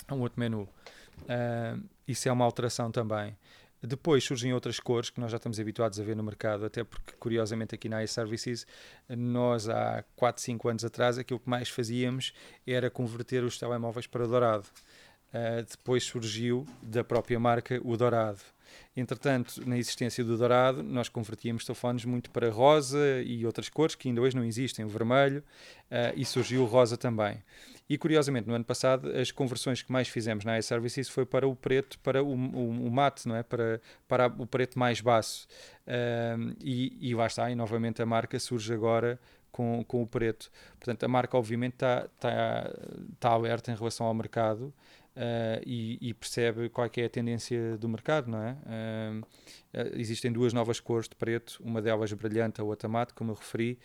A 0.08 0.14
um 0.14 0.20
outro 0.20 0.40
menu. 0.40 0.68
Uh, 1.22 1.82
isso 2.06 2.28
é 2.28 2.32
uma 2.32 2.44
alteração 2.44 2.90
também. 2.90 3.36
Depois 3.82 4.24
surgem 4.24 4.52
outras 4.52 4.80
cores 4.80 5.10
que 5.10 5.20
nós 5.20 5.30
já 5.30 5.36
estamos 5.36 5.60
habituados 5.60 6.00
a 6.00 6.02
ver 6.02 6.16
no 6.16 6.22
mercado, 6.22 6.64
até 6.64 6.82
porque, 6.82 7.12
curiosamente, 7.20 7.74
aqui 7.74 7.88
na 7.88 8.02
iServices, 8.02 8.66
nós 9.08 9.68
há 9.68 10.02
4, 10.16 10.42
5 10.42 10.68
anos 10.68 10.84
atrás, 10.84 11.18
aquilo 11.18 11.38
que 11.38 11.48
mais 11.48 11.68
fazíamos 11.68 12.32
era 12.66 12.90
converter 12.90 13.44
os 13.44 13.58
telemóveis 13.58 14.06
para 14.06 14.26
dourado. 14.26 14.66
Uh, 15.36 15.66
depois 15.68 16.04
surgiu 16.04 16.64
da 16.80 17.04
própria 17.04 17.38
marca 17.38 17.80
o 17.84 17.96
dourado. 17.96 18.40
Entretanto, 18.96 19.62
na 19.68 19.76
existência 19.76 20.24
do 20.24 20.38
dourado, 20.38 20.82
nós 20.82 21.08
convertíamos 21.08 21.64
telefones 21.64 22.04
muito 22.04 22.30
para 22.30 22.50
rosa 22.50 23.20
e 23.22 23.44
outras 23.44 23.68
cores 23.68 23.94
que 23.94 24.08
ainda 24.08 24.22
hoje 24.22 24.34
não 24.34 24.44
existem, 24.44 24.84
o 24.84 24.88
vermelho, 24.88 25.42
uh, 25.90 26.12
e 26.16 26.24
surgiu 26.24 26.62
o 26.62 26.64
rosa 26.64 26.96
também. 26.96 27.42
E 27.88 27.98
curiosamente, 27.98 28.48
no 28.48 28.54
ano 28.54 28.64
passado, 28.64 29.08
as 29.10 29.30
conversões 29.30 29.82
que 29.82 29.92
mais 29.92 30.08
fizemos 30.08 30.44
na 30.44 30.58
iServices 30.58 31.08
foi 31.08 31.26
para 31.26 31.46
o 31.46 31.54
preto, 31.54 31.98
para 32.00 32.22
o, 32.22 32.28
o, 32.28 32.86
o 32.86 32.90
mate, 32.90 33.28
não 33.28 33.36
é? 33.36 33.42
para, 33.42 33.80
para 34.08 34.26
o 34.26 34.46
preto 34.46 34.78
mais 34.78 35.00
baço. 35.00 35.46
Uh, 35.86 36.56
e, 36.60 36.96
e 37.00 37.14
lá 37.14 37.26
está, 37.26 37.50
e 37.50 37.54
novamente 37.54 38.00
a 38.00 38.06
marca 38.06 38.38
surge 38.40 38.72
agora 38.72 39.20
com, 39.52 39.84
com 39.86 40.02
o 40.02 40.06
preto. 40.06 40.50
Portanto, 40.80 41.04
a 41.04 41.08
marca 41.08 41.36
obviamente 41.36 41.74
está 41.74 42.08
tá, 42.18 42.70
tá 43.20 43.30
alerta 43.30 43.70
em 43.70 43.76
relação 43.76 44.06
ao 44.06 44.14
mercado 44.14 44.72
Uh, 45.16 45.64
e, 45.64 46.10
e, 46.10 46.12
percebe 46.12 46.68
qual 46.68 46.86
é, 46.86 47.00
é, 47.00 47.04
a 47.06 47.08
tendência 47.08 47.78
do 47.78 47.88
mercado, 47.88 48.30
não 48.30 48.42
é? 48.42 48.52
Uh, 48.52 49.20
uh, 49.20 49.98
existem 49.98 50.30
duas 50.30 50.52
novas 50.52 50.78
cores 50.78 51.08
de 51.08 51.14
preto, 51.14 51.58
uma 51.64 51.80
delas 51.80 52.12
brilhante, 52.12 52.60
a 52.60 52.64
outra 52.64 52.86
mate, 52.86 53.14
como 53.14 53.30
eu 53.30 53.34
referi. 53.34 53.78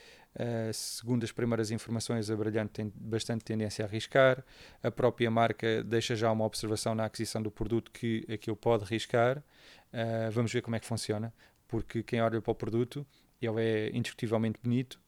segundo 0.73 1.23
as 1.23 1.31
primeiras 1.31 1.71
informações, 1.71 2.29
a 2.29 2.35
brilhante 2.35 2.73
tem 2.73 2.91
bastante 2.93 3.45
tendência 3.45 3.85
a 3.85 3.87
arriscar. 3.87 4.43
A 4.83 4.91
própria 4.91 5.31
marca 5.31 5.81
deixa 5.85 6.17
já 6.17 6.29
uma 6.29 6.43
observação 6.43 6.93
na 6.93 7.05
aquisição 7.05 7.41
do 7.41 7.49
produto 7.49 7.91
que 7.91 8.25
aquilo 8.29 8.57
pode 8.57 8.83
arriscar. 8.83 9.41
vamos 10.33 10.51
ver 10.51 10.61
como 10.61 10.75
é 10.75 10.79
que 10.81 10.85
funciona, 10.85 11.33
porque 11.65 12.03
quem 12.03 12.21
olha 12.21 12.41
para 12.41 12.51
o 12.51 12.55
produto, 12.55 13.05
ele 13.41 13.61
é 13.61 13.89
indiscutivelmente 13.95 14.59
bonito 14.61 14.99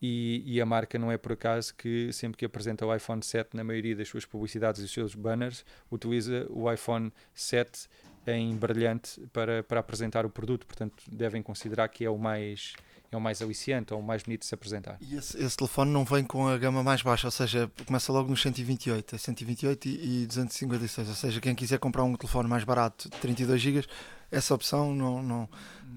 e, 0.00 0.42
e, 0.46 0.60
a 0.60 0.66
marca 0.66 0.98
não 0.98 1.12
é 1.12 1.18
por 1.18 1.32
acaso 1.32 1.74
que 1.74 2.12
sempre 2.12 2.38
que 2.38 2.44
apresenta 2.44 2.86
o 2.86 2.94
iPhone 2.94 3.22
7 3.22 3.54
na 3.54 3.62
maioria 3.62 3.94
das 3.94 4.08
suas 4.08 4.24
publicidades 4.24 4.80
e 4.80 4.88
seus 4.88 5.14
banners 5.14 5.64
utiliza 5.90 6.46
o 6.48 6.72
iPhone 6.72 7.12
7 7.34 7.88
em 8.26 8.56
brilhante 8.56 9.20
para, 9.32 9.62
para 9.62 9.80
apresentar 9.80 10.24
o 10.24 10.30
produto, 10.30 10.66
portanto 10.66 11.02
devem 11.10 11.42
considerar 11.42 11.88
que 11.88 12.04
é 12.04 12.10
o 12.10 12.18
mais 12.18 12.74
é 13.12 13.16
o 13.16 13.20
mais 13.20 13.42
aliciante 13.42 13.92
ou 13.92 13.98
o 13.98 14.02
mais 14.02 14.22
bonito 14.22 14.42
de 14.42 14.46
se 14.46 14.54
apresentar. 14.54 14.96
E 15.00 15.16
esse, 15.16 15.36
esse, 15.42 15.56
telefone 15.56 15.90
não 15.90 16.04
vem 16.04 16.22
com 16.22 16.46
a 16.46 16.56
gama 16.56 16.82
mais 16.82 17.02
baixa, 17.02 17.26
ou 17.26 17.30
seja, 17.32 17.68
começa 17.84 18.12
logo 18.12 18.30
nos 18.30 18.40
128, 18.40 19.16
é 19.16 19.18
128 19.18 19.88
e, 19.88 20.22
e 20.22 20.26
256, 20.26 21.08
ou 21.08 21.14
seja, 21.14 21.40
quem 21.40 21.54
quiser 21.54 21.78
comprar 21.80 22.04
um 22.04 22.14
telefone 22.14 22.48
mais 22.48 22.62
barato 22.62 23.10
de 23.10 23.16
32 23.18 23.60
GB 23.60 23.86
essa 24.30 24.54
opção 24.54 24.94
não, 24.94 25.22
não, 25.22 25.48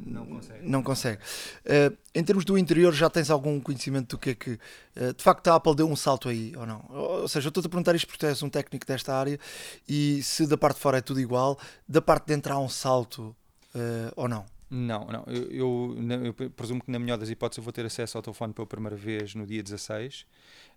não 0.06 0.26
consegue. 0.26 0.70
Não 0.70 0.84
consegue. 0.84 1.22
Uh, 1.66 1.98
em 2.14 2.24
termos 2.24 2.46
do 2.46 2.58
interior, 2.58 2.94
já 2.94 3.10
tens 3.10 3.30
algum 3.30 3.60
conhecimento 3.60 4.16
do 4.16 4.18
que 4.18 4.32
é 4.32 4.36
que. 4.36 4.52
Uh, 4.96 5.14
de 5.16 5.24
facto, 5.24 5.48
a 5.48 5.56
Apple 5.56 5.76
deu 5.76 5.88
um 5.88 5.96
salto 5.96 6.30
aí 6.30 6.54
ou 6.56 6.66
não? 6.66 6.86
Ou, 6.90 7.28
seja, 7.28 7.48
eu 7.48 7.50
estou-te 7.50 7.68
a 7.68 7.70
perguntar 7.70 7.96
isto 7.96 8.08
porque 8.08 8.20
tu 8.20 8.26
és 8.26 8.42
um 8.44 8.50
técnico 8.50 8.86
desta 8.86 9.16
área 9.16 9.40
e 9.88 10.22
se 10.24 10.48
da 10.48 10.58
parte 10.58 10.78
de 10.78 10.82
fora 10.82 10.98
é 10.98 11.02
tudo 11.02 11.20
igual, 11.20 11.58
da 11.88 12.02
parte 12.02 12.26
de 12.26 12.34
dentro 12.34 12.54
há 12.54 12.60
um 12.60 12.70
salto 12.70 13.36
uh, 13.76 14.12
ou 14.16 14.28
não? 14.28 14.46
Não, 14.70 15.06
não. 15.06 15.24
Eu, 15.28 15.52
eu, 15.52 16.34
eu, 16.40 16.50
presumo 16.50 16.84
que, 16.84 16.90
na 16.90 16.98
melhor 16.98 17.18
das 17.18 17.30
hipóteses, 17.30 17.60
eu 17.60 17.64
vou 17.64 17.72
ter 17.72 17.86
acesso 17.86 18.18
ao 18.18 18.24
telefone 18.24 18.54
pela 18.54 18.66
primeira 18.66 18.96
vez 18.96 19.36
no 19.36 19.46
dia 19.46 19.62
16. 19.62 20.26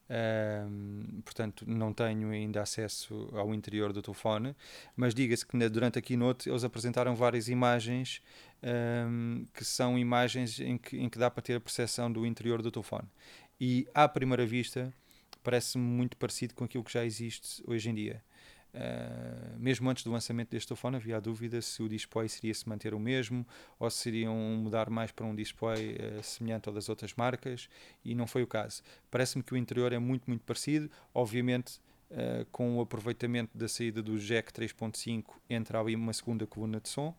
Um, 0.08 1.20
portanto, 1.24 1.64
não 1.66 1.92
tenho 1.92 2.30
ainda 2.30 2.62
acesso 2.62 3.28
ao 3.32 3.52
interior 3.52 3.92
do 3.92 4.00
telefone, 4.00 4.54
mas 4.94 5.14
diga-se 5.14 5.44
que 5.44 5.68
durante 5.68 5.98
a 5.98 6.02
keynote 6.02 6.48
eles 6.48 6.62
apresentaram 6.62 7.16
várias 7.16 7.48
imagens 7.48 8.22
um, 8.62 9.44
que 9.52 9.64
são 9.64 9.98
imagens 9.98 10.60
em 10.60 10.78
que, 10.78 10.96
em 10.96 11.08
que 11.08 11.18
dá 11.18 11.30
para 11.30 11.42
ter 11.42 11.54
a 11.54 11.60
percepção 11.60 12.10
do 12.10 12.24
interior 12.24 12.62
do 12.62 12.70
telefone. 12.70 13.08
E 13.60 13.86
à 13.92 14.08
primeira 14.08 14.46
vista 14.46 14.92
parece-me 15.42 15.84
muito 15.84 16.16
parecido 16.16 16.54
com 16.54 16.64
aquilo 16.64 16.84
que 16.84 16.92
já 16.92 17.04
existe 17.04 17.62
hoje 17.66 17.90
em 17.90 17.94
dia. 17.94 18.22
Uh, 18.76 19.58
mesmo 19.58 19.88
antes 19.88 20.04
do 20.04 20.10
lançamento 20.10 20.50
deste 20.50 20.68
telefone 20.68 20.96
havia 20.96 21.16
a 21.16 21.20
dúvida 21.20 21.62
se 21.62 21.82
o 21.82 21.88
display 21.88 22.28
seria 22.28 22.52
se 22.52 22.68
manter 22.68 22.92
o 22.92 23.00
mesmo 23.00 23.46
ou 23.78 23.88
se 23.88 24.10
iriam 24.10 24.36
mudar 24.36 24.90
mais 24.90 25.10
para 25.10 25.24
um 25.24 25.34
display 25.34 25.94
uh, 25.96 26.22
semelhante 26.22 26.68
ao 26.68 26.74
das 26.74 26.90
outras 26.90 27.14
marcas 27.14 27.70
e 28.04 28.14
não 28.14 28.26
foi 28.26 28.42
o 28.42 28.46
caso. 28.46 28.82
Parece-me 29.10 29.42
que 29.42 29.54
o 29.54 29.56
interior 29.56 29.94
é 29.94 29.98
muito, 29.98 30.24
muito 30.26 30.44
parecido, 30.44 30.90
obviamente 31.14 31.80
uh, 32.10 32.44
com 32.52 32.76
o 32.76 32.82
aproveitamento 32.82 33.56
da 33.56 33.66
saída 33.66 34.02
do 34.02 34.18
jack 34.18 34.52
3.5 34.52 35.24
entra 35.48 35.80
ali 35.80 35.94
uma 35.94 36.12
segunda 36.12 36.46
coluna 36.46 36.78
de 36.78 36.90
som. 36.90 37.16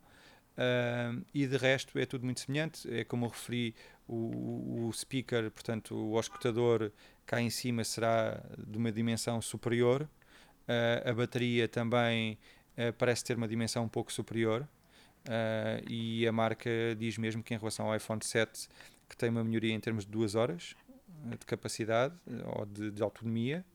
E 1.36 1.46
de 1.46 1.56
resto 1.56 2.00
é 2.00 2.06
tudo 2.08 2.26
muito 2.26 2.40
semelhante, 2.40 2.92
é 2.92 3.04
como 3.04 3.28
eu 3.28 3.30
referi 3.30 3.76
o, 4.08 4.88
o 4.88 4.92
speaker, 4.92 5.52
portanto 5.52 5.96
o 5.96 6.20
escutador 6.20 6.92
cá 7.28 7.40
em 7.40 7.52
cima 7.52 7.84
será 7.84 8.44
de 8.58 8.76
uma 8.76 8.92
dimensão 8.92 9.40
superior 9.40 10.10
a 11.06 11.14
bateria 11.14 11.68
também 11.68 12.38
uh, 12.78 12.94
parece 12.98 13.24
ter 13.24 13.38
uma 13.38 13.48
dimensão 13.48 13.84
um 13.84 13.90
pouco 13.90 14.12
superior 14.12 14.68
uh, 15.28 15.90
e 15.90 16.28
a 16.28 16.32
marca 16.32 16.70
diz 16.98 17.18
mesmo 17.18 17.44
que 17.44 17.54
em 17.54 17.58
relação 17.58 17.88
ao 17.88 17.96
iPhone 17.96 18.24
7 18.24 18.68
que 19.08 19.16
tem 19.16 19.30
uma 19.30 19.44
melhoria 19.44 19.74
em 19.74 19.80
termos 19.80 20.06
de 20.06 20.12
duas 20.12 20.36
horas 20.36 20.76
de 21.26 21.46
capacidade 21.46 22.14
ou 22.58 22.66
de, 22.66 22.92
de, 22.92 23.02
autonomia 23.02 23.66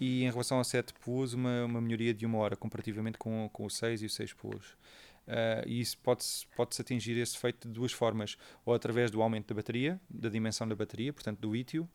e 0.00 0.24
em 0.24 0.30
relação 0.30 0.58
ao 0.58 0.64
7 0.64 0.92
Plus 0.94 1.32
uma, 1.32 1.64
uma 1.64 1.80
melhoria 1.80 2.12
de 2.12 2.26
uma 2.26 2.38
hora 2.38 2.56
comparativamente 2.56 3.16
com, 3.18 3.48
com 3.52 3.64
o 3.64 3.70
6 3.70 4.02
e 4.02 4.06
o 4.06 4.10
6 4.10 4.32
Plus. 4.32 4.76
Uh, 5.26 5.66
e 5.66 5.80
isso 5.80 5.96
pode-se 5.98 6.46
pode 6.48 6.78
atingir 6.78 7.16
esse 7.16 7.36
efeito 7.36 7.66
de 7.66 7.72
duas 7.72 7.92
formas, 7.92 8.36
ou 8.64 8.74
através 8.74 9.10
do 9.10 9.22
aumento 9.22 9.48
da 9.48 9.54
bateria, 9.54 9.98
da 10.08 10.28
dimensão 10.28 10.68
da 10.68 10.74
bateria, 10.74 11.12
portanto 11.12 11.38
do 11.40 11.52
lítio, 11.52 11.88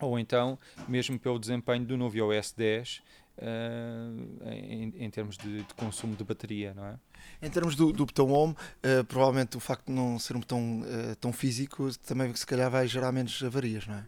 ou 0.00 0.18
então 0.18 0.58
mesmo 0.88 1.18
pelo 1.18 1.38
desempenho 1.38 1.84
do 1.84 1.96
novo 1.96 2.16
iOS 2.16 2.52
10 2.52 3.02
uh, 3.40 4.48
em, 4.50 4.92
em, 4.96 5.10
termos 5.10 5.36
de, 5.36 5.62
de, 5.62 5.74
consumo 5.74 6.14
de 6.14 6.24
bateria, 6.24 6.74
não 6.74 6.86
é? 6.86 6.98
Em 7.42 7.50
termos 7.50 7.74
do, 7.74 7.92
do 7.92 8.06
botão 8.06 8.30
Home, 8.30 8.52
uh, 8.54 9.04
provavelmente 9.04 9.56
o 9.56 9.60
facto 9.60 9.86
de 9.86 9.92
não 9.92 10.18
ser 10.18 10.36
um 10.36 10.40
botão 10.40 10.80
uh, 10.80 11.16
tão 11.16 11.32
físico 11.32 11.88
também 11.98 12.34
se 12.34 12.46
calhar 12.46 12.70
vai 12.70 12.86
gerar 12.86 13.12
menos 13.12 13.42
avarias, 13.42 13.86
não 13.86 13.94
é? 13.94 14.04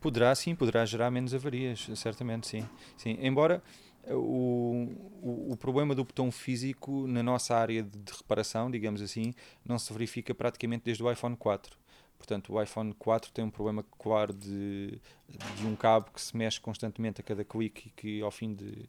Poderá 0.00 0.34
sim, 0.34 0.54
poderá 0.54 0.84
gerar 0.84 1.10
menos 1.10 1.32
avarias, 1.32 1.88
certamente 1.96 2.46
sim. 2.46 2.68
sim. 2.96 3.16
Embora 3.22 3.62
o, 4.08 4.86
o, 5.22 5.52
o, 5.52 5.56
problema 5.56 5.94
do 5.94 6.04
botão 6.04 6.30
físico 6.30 7.06
na 7.06 7.22
nossa 7.22 7.56
área 7.56 7.82
de, 7.82 7.98
de 7.98 8.12
reparação, 8.12 8.70
digamos 8.70 9.00
assim, 9.00 9.32
não 9.64 9.78
se 9.78 9.90
verifica 9.94 10.34
praticamente 10.34 10.84
desde 10.84 11.02
o 11.02 11.10
iPhone 11.10 11.34
4 11.36 11.83
Portanto, 12.24 12.54
o 12.54 12.62
iPhone 12.62 12.94
4 12.94 13.30
tem 13.32 13.44
um 13.44 13.50
problema 13.50 13.84
claro 13.98 14.32
de, 14.32 14.98
de 15.28 15.66
um 15.66 15.76
cabo 15.76 16.10
que 16.10 16.20
se 16.20 16.34
mexe 16.34 16.58
constantemente 16.58 17.20
a 17.20 17.24
cada 17.24 17.44
clique 17.44 17.88
e 17.88 17.90
que 17.90 18.22
ao 18.22 18.30
fim 18.30 18.54
de 18.54 18.88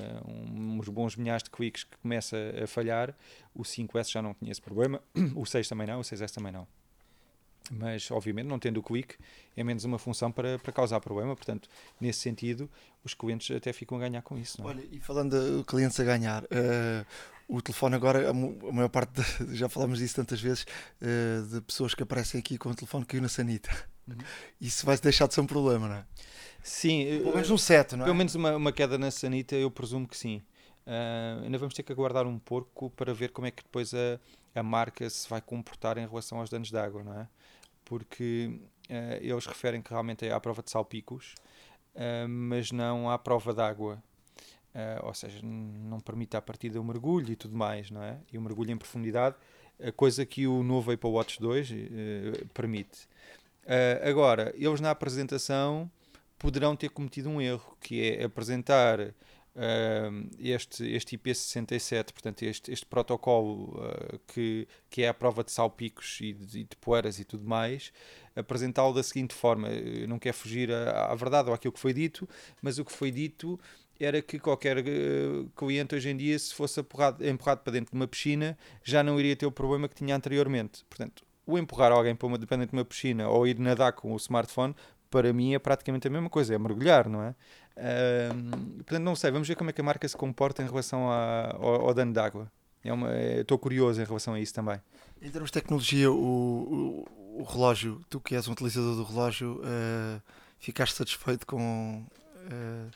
uh, 0.00 0.30
uns 0.30 0.88
bons 0.88 1.16
milhares 1.16 1.42
de 1.42 1.50
cliques 1.50 1.82
que 1.82 1.96
começa 1.98 2.36
a 2.62 2.66
falhar. 2.68 3.12
O 3.52 3.62
5S 3.62 4.12
já 4.12 4.22
não 4.22 4.34
tinha 4.34 4.52
esse 4.52 4.62
problema, 4.62 5.02
o 5.34 5.44
6 5.44 5.68
também 5.68 5.88
não, 5.88 5.98
o 5.98 6.02
6S 6.02 6.30
também 6.30 6.52
não. 6.52 6.66
Mas, 7.68 8.08
obviamente, 8.12 8.46
não 8.46 8.60
tendo 8.60 8.78
o 8.78 8.82
clique, 8.84 9.16
é 9.56 9.64
menos 9.64 9.82
uma 9.82 9.98
função 9.98 10.30
para, 10.30 10.56
para 10.56 10.72
causar 10.72 11.00
problema. 11.00 11.34
Portanto, 11.34 11.68
nesse 12.00 12.20
sentido, 12.20 12.70
os 13.02 13.12
clientes 13.12 13.54
até 13.54 13.72
ficam 13.72 13.98
a 13.98 14.00
ganhar 14.02 14.22
com 14.22 14.38
isso. 14.38 14.62
Não 14.62 14.70
é? 14.70 14.74
Olha, 14.74 14.88
e 14.92 15.00
falando 15.00 15.58
de 15.58 15.64
clientes 15.64 15.98
a 15.98 16.04
ganhar, 16.04 16.44
uh, 16.44 17.06
o 17.48 17.62
telefone 17.62 17.94
agora, 17.94 18.30
a 18.30 18.32
maior 18.32 18.88
parte, 18.88 19.22
de, 19.44 19.54
já 19.56 19.68
falámos 19.68 19.98
disso 19.98 20.16
tantas 20.16 20.40
vezes, 20.40 20.66
uh, 21.00 21.46
de 21.46 21.60
pessoas 21.60 21.94
que 21.94 22.02
aparecem 22.02 22.40
aqui 22.40 22.58
com 22.58 22.70
o 22.70 22.74
telefone 22.74 23.04
que 23.04 23.12
caiu 23.12 23.22
na 23.22 23.28
sanita. 23.28 23.70
Uhum. 24.08 24.16
Isso 24.60 24.86
vai 24.86 24.96
deixar 24.98 25.26
de 25.26 25.34
ser 25.34 25.40
um 25.40 25.46
problema, 25.46 25.88
não 25.88 25.94
é? 25.96 26.04
Sim. 26.62 27.20
Pelo 27.22 27.34
menos 27.34 27.50
um 27.50 27.58
set, 27.58 27.94
não 27.94 28.02
é? 28.02 28.04
Pelo 28.04 28.16
menos 28.16 28.34
uma, 28.34 28.56
uma 28.56 28.72
queda 28.72 28.98
na 28.98 29.10
sanita, 29.10 29.54
eu 29.54 29.70
presumo 29.70 30.06
que 30.06 30.16
sim. 30.16 30.42
Uh, 30.86 31.42
ainda 31.44 31.58
vamos 31.58 31.74
ter 31.74 31.82
que 31.82 31.92
aguardar 31.92 32.26
um 32.26 32.38
pouco 32.38 32.90
para 32.90 33.12
ver 33.12 33.30
como 33.30 33.46
é 33.46 33.50
que 33.50 33.62
depois 33.62 33.92
a, 33.92 34.20
a 34.54 34.62
marca 34.62 35.08
se 35.10 35.28
vai 35.28 35.40
comportar 35.40 35.98
em 35.98 36.06
relação 36.06 36.38
aos 36.38 36.48
danos 36.48 36.70
de 36.70 36.78
água, 36.78 37.02
não 37.02 37.20
é? 37.20 37.28
Porque 37.84 38.60
uh, 38.88 39.18
eles 39.20 39.46
referem 39.46 39.82
que 39.82 39.90
realmente 39.90 40.26
é 40.26 40.32
à 40.32 40.40
prova 40.40 40.62
de 40.62 40.70
salpicos, 40.70 41.34
uh, 41.94 42.28
mas 42.28 42.70
não 42.70 43.10
à 43.10 43.18
prova 43.18 43.52
de 43.52 43.60
água. 43.60 44.02
Uh, 44.76 45.06
ou 45.06 45.14
seja, 45.14 45.40
não 45.42 45.98
permite 46.00 46.36
a 46.36 46.42
partida 46.42 46.78
o 46.78 46.84
mergulho 46.84 47.32
e 47.32 47.36
tudo 47.36 47.56
mais, 47.56 47.90
não 47.90 48.02
é? 48.02 48.18
E 48.30 48.36
o 48.36 48.42
mergulho 48.42 48.70
em 48.70 48.76
profundidade, 48.76 49.34
coisa 49.96 50.26
que 50.26 50.46
o 50.46 50.62
novo 50.62 50.92
Apple 50.92 51.08
Watch 51.08 51.40
2 51.40 51.70
uh, 51.70 51.74
eh, 51.74 52.44
permite. 52.52 53.08
Uh, 53.64 54.06
agora, 54.06 54.52
eles 54.54 54.78
na 54.78 54.90
apresentação 54.90 55.90
poderão 56.38 56.76
ter 56.76 56.90
cometido 56.90 57.30
um 57.30 57.40
erro, 57.40 57.74
que 57.80 58.02
é 58.02 58.24
apresentar 58.24 59.14
este, 60.38 60.86
este 60.86 61.16
IP67, 61.16 62.12
portanto, 62.12 62.42
este, 62.42 62.70
este 62.70 62.84
protocolo 62.84 63.80
que, 64.26 64.68
que 64.90 65.02
é 65.02 65.08
a 65.08 65.14
prova 65.14 65.42
de 65.42 65.50
salpicos 65.50 66.18
e 66.20 66.34
de, 66.34 66.64
de 66.64 66.76
poeiras 66.78 67.18
e 67.18 67.24
tudo 67.24 67.48
mais, 67.48 67.90
apresentá-lo 68.36 68.92
da 68.92 69.02
seguinte 69.02 69.32
forma: 69.32 69.70
não 70.06 70.18
quero 70.18 70.36
fugir 70.36 70.70
à, 70.70 71.06
à 71.06 71.14
verdade 71.14 71.48
ou 71.48 71.54
àquilo 71.54 71.72
que 71.72 71.80
foi 71.80 71.94
dito, 71.94 72.28
mas 72.60 72.78
o 72.78 72.84
que 72.84 72.92
foi 72.92 73.10
dito 73.10 73.58
era 73.98 74.20
que 74.20 74.38
qualquer 74.38 74.78
uh, 74.78 75.50
cliente 75.56 75.94
hoje 75.94 76.10
em 76.10 76.16
dia, 76.16 76.38
se 76.38 76.54
fosse 76.54 76.80
empurrado, 76.80 77.26
empurrado 77.26 77.60
para 77.62 77.72
dentro 77.72 77.92
de 77.92 77.96
uma 77.96 78.06
piscina, 78.06 78.56
já 78.82 79.02
não 79.02 79.18
iria 79.18 79.36
ter 79.36 79.46
o 79.46 79.52
problema 79.52 79.88
que 79.88 79.94
tinha 79.94 80.14
anteriormente. 80.14 80.84
Portanto, 80.88 81.22
o 81.46 81.56
empurrar 81.58 81.92
alguém 81.92 82.14
para 82.14 82.26
uma, 82.26 82.38
dependente 82.38 82.70
de 82.70 82.76
uma 82.76 82.84
piscina 82.84 83.28
ou 83.28 83.46
ir 83.46 83.58
nadar 83.58 83.92
com 83.92 84.12
o 84.12 84.16
smartphone, 84.16 84.74
para 85.10 85.32
mim 85.32 85.54
é 85.54 85.58
praticamente 85.58 86.08
a 86.08 86.10
mesma 86.10 86.28
coisa, 86.28 86.54
é 86.54 86.58
mergulhar, 86.58 87.08
não 87.08 87.22
é? 87.22 87.34
Uh, 87.76 88.74
portanto, 88.76 89.02
não 89.02 89.14
sei, 89.14 89.30
vamos 89.30 89.46
ver 89.46 89.54
como 89.54 89.70
é 89.70 89.72
que 89.72 89.80
a 89.80 89.84
marca 89.84 90.08
se 90.08 90.16
comporta 90.16 90.62
em 90.62 90.66
relação 90.66 91.10
a, 91.10 91.54
ao, 91.54 91.88
ao, 91.88 91.94
dano 91.94 92.12
de 92.12 92.18
água. 92.18 92.50
É 92.84 93.40
estou 93.40 93.58
curioso 93.58 94.00
em 94.00 94.04
relação 94.04 94.34
a 94.34 94.40
isso 94.40 94.54
também. 94.54 94.80
Em 95.20 95.30
termos 95.30 95.50
de 95.50 95.54
tecnologia, 95.54 96.10
o, 96.10 97.04
o, 97.36 97.40
o 97.40 97.42
relógio, 97.42 98.00
tu 98.08 98.20
que 98.20 98.34
és 98.34 98.46
um 98.48 98.52
utilizador 98.52 98.96
do 98.96 99.04
relógio, 99.04 99.60
uh, 99.60 100.22
ficaste 100.58 100.94
satisfeito 100.94 101.46
com 101.46 102.04
uh, 102.46 102.90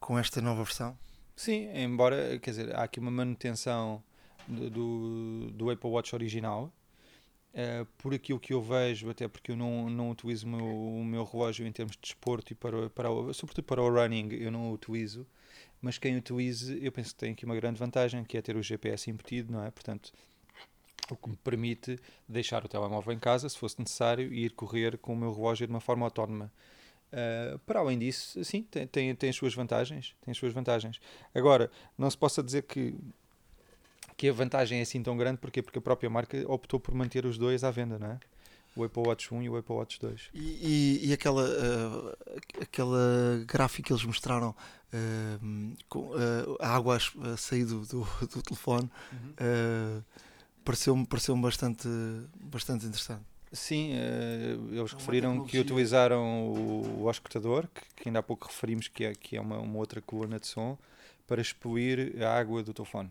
com 0.00 0.18
esta 0.18 0.40
nova 0.40 0.64
versão? 0.64 0.98
Sim, 1.36 1.70
embora, 1.74 2.38
quer 2.38 2.50
dizer, 2.50 2.74
há 2.74 2.82
aqui 2.82 2.98
uma 2.98 3.10
manutenção 3.10 4.02
do, 4.48 5.50
do, 5.50 5.70
Apple 5.70 5.88
Watch 5.88 6.14
original. 6.14 6.72
Uh, 7.52 7.84
por 7.98 8.14
aquilo 8.14 8.38
que 8.38 8.52
eu 8.52 8.62
vejo, 8.62 9.10
até 9.10 9.26
porque 9.26 9.50
eu 9.50 9.56
não, 9.56 9.90
não 9.90 10.10
utilizo 10.10 10.46
o 10.46 10.48
meu, 10.48 10.66
o 10.66 11.04
meu 11.04 11.24
relógio 11.24 11.66
em 11.66 11.72
termos 11.72 11.96
de 11.96 12.02
desporto 12.02 12.52
e 12.52 12.54
para, 12.54 12.88
para, 12.90 13.08
sobretudo 13.32 13.64
para 13.64 13.82
o 13.82 13.90
running, 13.92 14.32
eu 14.34 14.52
não 14.52 14.70
o 14.70 14.72
utilizo, 14.72 15.26
mas 15.80 15.98
quem 15.98 16.16
utilize, 16.16 16.78
eu 16.80 16.92
penso 16.92 17.12
que 17.12 17.18
tem 17.20 17.32
aqui 17.32 17.44
uma 17.44 17.56
grande 17.56 17.78
vantagem, 17.78 18.22
que 18.22 18.36
é 18.36 18.42
ter 18.42 18.56
o 18.56 18.62
GPS 18.62 19.10
embutido, 19.10 19.52
não 19.52 19.64
é? 19.64 19.70
Portanto, 19.70 20.12
o 21.10 21.16
que 21.16 21.28
me 21.28 21.36
permite 21.36 21.98
deixar 22.28 22.64
o 22.64 22.68
telemóvel 22.68 23.12
em 23.12 23.18
casa, 23.18 23.48
se 23.48 23.58
fosse 23.58 23.78
necessário, 23.80 24.32
e 24.32 24.44
ir 24.44 24.50
correr 24.52 24.96
com 24.98 25.12
o 25.12 25.16
meu 25.16 25.32
relógio 25.32 25.66
de 25.66 25.72
uma 25.72 25.80
forma 25.80 26.06
autónoma. 26.06 26.52
Uh, 27.12 27.58
para 27.60 27.80
além 27.80 27.98
disso, 27.98 28.42
sim, 28.44 28.62
tem, 28.62 28.86
tem, 28.86 29.14
tem 29.14 29.30
as 29.30 29.36
suas 29.36 29.54
vantagens. 29.54 30.14
Tem 30.24 30.32
as 30.32 30.38
suas 30.38 30.52
vantagens. 30.52 31.00
Agora, 31.34 31.70
não 31.98 32.08
se 32.10 32.16
possa 32.16 32.42
dizer 32.42 32.62
que, 32.62 32.94
que 34.16 34.28
a 34.28 34.32
vantagem 34.32 34.78
é 34.78 34.82
assim 34.82 35.02
tão 35.02 35.16
grande, 35.16 35.38
porque 35.38 35.60
porque 35.62 35.78
a 35.78 35.82
própria 35.82 36.08
marca 36.08 36.42
optou 36.46 36.78
por 36.78 36.94
manter 36.94 37.26
os 37.26 37.36
dois 37.36 37.64
à 37.64 37.70
venda, 37.70 37.98
não 37.98 38.12
é? 38.12 38.20
O 38.76 38.84
Apple 38.84 39.02
Watch 39.04 39.34
1 39.34 39.42
e 39.42 39.48
o 39.48 39.56
Apple 39.56 39.74
Watch 39.74 39.98
2. 40.00 40.30
E, 40.32 40.38
e, 40.38 41.08
e 41.08 41.12
aquela, 41.12 41.42
uh, 41.42 42.16
aquela 42.62 43.42
gráfica 43.44 43.88
que 43.88 43.92
eles 43.92 44.04
mostraram 44.04 44.50
uh, 44.50 45.76
com 45.88 46.12
a 46.60 46.68
água 46.68 46.96
a 46.96 47.36
sair 47.36 47.64
do, 47.64 47.80
do, 47.84 48.06
do 48.20 48.42
telefone 48.42 48.88
uhum. 49.12 50.02
pareceu-me 50.64 51.04
pareceu 51.04 51.36
bastante, 51.36 51.88
bastante 52.40 52.86
interessante. 52.86 53.29
Sim, 53.52 53.94
uh, 53.94 54.74
eles 54.74 54.92
é 54.92 54.96
referiram 54.96 55.44
que 55.44 55.58
utilizaram 55.58 56.52
o, 56.52 57.02
o 57.02 57.08
auscultador, 57.08 57.66
que, 57.74 57.82
que, 57.96 58.08
ainda 58.08 58.20
há 58.20 58.22
pouco 58.22 58.46
referimos 58.46 58.86
que 58.86 59.04
é, 59.04 59.14
que 59.14 59.36
é 59.36 59.40
uma, 59.40 59.58
uma 59.58 59.78
outra 59.78 60.00
coluna 60.00 60.38
de 60.38 60.46
som, 60.46 60.78
para 61.26 61.40
expelir 61.40 62.22
a 62.22 62.32
água 62.38 62.62
do 62.62 62.72
telefone. 62.72 63.10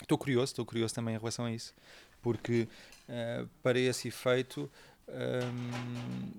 Estou 0.00 0.16
curioso, 0.16 0.52
estou 0.52 0.64
curioso 0.64 0.94
também 0.94 1.14
em 1.14 1.18
relação 1.18 1.46
a 1.46 1.52
isso, 1.52 1.74
porque 2.22 2.68
uh, 3.08 3.48
para 3.62 3.78
esse 3.78 4.08
efeito 4.08 4.70
um, 5.08 6.32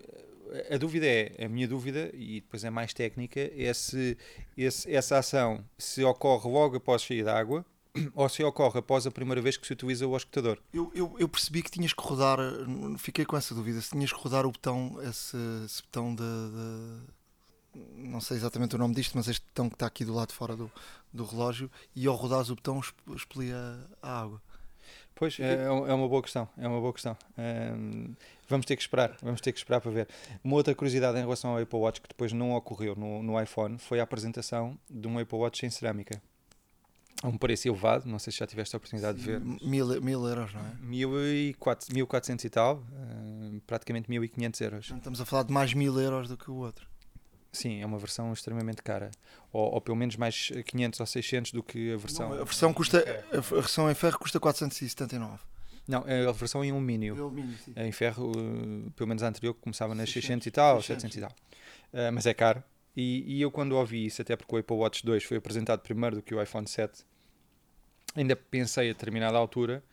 a 0.74 0.78
dúvida 0.78 1.06
é, 1.06 1.46
a 1.46 1.50
minha 1.50 1.68
dúvida, 1.68 2.10
e 2.14 2.42
depois 2.42 2.64
é 2.64 2.70
mais 2.70 2.94
técnica, 2.94 3.40
é 3.40 3.74
se 3.74 4.18
esse, 4.58 4.92
essa 4.92 5.18
ação 5.18 5.64
se 5.78 6.04
ocorre 6.04 6.50
logo 6.50 6.78
após 6.78 7.02
sair 7.02 7.24
da 7.24 7.38
água, 7.38 7.66
ou 8.16 8.30
se 8.30 8.44
ocorre 8.44 8.80
após 8.80 9.06
a 9.06 9.12
primeira 9.12 9.42
vez 9.42 9.58
que 9.58 9.66
se 9.66 9.74
utiliza 9.74 10.08
o 10.08 10.16
escutador. 10.16 10.60
Eu, 10.74 10.92
eu, 10.94 11.16
eu, 11.20 11.30
percebi 11.30 11.62
que 11.62 11.72
tinhas 11.72 11.94
que 11.94 12.02
rodar, 12.02 12.40
fiquei 12.98 13.26
com 13.26 13.36
essa 13.36 13.54
dúvida, 13.54 13.82
se 13.82 13.92
tinhas 13.92 14.12
que 14.12 14.20
rodar 14.20 14.46
o 14.46 14.52
botão, 14.52 14.98
esse, 15.04 15.38
esse 15.66 15.82
botão 15.84 16.16
de, 16.16 16.24
de, 16.24 18.08
Não 18.10 18.22
sei 18.22 18.38
exatamente 18.38 18.76
o 18.76 18.80
nome 18.80 18.96
disto, 18.96 19.16
mas 19.16 19.28
este 19.28 19.46
botão 19.48 19.70
que 19.70 19.76
está 19.76 19.86
aqui 19.86 20.06
do 20.06 20.14
lado 20.14 20.30
de 20.30 20.36
fora 20.36 20.56
do, 20.56 20.72
do 21.14 21.26
relógio, 21.26 21.70
e 21.96 22.08
ao 22.08 22.16
rodares 22.16 22.50
o 22.50 22.56
botão 22.56 22.82
expelia 23.16 23.58
a 24.02 24.22
água. 24.22 24.42
Pois, 25.20 25.38
é, 25.38 25.66
é 25.66 25.70
uma 25.70 26.08
boa 26.08 26.22
questão, 26.22 26.48
é 26.58 26.66
uma 26.66 26.80
boa 26.80 26.94
questão. 26.94 27.18
Um, 27.38 28.16
vamos 28.48 28.66
ter 28.66 28.78
que 28.78 28.82
esperar, 28.82 29.18
vamos 29.22 29.42
ter 29.42 29.52
que 29.52 29.58
esperar 29.60 29.82
para 29.82 29.92
ver. 29.92 30.08
Uma 30.42 30.56
outra 30.56 30.74
curiosidade 30.74 31.18
em 31.18 31.22
relação 31.22 31.52
ao 31.52 31.62
Apple 31.62 31.78
Watch 31.78 32.00
que 32.00 32.08
depois 32.08 32.32
não 32.32 32.54
ocorreu 32.54 32.96
no, 32.96 33.22
no 33.22 33.42
iPhone 33.42 33.78
foi 33.78 34.00
a 34.00 34.04
apresentação 34.04 34.80
de 34.90 35.10
um 35.10 35.20
Apple 35.20 35.38
Watch 35.38 35.66
em 35.66 35.70
cerâmica. 35.70 36.22
A 37.22 37.28
um 37.28 37.38
preço 37.38 37.68
elevado, 37.68 38.08
não 38.08 38.18
sei 38.18 38.32
se 38.32 38.40
já 38.40 38.48
tiveste 38.48 38.76
a 38.76 38.78
oportunidade 38.78 39.18
de 39.18 39.26
ver. 39.26 39.42
Mil, 39.42 40.02
mil 40.02 40.26
euros, 40.26 40.54
não 40.54 40.62
é? 40.62 40.74
1400 40.82 42.46
e 42.46 42.50
tal, 42.50 42.78
uh, 42.78 43.62
praticamente 43.68 44.10
1500 44.10 44.62
euros. 44.62 44.86
Então, 44.86 44.98
estamos 44.98 45.22
a 45.22 45.26
falar 45.26 45.44
de 45.44 45.52
mais 45.52 45.74
mil 45.74 46.00
euros 46.00 46.30
do 46.30 46.38
que 46.38 46.50
o 46.50 46.56
outro. 46.56 46.88
Sim, 47.52 47.82
é 47.82 47.86
uma 47.86 47.98
versão 47.98 48.32
extremamente 48.32 48.82
cara. 48.82 49.12
Ou, 49.52 49.74
ou, 49.74 49.82
pelo 49.82 49.98
menos 49.98 50.16
mais 50.16 50.52
500 50.66 51.00
ou 51.00 51.06
600 51.06 51.52
do 51.52 51.64
que 51.64 51.94
a 51.94 51.98
versão. 51.98 52.30
Não, 52.30 52.42
a 52.42 52.44
versão 52.44 52.74
custa 52.74 53.04
a 53.34 53.40
versão 53.40 53.92
em 53.92 53.96
ferro 53.96 54.20
custa 54.20 54.40
479. 54.40 55.40
Não, 55.88 56.06
a 56.30 56.32
versão 56.32 56.64
em 56.64 56.70
alumínio. 56.70 57.16
alumínio 57.20 57.58
em 57.76 57.92
ferro, 57.92 58.32
uh, 58.32 58.92
pelo 58.92 59.08
menos 59.08 59.24
a 59.24 59.28
anterior, 59.28 59.56
começava 59.56 59.96
nas 59.96 60.10
600, 60.10 60.46
600 60.46 60.48
e 60.48 60.52
tal, 60.52 60.82
600. 60.82 61.02
700 61.02 61.18
e 61.18 61.22
tal. 61.22 61.32
Uh, 61.92 62.14
mas 62.14 62.26
é 62.28 62.34
caro. 62.34 62.64
E, 62.96 63.24
e, 63.26 63.42
eu, 63.42 63.52
quando 63.52 63.74
ouvi 63.74 64.06
isso, 64.06 64.22
até 64.22 64.36
porque 64.36 64.56
o 64.56 64.58
Apple 64.58 64.76
Watch 64.76 65.06
2 65.06 65.24
foi 65.24 65.38
apresentado 65.38 65.82
primeiro 65.82 66.18
do 66.18 66.22
que 66.22 66.34
o 66.34 66.42
iPhone 66.42 66.68
7, 66.68 67.06
ainda 68.16 68.36
pensei 68.36 68.90
a 68.90 68.94
determinada 68.94 69.38
altura 69.38 69.84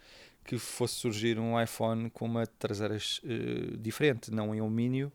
que 0.44 0.58
fosse 0.58 0.94
surgir 0.94 1.38
um 1.38 1.60
iPhone 1.60 2.08
com 2.10 2.24
uma 2.24 2.46
traseira 2.46 2.96
uh, 2.96 3.76
diferente, 3.76 4.30
não 4.30 4.54
em 4.54 4.60
alumínio, 4.60 5.12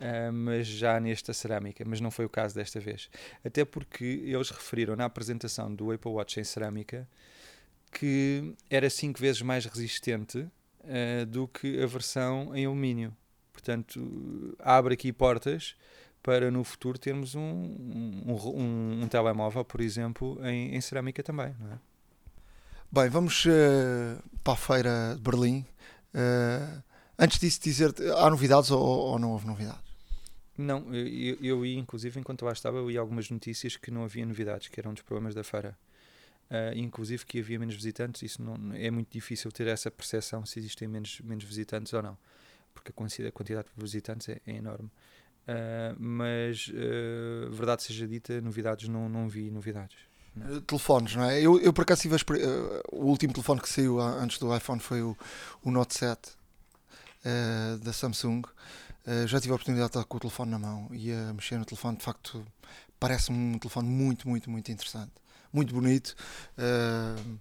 uh, 0.00 0.32
mas 0.32 0.66
já 0.66 0.98
nesta 0.98 1.32
cerâmica, 1.32 1.84
mas 1.86 2.00
não 2.00 2.10
foi 2.10 2.24
o 2.24 2.28
caso 2.28 2.54
desta 2.54 2.80
vez. 2.80 3.10
Até 3.44 3.64
porque 3.64 4.22
eles 4.24 4.50
referiram 4.50 4.96
na 4.96 5.04
apresentação 5.04 5.72
do 5.74 5.92
Apple 5.92 6.10
Watch 6.10 6.40
em 6.40 6.44
cerâmica 6.44 7.06
que 7.92 8.54
era 8.68 8.88
5 8.88 9.18
vezes 9.20 9.42
mais 9.42 9.64
resistente 9.66 10.38
uh, 10.38 11.26
do 11.26 11.48
que 11.48 11.82
a 11.82 11.86
versão 11.86 12.54
em 12.54 12.64
alumínio. 12.64 13.14
Portanto, 13.52 14.56
abre 14.60 14.94
aqui 14.94 15.12
portas 15.12 15.74
para 16.22 16.50
no 16.50 16.62
futuro 16.64 16.98
termos 16.98 17.34
um, 17.34 17.40
um, 17.40 18.24
um, 18.26 19.02
um 19.02 19.08
telemóvel, 19.08 19.64
por 19.64 19.80
exemplo, 19.80 20.38
em, 20.44 20.74
em 20.74 20.80
cerâmica 20.80 21.22
também. 21.22 21.46
É? 21.48 21.78
Bem, 22.92 23.08
vamos 23.08 23.44
uh, 23.46 24.22
para 24.42 24.52
a 24.52 24.56
feira 24.56 25.14
de 25.16 25.22
Berlim. 25.22 25.64
Uh, 26.14 26.82
antes 27.18 27.38
disso, 27.38 27.60
dizer 27.62 27.94
há 28.16 28.28
novidades 28.28 28.70
ou, 28.70 28.82
ou 28.82 29.18
não 29.18 29.30
houve 29.30 29.46
novidades? 29.46 29.90
Não, 30.58 30.94
eu, 30.94 31.38
eu 31.40 31.64
ia, 31.64 31.78
inclusive, 31.78 32.20
enquanto 32.20 32.44
lá 32.44 32.52
estava, 32.52 32.76
eu 32.76 32.90
ia 32.90 33.00
algumas 33.00 33.30
notícias 33.30 33.76
que 33.76 33.90
não 33.90 34.04
havia 34.04 34.26
novidades, 34.26 34.68
que 34.68 34.78
eram 34.78 34.92
dos 34.92 35.02
problemas 35.02 35.34
da 35.34 35.42
feira. 35.42 35.76
Uh, 36.50 36.76
inclusive 36.76 37.24
que 37.24 37.38
havia 37.38 37.58
menos 37.58 37.76
visitantes, 37.76 38.22
isso 38.22 38.42
não, 38.42 38.74
é 38.74 38.90
muito 38.90 39.08
difícil 39.10 39.52
ter 39.52 39.68
essa 39.68 39.88
percepção 39.88 40.44
se 40.44 40.58
existem 40.58 40.88
menos, 40.88 41.20
menos 41.20 41.44
visitantes 41.44 41.92
ou 41.92 42.02
não, 42.02 42.18
porque 42.74 42.90
a 42.90 43.30
quantidade 43.32 43.68
de 43.74 43.80
visitantes 43.80 44.28
é, 44.28 44.40
é 44.44 44.56
enorme. 44.56 44.90
Uh, 45.48 45.96
mas, 45.98 46.68
uh, 46.68 47.50
verdade 47.50 47.82
seja 47.82 48.06
dita, 48.06 48.40
novidades 48.40 48.88
não, 48.88 49.08
não 49.08 49.28
vi 49.28 49.50
novidades. 49.50 49.96
Não. 50.34 50.60
Telefones, 50.60 51.16
não 51.16 51.24
é? 51.24 51.40
Eu, 51.40 51.58
eu 51.60 51.72
por 51.72 51.82
acaso 51.82 52.02
tive 52.02 52.16
o 52.92 53.04
último 53.06 53.32
telefone 53.32 53.60
que 53.60 53.68
saiu 53.68 54.00
antes 54.00 54.38
do 54.38 54.54
iPhone 54.56 54.80
foi 54.80 55.02
o, 55.02 55.16
o 55.62 55.70
Note 55.70 55.98
7 55.98 56.30
da 57.82 57.92
Samsung. 57.92 58.42
Uh, 59.06 59.26
já 59.26 59.40
tive 59.40 59.52
a 59.52 59.54
oportunidade 59.54 59.90
de 59.90 59.98
estar 59.98 60.04
com 60.04 60.16
o 60.18 60.20
telefone 60.20 60.50
na 60.50 60.58
mão 60.58 60.88
e 60.92 61.10
a 61.12 61.32
mexer 61.32 61.58
no 61.58 61.64
telefone, 61.64 61.96
de 61.96 62.04
facto, 62.04 62.46
parece-me 62.98 63.56
um 63.56 63.58
telefone 63.58 63.88
muito, 63.88 64.28
muito, 64.28 64.50
muito 64.50 64.70
interessante, 64.70 65.12
muito 65.52 65.74
bonito. 65.74 66.14
Uh, 66.58 67.38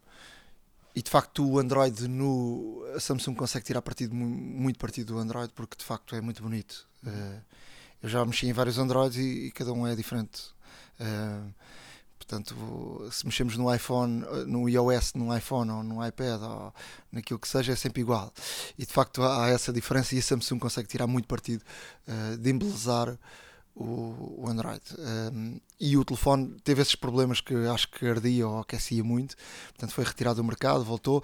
e 0.95 1.01
de 1.01 1.09
facto, 1.09 1.47
o 1.47 1.59
Android 1.59 2.07
no. 2.07 2.83
A 2.95 2.99
Samsung 2.99 3.35
consegue 3.35 3.65
tirar 3.65 3.81
partido, 3.81 4.15
muito 4.15 4.79
partido 4.79 5.13
do 5.13 5.19
Android 5.19 5.53
porque 5.53 5.77
de 5.77 5.85
facto 5.85 6.15
é 6.15 6.21
muito 6.21 6.41
bonito. 6.41 6.87
Uh, 7.05 7.41
eu 8.01 8.09
já 8.09 8.25
mexi 8.25 8.47
em 8.47 8.53
vários 8.53 8.77
Androids 8.77 9.17
e, 9.17 9.47
e 9.47 9.51
cada 9.51 9.73
um 9.73 9.85
é 9.85 9.95
diferente. 9.95 10.41
Uh, 10.99 11.53
Portanto, 12.29 13.09
se 13.11 13.25
mexemos 13.25 13.57
no 13.57 13.73
iPhone, 13.73 14.23
no 14.45 14.69
iOS, 14.69 15.13
no 15.15 15.35
iPhone 15.35 15.71
ou 15.71 15.83
no 15.83 16.05
iPad 16.05 16.39
ou 16.43 16.73
naquilo 17.11 17.39
que 17.39 17.47
seja, 17.47 17.71
é 17.71 17.75
sempre 17.75 18.01
igual. 18.01 18.31
E 18.77 18.85
de 18.85 18.93
facto 18.93 19.23
há 19.23 19.47
essa 19.47 19.73
diferença 19.73 20.13
e 20.13 20.19
a 20.19 20.21
Samsung 20.21 20.59
consegue 20.59 20.87
tirar 20.87 21.07
muito 21.07 21.27
partido 21.27 21.63
uh, 22.07 22.37
de 22.37 22.51
embelezar 22.51 23.17
o, 23.75 24.43
o 24.43 24.49
Android. 24.49 24.81
Um, 25.33 25.59
e 25.79 25.97
o 25.97 26.03
telefone 26.03 26.57
teve 26.63 26.81
esses 26.81 26.95
problemas 26.95 27.39
que 27.41 27.53
acho 27.67 27.89
que 27.89 28.05
ardia 28.05 28.47
ou 28.47 28.59
aquecia 28.59 29.03
muito, 29.03 29.35
portanto 29.69 29.93
foi 29.93 30.03
retirado 30.03 30.37
do 30.37 30.43
mercado, 30.43 30.83
voltou. 30.83 31.19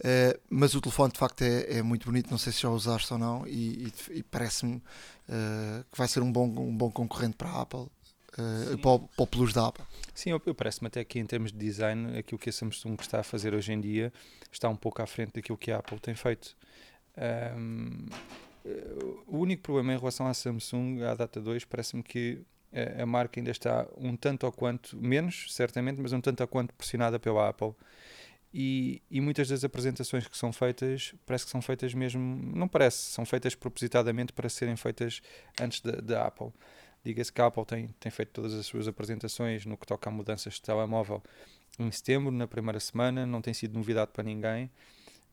Uh, 0.00 0.38
mas 0.48 0.74
o 0.74 0.80
telefone 0.80 1.12
de 1.12 1.18
facto 1.18 1.42
é, 1.42 1.78
é, 1.78 1.82
muito 1.82 2.06
bonito, 2.06 2.30
não 2.30 2.38
sei 2.38 2.52
se 2.52 2.62
já 2.62 2.70
usaste 2.70 3.12
ou 3.12 3.18
não, 3.18 3.46
e, 3.46 3.88
e, 3.88 4.18
e 4.18 4.22
parece-me 4.22 4.76
uh, 4.76 5.84
que 5.90 5.98
vai 5.98 6.08
ser 6.08 6.20
um 6.20 6.30
bom, 6.30 6.46
um 6.46 6.76
bom 6.76 6.90
concorrente 6.90 7.36
para 7.36 7.50
a 7.50 7.62
Apple 7.62 7.80
uh, 8.38 8.78
para, 8.78 8.90
o, 8.90 9.00
para 9.00 9.22
o 9.22 9.26
Plus 9.26 9.52
da 9.52 9.66
Apple. 9.66 9.84
Sim, 10.14 10.30
eu, 10.30 10.42
eu 10.46 10.54
parece-me 10.54 10.86
até 10.88 11.04
que 11.04 11.18
em 11.18 11.26
termos 11.26 11.52
de 11.52 11.58
design, 11.58 12.16
aquilo 12.18 12.38
que 12.38 12.50
a 12.50 12.52
Samsung 12.52 12.96
está 13.00 13.20
a 13.20 13.22
fazer 13.22 13.54
hoje 13.54 13.72
em 13.72 13.80
dia 13.80 14.12
está 14.52 14.68
um 14.68 14.76
pouco 14.76 15.02
à 15.02 15.06
frente 15.06 15.32
daquilo 15.34 15.58
que 15.58 15.70
a 15.70 15.78
Apple 15.78 15.98
tem 16.00 16.14
feito. 16.14 16.56
Um, 17.56 18.06
o 19.26 19.38
único 19.38 19.62
problema 19.62 19.94
em 19.94 19.98
relação 19.98 20.26
à 20.26 20.34
Samsung, 20.34 21.02
à 21.02 21.14
Data 21.14 21.40
2, 21.40 21.64
parece-me 21.64 22.02
que 22.02 22.42
a, 22.72 23.02
a 23.02 23.06
marca 23.06 23.40
ainda 23.40 23.50
está 23.50 23.86
um 23.96 24.16
tanto 24.16 24.44
ou 24.46 24.52
quanto, 24.52 24.96
menos 24.96 25.52
certamente, 25.54 26.00
mas 26.00 26.12
um 26.12 26.20
tanto 26.20 26.40
ou 26.40 26.48
quanto 26.48 26.74
pressionada 26.74 27.18
pela 27.18 27.48
Apple. 27.48 27.74
E, 28.52 29.02
e, 29.10 29.20
muitas 29.20 29.48
das 29.48 29.64
apresentações 29.64 30.26
que 30.26 30.36
são 30.36 30.52
feitas 30.52 31.14
parece 31.26 31.44
que 31.44 31.50
são 31.50 31.60
feitas 31.60 31.92
mesmo, 31.92 32.20
não 32.54 32.66
parece, 32.66 33.10
são 33.10 33.26
feitas 33.26 33.54
propositadamente 33.54 34.32
para 34.32 34.48
serem 34.48 34.76
feitas 34.76 35.20
antes 35.60 35.80
da 35.80 36.26
Apple. 36.26 36.52
Diga-se 37.04 37.32
que 37.32 37.40
a 37.40 37.46
Apple 37.46 37.64
tem, 37.66 37.88
tem 38.00 38.10
feito 38.10 38.30
todas 38.30 38.54
as 38.54 38.64
suas 38.66 38.88
apresentações 38.88 39.66
no 39.66 39.76
que 39.76 39.86
toca 39.86 40.08
a 40.08 40.12
mudanças 40.12 40.54
de 40.54 40.62
telemóvel 40.62 41.22
em 41.78 41.90
setembro, 41.90 42.30
na 42.30 42.46
primeira 42.46 42.80
semana, 42.80 43.26
não 43.26 43.42
tem 43.42 43.52
sido 43.52 43.74
novidade 43.74 44.10
para 44.12 44.24
ninguém, 44.24 44.70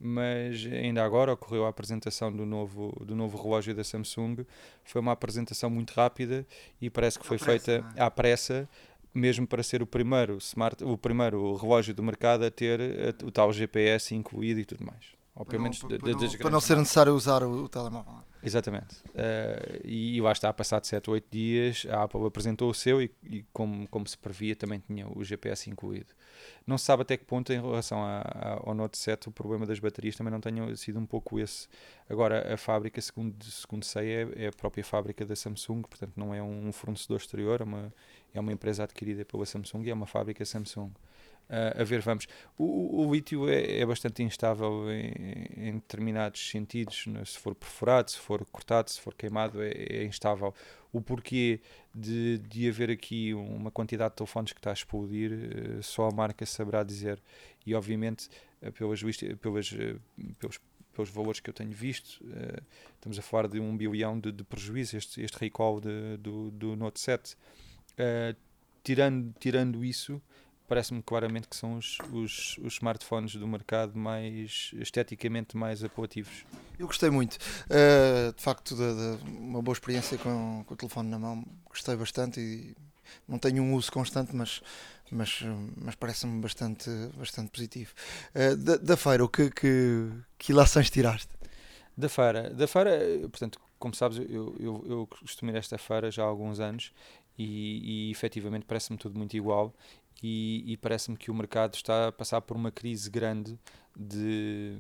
mas 0.04 0.66
ainda 0.66 1.04
agora 1.04 1.32
ocorreu 1.32 1.66
a 1.66 1.70
apresentação 1.70 2.32
do 2.32 2.46
novo, 2.46 2.92
do 3.06 3.16
novo 3.16 3.42
relógio 3.42 3.74
da 3.74 3.84
Samsung. 3.84 4.46
Foi 4.84 5.00
uma 5.00 5.14
apresentação 5.14 5.70
muito 5.70 5.92
rápida 5.92 6.46
e 6.82 6.90
parece 6.90 7.18
que 7.18 7.26
foi 7.26 7.38
pressa, 7.38 7.66
feita 7.66 7.94
é? 7.96 8.04
à 8.04 8.12
pressa, 8.12 8.68
mesmo 9.14 9.48
para 9.48 9.64
ser 9.64 9.82
o 9.82 9.88
primeiro, 9.88 10.38
smart, 10.40 10.84
o 10.84 10.98
primeiro 10.98 11.56
relógio 11.56 11.94
do 11.94 12.04
mercado 12.04 12.44
a 12.44 12.52
ter 12.52 12.80
o 13.24 13.32
tal 13.32 13.54
GPS 13.54 14.14
incluído 14.14 14.60
e 14.60 14.66
tudo 14.66 14.86
mais. 14.86 15.24
Ou 15.36 15.46
pelo 15.46 15.64
menos 15.64 15.80
para, 15.80 15.98
não, 15.98 16.38
para 16.38 16.50
não 16.52 16.60
ser 16.60 16.78
necessário 16.78 17.14
usar 17.14 17.42
o, 17.42 17.64
o 17.64 17.70
telemóvel. 17.70 18.14
Exatamente. 18.44 18.96
Uh, 19.08 19.82
e, 19.84 20.18
e 20.18 20.22
lá 20.22 20.32
está, 20.32 20.52
passado 20.54 20.86
7 20.86 21.10
ou 21.10 21.14
8 21.16 21.28
dias, 21.32 21.88
a 21.90 22.04
Apple 22.04 22.26
apresentou 22.26 22.70
o 22.70 22.74
seu 22.74 23.02
e, 23.02 23.10
e, 23.24 23.44
como, 23.54 23.88
como 23.88 24.08
se 24.08 24.18
previa, 24.18 24.56
também 24.56 24.80
tinha 24.86 25.08
o 25.08 25.24
GPS 25.24 25.70
incluído. 25.70 26.14
Não 26.66 26.78
se 26.78 26.86
sabe 26.86 27.02
até 27.02 27.18
que 27.18 27.26
ponto, 27.26 27.52
em 27.52 27.62
relação 27.62 28.02
a, 28.02 28.22
a, 28.22 28.54
ao 28.64 28.74
Note 28.74 28.98
7, 28.98 29.28
o 29.28 29.32
problema 29.32 29.66
das 29.66 29.80
baterias 29.80 30.16
também 30.16 30.32
não 30.32 30.40
tenha 30.40 30.76
sido 30.76 30.98
um 30.98 31.06
pouco 31.06 31.40
esse. 31.40 31.68
Agora, 32.10 32.54
a 32.54 32.58
fábrica, 32.58 33.02
segundo, 33.02 33.44
segundo 33.44 33.84
sei, 33.84 34.10
é, 34.10 34.46
é 34.46 34.48
a 34.48 34.52
própria 34.52 34.84
fábrica 34.84 35.26
da 35.26 35.36
Samsung, 35.36 35.82
portanto, 35.82 36.14
não 36.16 36.34
é 36.34 36.42
um 36.42 36.72
fornecedor 36.72 37.18
exterior, 37.18 37.62
é 37.62 37.64
uma, 37.64 37.94
é 38.34 38.40
uma 38.40 38.52
empresa 38.54 38.84
adquirida 38.84 39.26
pela 39.26 39.46
Samsung 39.46 39.84
e 39.84 39.90
é 39.90 39.94
uma 39.94 40.08
fábrica 40.08 40.46
Samsung. 40.46 40.92
Uh, 41.50 41.82
a 41.82 41.84
ver, 41.84 42.02
vamos. 42.02 42.28
O, 42.58 43.06
o 43.06 43.14
lítio 43.14 43.50
é, 43.50 43.80
é, 43.80 43.86
bastante 43.86 44.24
instável 44.24 44.90
em, 44.90 45.68
em 45.70 45.74
determinados 45.74 46.50
sentidos, 46.50 47.06
né? 47.08 47.24
se 47.26 47.38
for 47.38 47.54
perforado, 47.54 48.12
se 48.12 48.18
for 48.18 48.46
cortado, 48.46 48.90
se 48.90 49.00
for 49.00 49.14
queimado, 49.14 49.62
é, 49.62 49.72
é 49.72 50.04
instável. 50.04 50.54
O 50.92 51.02
porquê 51.02 51.60
de, 51.94 52.38
de 52.40 52.70
haver 52.70 52.90
aqui 52.90 53.34
uma 53.34 53.70
quantidade 53.72 54.12
de 54.12 54.18
telefones 54.18 54.54
que 54.54 54.60
está 54.60 54.70
a 54.70 54.74
explodir, 54.74 55.32
uh, 55.32 55.84
só 55.84 56.08
a 56.08 56.12
marca 56.12 56.46
saberá 56.46 56.82
dizer. 56.84 57.22
E, 57.66 57.76
obviamente, 57.76 58.30
uh, 58.62 58.72
pelas, 58.72 59.02
pelas, 59.40 59.70
pelos, 60.40 60.60
pelos 60.94 61.10
valores 61.10 61.40
que 61.40 61.50
eu 61.50 61.54
tenho 61.54 61.72
visto, 61.72 62.24
estamos 62.96 63.20
a 63.20 63.22
falar 63.22 63.48
de 63.48 63.60
um 63.60 63.76
bilhão 63.76 64.20
de, 64.20 64.32
de 64.32 64.44
prejuízo, 64.44 64.96
este, 64.96 65.22
este 65.22 65.38
recall 65.40 65.82
de, 65.82 66.18
do, 66.18 66.52
do 66.52 66.76
Note 66.76 67.00
7. 67.00 67.36
tirando, 68.84 69.34
tirando 69.40 69.84
isso 69.84 70.22
parece-me 70.68 71.02
claramente 71.02 71.48
que 71.48 71.56
são 71.56 71.76
os, 71.76 71.98
os, 72.12 72.58
os, 72.60 72.74
smartphones 72.74 73.36
do 73.36 73.48
mercado 73.48 73.98
mais 73.98 74.72
esteticamente 74.76 75.58
mais 75.58 75.84
apelativos. 75.84 76.46
Eu 76.80 76.88
gostei 76.88 77.10
muito, 77.10 77.36
uh, 77.36 78.34
de 78.34 78.42
facto, 78.42 78.76
de, 78.76 79.18
de, 79.18 79.30
uma 79.30 79.62
boa 79.62 79.74
experiência 79.74 80.18
com, 80.18 80.64
com, 80.66 80.74
o 80.74 80.78
telefone 80.78 81.10
na 81.10 81.20
mão. 81.20 81.46
Gostei 81.66 81.96
bastante 81.96 82.40
e 82.40 82.76
não 83.28 83.38
tenho 83.38 83.62
um 83.62 83.74
uso 83.74 83.92
constante, 83.92 84.36
mas, 84.36 84.62
mas, 85.12 85.42
mas 85.76 85.96
parece-me 85.96 86.42
bastante, 86.42 86.90
bastante 87.18 87.52
positivo. 87.52 87.94
Uh, 88.34 88.56
da, 88.56 88.78
da, 88.78 88.98
feira, 88.98 89.24
o 89.24 89.30
que, 89.30 89.50
que, 89.50 90.10
que 90.38 90.52
ilações 90.52 90.90
tiraste? 90.90 91.30
Da 91.96 92.10
feira, 92.10 92.50
da 92.50 92.68
feira, 92.68 93.00
portanto, 93.30 93.60
como 93.78 93.94
sabes, 93.94 94.18
eu, 94.18 94.56
eu, 94.60 94.86
eu 94.88 95.08
costumo 95.08 95.52
ir 95.52 95.56
a 95.56 95.60
esta 95.60 95.78
feira 95.78 96.10
já 96.10 96.24
há 96.24 96.26
alguns 96.26 96.60
anos 96.60 96.92
e, 97.38 98.08
e 98.08 98.12
efetivamente 98.12 98.66
parece-me 98.66 98.98
tudo 98.98 99.18
muito 99.18 99.36
igual 99.36 99.74
e, 100.24 100.64
e 100.66 100.78
parece-me 100.78 101.18
que 101.18 101.30
o 101.30 101.34
mercado 101.36 101.76
está 101.76 102.08
a 102.08 102.12
passar 102.12 102.40
por 102.40 102.56
uma 102.56 102.72
crise 102.72 103.10
grande 103.10 103.60
de 103.94 104.78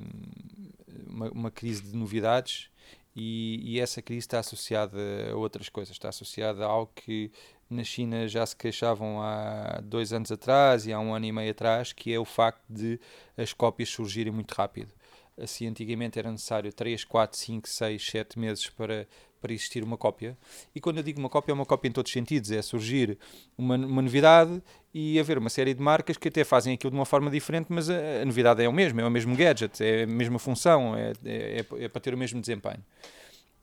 uma, 1.06 1.30
uma 1.32 1.52
crise 1.52 1.84
de 1.84 1.96
novidades 1.96 2.70
e, 3.16 3.60
e, 3.64 3.80
essa 3.80 4.02
crise 4.02 4.22
está 4.22 4.40
associada 4.40 4.98
a 5.32 5.36
outras 5.36 5.70
coisas, 5.70 5.94
está 5.94 6.10
associada 6.10 6.66
a 6.66 6.68
algo 6.68 6.92
que 6.96 7.32
na 7.70 7.84
China 7.84 8.28
já 8.28 8.44
se 8.46 8.56
queixavam 8.56 9.22
há 9.22 9.82
dois 9.84 10.12
anos 10.14 10.32
atrás 10.32 10.88
e 10.88 10.94
há 10.94 11.00
um 11.00 11.14
ano 11.14 11.26
e 11.26 11.32
meio 11.32 11.52
atrás, 11.52 11.94
que 11.94 12.12
é 12.12 12.20
o 12.20 12.26
facto 12.26 12.64
de 12.68 13.00
as 13.38 13.54
cópias 13.54 13.90
surgirem 13.90 14.34
muito 14.34 14.54
rápido. 14.54 14.92
Assim, 15.38 15.68
antigamente 15.68 16.18
era 16.18 16.32
necessário 16.32 16.72
3, 16.72 17.04
4, 17.04 17.38
5, 17.38 17.68
6, 17.70 18.06
7 18.06 18.40
meses 18.40 18.70
para, 18.70 19.08
para 19.44 19.52
existir 19.52 19.84
uma 19.84 19.98
cópia. 19.98 20.38
E 20.74 20.80
quando 20.80 20.98
eu 21.00 21.04
digo 21.04 21.20
uma 21.20 21.28
cópia, 21.28 21.52
é 21.52 21.54
uma 21.54 21.66
cópia 21.66 21.90
em 21.90 21.92
todos 21.92 22.10
os 22.10 22.14
sentidos. 22.14 22.50
É 22.50 22.62
surgir 22.62 23.18
uma, 23.58 23.76
uma 23.76 24.02
novidade 24.02 24.64
e 24.94 25.20
haver 25.20 25.38
uma 25.38 25.50
série 25.50 25.74
de 25.74 25.82
marcas 25.82 26.16
que 26.16 26.30
até 26.30 26.46
fazem 26.46 26.74
aquilo 26.74 26.92
de 26.92 26.98
uma 26.98 27.06
forma 27.06 27.30
diferente, 27.30 27.68
mas 27.68 27.90
a, 27.90 28.22
a 28.22 28.26
novidade 28.26 28.64
é 28.64 28.70
o 28.70 28.72
mesmo, 28.72 29.02
é 29.02 29.06
o 29.06 29.12
mesmo 29.12 29.36
gadget, 29.36 29.84
é 29.84 30.04
a 30.04 30.08
mesma 30.08 30.40
função, 30.40 30.96
é, 30.96 31.12
é, 31.26 31.66
é 31.78 31.88
para 31.90 32.00
ter 32.00 32.14
o 32.14 32.18
mesmo 32.18 32.40
desempenho. 32.40 32.82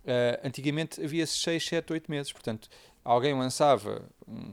Uh, 0.04 0.44
antigamente 0.44 1.02
havia 1.02 1.26
6, 1.26 1.64
7, 1.64 1.92
8 1.94 2.10
meses, 2.10 2.32
portanto, 2.32 2.68
alguém 3.02 3.32
lançava, 3.32 4.02
um, 4.28 4.52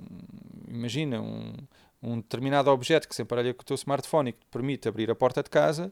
imagina, 0.69 1.21
um, 1.21 1.53
um 2.01 2.17
determinado 2.17 2.69
objeto 2.71 3.07
que 3.07 3.15
se 3.15 3.21
emparelha 3.21 3.53
com 3.53 3.63
o 3.63 3.65
teu 3.65 3.75
smartphone 3.75 4.29
e 4.29 4.33
que 4.33 4.39
te 4.39 4.47
permite 4.49 4.87
abrir 4.87 5.11
a 5.11 5.15
porta 5.15 5.43
de 5.43 5.49
casa 5.49 5.91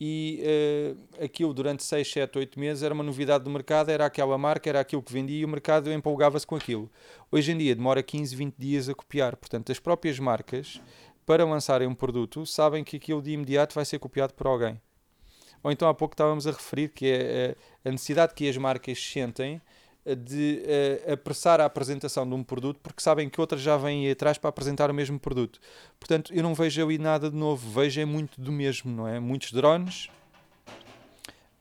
e 0.00 0.42
uh, 0.42 1.24
aquilo 1.24 1.54
durante 1.54 1.82
6, 1.84 2.10
7, 2.10 2.38
8 2.38 2.58
meses 2.58 2.82
era 2.82 2.92
uma 2.92 3.04
novidade 3.04 3.44
do 3.44 3.50
mercado, 3.50 3.90
era 3.90 4.06
aquela 4.06 4.36
marca, 4.36 4.68
era 4.68 4.80
aquilo 4.80 5.02
que 5.02 5.12
vendia 5.12 5.40
e 5.40 5.44
o 5.44 5.48
mercado 5.48 5.92
empolgava-se 5.92 6.46
com 6.46 6.56
aquilo. 6.56 6.90
Hoje 7.30 7.52
em 7.52 7.58
dia 7.58 7.74
demora 7.74 8.02
15, 8.02 8.34
20 8.34 8.54
dias 8.58 8.88
a 8.88 8.94
copiar, 8.94 9.36
portanto 9.36 9.70
as 9.70 9.78
próprias 9.78 10.18
marcas 10.18 10.80
para 11.24 11.44
lançarem 11.44 11.88
um 11.88 11.94
produto 11.94 12.44
sabem 12.44 12.84
que 12.84 12.96
aquilo 12.96 13.22
de 13.22 13.32
imediato 13.32 13.74
vai 13.74 13.84
ser 13.84 13.98
copiado 13.98 14.34
por 14.34 14.46
alguém. 14.46 14.80
Ou 15.62 15.72
então 15.72 15.88
há 15.88 15.94
pouco 15.94 16.12
estávamos 16.12 16.46
a 16.46 16.50
referir 16.50 16.90
que 16.90 17.06
é 17.06 17.16
eh, 17.16 17.56
a 17.88 17.90
necessidade 17.90 18.34
que 18.34 18.46
as 18.46 18.56
marcas 18.58 18.98
sentem 18.98 19.62
de 20.04 20.62
uh, 21.08 21.12
apressar 21.12 21.60
a 21.60 21.64
apresentação 21.64 22.28
de 22.28 22.34
um 22.34 22.42
produto 22.42 22.78
porque 22.82 23.00
sabem 23.00 23.28
que 23.28 23.40
outras 23.40 23.62
já 23.62 23.76
vêm 23.76 24.10
atrás 24.10 24.36
para 24.36 24.50
apresentar 24.50 24.90
o 24.90 24.94
mesmo 24.94 25.18
produto. 25.18 25.58
Portanto, 25.98 26.34
eu 26.34 26.42
não 26.42 26.54
vejo 26.54 26.82
ali 26.82 26.98
nada 26.98 27.30
de 27.30 27.36
novo, 27.36 27.70
vejo 27.70 28.00
é 28.00 28.04
muito 28.04 28.38
do 28.40 28.52
mesmo, 28.52 28.90
não 28.90 29.08
é? 29.08 29.18
Muitos 29.18 29.52
drones, 29.52 30.10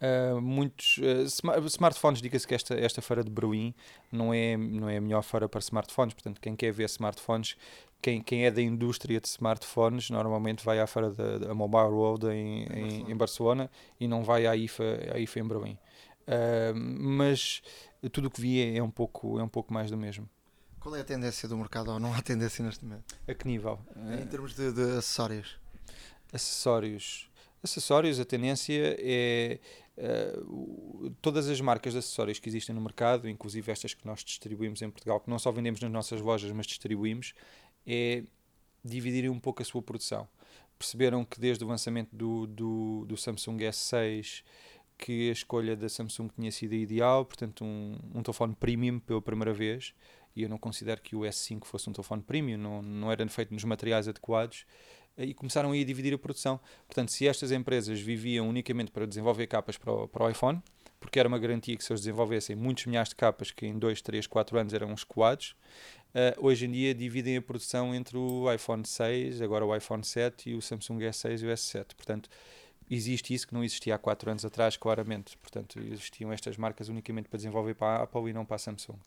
uh, 0.02 0.42
muitos 0.42 0.98
uh, 0.98 1.66
smartphones. 1.68 2.22
Diga-se 2.22 2.46
que 2.46 2.54
esta, 2.54 2.74
esta 2.76 3.02
feira 3.02 3.24
de 3.24 3.30
Bruin 3.30 3.74
não 4.12 4.34
é, 4.34 4.58
não 4.58 4.90
é 4.90 4.98
a 4.98 5.02
melhor 5.02 5.24
feira 5.24 5.48
para 5.48 5.60
smartphones, 5.60 6.14
portanto, 6.14 6.42
quem 6.42 6.56
quer 6.56 6.72
ver 6.74 6.86
smartphones. 6.86 7.56
Quem, 8.02 8.22
quem 8.22 8.46
é 8.46 8.52
da 8.52 8.62
indústria 8.62 9.18
de 9.22 9.30
smartphones 9.30 10.10
normalmente 10.10 10.66
vai 10.66 10.78
à 10.78 10.86
feira 10.86 11.10
da, 11.10 11.38
da 11.38 11.54
Mobile 11.54 11.94
World 11.94 12.28
em, 12.28 12.64
em, 12.64 13.12
em, 13.12 13.16
Barcelona 13.16 13.72
e 13.98 14.10
não 14.10 14.26
vai 14.26 14.46
à 14.46 14.58
IFA, 14.58 14.84
à 15.16 15.20
IFA 15.20 15.40
em 15.40 15.44
Bruin. 15.46 15.78
Uh, 16.28 16.74
mas 16.76 17.62
tudo 18.12 18.28
o 18.28 18.32
que 18.32 18.42
vi 18.42 18.62
é, 18.62 18.78
é, 18.78 18.84
um 18.84 18.92
pouco, 18.92 19.40
é 19.40 19.44
um 19.44 19.50
pouco 19.50 19.74
mais 19.74 19.90
do 19.90 19.98
mesmo. 19.98 20.30
Qual 20.80 20.96
é 20.96 21.02
a 21.02 21.04
tendência 21.04 21.48
do 21.48 21.58
mercado 21.58 21.92
ou 21.92 22.00
não 22.00 22.14
há 22.14 22.22
tendência 22.22 22.64
neste 22.64 22.84
momento? 22.84 23.16
A 23.28 23.34
que 23.34 23.48
nível? 23.48 23.80
Em 24.22 24.26
termos 24.28 24.54
de, 24.54 24.72
de 24.72 24.98
acessórios? 24.98 25.58
Acessórios. 26.32 27.30
Acessórios, 27.64 28.20
a 28.20 28.26
tendência 28.26 28.98
é 29.00 29.60
uh, 29.98 31.10
todas 31.22 31.48
as 31.48 31.62
marcas 31.62 31.94
de 31.94 32.00
acessórios 32.00 32.40
que 32.40 32.50
existem 32.50 32.76
no 32.76 32.82
mercado, 32.82 33.30
inclusive 33.30 33.72
estas 33.72 33.94
que 33.94 34.06
nós 34.06 34.24
distribuímos 34.24 34.82
em 34.82 34.90
Portugal, 34.90 35.22
que 35.22 35.30
não 35.30 35.40
só 35.40 35.52
vendemos 35.52 35.80
nas 35.80 35.90
nossas 35.90 36.20
lojas, 36.20 36.52
mas 36.52 36.66
distribuímos, 36.66 37.34
é 37.88 38.24
dividirem 38.84 39.30
um 39.30 39.40
pouco 39.40 39.62
a 39.62 39.66
sua 39.66 39.82
produção. 39.82 40.28
Perceberam 40.78 41.24
que 41.24 41.40
desde 41.40 41.64
o 41.64 41.68
lançamento 41.68 42.14
do, 42.14 42.46
do, 42.48 43.06
do 43.06 43.16
Samsung 43.16 43.58
S6 43.60 44.44
que 44.98 45.30
a 45.30 45.34
escolha 45.34 45.76
da 45.76 45.90
Samsung 45.90 46.30
tinha 46.30 46.52
sido 46.52 46.74
ideal, 46.74 47.26
portanto, 47.26 47.64
um, 47.64 47.98
um 48.14 48.24
telefone 48.24 48.56
premium 48.56 49.00
pela 49.00 49.22
primeira 49.22 49.54
vez. 49.54 49.94
E 50.36 50.44
eu 50.44 50.50
não 50.50 50.58
considero 50.58 51.02
que 51.02 51.16
o 51.16 51.22
S5 51.22 51.66
fosse 51.66 51.90
um 51.90 51.94
telefone 51.94 52.22
premium, 52.24 52.58
não, 52.58 52.82
não 52.82 53.12
era 53.12 53.28
feito 53.28 53.54
nos 53.54 53.64
materiais 53.64 54.08
adequados. 54.08 54.66
E 55.16 55.34
começaram 55.34 55.72
aí 55.72 55.82
a 55.82 55.86
dividir 55.86 56.14
a 56.14 56.18
produção. 56.18 56.60
Portanto, 56.88 57.12
se 57.12 57.28
estas 57.28 57.52
empresas 57.52 58.00
viviam 58.00 58.50
unicamente 58.50 58.92
para 58.92 59.06
desenvolver 59.06 59.46
capas 59.46 59.78
para 59.78 59.92
o, 59.92 60.08
para 60.08 60.26
o 60.26 60.30
iPhone, 60.30 60.62
porque 61.00 61.20
era 61.20 61.28
uma 61.28 61.38
garantia 61.38 61.76
que 61.76 61.84
se 61.84 61.92
eles 61.92 62.02
desenvolvessem 62.02 62.56
muitos 62.56 62.86
milhares 62.86 63.10
de 63.10 63.16
capas 63.16 63.52
que 63.52 63.68
em 63.68 63.78
2, 63.78 64.02
3, 64.02 64.26
4 64.26 64.58
anos 64.58 64.74
eram 64.74 64.92
escoados, 64.94 65.56
uh, 66.16 66.46
hoje 66.46 66.66
em 66.66 66.72
dia 66.72 66.96
dividem 66.96 67.38
a 67.38 67.42
produção 67.42 67.94
entre 67.94 68.18
o 68.18 68.52
iPhone 68.52 68.84
6, 68.88 69.42
agora 69.42 69.66
o 69.66 69.76
iPhone 69.76 70.04
7 70.04 70.50
e 70.50 70.56
o 70.56 70.62
Samsung 70.62 71.00
S6 71.00 71.42
e 71.42 71.46
o 71.46 71.50
S7. 71.50 71.94
Portanto, 71.96 72.30
existe 72.90 73.34
isso 73.34 73.48
que 73.48 73.54
não 73.54 73.64
existia 73.64 73.96
há 73.96 73.98
4 73.98 74.32
anos 74.32 74.46
atrás, 74.46 74.78
claramente. 74.78 75.38
Portanto, 75.38 75.80
existiam 75.80 76.32
estas 76.32 76.58
marcas 76.58 76.90
unicamente 76.90 77.30
para 77.30 77.38
desenvolver 77.38 77.74
para 77.76 78.00
a 78.00 78.04
Apple 78.04 78.30
e 78.30 78.34
não 78.34 78.46
para 78.46 78.56
a 78.56 78.60
Samsung. 78.60 79.00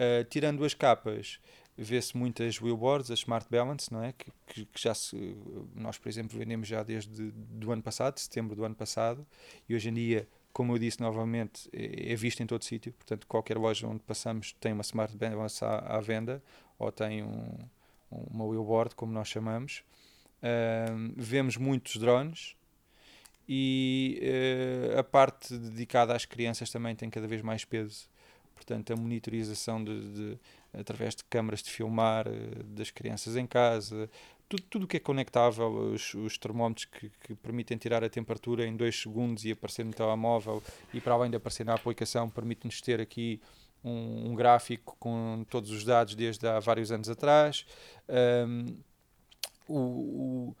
Uh, 0.00 0.24
tirando 0.30 0.64
as 0.64 0.72
capas, 0.72 1.38
vê-se 1.76 2.16
muitas 2.16 2.60
wheelboards, 2.60 3.10
as 3.10 3.20
Smart 3.20 3.46
Balance, 3.50 3.92
não 3.92 4.02
é? 4.02 4.12
Que, 4.12 4.30
que, 4.46 4.64
que, 4.66 4.80
já 4.80 4.94
se, 4.94 5.16
nós, 5.74 5.98
por 5.98 6.08
exemplo, 6.08 6.38
vendemos 6.38 6.68
já 6.68 6.82
desde 6.82 7.30
do 7.30 7.72
ano 7.72 7.82
passado, 7.82 8.18
setembro 8.18 8.54
do 8.54 8.64
ano 8.64 8.74
passado, 8.74 9.26
e 9.68 9.74
hoje 9.74 9.88
em 9.88 9.94
dia, 9.94 10.28
como 10.52 10.74
eu 10.74 10.78
disse 10.78 11.00
novamente, 11.00 11.68
é, 11.72 12.12
é 12.12 12.16
visto 12.16 12.42
em 12.42 12.46
todo 12.46 12.64
sítio. 12.64 12.92
Portanto, 12.92 13.26
qualquer 13.26 13.56
loja 13.56 13.86
onde 13.86 14.02
passamos 14.02 14.54
tem 14.60 14.72
uma 14.72 14.82
Smart 14.82 15.16
Balance 15.16 15.64
à, 15.64 15.78
à 15.78 16.00
venda 16.00 16.42
ou 16.78 16.90
tem 16.90 17.22
um, 17.22 17.58
uma 18.10 18.44
wheelboard, 18.44 18.94
como 18.94 19.12
nós 19.12 19.28
chamamos. 19.28 19.82
Uh, 20.42 21.12
vemos 21.16 21.56
muitos 21.56 21.96
drones, 21.96 22.56
e 23.52 24.22
uh, 24.94 25.00
a 25.00 25.02
parte 25.02 25.58
dedicada 25.58 26.14
às 26.14 26.24
crianças 26.24 26.70
também 26.70 26.94
tem 26.94 27.10
cada 27.10 27.26
vez 27.26 27.42
mais 27.42 27.64
peso. 27.64 28.08
Portanto, 28.54 28.92
a 28.92 28.96
monitorização 28.96 29.82
de, 29.82 30.12
de 30.12 30.38
através 30.72 31.16
de 31.16 31.24
câmaras 31.24 31.60
de 31.60 31.68
filmar 31.68 32.28
uh, 32.28 32.62
das 32.62 32.92
crianças 32.92 33.34
em 33.34 33.48
casa, 33.48 34.08
tudo 34.48 34.84
o 34.84 34.86
que 34.86 34.98
é 34.98 35.00
conectável, 35.00 35.68
os, 35.68 36.14
os 36.14 36.38
termómetros 36.38 36.84
que, 36.84 37.10
que, 37.24 37.34
permitem 37.34 37.76
tirar 37.76 38.04
a 38.04 38.08
temperatura 38.08 38.64
em 38.64 38.76
2 38.76 39.02
segundos 39.02 39.44
e 39.44 39.50
aparecer 39.50 39.84
no 39.84 39.92
telemóvel, 39.92 40.62
e 40.94 41.00
para 41.00 41.14
além 41.14 41.28
de 41.28 41.36
aparecer 41.36 41.66
na 41.66 41.74
aplicação, 41.74 42.30
permite-nos 42.30 42.80
ter 42.80 43.00
aqui 43.00 43.40
um, 43.82 44.30
um, 44.30 44.34
gráfico 44.36 44.96
com 45.00 45.44
todos 45.50 45.72
os 45.72 45.84
dados 45.84 46.14
desde 46.14 46.46
há 46.46 46.60
vários 46.60 46.92
anos 46.92 47.08
atrás. 47.08 47.66
Um, 48.08 48.76
o, 49.68 50.54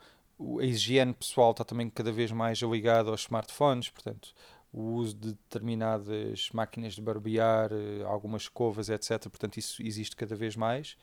a 0.60 0.64
higiene 0.64 1.12
pessoal 1.12 1.50
está 1.50 1.64
também 1.64 1.90
cada 1.90 2.10
vez 2.10 2.32
mais 2.32 2.58
ligada 2.60 3.10
aos 3.10 3.22
smartphones, 3.22 3.90
portanto, 3.90 4.32
o 4.72 4.94
uso 4.94 5.14
de 5.14 5.28
determinadas 5.32 6.48
máquinas 6.52 6.94
de 6.94 7.02
barbear, 7.02 7.70
eh, 7.72 8.04
algumas 8.04 8.42
escovas, 8.42 8.88
etc. 8.88 9.28
Portanto, 9.28 9.58
isso 9.58 9.82
existe 9.82 10.14
cada 10.16 10.34
vez 10.36 10.56
mais. 10.56 10.96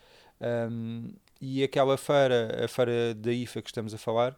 Um, 0.70 1.14
e 1.42 1.64
aquela 1.64 1.98
feira, 1.98 2.64
a 2.64 2.68
feira 2.68 3.14
da 3.14 3.32
IFA 3.32 3.62
que 3.62 3.70
estamos 3.70 3.94
a 3.94 3.98
falar, 3.98 4.36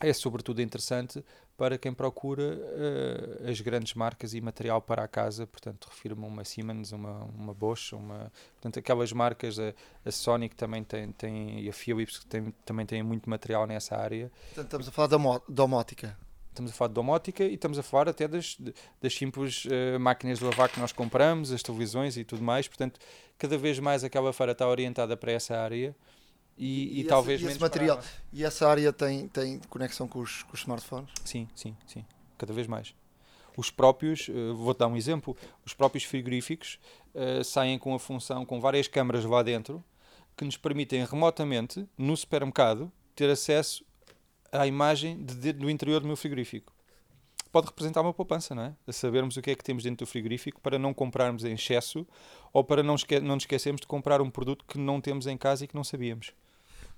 é 0.00 0.12
sobretudo 0.12 0.60
interessante 0.60 1.24
para 1.56 1.78
quem 1.78 1.92
procura 1.92 2.42
uh, 2.42 3.50
as 3.50 3.60
grandes 3.60 3.94
marcas 3.94 4.34
e 4.34 4.40
material 4.40 4.80
para 4.80 5.02
a 5.02 5.08
casa, 5.08 5.46
portanto, 5.46 5.88
refiro-me 5.90 6.24
a 6.24 6.28
uma 6.28 6.44
Siemens, 6.44 6.92
uma, 6.92 7.24
uma 7.24 7.54
Bosch, 7.54 7.92
uma, 7.92 8.30
portanto, 8.54 8.78
aquelas 8.78 9.12
marcas, 9.12 9.58
a, 9.58 9.72
a 10.04 10.10
Sony 10.10 10.48
que 10.48 10.56
também 10.56 10.84
tem, 10.84 11.10
tem, 11.12 11.60
e 11.60 11.68
a 11.68 11.72
Philips 11.72 12.18
que 12.18 12.26
tem, 12.26 12.52
também 12.64 12.84
têm 12.84 13.02
muito 13.02 13.28
material 13.30 13.66
nessa 13.66 13.96
área. 13.96 14.30
Portanto, 14.48 14.66
estamos 14.66 14.88
a 14.88 14.92
falar 14.92 15.08
da 15.08 15.16
domótica. 15.48 16.18
Estamos 16.50 16.72
a 16.72 16.74
falar 16.74 16.88
de 16.88 16.94
domótica 16.94 17.44
e 17.44 17.54
estamos 17.54 17.78
a 17.78 17.82
falar 17.82 18.08
até 18.08 18.26
das, 18.26 18.56
das 19.00 19.14
simples 19.14 19.66
uh, 19.66 20.00
máquinas 20.00 20.38
de 20.38 20.44
lavar 20.44 20.70
que 20.70 20.80
nós 20.80 20.92
compramos, 20.92 21.52
as 21.52 21.62
televisões 21.62 22.16
e 22.16 22.24
tudo 22.24 22.42
mais, 22.42 22.68
portanto, 22.68 22.98
cada 23.38 23.58
vez 23.58 23.78
mais 23.78 24.04
aquela 24.04 24.32
feira 24.32 24.52
está 24.52 24.66
orientada 24.66 25.16
para 25.16 25.32
essa 25.32 25.56
área 25.56 25.94
e, 26.58 26.98
e, 26.98 27.00
e 27.00 27.04
talvez 27.04 27.42
esse, 27.42 27.60
material 27.60 28.00
e 28.32 28.42
essa 28.42 28.66
área 28.68 28.92
tem, 28.92 29.28
tem 29.28 29.60
conexão 29.68 30.08
com 30.08 30.20
os, 30.20 30.42
com 30.44 30.54
os 30.54 30.60
smartphones? 30.60 31.10
Sim, 31.24 31.46
sim, 31.54 31.76
sim, 31.86 32.04
cada 32.38 32.52
vez 32.52 32.66
mais. 32.66 32.94
Os 33.56 33.70
próprios, 33.70 34.28
uh, 34.28 34.54
vou 34.54 34.74
dar 34.74 34.86
um 34.86 34.96
exemplo, 34.96 35.36
os 35.64 35.74
próprios 35.74 36.04
frigoríficos 36.04 36.78
uh, 37.14 37.44
saem 37.44 37.78
com 37.78 37.94
a 37.94 37.98
função, 37.98 38.44
com 38.44 38.60
várias 38.60 38.88
câmaras 38.88 39.24
lá 39.24 39.42
dentro, 39.42 39.84
que 40.36 40.44
nos 40.44 40.56
permitem 40.56 41.04
remotamente, 41.04 41.86
no 41.96 42.16
supermercado, 42.16 42.92
ter 43.14 43.30
acesso 43.30 43.84
à 44.52 44.66
imagem 44.66 45.22
de, 45.24 45.52
do 45.52 45.70
interior 45.70 46.00
do 46.00 46.06
meu 46.06 46.16
frigorífico. 46.16 46.72
Pode 47.50 47.68
representar 47.68 48.02
uma 48.02 48.12
poupança, 48.12 48.54
não 48.54 48.64
é? 48.64 48.76
A 48.86 48.92
sabermos 48.92 49.36
o 49.36 49.42
que 49.42 49.50
é 49.50 49.54
que 49.54 49.64
temos 49.64 49.82
dentro 49.82 50.04
do 50.04 50.08
frigorífico 50.08 50.60
para 50.60 50.78
não 50.78 50.92
comprarmos 50.92 51.44
em 51.44 51.54
excesso 51.54 52.06
ou 52.52 52.62
para 52.62 52.82
não, 52.82 52.94
esque 52.94 53.18
não 53.20 53.34
nos 53.34 53.44
esquecermos 53.44 53.80
de 53.80 53.86
comprar 53.86 54.20
um 54.20 54.30
produto 54.30 54.64
que 54.66 54.76
não 54.76 55.00
temos 55.00 55.26
em 55.26 55.38
casa 55.38 55.64
e 55.64 55.68
que 55.68 55.74
não 55.74 55.84
sabíamos. 55.84 56.32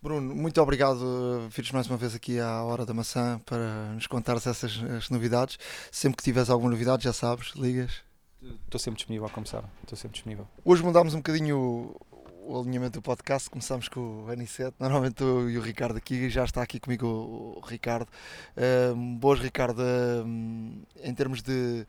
Bruno, 0.01 0.33
muito 0.33 0.63
obrigado. 0.63 1.49
Vires 1.51 1.73
mais 1.73 1.89
uma 1.89 1.97
vez 1.97 2.15
aqui 2.15 2.39
à 2.39 2.63
Hora 2.63 2.87
da 2.87 2.95
Maçã 2.95 3.41
para 3.45 3.93
nos 3.95 4.07
contares 4.07 4.47
essas 4.47 5.11
novidades. 5.11 5.59
Sempre 5.91 6.19
que 6.19 6.23
tiveres 6.23 6.49
alguma 6.49 6.71
novidade, 6.71 7.03
já 7.03 7.13
sabes, 7.13 7.49
ligas. 7.57 8.03
Estou 8.41 8.79
sempre 8.79 8.99
disponível 8.99 9.27
a 9.27 9.31
começar. 9.31 9.65
Estou 9.83 9.99
sempre 9.99 10.15
disponível. 10.15 10.47
Hoje 10.65 10.85
mudámos 10.85 11.15
um 11.15 11.17
bocadinho 11.17 11.97
o, 12.47 12.61
alinhamento 12.61 13.01
do 13.01 13.03
podcast. 13.03 13.51
Começamos 13.51 13.89
com 13.89 14.25
o 14.25 14.31
Aniceto. 14.31 14.77
Normalmente 14.79 15.21
eu 15.21 15.51
e 15.51 15.59
o 15.59 15.61
Ricardo 15.61 15.97
aqui, 15.97 16.31
já 16.31 16.45
está 16.45 16.63
aqui 16.63 16.79
comigo 16.79 17.05
o, 17.05 17.59
o 17.59 17.61
Ricardo. 17.67 18.09
Um, 18.95 19.17
boas, 19.17 19.41
Ricardo. 19.41 19.83
Um, 19.83 20.81
em 21.03 21.13
termos 21.13 21.43
de, 21.43 21.85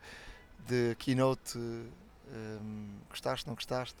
de 0.66 0.96
keynote, 0.98 1.56
um, 1.56 2.88
gostaste, 3.08 3.46
não 3.46 3.54
gostaste? 3.54 3.94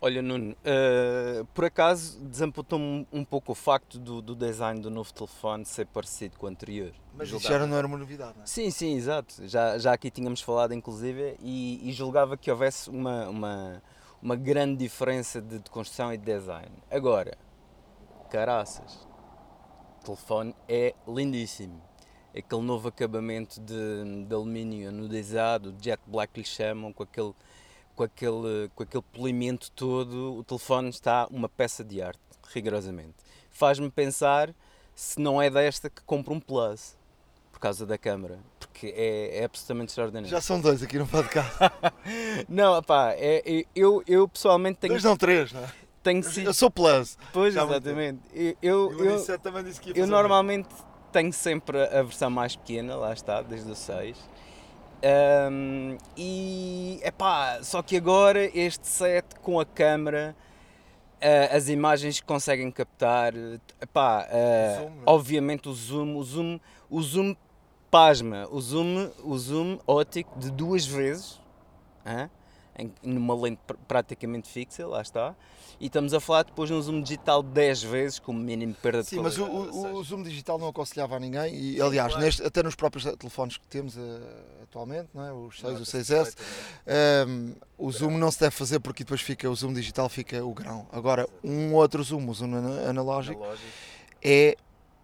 Olha, 0.00 0.22
Nuno, 0.22 0.52
uh, 0.52 1.44
por 1.46 1.64
acaso 1.64 2.20
desamputou-me 2.20 3.04
um, 3.12 3.24
pouco 3.24 3.50
o 3.50 3.54
facto 3.54 3.98
do, 3.98 4.22
do, 4.22 4.36
design 4.36 4.80
do 4.80 4.88
novo 4.90 5.12
telefone 5.12 5.64
ser 5.64 5.86
parecido 5.86 6.38
com 6.38 6.46
o 6.46 6.48
anterior. 6.48 6.92
Mas 7.14 7.28
isso 7.30 7.48
já 7.48 7.66
não 7.66 7.76
era 7.76 7.84
uma 7.84 7.98
novidade, 7.98 8.34
não 8.36 8.44
é? 8.44 8.46
Sim, 8.46 8.70
sim, 8.70 8.94
exato. 8.94 9.48
Já, 9.48 9.76
já 9.76 9.92
aqui 9.92 10.08
tínhamos 10.08 10.40
falado, 10.40 10.72
inclusive, 10.72 11.36
e, 11.40 11.80
e 11.82 11.92
julgava 11.92 12.36
que 12.36 12.48
houvesse 12.48 12.88
uma, 12.88 13.28
uma, 13.28 13.82
uma 14.22 14.36
grande 14.36 14.76
diferença 14.76 15.42
de, 15.42 15.58
de 15.58 15.68
construção 15.68 16.14
e 16.14 16.16
de 16.16 16.24
design. 16.24 16.70
Agora, 16.88 17.36
caraças, 18.30 19.04
o 20.00 20.04
telefone 20.04 20.54
é 20.68 20.94
lindíssimo. 21.08 21.82
Aquele 22.36 22.62
novo 22.62 22.86
acabamento 22.86 23.60
de, 23.60 24.24
de 24.26 24.32
alumínio 24.32 24.90
anodizado, 24.90 25.74
jet 25.80 26.00
black 26.06 26.38
lhe 26.38 26.46
chamam, 26.46 26.92
com 26.92 27.02
aquele 27.02 27.34
com 27.98 28.04
aquele, 28.04 28.70
com 28.76 28.84
aquele 28.84 29.02
polimento 29.12 29.72
todo, 29.72 30.38
o 30.38 30.44
telefone 30.44 30.88
está 30.88 31.26
uma 31.32 31.48
peça 31.48 31.82
de 31.82 32.00
arte, 32.00 32.20
rigorosamente. 32.54 33.16
Faz-me 33.50 33.90
pensar 33.90 34.54
se 34.94 35.20
não 35.20 35.42
é 35.42 35.50
desta 35.50 35.90
que 35.90 36.00
compro 36.02 36.32
um 36.32 36.38
Plus, 36.38 36.96
por 37.50 37.58
causa 37.58 37.84
da 37.84 37.98
câmara, 37.98 38.38
porque 38.60 38.94
é, 38.96 39.40
é 39.40 39.44
absolutamente 39.44 39.90
extraordinário. 39.90 40.28
Já 40.28 40.40
são 40.40 40.60
dois 40.60 40.80
aqui 40.80 40.96
no 40.96 41.08
podcast. 41.08 41.52
não, 42.48 42.80
pá, 42.84 43.14
é, 43.14 43.42
é, 43.44 43.64
eu, 43.74 44.00
eu 44.06 44.28
pessoalmente 44.28 44.78
tenho. 44.78 44.92
Dois 44.92 45.02
não, 45.02 45.16
três, 45.16 45.52
não 45.52 45.64
é? 45.64 45.68
Tenho 46.00 46.22
sido... 46.22 46.46
Eu 46.46 46.54
sou 46.54 46.70
Plus. 46.70 47.18
Pois, 47.32 47.52
Já 47.52 47.64
exatamente. 47.64 48.20
Eu, 48.32 48.56
eu, 48.62 49.04
eu, 49.04 49.38
também 49.40 49.64
disse 49.64 49.80
que 49.80 49.90
ia 49.90 49.98
eu 49.98 50.06
normalmente 50.06 50.68
tenho 51.10 51.32
sempre 51.32 51.82
a 51.82 52.04
versão 52.04 52.30
mais 52.30 52.54
pequena, 52.54 52.94
lá 52.94 53.12
está, 53.12 53.42
desde 53.42 53.68
o 53.68 53.74
6 53.74 54.16
um, 55.50 55.96
e 56.16 57.00
epá, 57.02 57.62
só 57.62 57.82
que 57.82 57.96
agora 57.96 58.44
este 58.56 58.86
set 58.86 59.36
com 59.42 59.60
a 59.60 59.64
câmera, 59.64 60.34
uh, 61.22 61.56
as 61.56 61.68
imagens 61.68 62.20
que 62.20 62.26
conseguem 62.26 62.70
captar, 62.70 63.32
epá, 63.80 64.26
uh, 64.26 64.80
zoom, 64.80 65.02
obviamente 65.06 65.68
o 65.68 65.72
zoom, 65.72 66.16
o 66.16 66.24
zoom, 66.24 66.60
o 66.90 67.02
zoom 67.02 67.36
pasma, 67.90 68.46
o 68.50 68.60
zoom, 68.60 69.10
o 69.22 69.38
zoom 69.38 69.78
óptico 69.86 70.38
de 70.38 70.50
duas 70.50 70.86
vezes, 70.86 71.40
hein? 72.04 72.30
numa 73.02 73.34
lente 73.34 73.60
pr 73.66 73.74
praticamente 73.86 74.48
fixa, 74.48 74.86
lá 74.86 75.02
está. 75.02 75.34
E 75.80 75.86
estamos 75.86 76.12
a 76.12 76.18
falar 76.18 76.42
depois 76.42 76.70
num 76.70 76.80
zoom 76.82 77.00
digital 77.00 77.42
10 77.42 77.82
vezes, 77.84 78.18
com 78.18 78.32
o 78.32 78.34
mínimo 78.34 78.72
de 78.72 78.78
perda 78.80 79.02
de. 79.02 79.08
Sim, 79.08 79.20
mas 79.20 79.38
o, 79.38 79.44
o, 79.44 79.94
o, 79.94 80.02
zoom 80.02 80.22
digital 80.24 80.58
não 80.58 80.68
aconselhava 80.68 81.16
a 81.16 81.20
ninguém, 81.20 81.54
e 81.54 81.74
Sim, 81.74 81.80
aliás, 81.80 82.08
claro. 82.08 82.24
neste, 82.24 82.42
até 82.42 82.62
nos 82.62 82.74
próprios 82.74 83.04
telefones 83.16 83.56
que 83.56 83.66
temos 83.68 83.96
uh, 83.96 84.00
atualmente, 84.64 85.08
não 85.14 85.24
é? 85.24 85.32
os 85.32 85.60
6, 85.60 85.80
o 85.80 85.84
6S, 85.84 86.36
um, 87.28 87.54
o 87.78 87.92
zoom 87.92 88.18
não 88.18 88.30
se 88.30 88.40
deve 88.40 88.50
fazer 88.50 88.80
porque 88.80 89.04
depois 89.04 89.20
fica, 89.20 89.48
o 89.48 89.54
zoom 89.54 89.72
digital 89.72 90.08
fica 90.08 90.44
o 90.44 90.52
grão. 90.52 90.88
Agora, 90.90 91.28
um 91.44 91.72
outro 91.74 92.02
zoom, 92.02 92.28
o 92.28 92.34
zoom 92.34 92.56
analógico, 92.88 93.40
analógico. 93.40 93.68
é 94.22 94.56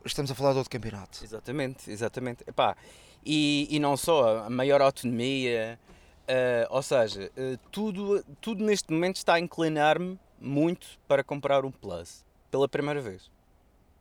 estamos 0.04 0.30
a 0.30 0.34
falar 0.34 0.52
de 0.52 0.58
outro 0.58 0.70
campeonato. 0.70 1.22
Exatamente, 1.22 1.90
exatamente. 1.90 2.44
Epá, 2.46 2.76
e, 3.24 3.68
e 3.70 3.78
não 3.78 3.96
só, 3.96 4.44
a 4.44 4.50
maior 4.50 4.82
autonomia, 4.82 5.78
Uh, 6.24 6.64
ou 6.70 6.82
seja, 6.82 7.30
uh, 7.36 7.58
tudo, 7.70 8.24
tudo 8.40 8.64
neste 8.64 8.90
momento 8.90 9.16
está 9.16 9.34
a 9.34 9.40
inclinar-me 9.40 10.18
muito 10.40 10.98
para 11.06 11.24
comprar 11.24 11.64
um 11.64 11.70
Plus 11.70 12.24
pela 12.50 12.68
primeira 12.68 13.00
vez. 13.00 13.30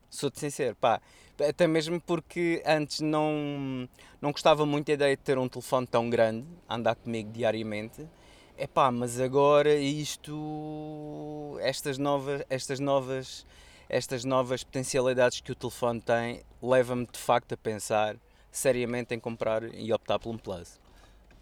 Sou-te 0.10 0.40
sincero, 0.40 0.76
pá, 0.76 1.02
até 1.40 1.66
mesmo 1.66 2.00
porque 2.00 2.62
antes 2.66 3.02
não, 3.02 3.90
não 4.22 4.32
gostava 4.32 4.66
muito 4.66 4.88
da 4.88 4.94
ideia 4.94 5.18
de 5.18 5.24
ter 5.24 5.38
um 5.40 5.50
telefone 5.50 5.88
tão 5.88 6.10
grande, 6.10 6.46
a 6.68 6.76
andar 6.76 6.96
comigo 6.96 7.32
diariamente. 7.32 8.08
É 8.56 8.68
pá, 8.68 8.92
mas 8.92 9.20
agora 9.20 9.74
isto, 9.74 11.58
estas 11.62 11.98
novas, 11.98 12.44
estas 12.48 12.80
novas, 12.80 13.46
estas 13.90 14.24
novas 14.24 14.64
potencialidades 14.64 15.42
que 15.42 15.52
o 15.52 15.56
telefone 15.56 16.00
tem, 16.00 16.44
leva-me 16.62 17.08
de 17.08 17.18
facto 17.18 17.54
a 17.54 17.58
pensar 17.58 18.16
seriamente 18.52 19.16
em 19.16 19.20
comprar 19.20 19.64
e 19.74 19.92
optar 19.92 20.20
por 20.20 20.30
um 20.30 20.38
Plus. 20.38 20.80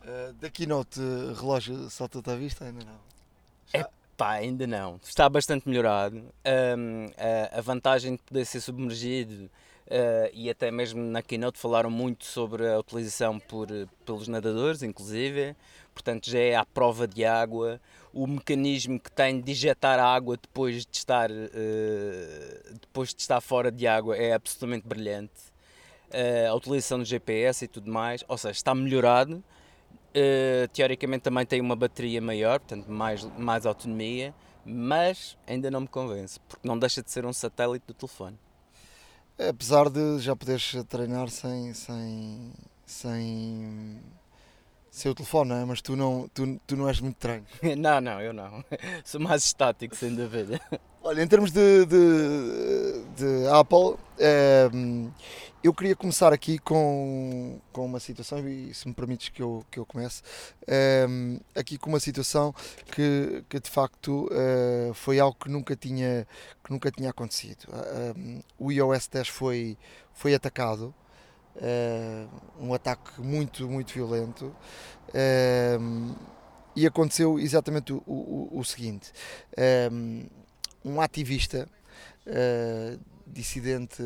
Uh, 0.02 0.34
da 0.34 0.50
Keynote 0.50 1.00
relógio 1.36 1.90
salta-te 1.90 2.30
à 2.30 2.36
vista? 2.36 2.64
Ainda 2.64 2.86
não. 2.86 3.00
É 3.74 3.86
pá, 4.22 4.34
ainda 4.34 4.68
não. 4.68 5.00
Está 5.04 5.28
bastante 5.28 5.68
melhorado. 5.68 6.16
Um, 6.16 7.08
a, 7.18 7.58
a, 7.58 7.62
vantagem 7.62 8.12
de 8.16 8.22
poder 8.22 8.46
ser 8.46 8.62
submergido 8.62 9.46
uh, 9.46 10.30
e 10.32 10.48
até 10.48 10.70
mesmo 10.70 11.02
na 11.02 11.24
Keynote 11.24 11.58
falaram 11.58 11.90
muito 11.90 12.26
sobre 12.26 12.68
a 12.68 12.78
utilização 12.78 13.40
por, 13.40 13.68
pelos 14.06 14.28
nadadores, 14.28 14.84
inclusive. 14.84 15.56
Portanto, 15.92 16.30
já 16.30 16.38
é 16.38 16.56
à 16.56 16.64
prova 16.64 17.08
de 17.08 17.26
água. 17.26 17.82
O 18.14 18.28
mecanismo 18.28 19.00
que 19.00 19.12
tem 19.12 19.42
de 19.42 19.54
injetar 19.54 19.98
a 19.98 20.06
água 20.06 20.38
depois 20.38 20.86
de 20.86 20.98
estar, 20.98 21.32
uh, 21.32 22.74
depois 22.80 23.16
de 23.16 23.22
estar 23.22 23.42
fora 23.42 23.72
de 23.72 23.88
água 23.88 24.16
é 24.16 24.34
absolutamente 24.34 24.88
brilhante. 24.88 25.50
Uh, 26.12 26.52
a 26.52 26.54
utilização 26.54 27.00
do 27.00 27.06
GPS 27.06 27.66
e 27.66 27.68
tudo 27.68 27.90
mais, 27.90 28.24
ou 28.28 28.38
seja, 28.38 28.52
está 28.52 28.76
melhorado 28.76 29.44
Uh, 30.12 30.68
teoricamente 30.74 31.24
também 31.24 31.46
tem 31.46 31.62
uma 31.62 31.76
bateria 31.76 32.22
maior, 32.22 32.60
portanto 32.60 32.92
mais, 32.92 33.24
mais 33.38 33.66
autonomia, 33.66 34.34
mas 34.66 35.38
ainda 35.48 35.72
não 35.72 35.82
me 35.82 35.88
convence, 35.88 36.40
porque 36.50 36.68
não 36.68 36.78
deixa 36.78 37.02
de 37.02 37.10
ser 37.10 37.26
um 37.26 37.32
satélite 37.32 37.86
do 37.88 37.94
telefone. 37.94 38.38
Apesar 39.40 39.90
de 39.90 40.20
já 40.20 40.36
poderes 40.36 40.76
treinar 40.88 41.30
sem, 41.30 41.74
sem, 41.74 42.52
sem, 42.86 44.00
sem 44.92 45.12
o 45.12 45.16
telefone, 45.16 45.50
não 45.50 45.56
é? 45.56 45.66
mas 45.66 45.82
tu 45.82 45.96
não, 45.96 46.30
tu, 46.34 46.60
tu 46.68 46.76
não 46.76 46.88
és 46.88 47.00
muito 47.00 47.16
treino. 47.16 47.46
não, 47.78 48.02
não, 48.02 48.22
eu 48.22 48.34
não. 48.34 48.64
Sou 49.04 49.20
mais 49.20 49.46
estático, 49.46 49.96
sem 49.96 50.14
dúvida. 50.14 50.60
Olha, 51.04 51.24
em 51.24 51.28
termos 51.28 51.52
de, 51.52 51.86
de, 51.88 53.04
de 53.16 53.48
Apple, 53.48 53.96
é, 54.20 54.70
eu 55.64 55.74
queria 55.74 55.96
começar 55.96 56.32
aqui 56.32 56.60
com, 56.60 57.60
com 57.74 57.88
uma 57.88 58.00
situação, 58.00 58.48
e 58.48 58.72
se 58.72 58.88
me 58.88 58.94
permites 58.94 59.30
que 59.30 59.42
eu, 59.42 59.66
que 59.72 59.80
eu 59.80 59.86
comece, 59.86 60.22
é, 60.68 61.08
aqui 61.56 61.80
com 61.80 61.90
uma 61.90 62.00
situação 62.00 62.54
que, 62.92 63.44
que 63.50 63.60
de 63.60 63.68
facto 63.68 64.30
é, 64.32 64.92
foi 64.94 65.20
algo 65.20 65.36
que 65.40 65.50
nunca 65.50 65.76
tinha, 65.76 66.28
que 66.64 66.72
nunca 66.72 66.92
tinha 66.92 67.10
acontecido. 67.10 67.68
o 68.60 68.72
iOS 68.72 69.08
10 69.08 69.28
foi, 69.28 69.80
foi 70.14 70.36
atacado, 70.36 70.94
um 72.60 72.76
ataque 72.76 73.20
muito, 73.20 73.68
muito 73.68 73.92
violento 73.92 74.56
e 76.76 76.86
aconteceu 76.86 77.40
exatamente 77.40 77.92
o, 77.92 78.04
o, 78.06 78.60
o 78.60 78.64
seguinte: 78.64 79.12
um, 79.92 80.26
um 80.84 81.00
ativista 81.02 81.68
uh, 82.28 83.00
dissidente 83.28 84.02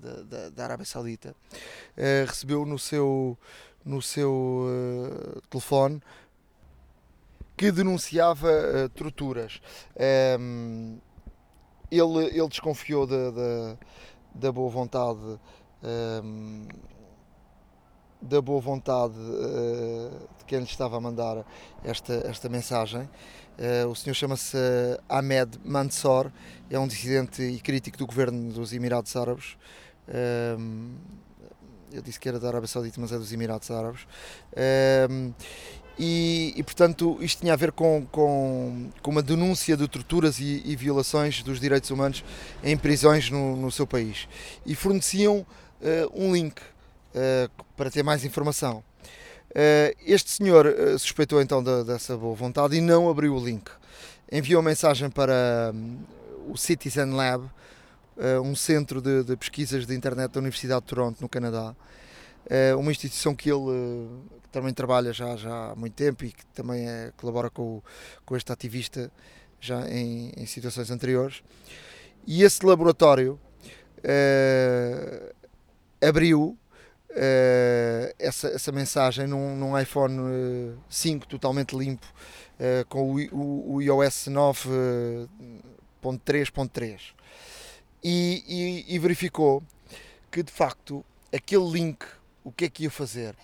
da, 0.00 0.22
da, 0.22 0.50
da, 0.50 0.64
Arábia 0.64 0.84
Saudita 0.84 1.30
uh, 1.30 2.26
recebeu 2.26 2.64
no 2.64 2.78
seu, 2.78 3.36
no 3.84 4.02
seu 4.02 4.66
uh, 4.66 5.40
telefone 5.48 6.02
que 7.56 7.72
denunciava 7.72 8.88
torturas. 8.94 9.60
Um, 10.38 10.98
ele, 11.90 12.26
ele 12.26 12.48
desconfiou 12.48 13.04
da, 13.04 13.32
da, 13.32 13.78
da 14.32 14.52
boa 14.52 14.70
vontade. 14.70 15.40
Um, 15.82 16.68
da 18.20 18.40
boa 18.40 18.60
vontade 18.60 19.14
de 19.14 20.44
quem 20.44 20.58
lhe 20.58 20.64
estava 20.64 20.96
a 20.96 21.00
mandar 21.00 21.44
esta, 21.84 22.14
esta 22.26 22.48
mensagem 22.48 23.08
Uh, 23.58 23.88
o 23.88 23.96
senhor 23.96 24.14
chama-se 24.14 24.56
uh, 24.56 25.02
Ahmed 25.08 25.58
Mansour, 25.64 26.30
é 26.70 26.78
um 26.78 26.86
dissidente 26.86 27.42
e 27.42 27.58
crítico 27.58 27.98
do 27.98 28.06
governo 28.06 28.52
dos 28.52 28.72
Emirados 28.72 29.16
Árabes. 29.16 29.56
Uh, 30.06 30.94
eu 31.90 32.00
disse 32.00 32.20
que 32.20 32.28
era 32.28 32.38
da 32.38 32.46
Arábia 32.46 32.68
Saudita, 32.68 33.00
mas 33.00 33.10
é 33.10 33.18
dos 33.18 33.32
Emirados 33.32 33.68
Árabes. 33.70 34.06
E, 35.98 36.54
e, 36.56 36.62
portanto, 36.62 37.18
isto 37.20 37.40
tinha 37.40 37.52
a 37.52 37.56
ver 37.56 37.72
com, 37.72 38.06
com, 38.12 38.88
com 39.02 39.10
uma 39.10 39.22
denúncia 39.22 39.76
de 39.76 39.88
torturas 39.88 40.38
e, 40.38 40.62
e, 40.64 40.76
violações 40.76 41.42
dos 41.42 41.58
direitos 41.58 41.90
humanos 41.90 42.22
em 42.62 42.76
prisões 42.76 43.28
no, 43.30 43.56
no 43.56 43.72
seu 43.72 43.84
país. 43.84 44.28
E 44.64 44.76
forneciam 44.76 45.44
um 46.14 46.32
link 46.32 46.60
para 47.76 47.90
ter 47.90 48.02
mais 48.02 48.24
informação. 48.24 48.82
Eh, 49.54 49.94
este 50.04 50.30
senhor 50.30 50.66
eh, 50.66 50.98
suspeitou 50.98 51.40
então 51.40 51.62
dessa 51.84 52.16
boa 52.16 52.34
vontade 52.34 52.76
e 52.76 52.80
não 52.80 53.08
abriu 53.08 53.34
o 53.34 53.44
link. 53.44 53.70
Enviou 54.30 54.62
mensagem 54.62 55.08
para 55.08 55.72
hum, 55.74 55.98
o 56.48 56.56
Citizen 56.56 57.12
Lab, 57.12 57.48
eh, 58.18 58.38
um 58.40 58.54
centro 58.54 59.00
de, 59.00 59.24
de, 59.24 59.36
pesquisas 59.36 59.86
de 59.86 59.94
internet 59.94 60.32
da 60.32 60.40
Universidade 60.40 60.82
de 60.82 60.86
Toronto, 60.88 61.20
no 61.20 61.28
Canadá. 61.28 61.74
uma 62.78 62.90
instituição 62.90 63.34
que 63.34 63.50
ele 63.50 64.08
também 64.50 64.72
trabalha 64.72 65.12
já, 65.12 65.36
já 65.36 65.70
há 65.72 65.76
muito 65.76 65.94
tempo 65.94 66.24
e 66.24 66.32
que 66.32 66.44
também 66.54 66.88
é, 66.88 67.12
colabora 67.16 67.50
com, 67.50 67.82
com 68.24 68.36
este 68.36 68.50
ativista 68.52 69.10
já 69.60 69.88
em, 69.90 70.32
em 70.36 70.46
situações 70.46 70.90
anteriores. 70.90 71.42
E 72.26 72.42
esse 72.42 72.64
laboratório 72.64 73.38
abriu 76.00 76.56
uh, 77.18 78.14
essa, 78.18 78.48
essa 78.48 78.72
mensagem 78.72 79.26
num, 79.26 79.54
num 79.56 79.78
iPhone 79.78 80.74
5 80.88 81.26
totalmente 81.26 81.76
limpo, 81.76 82.06
uh, 82.06 82.86
com 82.88 83.12
o, 83.12 83.16
o, 83.32 83.74
o 83.74 83.82
iOS 83.82 84.28
9.3.3 84.28 87.12
e, 88.02 88.42
e, 88.46 88.86
e 88.94 88.98
verificou 88.98 89.62
que 90.30 90.42
de 90.42 90.52
facto 90.52 91.04
aquele 91.32 91.70
link 91.70 92.04
o 92.44 92.52
que 92.52 92.64
é 92.64 92.70
que 92.70 92.84
ia 92.84 92.90
fazer? 92.90 93.36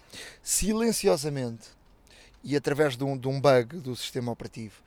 Silenciosamente 0.43 1.69
e 2.43 2.57
através 2.57 2.97
de 2.97 3.05
um, 3.05 3.17
de 3.17 3.29
um 3.29 3.41
bug 3.41 3.77
do 3.79 3.95
sistema 3.97 4.33
operativo 4.33 4.83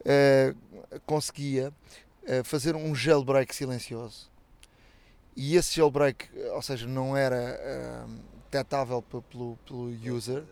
uh, 0.00 0.54
conseguia 1.06 1.72
uh, 2.22 2.44
fazer 2.44 2.76
um 2.76 2.94
jailbreak 2.94 3.54
silencioso. 3.54 4.30
E 5.34 5.56
esse 5.56 5.76
jailbreak, 5.76 6.28
ou 6.52 6.60
seja, 6.60 6.86
não 6.86 7.16
era 7.16 8.06
uh, 8.06 8.31
detectável 8.52 9.02
pelo, 9.02 9.56
pelo 9.66 9.88
user 10.14 10.44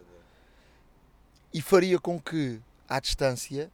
e 1.52 1.60
faria 1.60 1.98
com 1.98 2.20
que 2.20 2.60
à 2.88 2.98
distância 2.98 3.70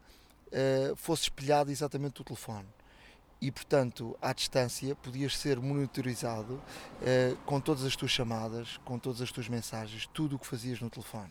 fosse 0.97 1.24
espelhado 1.24 1.70
exatamente 1.70 2.20
o 2.22 2.24
telefone 2.24 2.66
e 3.41 3.51
portanto 3.51 4.16
à 4.20 4.33
distância 4.33 4.95
podias 4.95 5.37
ser 5.37 5.61
monitorizado 5.61 6.55
uh, 6.55 7.37
com 7.45 7.61
todas 7.61 7.85
as 7.85 7.95
tuas 7.95 8.11
chamadas, 8.11 8.79
com 8.85 8.99
todas 8.99 9.20
as 9.20 9.31
tuas 9.31 9.49
mensagens, 9.49 10.09
tudo 10.12 10.37
o 10.37 10.39
que 10.39 10.47
fazias 10.47 10.81
no 10.81 10.89
telefone. 10.89 11.31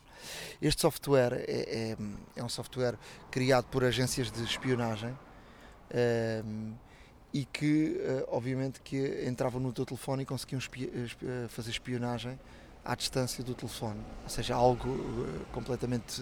Este 0.62 0.82
software 0.82 1.34
é, 1.48 1.92
é, 1.92 1.98
é 2.36 2.44
um 2.44 2.50
software 2.50 2.98
criado 3.32 3.66
por 3.66 3.84
agências 3.84 4.32
de 4.32 4.44
espionagem 4.44 5.12
uh, 5.12 6.76
e 7.34 7.44
que 7.46 7.98
uh, 7.98 8.36
obviamente 8.36 8.82
que 8.82 9.26
entravam 9.28 9.60
no 9.60 9.74
teu 9.74 9.86
telefone 9.86 10.24
e 10.24 10.26
conseguiam 10.26 10.62
fazer 11.50 11.72
espionagem 11.72 12.40
à 12.86 12.96
distância 12.96 13.44
do 13.44 13.56
telefone, 13.56 14.00
ou 14.24 14.30
seja, 14.30 14.54
algo 14.54 15.28
completamente 15.52 16.22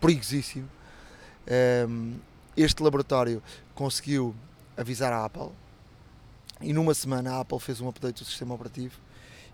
perigosíssimo. 0.00 0.68
este 2.56 2.82
laboratório 2.82 3.42
conseguiu 3.74 4.34
avisar 4.76 5.12
a 5.12 5.24
Apple 5.24 5.50
e 6.60 6.72
numa 6.72 6.94
semana 6.94 7.32
a 7.32 7.40
Apple 7.40 7.58
fez 7.58 7.80
um 7.80 7.88
update 7.88 8.22
do 8.22 8.24
sistema 8.24 8.54
operativo 8.54 8.94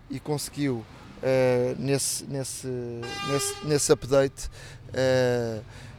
e 0.09 0.19
conseguiu 0.19 0.75
uh, 0.75 1.75
nesse, 1.79 2.23
nesse, 2.25 2.67
nesse, 2.67 3.65
nesse 3.65 3.91
update 3.91 4.49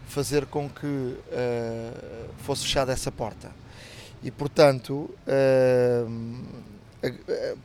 fazer 0.06 0.46
com 0.46 0.68
que 0.68 1.16
fosse 2.38 2.62
fechada 2.62 2.92
essa 2.92 3.12
porta. 3.12 3.50
E 4.22 4.30
portanto 4.30 5.08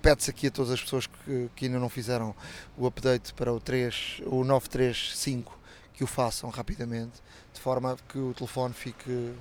pede-se 0.02 0.30
aqui 0.30 0.48
a 0.48 0.52
todas 0.52 0.72
as 0.72 0.82
pessoas 0.82 1.08
que, 1.08 1.50
que, 1.56 1.66
ainda 1.66 1.80
não 1.80 1.90
fizeram 1.90 2.36
o 2.78 2.88
update 2.88 3.34
para 3.34 3.54
o 3.54 3.60
3, 3.60 4.22
o 4.26 4.44
935 4.44 5.58
que 5.94 6.04
o 6.04 6.08
façam 6.08 6.50
rapidamente, 6.50 7.22
de 7.54 7.60
forma 7.60 7.98
que 8.10 8.18
o 8.18 8.34
telefone 8.34 8.74
fique 8.74 9.34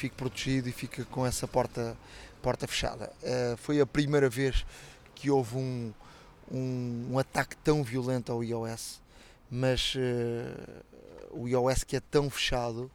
fique 0.00 0.16
protegido 0.16 0.66
e 0.66 0.72
fique 0.72 1.04
com 1.04 1.26
essa 1.26 1.46
porta, 1.46 1.94
porta 2.40 2.66
fechada. 2.66 3.12
Uh, 3.22 3.56
foi 3.58 3.80
a 3.80 3.86
primeira 3.86 4.30
vez 4.30 4.64
que 5.14 5.30
houve 5.30 5.56
um, 5.56 5.92
um, 6.50 7.08
um 7.10 7.18
ataque 7.18 7.54
tão 7.58 7.84
violento 7.84 8.32
ao 8.32 8.42
iOS, 8.42 9.02
mas 9.50 9.94
uh, 9.94 10.84
o 11.32 11.46
iOS 11.46 11.84
que 11.84 11.96
é 11.96 12.00
tão 12.00 12.30
fechado. 12.30 12.90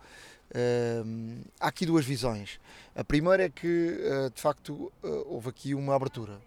Há 1.60 1.68
aqui 1.68 1.86
duas 1.86 2.06
visões. 2.06 2.60
A 2.96 3.04
primeira 3.04 3.44
é 3.44 3.50
que 3.50 3.98
de 4.34 4.42
facto 4.42 4.92
houve 5.26 5.50
aqui 5.50 5.74
uma 5.74 5.96
abertura 5.96 6.40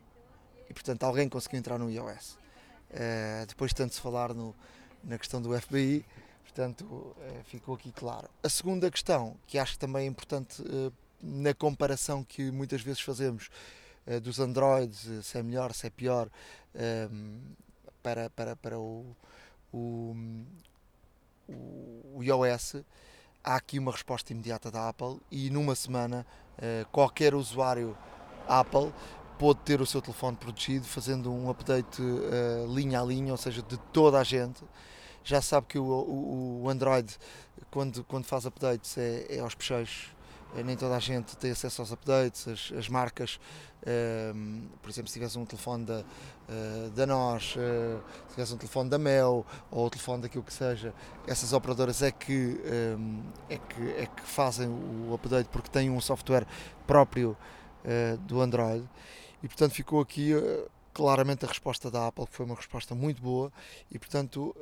e 0.69 0.73
portanto 0.73 1.03
alguém 1.05 1.29
conseguiu 1.29 1.59
entrar 1.59 1.79
no 1.79 1.91
iOS. 1.91 2.39
depois 3.47 3.71
de 3.71 3.77
tanto 3.77 3.95
se 3.95 4.01
falar 4.01 4.33
no, 4.33 4.55
na 5.05 5.19
questão 5.19 5.43
do 5.43 5.59
FBI, 5.61 6.05
Portanto, 6.59 7.15
ficou 7.45 7.77
aqui 7.77 7.93
claro. 7.93 8.29
A 8.43 8.49
segunda 8.49 8.91
questão, 8.91 9.37
que 9.47 9.59
acho 9.59 9.79
também 9.79 10.07
é 10.07 10.09
importante 10.09 10.61
na 11.23 11.55
comparação 11.55 12.25
que 12.25 12.51
muitas 12.51 12.81
vezes 12.83 13.01
fazemos 13.01 13.49
dos 14.23 14.41
Androids, 14.41 15.07
se 15.25 15.39
é 15.39 15.43
melhor, 15.43 15.73
se 15.73 15.87
é 15.87 15.91
pior, 15.91 16.29
para, 18.03 18.29
para, 18.31 18.57
para 18.57 18.79
o, 18.79 19.05
o, 19.73 20.17
o 22.15 22.23
iOS, 22.25 22.77
há 23.49 23.57
aqui 23.57 23.79
uma 23.79 23.93
resposta 23.93 24.33
imediata 24.33 24.71
da 24.71 24.89
Apple 24.89 25.19
e 25.31 25.51
numa 25.51 25.75
semana 25.75 26.27
qualquer 26.91 27.35
usuário 27.35 27.97
Apple 28.47 28.93
pode 29.39 29.61
ter 29.61 29.81
o 29.81 29.87
seu 29.87 30.03
telefone 30.03 30.37
protegido 30.37 30.85
fazendo 30.85 31.33
um 31.33 31.49
update 31.49 32.03
linha 32.69 33.01
a 33.01 33.05
linha, 33.05 33.33
ou 33.33 33.39
seja, 33.39 33.63
de 33.63 33.79
toda 33.93 34.19
a 34.19 34.25
gente 34.25 34.65
já 35.29 35.43
sabe 35.43 35.67
que 35.67 35.79
o, 35.79 36.67
Android, 36.71 37.15
quando, 37.71 38.03
quando 38.05 38.25
faz 38.25 38.47
updates, 38.47 38.97
é, 38.97 39.27
é 39.29 39.41
aos 39.41 39.55
pecheiros. 39.55 40.07
É, 40.57 40.63
nem 40.63 40.77
toda 40.77 40.97
a 40.97 40.99
gente 40.99 41.37
tem 41.37 41.51
acesso 41.51 41.83
aos 41.83 41.93
updates, 41.93 42.49
as, 42.49 42.73
as 42.77 42.89
marcas, 42.89 43.39
um, 43.87 43.91
ehm, 43.91 44.63
por 44.81 44.91
exemplo, 44.91 45.09
se 45.09 45.15
tivesse 45.15 45.39
um 45.39 45.45
telefone 45.45 45.85
da, 45.85 46.01
uh, 46.01 46.91
da 46.91 47.07
NOS, 47.07 47.55
uh, 47.57 48.03
se 48.29 48.35
tivesse 48.35 48.55
um 48.55 48.57
telefone 48.57 48.89
da 48.89 48.99
Mel 48.99 49.45
ou 49.71 49.87
o 49.87 49.91
telefone 49.91 50.23
daquilo 50.23 50.43
que 50.43 50.53
seja, 50.53 50.95
essas 51.27 51.53
operadoras 51.53 52.03
é 52.03 52.11
que, 52.11 52.33
um, 52.33 52.63
ehm, 52.65 53.23
é 53.51 53.59
que, 53.59 53.91
é 54.03 54.07
que 54.07 54.23
fazem 54.23 54.69
o 54.69 55.13
update 55.15 55.49
porque 55.51 55.69
têm 55.69 55.91
um 55.91 56.01
software 56.01 56.47
próprio 56.87 57.37
uh, 57.85 58.17
do 58.19 58.41
Android. 58.41 58.89
E 59.43 59.49
portanto 59.49 59.73
ficou 59.73 60.01
aqui 60.01 60.33
claramente 60.93 61.45
a 61.45 61.49
resposta 61.49 61.89
da 61.91 62.09
Apple 62.09 62.27
foi 62.29 62.45
uma 62.45 62.57
resposta 62.57 62.93
muito 62.95 63.23
boa. 63.23 63.53
E 63.89 63.99
portanto 64.01 64.53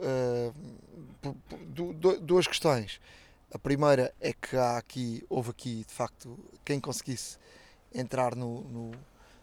duas 2.20 2.46
questões 2.46 3.00
a 3.56 3.58
primeira 3.58 4.14
é 4.20 4.32
que 4.32 4.54
há 4.56 4.76
aqui 4.76 5.24
houve 5.28 5.50
aqui 5.50 5.84
de 5.84 5.92
facto 5.92 6.38
quem 6.64 6.78
conseguisse 6.78 7.38
entrar 7.92 8.36
no, 8.36 8.60
no, 8.64 8.90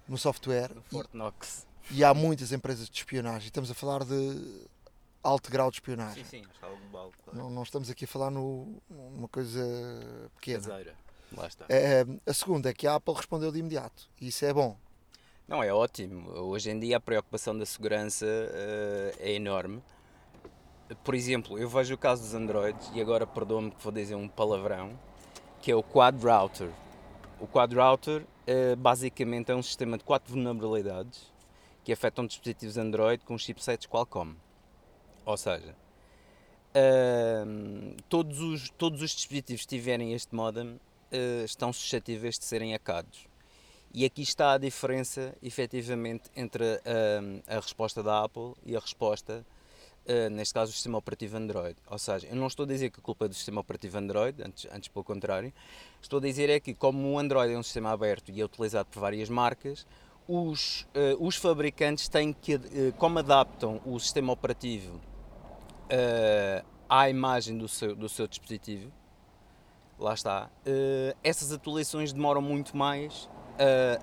no 0.08 0.18
software 0.18 0.72
Fortnox 0.92 1.66
e, 1.90 1.98
e, 1.98 2.04
há 2.04 2.14
muitas 2.14 2.52
empresas 2.52 2.88
de 2.90 2.96
espionagem 2.96 3.48
estamos 3.48 3.72
a 3.72 3.74
falar 3.74 4.06
de 4.06 4.68
alto 5.24 5.52
grau 5.52 5.72
de 5.72 5.78
espionagem 5.78 6.24
sim, 6.24 6.44
sim, 6.44 6.48
global, 6.62 7.12
claro. 7.24 7.40
não, 7.40 7.50
não 7.50 7.64
estamos 7.64 7.90
aqui 7.90 8.06
a 8.06 8.08
falar 8.08 8.30
no, 8.30 8.82
numa 8.90 9.28
coisa 9.28 9.62
pequena 10.36 10.60
Caseira. 10.60 10.96
Lá 11.36 11.48
está. 11.48 11.66
Uh, 11.66 12.22
a 12.28 12.34
segunda 12.34 12.70
é 12.70 12.74
que 12.74 12.86
a 12.86 12.94
Apple 12.94 13.16
respondeu 13.16 13.52
de 13.52 13.58
imediato 13.58 14.08
e 14.22 14.28
isso 14.28 14.46
é 14.46 14.54
bom 14.54 14.78
não, 15.46 15.62
é 15.62 15.74
ótimo. 15.74 16.30
Hoje 16.32 16.72
em 16.72 16.80
dia 16.80 16.96
a 16.98 17.00
preocupação 17.02 17.58
da 17.58 17.66
segurança 17.66 18.26
uh, 18.26 19.18
é 19.20 19.34
enorme. 19.34 19.84
Por 21.04 21.16
exemplo, 21.16 21.58
eu 21.58 21.70
vejo 21.70 21.96
o 21.96 21.98
caso 21.98 22.22
dos 22.24 22.34
Androids, 22.34 22.92
e 22.94 23.02
agora 23.02 23.26
perdoa-me 23.26 23.72
que 23.72 23.82
vou 23.82 23.92
dizer 23.92 24.16
um 24.16 24.28
palavrão, 24.28 24.98
que 25.62 25.72
é 25.72 25.76
o 25.76 25.82
Quad 25.82 26.22
Router. 26.22 26.70
O 27.40 27.48
Quad 27.48 27.74
Router 27.74 28.22
uh, 28.22 28.76
basicamente 28.76 29.52
é 29.52 29.56
um 29.56 29.64
sistema 29.64 29.98
de 29.98 30.04
quatro 30.04 30.34
vulnerabilidades 30.34 31.32
que 31.84 31.92
afetam 31.92 32.26
dispositivos 32.26 32.78
Android 32.78 33.24
com 33.24 33.38
chipsets 33.38 33.88
Qualcomm. 33.88 34.36
Ou 35.26 35.38
seja, 35.38 35.76
uh, 36.76 37.96
todos, 38.10 38.40
os, 38.40 38.70
todos 38.72 39.02
os 39.02 39.12
dispositivos 39.12 39.62
que 39.64 39.70
tiverem 39.70 40.14
este 40.14 40.36
modem 40.36 40.68
uh, 40.74 41.46
estão 41.46 41.72
suscetíveis 41.72 42.38
de 42.38 42.46
serem 42.46 42.74
hackados. 42.74 43.28
E 43.94 44.06
aqui 44.06 44.22
está 44.22 44.54
a 44.54 44.58
diferença, 44.58 45.36
efetivamente, 45.42 46.30
entre 46.36 46.64
a, 46.66 47.56
a 47.56 47.60
resposta 47.60 48.02
da 48.02 48.24
Apple 48.24 48.54
e 48.66 48.76
a 48.76 48.80
resposta, 48.80 49.46
uh, 50.08 50.30
neste 50.30 50.54
caso, 50.54 50.72
do 50.72 50.76
sistema 50.76 50.98
operativo 50.98 51.38
Android. 51.38 51.76
Ou 51.90 51.98
seja, 51.98 52.28
eu 52.28 52.36
não 52.36 52.48
estou 52.48 52.64
a 52.66 52.68
dizer 52.68 52.90
que 52.90 53.00
a 53.00 53.04
culpa 53.04 53.26
é 53.26 53.28
do 53.28 53.34
sistema 53.34 53.62
operativo 53.62 53.98
Android, 53.98 54.42
antes, 54.44 54.68
antes 54.72 54.90
pelo 54.90 55.04
contrário, 55.04 55.54
estou 56.02 56.20
a 56.20 56.22
dizer 56.22 56.50
é 56.50 56.60
que, 56.60 56.74
como 56.74 57.14
o 57.14 57.20
Android 57.20 57.54
é 57.54 57.58
um 57.58 57.64
sistema 57.64 57.92
aberto 57.92 58.30
e 58.30 58.42
é 58.42 58.46
utilizado 58.46 58.90
por 58.90 59.00
várias 59.00 59.30
marcas, 59.30 59.86
os, 60.28 60.82
uh, 60.96 61.26
os 61.26 61.36
fabricantes 61.36 62.08
têm 62.08 62.34
que, 62.34 62.56
uh, 62.56 62.62
como 62.98 63.20
adaptam 63.20 63.82
o 63.86 64.00
sistema 64.00 64.32
operativo 64.34 65.00
à 66.90 67.08
imagem 67.08 67.56
do 67.56 67.68
seu, 67.68 67.96
do 67.96 68.10
seu 68.10 68.28
dispositivo, 68.28 68.92
lá 70.00 70.16
está, 70.16 70.50
essas 71.22 71.52
atualizações 71.52 72.12
demoram 72.12 72.42
muito 72.42 72.76
mais 72.76 73.30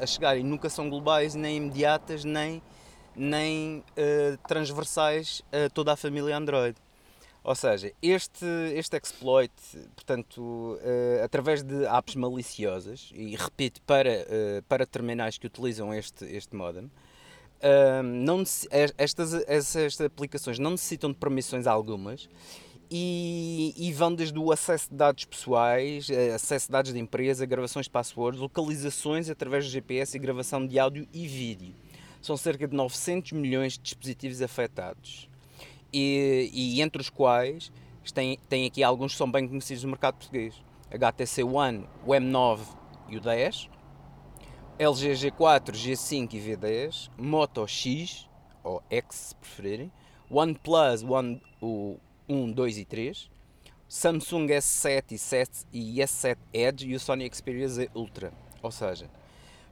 a 0.00 0.06
chegar 0.06 0.36
e 0.36 0.44
nunca 0.44 0.70
são 0.70 0.88
globais, 0.88 1.34
nem 1.34 1.56
imediatas, 1.56 2.24
nem, 2.24 2.62
nem 3.20 3.78
uh, 3.78 4.38
transversais 4.48 5.42
a 5.52 5.68
toda 5.68 5.92
a 5.92 5.96
família 5.96 6.36
Android. 6.36 6.76
Ou 7.42 7.54
seja, 7.54 7.90
este, 8.02 8.44
este 8.74 8.96
exploit, 8.98 9.52
portanto, 9.94 10.38
uh, 10.40 11.24
através 11.24 11.62
de 11.62 11.86
apps 11.86 12.14
maliciosas, 12.14 13.10
e 13.14 13.34
repito, 13.34 13.80
para, 13.82 14.10
uh, 14.10 14.62
para 14.68 14.84
terminais 14.86 15.38
que 15.38 15.46
utilizam 15.46 15.92
este, 15.94 16.26
este 16.26 16.54
modem, 16.54 16.84
uh, 16.84 18.02
não, 18.02 18.42
estas, 18.98 19.32
estas 19.48 20.00
aplicações 20.02 20.58
não 20.58 20.72
necessitam 20.72 21.10
de 21.10 21.16
permissões 21.16 21.66
algumas 21.66 22.28
e, 22.90 23.72
e, 23.76 23.90
vão 23.92 24.14
desde 24.14 24.38
o 24.38 24.52
acesso 24.52 24.90
de 24.90 24.96
dados 24.96 25.24
pessoais, 25.24 26.08
acesso 26.34 26.66
de 26.66 26.72
dados 26.72 26.92
de 26.92 26.98
empresa, 26.98 27.46
gravações 27.46 27.86
de 27.86 27.90
passwords, 27.90 28.40
localizações 28.40 29.30
através 29.30 29.64
do 29.64 29.70
GPS 29.70 30.16
e 30.16 30.20
gravação 30.20 30.66
de 30.66 30.78
áudio 30.78 31.06
e 31.12 31.26
vídeo. 31.26 31.72
São 32.20 32.36
cerca 32.36 32.68
de 32.68 32.74
900 32.74 33.32
milhões 33.32 33.74
de 33.74 33.80
dispositivos 33.80 34.42
afetados. 34.42 35.28
E, 35.92 36.50
e 36.52 36.80
entre 36.82 37.00
os 37.00 37.10
quais 37.10 37.72
tem, 38.12 38.38
tem 38.48 38.66
aqui 38.66 38.82
alguns 38.82 39.12
que 39.12 39.18
são 39.18 39.30
bem 39.30 39.46
conhecidos 39.46 39.84
no 39.84 39.90
mercado 39.90 40.14
português. 40.14 40.54
HTC 40.90 41.44
One, 41.44 41.86
o 42.04 42.10
M9 42.10 42.60
e 43.08 43.16
o 43.16 43.20
10, 43.20 43.68
LG 44.78 45.12
G4, 45.12 45.72
G5 45.72 46.34
e 46.34 46.38
V10, 46.38 47.10
Moto 47.16 47.66
X, 47.66 48.28
ou 48.64 48.82
X 48.90 49.14
se 49.14 49.34
preferirem, 49.36 49.92
OnePlus, 50.30 51.02
One, 51.02 51.40
o 51.60 51.96
1, 52.28 52.52
2 52.52 52.78
e 52.78 52.84
3, 52.84 53.30
Samsung 53.88 54.46
S7 54.46 55.12
e, 55.12 55.18
7 55.18 55.66
e 55.72 55.96
S7 55.96 56.36
Edge 56.52 56.88
e 56.88 56.94
o 56.94 57.00
Sony 57.00 57.28
Xperia 57.32 57.68
Z 57.68 57.90
Ultra. 57.94 58.32
Ou 58.62 58.70
seja, 58.70 59.10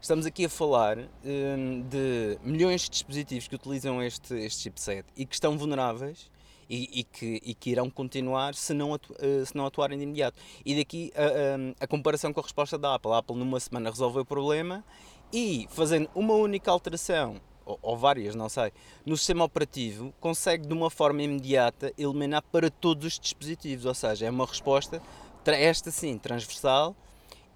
estamos 0.00 0.26
aqui 0.26 0.44
a 0.44 0.48
falar 0.48 0.98
hum, 0.98 1.82
de 1.88 2.38
milhões 2.42 2.82
de 2.82 2.90
dispositivos 2.90 3.48
que 3.48 3.54
utilizam 3.54 4.02
este, 4.02 4.34
este 4.34 4.62
chipset 4.62 5.04
e 5.16 5.26
que 5.26 5.34
estão 5.34 5.58
vulneráveis 5.58 6.30
e, 6.68 7.00
e, 7.00 7.04
que, 7.04 7.40
e 7.44 7.54
que 7.54 7.70
irão 7.70 7.88
continuar 7.90 8.54
se 8.54 8.74
não, 8.74 8.94
atu, 8.94 9.12
uh, 9.14 9.44
se 9.44 9.56
não 9.56 9.66
atuarem 9.66 9.98
de 9.98 10.04
imediato. 10.04 10.40
E 10.64 10.76
daqui 10.76 11.12
a, 11.16 11.22
a, 11.22 11.84
a 11.84 11.86
comparação 11.86 12.32
com 12.32 12.40
a 12.40 12.42
resposta 12.42 12.78
da 12.78 12.94
Apple. 12.94 13.12
A 13.12 13.18
Apple 13.18 13.36
numa 13.36 13.58
semana 13.58 13.90
resolveu 13.90 14.22
o 14.22 14.26
problema 14.26 14.84
e 15.32 15.66
fazendo 15.70 16.08
uma 16.14 16.34
única 16.34 16.70
alteração 16.70 17.40
ou, 17.82 17.98
várias, 17.98 18.34
não 18.34 18.48
sei, 18.48 18.72
no 19.04 19.14
sistema 19.14 19.44
operativo, 19.44 20.10
consegue 20.20 20.66
de 20.66 20.72
uma 20.72 20.88
forma 20.88 21.22
imediata 21.22 21.92
eliminar 21.98 22.42
para 22.50 22.70
todos 22.70 23.04
os 23.04 23.18
dispositivos, 23.18 23.84
ou 23.84 23.92
seja, 23.92 24.24
é 24.24 24.30
uma 24.30 24.46
resposta, 24.46 25.02
esta 25.44 25.90
sim, 25.90 26.16
transversal 26.16 26.96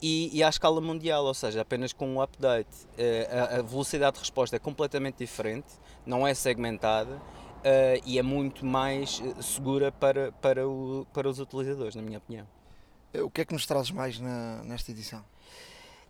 e, 0.03 0.37
e 0.37 0.43
à 0.43 0.49
escala 0.49 0.81
mundial, 0.81 1.25
ou 1.25 1.35
seja, 1.35 1.63
apenas 1.63 1.93
com 1.93 2.09
um 2.09 2.21
update. 2.21 2.69
Eh, 2.99 3.29
a, 3.31 3.59
a 3.59 3.63
velocidade 3.63 4.15
de 4.15 4.21
resposta 4.21 4.57
é 4.57 4.59
completamente 4.59 5.19
diferente, 5.19 5.69
não 6.05 6.27
é 6.27 6.35
segmentada 6.35 7.21
Uh, 7.63 8.03
e 8.05 8.19
é 8.19 8.23
muito 8.23 8.67
mais 8.67 9.23
eh, 9.25 9.41
segura 9.41 9.93
para, 9.93 10.33
para, 10.33 10.69
o, 10.69 11.07
para 11.13 11.29
os 11.29 11.39
utilizadores, 11.39 11.95
na 11.95 12.03
minha 12.03 12.19
opinião. 12.19 12.45
O 13.15 13.31
que 13.31 13.43
é 13.43 13.45
que 13.45 13.53
nos 13.53 13.65
trazes 13.67 13.93
mais 13.93 14.19
na, 14.19 14.65
nesta 14.65 14.91
edição? 14.91 15.25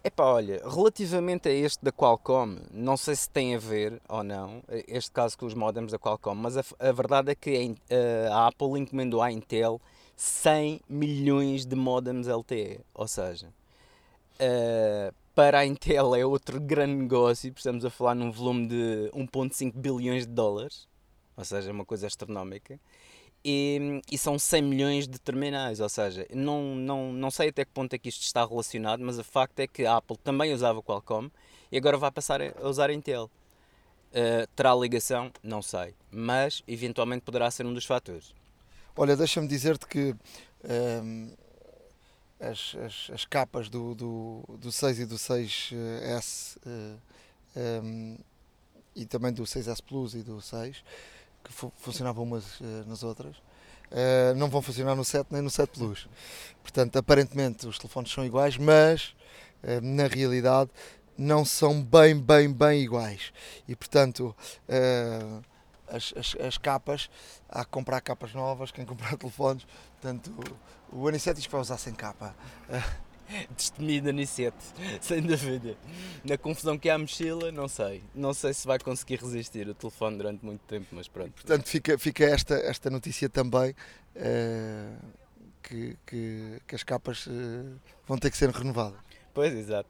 Epá, 0.03 0.25
olha, 0.25 0.63
relativamente 0.67 1.51
a 1.51 1.53
este 1.53 1.85
da 1.85 1.93
Qualcomm, 1.93 2.57
não 2.71 2.97
sei 2.97 3.15
se 3.15 3.29
tem 3.29 3.55
a 3.55 3.59
ver 3.59 4.01
ou 4.09 4.25
não, 4.25 4.63
este 4.89 5.11
caso 5.11 5.37
com 5.37 5.45
os 5.45 5.53
modems 5.53 5.93
da 5.93 5.99
Qualcomm, 5.99 6.41
mas 6.41 6.57
a, 6.57 6.65
a 6.81 6.91
verdade 6.91 7.33
é 7.33 7.35
que 7.35 7.77
a, 7.91 8.35
a, 8.35 8.47
Apple 8.47 8.81
encomendou 8.81 9.21
à 9.21 9.31
Intel 9.31 9.79
100 10.17 10.81
milhões 10.89 11.67
de 11.67 11.77
modems 11.77 12.29
LTE, 12.29 12.81
ou 12.95 13.07
seja, 13.07 13.53
uh, 14.43 15.15
para 15.35 15.61
a 15.61 15.67
Intel 15.67 16.15
é 16.15 16.27
outro 16.27 16.61
grande 16.61 16.95
negócio, 16.95 17.53
estamos 17.57 17.85
a 17.85 17.91
falar 17.91 18.15
num 18.15 18.31
volume 18.31 18.67
de 18.67 19.11
1.5 19.15 19.73
bilhões 19.75 20.27
de 20.27 20.33
dólares, 20.33 20.89
ou 21.37 21.45
seja, 21.45 21.71
é 21.71 21.73
uma 21.73 21.85
coisa 21.85 22.07
astronómica, 22.07 22.79
e, 23.45 24.01
e, 24.11 24.17
são 24.17 24.39
100 24.39 24.63
milhões 24.63 25.09
de 25.09 25.19
terminais, 25.19 25.81
ou 25.81 25.89
seja, 25.89 26.27
não, 26.33 26.77
não, 26.77 27.13
não 27.13 27.31
sei 27.31 27.49
até 27.49 27.65
que 27.65 27.73
ponto 27.73 27.93
é 27.93 27.99
que 27.99 28.09
isto 28.09 28.23
está 28.23 28.45
relacionado, 28.45 29.01
mas 29.01 29.19
o 29.19 29.25
facto 29.25 29.59
é 29.59 29.67
que 29.67 29.85
a 29.85 29.97
Apple 29.97 30.17
também 30.19 30.53
usava 30.53 30.81
Qualcomm 30.81 31.29
e 31.71 31.77
agora 31.77 31.97
vai 31.97 32.11
passar 32.13 32.41
a 32.41 32.69
usar 32.69 32.91
a 32.91 32.93
Intel. 32.93 33.29
Uh, 34.13 34.47
terá 34.55 34.73
ligação? 34.75 35.33
Não 35.43 35.61
sei, 35.61 35.95
mas 36.11 36.63
eventualmente 36.69 37.23
poderá 37.23 37.51
ser 37.51 37.67
um 37.67 37.75
dos 37.75 37.85
fatores. 37.85 38.33
Olha, 38.95 39.17
deixa-me 39.17 39.49
dizer-te 39.49 39.87
que 39.87 40.15
ehm, 40.63 41.31
as, 42.43 42.77
as, 42.85 43.11
as, 43.15 43.25
capas 43.25 43.69
do, 43.69 43.95
do, 43.95 44.45
do 44.59 44.73
6 44.73 45.01
e 45.01 45.07
do 45.07 45.15
6S 45.15 46.57
uh, 46.57 46.71
um, 46.71 46.99
ehm, 47.57 48.17
e 48.95 49.07
também 49.07 49.33
do 49.33 49.45
6S 49.45 49.83
Plus 49.83 50.15
e 50.15 50.23
do 50.23 50.41
6 50.41 50.83
que 51.43 51.53
funcionavam 51.53 52.25
umas 52.25 52.61
uh, 52.61 52.85
nas 52.87 53.03
outras, 53.03 53.37
uh, 53.37 54.35
não 54.37 54.49
vão 54.49 54.63
funcionar 54.63 54.95
no 54.95 55.05
7 55.05 55.29
nem 55.31 55.43
no 55.43 55.51
7 55.51 55.71
Plus. 55.79 56.09
Portanto, 56.63 56.97
aparentemente 56.97 57.67
os 57.67 57.79
telefones 57.79 58.13
são 58.13 58.25
iguais, 58.25 58.57
mas 58.57 59.15
uh, 59.63 59.81
na 59.83 60.07
realidade 60.07 60.71
não 61.19 61.45
são 61.45 61.83
bem, 61.83 62.19
bem, 62.19 62.53
bem 62.53 62.83
iguais. 62.83 63.33
E 63.69 63.77
portanto, 63.77 64.35
as, 65.93 66.13
as, 66.17 66.37
as, 66.41 66.59
capas, 66.59 67.11
há 67.49 67.65
que 67.65 67.71
comprar 67.71 68.01
capas 68.01 68.33
novas, 68.35 68.71
quem 68.71 68.85
comprar 68.85 69.17
telefones, 69.19 69.67
portanto, 70.01 70.33
o 70.91 71.07
Aniceto 71.09 71.37
diz 71.37 71.47
que 71.47 71.53
vai 71.53 71.61
usar 71.61 71.79
sem 71.79 71.95
capa. 71.95 72.35
destemido 73.57 74.11
Anicete, 74.11 74.57
sem 75.01 75.23
dúvida. 75.23 75.77
Na 76.25 76.37
confusão 76.37 76.79
que 76.79 76.91
há 76.91 76.95
a 76.95 76.99
mochila, 76.99 77.51
não 77.51 77.69
sei. 77.69 78.03
Não 78.15 78.35
sei 78.35 78.53
se 78.53 78.67
vai 78.67 78.79
conseguir 78.79 79.21
resistir 79.21 79.69
o 79.69 79.75
telefone 79.75 80.17
durante 80.17 80.45
muito 80.45 80.61
tempo, 80.63 80.87
mas 80.93 81.09
pronto. 81.09 81.33
Portanto, 81.33 81.67
fica, 81.67 81.99
fica 81.99 82.25
esta, 82.25 82.55
esta 82.55 82.91
notícia 82.91 83.29
também. 83.29 83.75
Uh, 84.15 85.23
que, 85.63 85.97
que, 86.05 86.61
que, 86.67 86.75
as 86.75 86.83
capas 86.83 87.27
uh, 87.27 87.81
vão 88.07 88.19
ter 88.19 88.31
que 88.31 88.37
ser 88.37 88.51
renovadas. 88.51 88.99
Pois, 89.33 89.55
exato. 89.55 89.89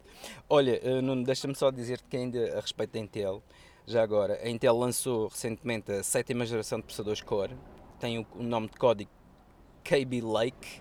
Olha, 0.49 0.81
uh, 0.85 1.03
Nuno, 1.03 1.24
deixa-me 1.24 1.55
só 1.55 1.70
dizer-te 1.70 2.05
que 2.09 2.16
ainda 2.16 2.59
a 2.59 2.61
respeito 2.61 2.93
da 2.93 2.99
Intel, 3.01 3.43
já 3.87 4.03
agora, 4.03 4.39
a 4.43 4.49
Intel 4.49 4.77
lançou 4.77 5.29
recentemente 5.29 5.91
a 5.91 6.03
sétima 6.03 6.47
geração 6.47 6.79
de 6.79 6.85
processadores 6.85 7.21
Core, 7.21 7.57
tem 7.99 8.19
o, 8.19 8.27
o 8.35 8.43
nome 8.43 8.69
de 8.69 8.77
código 8.77 9.11
KB 9.85 10.21
Lake, 10.21 10.81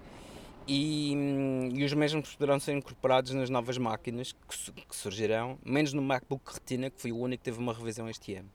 e, 0.67 1.13
hum, 1.15 1.69
e, 1.73 1.83
os 1.83 1.93
mesmos 1.93 2.35
poderão 2.35 2.59
ser 2.59 2.73
incorporados 2.73 3.33
nas 3.33 3.49
novas 3.49 3.77
máquinas 3.77 4.31
que, 4.31 4.71
que, 4.71 4.95
surgirão, 4.95 5.57
menos 5.65 5.91
no 5.91 6.01
MacBook 6.01 6.53
Retina, 6.53 6.89
que 6.89 7.01
foi 7.01 7.11
o 7.11 7.17
único 7.17 7.43
que 7.43 7.45
teve 7.45 7.59
uma 7.59 7.73
revisão 7.73 8.07
este 8.09 8.35
ano. 8.35 8.49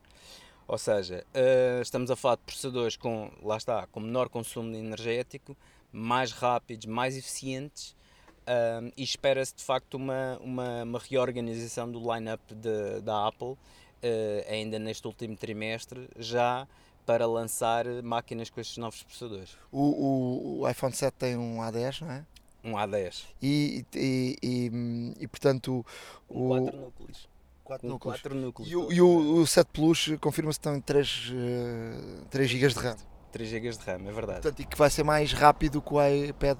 Ou 0.68 0.78
seja, 0.78 1.24
uh, 1.34 1.82
estamos 1.82 2.10
a 2.10 2.16
falar 2.16 2.36
de 2.36 2.42
processadores 2.42 2.96
com, 2.96 3.30
lá 3.42 3.56
está, 3.56 3.86
com 3.88 4.00
menor 4.00 4.28
consumo 4.28 4.74
energético, 4.74 5.56
mais 5.92 6.32
rápidos, 6.32 6.86
mais 6.86 7.16
eficientes 7.16 7.96
uh, 8.42 8.92
e 8.96 9.02
espera-se 9.02 9.54
de 9.54 9.62
facto 9.62 9.94
uma, 9.94 10.38
uma, 10.40 10.82
uma, 10.82 10.98
reorganização 10.98 11.90
do 11.90 12.00
line-up 12.12 12.42
da 13.02 13.28
Apple 13.28 13.56
uh, 14.02 14.52
ainda 14.52 14.78
neste 14.78 15.06
último 15.06 15.36
trimestre, 15.36 16.08
já 16.18 16.66
para 17.04 17.26
lançar 17.26 17.86
máquinas 18.02 18.50
com 18.50 18.60
estes 18.60 18.78
novos 18.78 19.02
processadores. 19.02 19.56
O, 19.70 19.80
o, 19.80 20.60
o 20.60 20.68
iPhone 20.68 20.92
7 20.92 21.14
tem 21.14 21.36
um 21.36 21.58
A10, 21.58 22.00
não 22.02 22.10
é? 22.10 22.26
Um 22.64 22.72
A10. 22.72 23.24
E, 23.40 23.84
e, 23.94 24.36
e, 24.42 25.14
e 25.20 25.28
portanto. 25.28 25.86
O, 26.28 26.48
4 26.48 26.76
núcleos. 26.76 27.28
4 27.62 27.88
núcleos. 27.88 28.20
Quatro 28.20 28.34
núcleos. 28.34 28.70
E, 28.70 28.76
o, 28.76 28.92
e 28.92 29.00
o, 29.00 29.40
o 29.40 29.46
7 29.46 29.68
Plus 29.72 30.10
confirma-se 30.20 30.58
que 30.58 30.68
tem 30.68 30.80
3, 30.80 31.32
uh, 31.32 32.26
3 32.30 32.50
GB 32.50 32.68
de 32.68 32.80
RAM. 32.80 32.96
3 33.32 33.48
GB 33.48 33.70
de 33.70 33.78
RAM, 33.78 34.08
é 34.08 34.12
verdade. 34.12 34.40
Portanto, 34.40 34.60
e 34.60 34.64
que 34.64 34.76
vai 34.76 34.90
ser 34.90 35.04
mais 35.04 35.32
rápido 35.32 35.80
que 35.82 35.94
o 35.94 36.04
iPad 36.04 36.58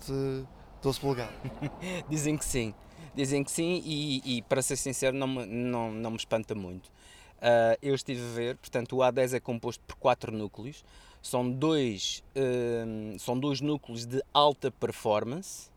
12 0.82 1.00
polegadas. 1.00 1.34
Dizem 2.08 2.36
que 2.36 2.44
sim. 2.44 2.74
Dizem 3.14 3.42
que 3.42 3.50
sim, 3.50 3.82
e, 3.84 4.36
e 4.36 4.42
para 4.42 4.60
ser 4.60 4.76
sincero, 4.76 5.16
não, 5.16 5.26
não, 5.26 5.90
não 5.90 6.10
me 6.10 6.16
espanta 6.16 6.54
muito. 6.54 6.90
Uh, 7.36 7.76
eu 7.82 7.94
estive 7.94 8.20
a 8.20 8.34
ver, 8.34 8.56
portanto, 8.56 8.96
o 8.96 8.98
A10 9.00 9.34
é 9.34 9.40
composto 9.40 9.84
por 9.86 9.96
quatro 9.96 10.32
núcleos, 10.32 10.84
são 11.22 11.50
dois, 11.50 12.22
uh, 12.34 13.18
são 13.18 13.38
dois 13.38 13.60
núcleos 13.60 14.06
de 14.06 14.22
alta 14.32 14.70
performance, 14.70 15.70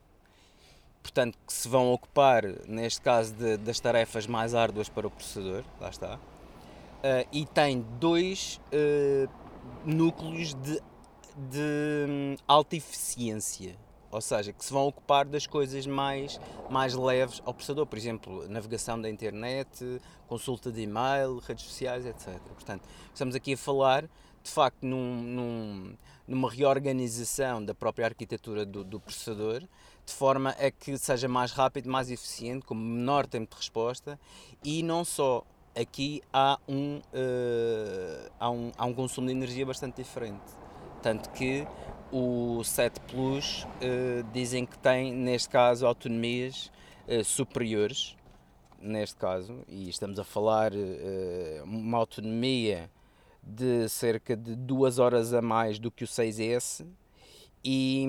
portanto, 1.03 1.37
que 1.45 1.51
se 1.51 1.67
vão 1.67 1.91
ocupar, 1.91 2.43
neste 2.65 3.01
caso, 3.01 3.33
de, 3.33 3.57
das 3.57 3.79
tarefas 3.79 4.25
mais 4.25 4.55
árduas 4.55 4.87
para 4.87 5.07
o 5.07 5.11
processador, 5.11 5.65
lá 5.81 5.89
está, 5.89 6.15
uh, 6.15 7.27
e 7.31 7.45
tem 7.45 7.85
dois 7.99 8.61
núcleos 9.85 10.53
de, 10.53 10.81
de 11.49 12.05
um, 12.07 12.35
alta 12.47 12.75
eficiência 12.77 13.75
ou 14.11 14.21
seja, 14.21 14.51
que 14.51 14.63
se 14.63 14.73
vão 14.73 14.87
ocupar 14.87 15.25
das 15.25 15.45
coisas 15.45 15.85
mais, 15.85 16.39
mais 16.69 16.95
leves 16.95 17.41
ao 17.45 17.53
processador, 17.53 17.85
por 17.85 17.97
exemplo, 17.97 18.47
navegação 18.47 18.99
da 18.99 19.09
internet, 19.09 20.01
consulta 20.27 20.71
de 20.71 20.81
e-mail, 20.81 21.37
redes 21.39 21.65
sociais, 21.65 22.05
etc. 22.05 22.39
Portanto, 22.53 22.87
estamos 23.13 23.35
aqui 23.35 23.53
a 23.53 23.57
falar, 23.57 24.03
de 24.43 24.51
facto, 24.51 24.83
num, 24.83 25.21
num, 25.21 25.95
numa 26.27 26.49
reorganização 26.49 27.63
da 27.63 27.75
própria 27.75 28.05
arquitetura 28.05 28.65
do, 28.65 28.83
do, 28.83 28.99
processador, 28.99 29.61
de 30.05 30.13
forma 30.13 30.51
a 30.51 30.71
que 30.71 30.97
seja 30.97 31.27
mais 31.27 31.51
rápido, 31.51 31.89
mais 31.89 32.09
eficiente, 32.09 32.65
com 32.65 32.73
menor 32.73 33.27
tempo 33.27 33.51
de 33.51 33.57
resposta 33.57 34.19
e 34.63 34.81
não 34.83 35.05
só. 35.05 35.43
Aqui 35.79 36.21
há 36.33 36.59
um, 36.67 36.97
uh, 36.97 38.31
há 38.39 38.49
um, 38.49 38.71
há 38.75 38.85
um 38.85 38.93
consumo 38.93 39.27
de 39.27 39.33
energia 39.33 39.65
bastante 39.65 39.97
diferente. 39.97 40.41
Tanto 41.01 41.29
que 41.29 41.65
o 42.11 42.63
7 42.63 42.99
Plus 43.01 43.63
uh, 43.63 44.23
dizem 44.33 44.65
que 44.65 44.77
tem, 44.77 45.13
neste 45.13 45.49
caso, 45.49 45.85
autonomias 45.85 46.71
uh, 47.07 47.23
superiores, 47.23 48.15
neste 48.81 49.15
caso, 49.15 49.63
e 49.67 49.89
estamos 49.89 50.19
a 50.19 50.23
falar 50.23 50.73
uh, 50.73 51.63
uma 51.63 51.97
autonomia 51.97 52.89
de 53.41 53.87
cerca 53.89 54.35
de 54.35 54.55
duas 54.55 54.99
horas 54.99 55.33
a 55.33 55.41
mais 55.41 55.79
do 55.79 55.91
que 55.91 56.03
o 56.03 56.07
6S 56.07 56.85
E, 57.63 58.05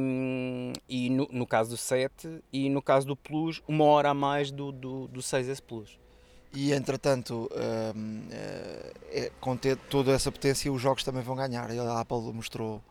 e 0.89 1.11
no, 1.11 1.29
no, 1.31 1.47
caso 1.47 1.71
do 1.71 1.77
7 1.77 2.43
e 2.53 2.69
no 2.69 2.83
caso 2.83 3.07
do 3.07 3.17
Plus, 3.17 3.63
uma 3.67 3.85
hora 3.85 4.11
a 4.11 4.15
mais 4.15 4.51
do, 4.51 4.73
do, 4.73 5.09
do 5.09 5.21
6S 5.21 5.61
Plus. 5.61 5.99
E 6.53 6.73
entretanto, 6.73 7.49
um, 7.95 8.23
é, 9.13 9.31
com 9.41 9.57
ter 9.57 9.77
toda 9.77 10.11
essa 10.11 10.33
potência, 10.33 10.73
os 10.73 10.83
jogos 10.83 11.05
também 11.05 11.23
vão 11.23 11.37
ganhar. 11.37 11.71
A 11.71 12.01
Apple 12.01 12.33
mostrou 12.33 12.83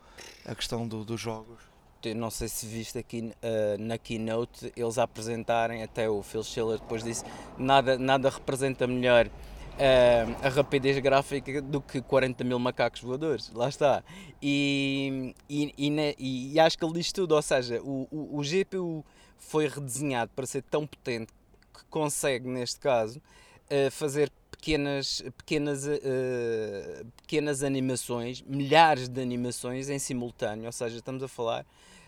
a 0.46 0.56
questão 0.56 0.88
do, 0.88 1.04
dos 1.04 1.20
jogos. 1.20 1.70
Eu 2.04 2.16
não 2.16 2.30
sei 2.30 2.48
se 2.48 2.66
viste 2.66 2.98
aqui 2.98 3.34
uh, 3.44 3.78
na 3.78 3.98
keynote 3.98 4.72
eles 4.76 4.98
apresentarem, 4.98 5.84
até 5.84 6.10
o 6.10 6.24
Phil 6.24 6.44
Schiller 6.44 6.80
depois 6.80 7.04
disse, 7.04 7.26
nada, 7.58 7.98
nada 7.98 8.30
representa 8.30 8.88
melhor 8.88 9.28
uh, 9.28 10.46
a 10.46 10.50
rapidez 10.50 10.98
gráfica 11.00 11.62
do 11.62 11.82
que 11.82 12.02
40 12.02 12.44
mil 12.44 12.58
macacos 12.58 13.02
voadores. 13.02 13.52
Lá 13.54 13.68
está. 13.68 14.02
E, 14.42 15.36
e, 15.50 15.74
e, 15.78 16.54
e 16.54 16.60
acho 16.60 16.78
que 16.78 16.86
ele 16.86 16.94
diz 16.94 17.12
tudo, 17.12 17.36
ou 17.36 17.42
seja, 17.42 17.82
o, 17.82 18.08
o, 18.10 18.40
o 18.40 18.42
GPU 18.42 19.06
foi 19.38 19.68
redesenhado 19.68 20.32
para 20.36 20.46
ser 20.46 20.62
tão 20.64 20.88
potente 20.88 21.34
que 21.74 21.84
consegue, 21.90 22.48
neste 22.48 22.80
caso, 22.80 23.20
uh, 23.20 23.92
fazer 23.92 24.32
pequenas, 24.60 25.24
pequenas, 25.38 25.86
uh, 25.86 27.06
pequenas 27.22 27.64
animações, 27.64 28.42
milhares 28.42 29.08
de 29.08 29.22
animações 29.22 29.90
em 29.90 29.98
simultâneo, 29.98 30.66
ou 30.66 30.72
seja, 30.72 30.98
estamos 30.98 31.24
a 31.24 31.28
falar 31.28 31.66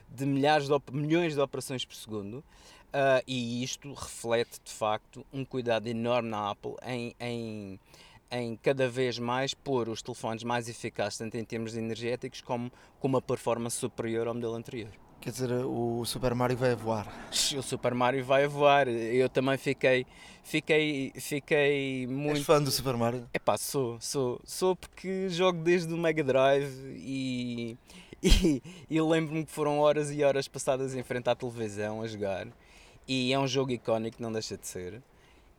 de 0.10 0.26
milhares 0.26 0.68
de 0.68 0.76
milhões 0.92 1.34
de 1.34 1.40
operações 1.40 1.86
por 1.86 1.96
segundo, 1.96 2.36
uh, 2.36 3.24
e 3.26 3.64
isto 3.64 3.94
reflete 3.94 4.60
de 4.64 4.72
facto 4.72 5.26
um 5.32 5.46
cuidado 5.46 5.88
enorme 5.88 6.30
na 6.30 6.52
Apple 6.52 6.76
em, 6.86 7.16
em, 7.20 7.80
em 8.30 8.56
cada 8.58 8.90
vez 8.90 9.18
mais 9.18 9.54
pôr 9.54 9.88
os 9.88 10.02
telefones 10.02 10.44
mais 10.44 10.68
eficazes, 10.68 11.18
tanto 11.18 11.38
em 11.38 11.46
termos 11.46 11.78
energéticos 11.78 12.42
como 12.42 12.70
com 13.00 13.08
uma 13.08 13.22
performance 13.22 13.78
superior 13.78 14.28
ao 14.28 14.34
modelo 14.34 14.56
anterior. 14.56 14.92
Quer 15.22 15.30
dizer, 15.30 15.52
o 15.52 16.04
Super 16.04 16.34
Mario 16.34 16.58
vai 16.58 16.72
a 16.72 16.76
voar. 16.76 17.08
O 17.56 17.62
Super 17.62 17.94
Mario 17.94 18.26
vai 18.26 18.46
a 18.46 18.48
voar. 18.48 18.88
Eu 18.88 19.30
também 19.30 19.56
fiquei, 19.56 20.04
fiquei, 20.44 21.14
fiquei 21.16 22.08
muito. 22.08 22.38
És 22.38 22.46
fã 22.46 22.60
do 22.60 22.72
Super 22.72 22.98
Mario? 22.98 23.30
É 23.32 23.38
pá, 23.38 23.56
sou, 23.56 24.00
sou, 24.02 24.42
sou 24.44 24.76
porque 24.76 25.30
jogo 25.30 25.62
desde 25.62 25.94
o 25.94 25.98
Mega 25.98 26.24
Drive 26.24 26.74
e, 26.98 27.78
e, 28.22 28.64
e 28.90 29.00
lembro-me 29.00 29.46
que 29.46 29.52
foram 29.52 29.78
horas 29.78 30.10
e 30.10 30.24
horas 30.24 30.48
passadas 30.48 30.96
em 30.96 31.04
frente 31.04 31.30
à 31.30 31.36
televisão 31.36 32.02
a 32.02 32.08
jogar. 32.08 32.48
E 33.08 33.32
é 33.32 33.38
um 33.38 33.48
jogo 33.48 33.72
icónico, 33.72 34.18
não 34.20 34.32
deixa 34.32 34.58
de 34.58 34.68
ser. 34.68 35.04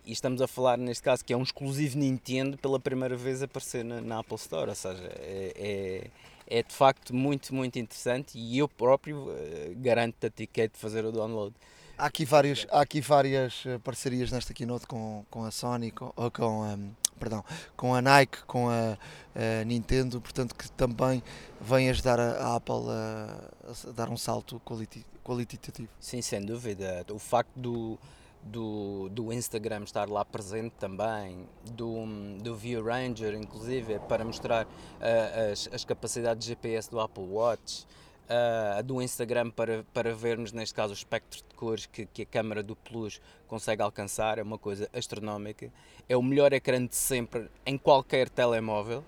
E 0.05 0.11
estamos 0.11 0.43
a 0.43 0.49
falar, 0.49 0.77
neste 0.77 1.05
caso, 1.05 1.25
que 1.25 1.33
é 1.33 1.37
um 1.37 1.43
exclusivo 1.43 1.97
Nintendo 1.97 2.59
pela 2.59 2.81
primeira 2.81 3.17
vez 3.17 3.43
a 3.43 3.45
aparecer 3.45 3.85
na, 3.85 4.01
na 4.01 4.19
Apple 4.19 4.35
Store. 4.35 4.69
Ou 4.69 4.75
seja, 4.75 5.05
é, 5.21 5.53
é 5.55 6.11
é 6.47 6.63
de 6.63 6.75
facto 6.75 7.15
muito, 7.15 7.55
muito 7.55 7.79
interessante 7.79 8.39
e 8.39 8.59
eu 8.59 8.69
próprio 8.69 9.29
uh, 9.29 9.35
garanto-te 9.77 10.27
a 10.27 10.31
ti 10.31 10.47
que 10.47 10.63
é 10.63 10.69
de 10.69 10.77
fazer 10.77 11.05
o 11.05 11.13
download. 11.13 11.55
Há 11.97 12.07
aqui 12.07 12.25
várias, 12.25 12.67
há 12.71 12.81
aqui 12.81 13.01
várias 13.01 13.65
eh, 13.67 13.79
parcerias 13.79 14.33
nesta 14.33 14.53
keynote 14.53 14.87
com, 14.87 15.25
com 15.31 15.45
a 15.45 15.51
Sony, 15.51 15.91
com, 15.91 16.13
ou 16.17 16.31
com, 16.31 16.65
um, 16.65 16.91
perdão, 17.21 17.45
com 17.77 17.95
a 17.95 18.03
Nike, 18.03 18.39
com 18.45 18.69
a, 18.69 18.99
a, 19.37 19.65
Nintendo, 19.65 20.21
portanto 20.21 20.55
que 20.55 20.69
também 20.73 21.23
vem 21.61 21.91
ajudar 21.91 22.19
a, 22.19 22.33
a 22.39 22.57
Apple 22.57 22.89
a, 22.89 23.89
a, 23.89 23.93
dar 23.93 24.09
um 24.09 24.17
salto 24.17 24.61
qualitativo. 24.65 25.89
Sim, 26.01 26.21
sem 26.23 26.45
dúvida. 26.45 27.05
O 27.11 27.19
facto 27.19 27.53
do, 27.55 27.99
do, 28.43 29.09
do 29.11 29.33
Instagram 29.33 29.85
estar 29.85 30.09
lá 30.09 30.25
presente 30.25 30.75
também, 30.79 31.47
do, 31.73 32.05
do 32.43 32.55
View 32.55 32.85
Ranger, 32.85 33.35
inclusive, 33.35 33.99
para 34.09 34.25
mostrar 34.25 34.67
uh, 34.67 35.53
as, 35.53 35.69
as 35.73 35.85
capacidades 35.85 36.45
de 36.45 36.51
GPS 36.51 36.91
do 36.91 37.01
Apple 37.01 37.25
Watch, 37.25 37.87
uh, 38.29 38.83
do 38.83 39.01
Instagram 39.01 39.51
para, 39.51 39.85
para 39.93 40.15
vermos, 40.15 40.53
neste 40.53 40.75
caso, 40.75 40.93
o 40.93 40.97
espectro 40.97 41.41
de 41.49 41.55
cores 41.55 41.87
que, 41.87 42.07
que 42.07 42.23
a 42.23 42.27
câmera 42.27 42.63
do 42.63 42.75
Plus 42.75 43.21
consegue 43.47 43.83
alcançar, 43.83 44.39
é 44.39 44.43
uma 44.43 44.59
coisa 44.59 44.89
astronómica. 44.93 45.71
É 46.09 46.17
o 46.17 46.23
melhor 46.23 46.53
ecrã 46.53 46.85
de 46.85 46.97
sempre 46.97 47.49
em 47.65 47.79
qualquer 47.79 48.29
telemóvel. 48.29 49.05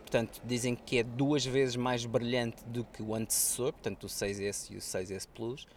Portanto, 0.00 0.40
dizem 0.44 0.74
que 0.74 0.98
é 0.98 1.02
duas 1.04 1.44
vezes 1.44 1.76
mais 1.76 2.04
brilhante 2.04 2.64
do 2.64 2.84
que 2.84 3.00
o 3.00 3.14
antecessor, 3.14 3.72
portanto, 3.72 4.04
o 4.04 4.08
6S 4.08 4.72
e 4.72 4.76
o 4.76 4.80
6S 4.80 5.28
Plus. 5.32 5.68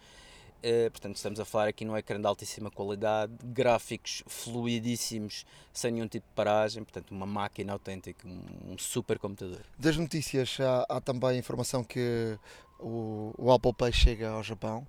Uh, 0.64 0.90
portanto, 0.90 1.16
estamos 1.16 1.38
a 1.38 1.44
falar 1.44 1.68
aqui 1.68 1.84
num 1.84 1.94
ecrã 1.94 2.18
de 2.18 2.26
altíssima 2.26 2.70
qualidade, 2.70 3.34
gráficos 3.44 4.22
fluidíssimos, 4.26 5.44
sem 5.74 5.92
nenhum 5.92 6.08
tipo 6.08 6.26
de 6.26 6.34
paragem, 6.34 6.82
portanto, 6.82 7.10
uma 7.10 7.26
máquina 7.26 7.74
autêntica, 7.74 8.26
um, 8.26 8.74
super 8.78 9.18
computador. 9.18 9.60
Das 9.78 9.94
notícias, 9.98 10.56
há, 10.58 10.86
há 10.88 11.00
também 11.02 11.38
informação 11.38 11.84
que 11.84 12.38
o, 12.80 13.34
o, 13.36 13.52
Apple 13.52 13.74
Pay 13.74 13.92
chega 13.92 14.30
ao 14.30 14.42
Japão. 14.42 14.86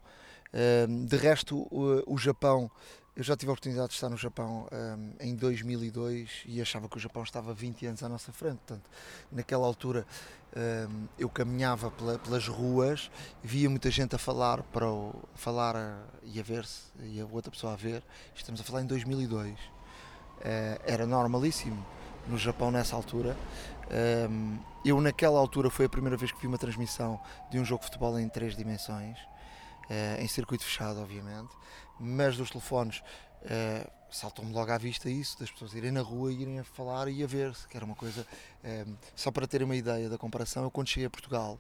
Uh, 0.54 1.06
de 1.06 1.18
resto, 1.18 1.68
o, 1.70 2.02
o 2.08 2.18
Japão 2.18 2.72
eu 3.16 3.24
já 3.24 3.36
tive 3.36 3.50
a 3.50 3.54
oportunidade 3.54 3.90
de 3.90 3.94
estar 3.96 4.10
no 4.10 4.18
Japão 4.18 4.68
um, 4.72 5.14
em 5.22 5.36
2002 5.36 6.44
e 6.46 6.62
achava 6.62 6.90
que 6.90 6.98
o 6.98 7.00
Japão 7.00 7.24
estava 7.24 7.54
20 7.54 7.86
anos 7.86 8.04
à 8.04 8.10
nossa 8.10 8.34
frente. 8.34 8.58
Portanto, 8.58 8.84
naquela 9.32 9.66
altura 9.66 10.06
eu 11.18 11.30
caminhava 11.30 11.92
pela, 11.92 12.18
pelas 12.20 12.48
ruas, 12.48 13.12
via 13.44 13.70
muita 13.70 13.92
gente 13.92 14.16
a 14.16 14.18
falar 14.18 14.64
para 14.64 14.90
o, 14.90 15.14
a 15.34 15.38
falar 15.38 15.76
a, 15.76 15.98
e 16.24 16.40
a 16.40 16.44
ver-se 16.44 16.84
e 17.04 17.20
a 17.20 17.26
outra 17.26 17.52
pessoa 17.52 17.74
a 17.74 17.76
ver. 17.76 18.04
Estamos 18.34 18.62
a 18.62 18.64
falar 18.64 18.82
em 18.82 18.86
2002. 18.86 19.52
Uh, 19.52 19.58
eh, 20.42 20.82
era 20.86 21.06
normalíssimo 21.06 21.86
no 22.28 22.38
Japão 22.38 22.72
nessa 22.72 22.96
altura. 22.96 23.36
Eu 24.84 25.00
naquela 25.00 25.40
altura 25.40 25.70
foi 25.70 25.86
a 25.86 25.90
primeira 25.90 26.18
vez 26.18 26.32
que 26.32 26.40
vi 26.42 26.48
uma 26.48 26.58
transmissão 26.58 27.20
de 27.52 27.60
um 27.60 27.66
jogo 27.66 27.82
de 27.82 27.88
futebol 27.88 28.18
em 28.20 28.28
três 28.28 28.56
dimensões, 28.56 29.18
uh, 29.20 30.22
em 30.22 30.28
circuito 30.28 30.64
fechado, 30.64 31.00
obviamente 31.02 31.54
mas 32.00 32.38
dos 32.38 32.50
telefones 32.50 33.02
saltou-me 34.16 34.54
logo 34.54 34.72
à 34.72 34.78
vista 34.78 35.10
isso, 35.10 35.38
das 35.38 35.52
pessoas 35.52 35.74
irem 35.74 35.92
na 35.92 36.02
rua 36.02 36.32
e 36.32 36.42
irem 36.42 36.60
a 36.60 36.64
falar 36.64 37.10
e 37.10 37.22
a 37.22 37.28
ver-se, 37.28 37.68
que 37.68 37.76
era 37.76 37.86
uma 37.86 37.96
coisa. 37.96 38.26
Uh, 38.64 38.96
só 39.14 39.30
para 39.30 39.46
ter 39.46 39.62
uma 39.62 39.76
ideia 39.76 40.10
da 40.10 40.18
comparação, 40.18 40.64
eu 40.64 40.72
quando 40.72 40.88
cheguei 40.88 41.08
a 41.08 41.10
Portugal 41.10 41.60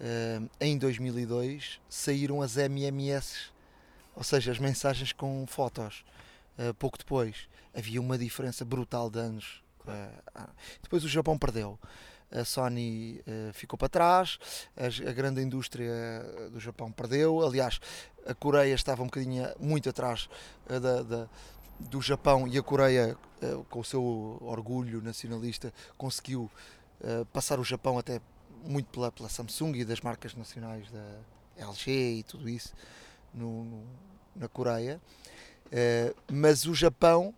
uh, 0.00 0.50
em 0.60 0.76
2002 0.76 1.80
saíram 1.88 2.42
as 2.42 2.56
MMS, 2.58 3.50
ou 4.14 4.22
seja, 4.22 4.52
as 4.52 4.58
mensagens 4.58 5.12
com 5.12 5.46
fotos. 5.46 6.04
pouco 6.78 6.98
depois 6.98 7.48
havia 7.74 8.00
uma 8.00 8.16
diferença 8.16 8.64
brutal 8.64 9.10
de 9.10 9.18
anos. 9.18 9.62
depois 10.82 11.04
o 11.04 11.08
Japão 11.08 11.38
perdeu 11.38 11.78
a 12.30 12.44
Sony 12.44 13.22
uh, 13.26 13.52
ficou 13.52 13.78
para 13.78 13.88
trás, 13.88 14.38
a, 14.76 14.86
a, 14.86 15.12
grande 15.12 15.40
indústria 15.40 15.88
do 16.52 16.58
Japão 16.58 16.90
perdeu. 16.90 17.40
Aliás, 17.46 17.80
a 18.26 18.34
Coreia 18.34 18.74
estava 18.74 19.02
um 19.02 19.06
bocadinho 19.06 19.46
muito 19.60 19.88
atrás 19.88 20.28
uh, 20.68 20.80
da, 20.80 21.02
da, 21.02 21.28
do 21.78 22.00
Japão 22.00 22.46
e 22.46 22.58
a 22.58 22.62
Coreia, 22.62 23.16
uh, 23.42 23.64
com 23.64 23.80
o 23.80 23.84
seu 23.84 24.02
orgulho 24.40 25.02
nacionalista, 25.02 25.72
conseguiu 25.96 26.50
passar 27.30 27.60
o 27.60 27.64
Japão 27.64 27.98
até 27.98 28.22
muito 28.64 28.86
pela, 28.86 29.12
pela, 29.12 29.28
Samsung 29.28 29.76
e 29.76 29.84
das 29.84 30.00
marcas 30.00 30.34
nacionais 30.34 30.90
da 30.90 31.04
LG 31.58 31.90
e 31.90 32.22
tudo 32.22 32.48
isso 32.48 32.72
no, 33.34 33.64
no, 33.64 33.84
na 34.34 34.48
Coreia. 34.48 34.98
mas 36.32 36.64
o 36.64 36.74
Japão, 36.74 37.34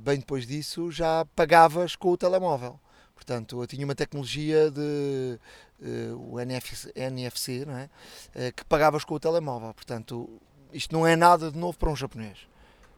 bem 0.00 0.18
depois 0.18 0.48
disso, 0.48 0.90
já 0.90 1.24
pagavas 1.36 1.94
com 1.94 2.08
o 2.10 2.16
telemóvel. 2.16 2.78
Portanto, 3.22 3.62
eu 3.62 3.66
tinha 3.68 3.84
uma 3.84 3.94
tecnologia 3.94 4.68
de 4.68 5.38
uh, 5.80 6.32
o 6.32 6.40
NFC, 6.40 6.92
NFC 6.94 7.64
não 7.64 7.76
é? 7.76 7.84
Uh, 8.34 8.52
que 8.52 8.64
pagavas 8.64 9.04
com 9.04 9.14
o 9.14 9.20
telemóvel. 9.20 9.72
Portanto, 9.74 10.28
isto 10.72 10.92
não 10.92 11.06
é 11.06 11.14
nada 11.14 11.50
de 11.50 11.56
novo 11.56 11.78
para 11.78 11.88
um 11.88 11.94
japonês. 11.94 12.38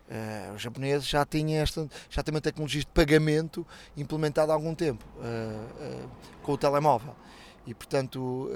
Uh, 0.06 0.54
os 0.54 0.60
japoneses 0.60 1.08
já 1.08 1.24
têm 1.24 1.56
esta, 1.56 1.88
já 2.10 2.22
têm 2.22 2.34
uma 2.34 2.40
tecnologia 2.40 2.80
de 2.80 2.86
pagamento 2.86 3.66
implementada 3.96 4.52
há 4.52 4.54
algum 4.54 4.74
tempo 4.74 5.04
com 6.42 6.52
o 6.52 6.58
telemóvel. 6.58 7.16
E 7.66 7.72
portanto 7.72 8.50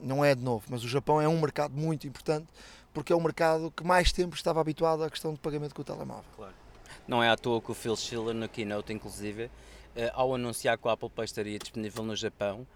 não 0.00 0.24
é 0.24 0.34
de 0.34 0.42
novo, 0.42 0.64
mas 0.68 0.82
o 0.82 0.88
Japão 0.88 1.20
é 1.20 1.28
um 1.28 1.40
mercado 1.40 1.72
muito 1.72 2.08
importante 2.08 2.48
porque 2.92 3.12
é 3.12 3.16
um 3.16 3.20
mercado 3.20 3.72
que 3.76 3.84
mais 3.84 4.10
tempo 4.12 4.34
estava 4.34 4.60
habituado 4.60 5.04
à 5.04 5.10
questão 5.10 5.32
de 5.32 5.38
pagamento 5.38 5.74
com 5.74 5.82
o 5.82 5.84
telemóvel. 5.84 6.24
Claro. 6.36 6.54
Não 7.06 7.22
é 7.22 7.30
à 7.30 7.36
toa 7.36 7.60
que 7.60 7.70
o 7.70 7.74
Phil 7.74 7.96
Schiller 7.96 8.34
na 8.34 8.48
keynote, 8.48 8.92
inclusive, 8.92 9.50
ao 10.12 10.34
anunciar 10.34 10.76
que 10.76 10.88
o 10.88 10.90
Apple 10.90 11.10
Pay 11.10 11.24
estaria 11.24 11.58
disponível 11.58 12.02
no 12.02 12.16
Japão. 12.16 12.66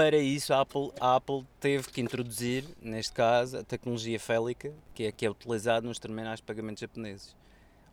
Para 0.00 0.16
isso, 0.16 0.54
a 0.54 0.62
Apple, 0.62 0.90
a 0.98 1.16
Apple 1.16 1.46
teve 1.60 1.90
que 1.90 2.00
introduzir, 2.00 2.64
neste 2.80 3.12
caso, 3.12 3.58
a 3.58 3.62
tecnologia 3.62 4.18
félica, 4.18 4.72
que 4.94 5.04
é, 5.04 5.12
que 5.12 5.26
é 5.26 5.30
utilizada 5.30 5.86
nos 5.86 5.98
terminais 5.98 6.38
de 6.38 6.42
pagamentos 6.42 6.80
japoneses. 6.80 7.36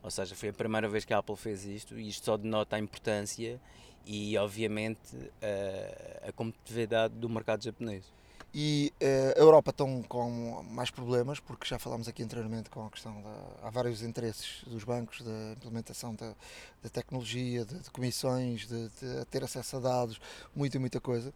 Ou 0.02 0.10
seja, 0.10 0.34
foi 0.34 0.48
a 0.48 0.54
primeira 0.54 0.88
vez 0.88 1.04
que 1.04 1.14
a 1.14 1.18
Apple 1.18 1.36
fez 1.36 1.66
isto 1.66 2.00
e 2.00 2.08
isto 2.08 2.24
só 2.24 2.38
denota 2.38 2.78
a 2.78 2.80
importância 2.80 3.60
e, 4.06 4.38
obviamente, 4.38 5.02
a, 5.42 6.30
a 6.30 6.32
competitividade 6.32 7.14
do 7.16 7.28
mercado 7.28 7.62
japonês. 7.62 8.06
E 8.54 8.94
uh, 9.02 9.38
a 9.38 9.42
Europa 9.42 9.72
estão 9.72 10.02
com 10.04 10.64
mais 10.72 10.90
problemas, 10.90 11.42
porque 11.42 11.68
já 11.68 11.78
falámos 11.78 12.08
aqui 12.08 12.24
anteriormente 12.24 12.70
com 12.70 12.86
a 12.86 12.90
questão 12.90 13.22
da. 13.22 13.68
Há 13.68 13.70
vários 13.70 14.02
interesses 14.02 14.64
dos 14.66 14.86
bancos 14.86 15.22
da 15.22 15.52
implementação 15.58 16.16
da, 16.16 16.34
da 16.82 16.90
tecnologia, 16.90 17.66
de, 17.66 17.80
de 17.80 17.92
comissões, 17.92 18.66
de, 18.66 18.88
de, 18.88 19.26
ter 19.30 19.44
acesso 19.44 19.76
a 19.76 19.80
dados, 19.82 20.22
muita, 20.56 20.80
muita 20.80 21.02
coisa. 21.02 21.34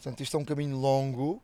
Portanto, 0.00 0.22
isto 0.22 0.36
é 0.36 0.40
um 0.40 0.44
caminho 0.44 0.76
longo, 0.76 1.42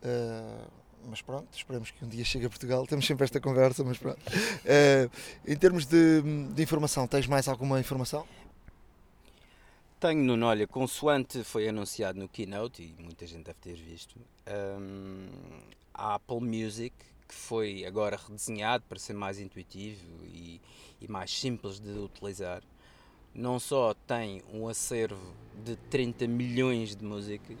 Uh, 0.00 0.70
mas 1.08 1.22
pronto, 1.22 1.48
esperamos 1.54 1.90
que 1.90 2.04
um 2.04 2.08
dia 2.08 2.24
chegue 2.24 2.46
a 2.46 2.48
Portugal. 2.48 2.86
Temos 2.86 3.06
sempre 3.06 3.24
esta 3.24 3.40
conversa, 3.40 3.84
mas 3.84 3.98
pronto. 3.98 4.18
Uh, 4.18 5.10
em 5.46 5.56
termos 5.56 5.86
de, 5.86 6.22
de, 6.54 6.62
informação, 6.62 7.06
tens 7.06 7.26
mais 7.26 7.48
alguma 7.48 7.80
informação? 7.80 8.26
Tenho, 9.98 10.22
Nuno. 10.22 10.46
Olha, 10.46 10.66
consoante 10.66 11.44
foi 11.44 11.68
anunciado 11.68 12.18
no 12.18 12.28
Keynote, 12.28 12.82
e 12.82 13.02
muita 13.02 13.26
gente 13.26 13.44
deve 13.44 13.58
ter 13.60 13.74
visto, 13.74 14.16
um, 14.78 15.26
a 15.92 16.14
Apple 16.14 16.40
Music, 16.40 16.94
que 17.28 17.34
foi 17.34 17.84
agora 17.84 18.16
redesenhado 18.16 18.84
para 18.88 18.98
ser 18.98 19.12
mais 19.12 19.38
intuitivo 19.38 20.04
e, 20.24 20.60
e 21.00 21.08
mais 21.08 21.38
simples 21.38 21.78
de 21.78 21.90
utilizar, 21.90 22.62
não 23.34 23.60
só 23.60 23.94
tem 24.06 24.42
um 24.52 24.68
acervo 24.68 25.34
de 25.64 25.76
30 25.76 26.26
milhões 26.26 26.96
de 26.96 27.04
músicas, 27.04 27.58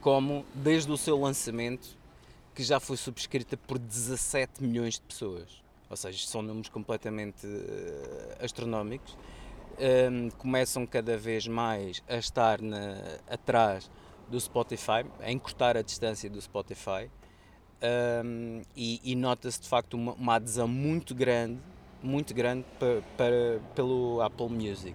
como 0.00 0.44
desde 0.54 0.90
o 0.90 0.96
seu 0.96 1.18
lançamento 1.20 1.98
que 2.54 2.62
já 2.62 2.80
foi 2.80 2.96
subscrita 2.96 3.56
por 3.56 3.78
17 3.78 4.62
milhões 4.62 4.94
de 4.94 5.02
pessoas. 5.02 5.62
Ou 5.88 5.96
seja, 5.96 6.26
são 6.26 6.42
números 6.42 6.68
completamente 6.68 7.46
uh, 7.46 8.44
astronómicos. 8.44 9.16
Um, 9.78 10.30
começam 10.30 10.86
cada 10.86 11.16
vez 11.16 11.46
mais 11.46 12.02
a 12.08 12.16
estar 12.16 12.60
na, 12.60 13.18
atrás 13.28 13.90
do 14.28 14.38
Spotify, 14.40 15.04
a 15.20 15.32
encurtar 15.32 15.76
a 15.76 15.82
distância 15.82 16.28
do 16.30 16.40
Spotify. 16.40 17.10
Um, 17.82 18.62
e, 18.76 19.00
e 19.02 19.16
nota-se 19.16 19.62
de 19.62 19.68
facto 19.68 19.94
uma, 19.94 20.12
uma, 20.12 20.34
adesão 20.34 20.68
muito 20.68 21.14
grande, 21.14 21.58
muito 22.02 22.34
grande 22.34 22.64
para, 22.78 23.02
para, 23.16 23.60
pelo 23.74 24.20
Apple 24.20 24.50
Music. 24.50 24.94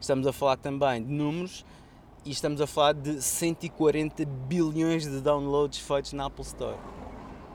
Estamos 0.00 0.26
a 0.26 0.32
falar 0.32 0.56
também 0.56 1.02
de 1.02 1.12
números 1.12 1.64
e 2.24 2.30
estamos 2.30 2.60
a 2.60 2.66
falar 2.66 2.94
de 2.94 3.20
140 3.20 4.24
bilhões 4.24 5.04
de 5.04 5.20
downloads 5.20 5.78
feitos 5.78 6.12
na 6.12 6.26
Apple 6.26 6.44
Store. 6.44 6.78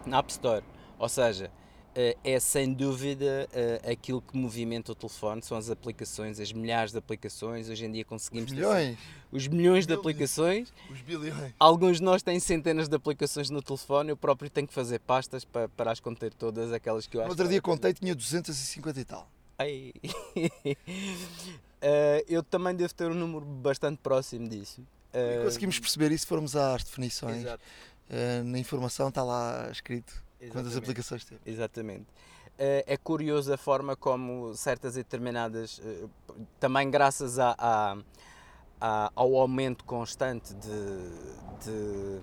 Na 0.05 0.19
App 0.19 0.31
Store. 0.31 0.63
Ou 0.99 1.07
seja, 1.07 1.51
eh, 1.95 2.17
é 2.23 2.39
sem 2.39 2.73
dúvida 2.73 3.47
eh, 3.53 3.91
aquilo 3.91 4.21
que 4.21 4.35
movimenta 4.35 4.91
o 4.91 4.95
telefone, 4.95 5.41
são 5.41 5.57
as 5.57 5.69
aplicações, 5.69 6.39
as 6.39 6.51
milhares 6.51 6.91
de 6.91 6.97
aplicações. 6.97 7.69
Hoje 7.69 7.85
em 7.85 7.91
dia 7.91 8.03
conseguimos. 8.03 8.51
Os 8.51 8.57
milhões! 8.57 8.97
os 9.31 9.47
milhões 9.47 9.87
de 9.87 9.93
aplicações. 9.93 10.73
Os 10.91 11.01
bilhões. 11.01 11.53
Alguns 11.59 11.97
de 11.97 12.03
nós 12.03 12.21
têm 12.21 12.39
centenas 12.39 12.89
de 12.89 12.95
aplicações 12.95 13.49
no 13.49 13.61
telefone. 13.61 14.09
Eu 14.09 14.17
próprio 14.17 14.49
tenho 14.49 14.67
que 14.67 14.73
fazer 14.73 14.99
pastas 14.99 15.45
para, 15.45 15.69
para 15.69 15.91
as 15.91 15.99
conter 15.99 16.33
todas, 16.33 16.73
aquelas 16.73 17.07
que 17.07 17.15
eu 17.15 17.21
acho. 17.21 17.27
No 17.27 17.33
outro 17.33 17.47
dia 17.47 17.61
contei, 17.61 17.93
tinha 17.93 18.13
250 18.13 18.99
e 18.99 19.05
tal. 19.05 19.29
Ai. 19.57 19.93
Uh, 21.77 22.25
eu 22.27 22.41
também 22.41 22.75
devo 22.75 22.93
ter 22.93 23.09
um 23.09 23.13
número 23.13 23.45
bastante 23.45 23.99
próximo 23.99 24.47
disso. 24.47 24.81
Uh, 25.13 25.43
conseguimos 25.43 25.79
perceber 25.79 26.11
isso 26.11 26.21
se 26.21 26.27
formos 26.27 26.55
às 26.55 26.83
definições. 26.83 27.45
Uh, 27.45 28.43
na 28.43 28.57
informação 28.57 29.09
está 29.09 29.23
lá 29.23 29.69
escrito 29.71 30.11
Exatamente. 30.39 30.51
quantas 30.51 30.77
aplicações 30.77 31.25
tem. 31.25 31.37
Exatamente. 31.45 32.05
é 32.57 32.97
curioso 32.97 33.53
a 33.53 33.57
forma 33.57 33.95
como 33.95 34.55
certas 34.55 34.95
e 34.95 34.99
determinadas, 35.03 35.79
também 36.59 36.89
graças 36.89 37.37
a, 37.37 37.55
a, 37.57 37.97
a, 38.81 39.11
ao 39.15 39.35
aumento 39.35 39.83
constante 39.83 40.55
de, 40.55 40.69
de, 41.63 42.19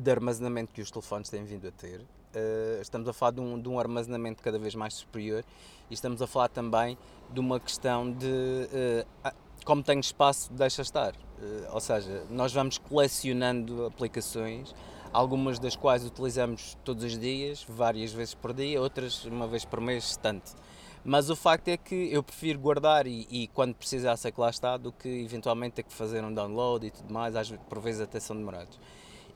de 0.00 0.10
armazenamento 0.10 0.72
que 0.72 0.80
os 0.80 0.90
telefones 0.90 1.28
têm 1.28 1.44
vindo 1.44 1.68
a 1.68 1.70
ter, 1.70 2.04
Uh, 2.34 2.80
estamos 2.80 3.06
a 3.08 3.12
falar 3.12 3.32
de 3.32 3.40
um, 3.40 3.60
de 3.60 3.68
um, 3.68 3.78
armazenamento 3.78 4.42
cada 4.42 4.58
vez 4.58 4.74
mais 4.74 4.94
superior 4.94 5.44
e 5.90 5.94
estamos 5.94 6.22
a 6.22 6.26
falar 6.26 6.48
também 6.48 6.96
de 7.30 7.40
uma 7.40 7.60
questão 7.60 8.10
de 8.10 8.26
uh, 8.26 9.30
como 9.64 9.82
tenho 9.82 10.00
espaço, 10.00 10.52
deixa 10.52 10.82
estar. 10.82 11.12
Uh, 11.12 11.72
ou 11.72 11.80
seja, 11.80 12.24
nós 12.30 12.52
vamos 12.52 12.78
colecionando 12.78 13.84
aplicações, 13.84 14.74
algumas 15.12 15.58
das 15.58 15.76
quais 15.76 16.04
utilizamos 16.06 16.76
todos 16.82 17.04
os 17.04 17.18
dias, 17.18 17.66
várias 17.68 18.12
vezes 18.12 18.34
por 18.34 18.54
dia, 18.54 18.80
outras 18.80 19.24
uma 19.24 19.46
vez 19.46 19.64
por 19.64 19.80
mês, 19.80 20.16
tanto. 20.16 20.52
Mas 21.04 21.30
o 21.30 21.36
facto 21.36 21.68
é 21.68 21.76
que 21.76 22.12
eu 22.12 22.22
prefiro 22.22 22.58
guardar 22.58 23.06
e, 23.06 23.26
e 23.28 23.48
quando 23.48 23.74
precisar 23.74 24.16
sei 24.16 24.30
que 24.30 24.40
lá 24.40 24.50
está, 24.50 24.76
do 24.76 24.92
que 24.92 25.08
eventualmente 25.08 25.74
ter 25.74 25.82
que 25.82 25.92
fazer 25.92 26.24
um 26.24 26.32
download 26.32 26.86
e 26.86 26.90
tudo 26.90 27.12
mais, 27.12 27.34
às, 27.34 27.50
por 27.50 27.80
vezes 27.80 28.00
até 28.00 28.20
são 28.20 28.36
demorados. 28.36 28.78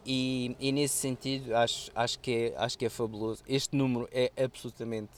E, 0.09 0.57
e, 0.61 0.71
nesse 0.71 0.95
sentido 0.95 1.53
acho, 1.57 1.91
acho, 1.93 2.19
que 2.21 2.53
é, 2.55 2.55
acho 2.57 2.79
que 2.79 2.87
é 2.87 2.89
fabuloso. 2.89 3.43
Este 3.49 3.75
número 3.75 4.09
é 4.13 4.31
absolutamente 4.41 5.11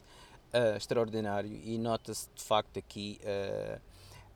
uh, 0.54 0.78
extraordinário 0.78 1.52
e 1.62 1.76
nota-se 1.76 2.26
de 2.34 2.42
facto 2.42 2.78
aqui 2.78 3.20
uh, 3.22 3.78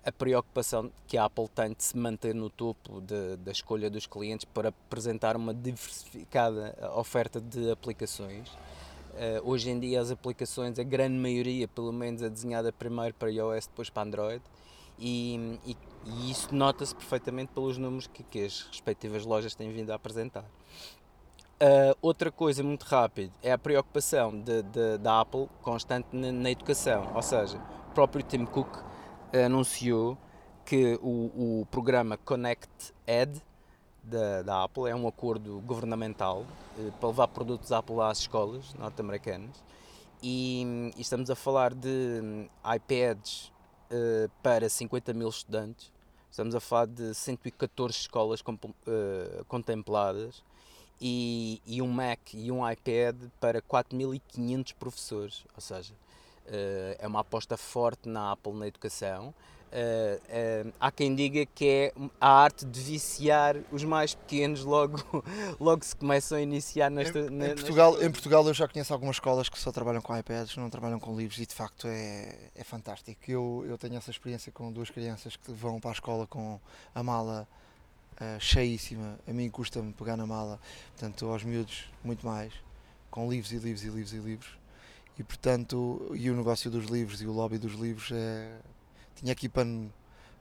a 0.04 0.12
preocupação 0.12 0.92
que 1.06 1.16
a 1.16 1.24
Apple 1.24 1.48
tem 1.48 1.72
de 1.72 1.82
se 1.82 1.96
manter 1.96 2.34
no 2.34 2.50
topo 2.50 3.00
de, 3.00 3.36
da 3.36 3.50
escolha 3.50 3.88
dos 3.88 4.06
clientes 4.06 4.44
para 4.44 4.68
apresentar 4.68 5.36
uma 5.36 5.54
diversificada 5.54 6.76
oferta 6.96 7.40
de 7.40 7.70
aplicações. 7.70 8.50
Uh, 8.50 9.40
hoje 9.44 9.70
em 9.70 9.80
dia 9.80 10.02
as 10.02 10.10
aplicações, 10.10 10.78
a 10.78 10.82
grande 10.82 11.16
maioria 11.16 11.66
pelo 11.66 11.92
menos 11.94 12.20
é 12.20 12.28
desenhada 12.28 12.70
primeiro 12.70 13.14
para 13.14 13.30
iOS, 13.30 13.68
depois 13.68 13.88
para 13.88 14.02
Android 14.02 14.42
e, 14.98 15.58
e, 15.66 15.76
e 16.04 16.30
isso 16.30 16.54
nota-se 16.54 16.94
perfeitamente 16.94 17.52
pelos 17.52 17.78
números 17.78 18.06
que, 18.06 18.22
que, 18.22 18.44
as 18.44 18.62
respectivas 18.62 19.24
lojas 19.24 19.54
têm 19.54 19.70
vindo 19.72 19.90
a 19.90 19.94
apresentar. 19.94 20.44
Uh, 21.62 21.96
outra 22.02 22.30
coisa 22.32 22.62
muito 22.62 22.82
rápida 22.82 23.32
é 23.40 23.52
a 23.52 23.58
preocupação 23.58 24.32
de, 24.32 24.62
de, 24.62 24.98
da 24.98 25.20
Apple 25.20 25.48
constante 25.62 26.08
na, 26.12 26.32
na, 26.32 26.50
educação, 26.50 27.12
ou 27.14 27.22
seja, 27.22 27.56
o 27.88 27.94
próprio 27.94 28.24
Tim 28.24 28.44
Cook 28.44 28.78
anunciou 29.44 30.18
que 30.64 30.98
o, 31.00 31.60
o 31.60 31.66
programa 31.70 32.16
Connect 32.16 32.92
Ed 33.06 33.40
da, 34.02 34.42
da, 34.42 34.64
Apple 34.64 34.90
é 34.90 34.94
um 34.94 35.06
acordo 35.06 35.60
governamental 35.60 36.44
uh, 36.76 36.92
para 36.98 37.08
levar 37.08 37.28
produtos 37.28 37.70
Apple 37.70 38.00
às 38.00 38.18
escolas 38.18 38.74
norte-americanas 38.74 39.62
e, 40.22 40.92
e, 40.96 41.00
estamos 41.00 41.30
a 41.30 41.34
falar 41.34 41.74
de 41.74 42.20
um, 42.22 42.48
iPads 42.74 43.52
uh, 43.92 44.30
para 44.42 44.68
50 44.68 45.12
mil 45.12 45.28
estudantes. 45.28 45.92
Estamos 46.30 46.54
a 46.54 46.60
falar 46.60 46.86
de 46.86 47.14
114 47.14 47.94
escolas 47.94 48.40
uh, 48.40 49.44
contempladas 49.46 50.42
e, 51.00 51.60
e, 51.66 51.82
um 51.82 51.88
Mac 51.88 52.32
e 52.32 52.50
um 52.50 52.68
iPad 52.68 53.16
para 53.38 53.60
4.500 53.60 54.74
professores. 54.74 55.44
Ou 55.54 55.60
seja, 55.60 55.92
uh, 55.92 56.96
é 56.98 57.06
uma 57.06 57.20
aposta 57.20 57.56
forte 57.56 58.08
na 58.08 58.32
Apple 58.32 58.54
na 58.54 58.66
educação 58.66 59.34
Uh, 59.72 60.68
uh, 60.68 60.72
há 60.78 60.92
quem 60.92 61.14
diga 61.14 61.46
que 61.46 61.66
é 61.66 61.92
a 62.20 62.28
arte 62.28 62.66
de 62.66 62.78
viciar 62.78 63.56
os 63.72 63.82
mais 63.84 64.14
pequenos 64.14 64.64
logo, 64.64 65.02
logo 65.58 65.82
se 65.82 65.96
começam 65.96 66.36
a 66.36 66.42
iniciar 66.42 66.90
nesta. 66.90 67.18
Em, 67.18 67.42
em 67.42 67.54
Portugal, 67.54 67.92
nesta... 67.92 68.06
em 68.06 68.10
Portugal 68.10 68.46
eu 68.46 68.52
já 68.52 68.68
conheço 68.68 68.92
algumas 68.92 69.16
escolas 69.16 69.48
que 69.48 69.58
só 69.58 69.72
trabalham 69.72 70.02
com 70.02 70.14
iPads, 70.14 70.58
não 70.58 70.68
trabalham 70.68 71.00
com 71.00 71.16
livros 71.16 71.38
e 71.38 71.46
de 71.46 71.54
facto 71.54 71.86
é, 71.88 72.50
é 72.54 72.62
fantástico. 72.62 73.18
Eu, 73.26 73.64
eu 73.66 73.78
tenho 73.78 73.96
essa 73.96 74.10
experiência 74.10 74.52
com 74.52 74.70
duas 74.70 74.90
crianças 74.90 75.36
que 75.36 75.50
vão 75.50 75.80
para 75.80 75.92
a 75.92 75.94
escola 75.94 76.26
com 76.26 76.60
a 76.94 77.02
mala 77.02 77.48
uh, 78.20 78.38
cheíssima. 78.38 79.18
A 79.26 79.32
mim 79.32 79.48
custa-me 79.48 79.90
pegar 79.94 80.18
na 80.18 80.26
mala, 80.26 80.60
portanto, 80.90 81.30
aos 81.30 81.44
miúdos, 81.44 81.90
muito 82.04 82.26
mais, 82.26 82.52
com 83.10 83.26
livros 83.30 83.50
e 83.52 83.56
livros 83.56 83.84
e 83.84 83.88
livros 83.88 84.12
e 84.12 84.18
livros. 84.18 84.58
E 85.18 85.22
portanto, 85.22 86.12
e 86.14 86.30
o 86.30 86.36
negócio 86.36 86.70
dos 86.70 86.90
livros 86.90 87.22
e 87.22 87.26
o 87.26 87.32
lobby 87.32 87.56
dos 87.56 87.72
livros 87.72 88.10
é 88.12 88.50
tinha 89.14 89.32
aqui 89.32 89.48
pano, 89.48 89.92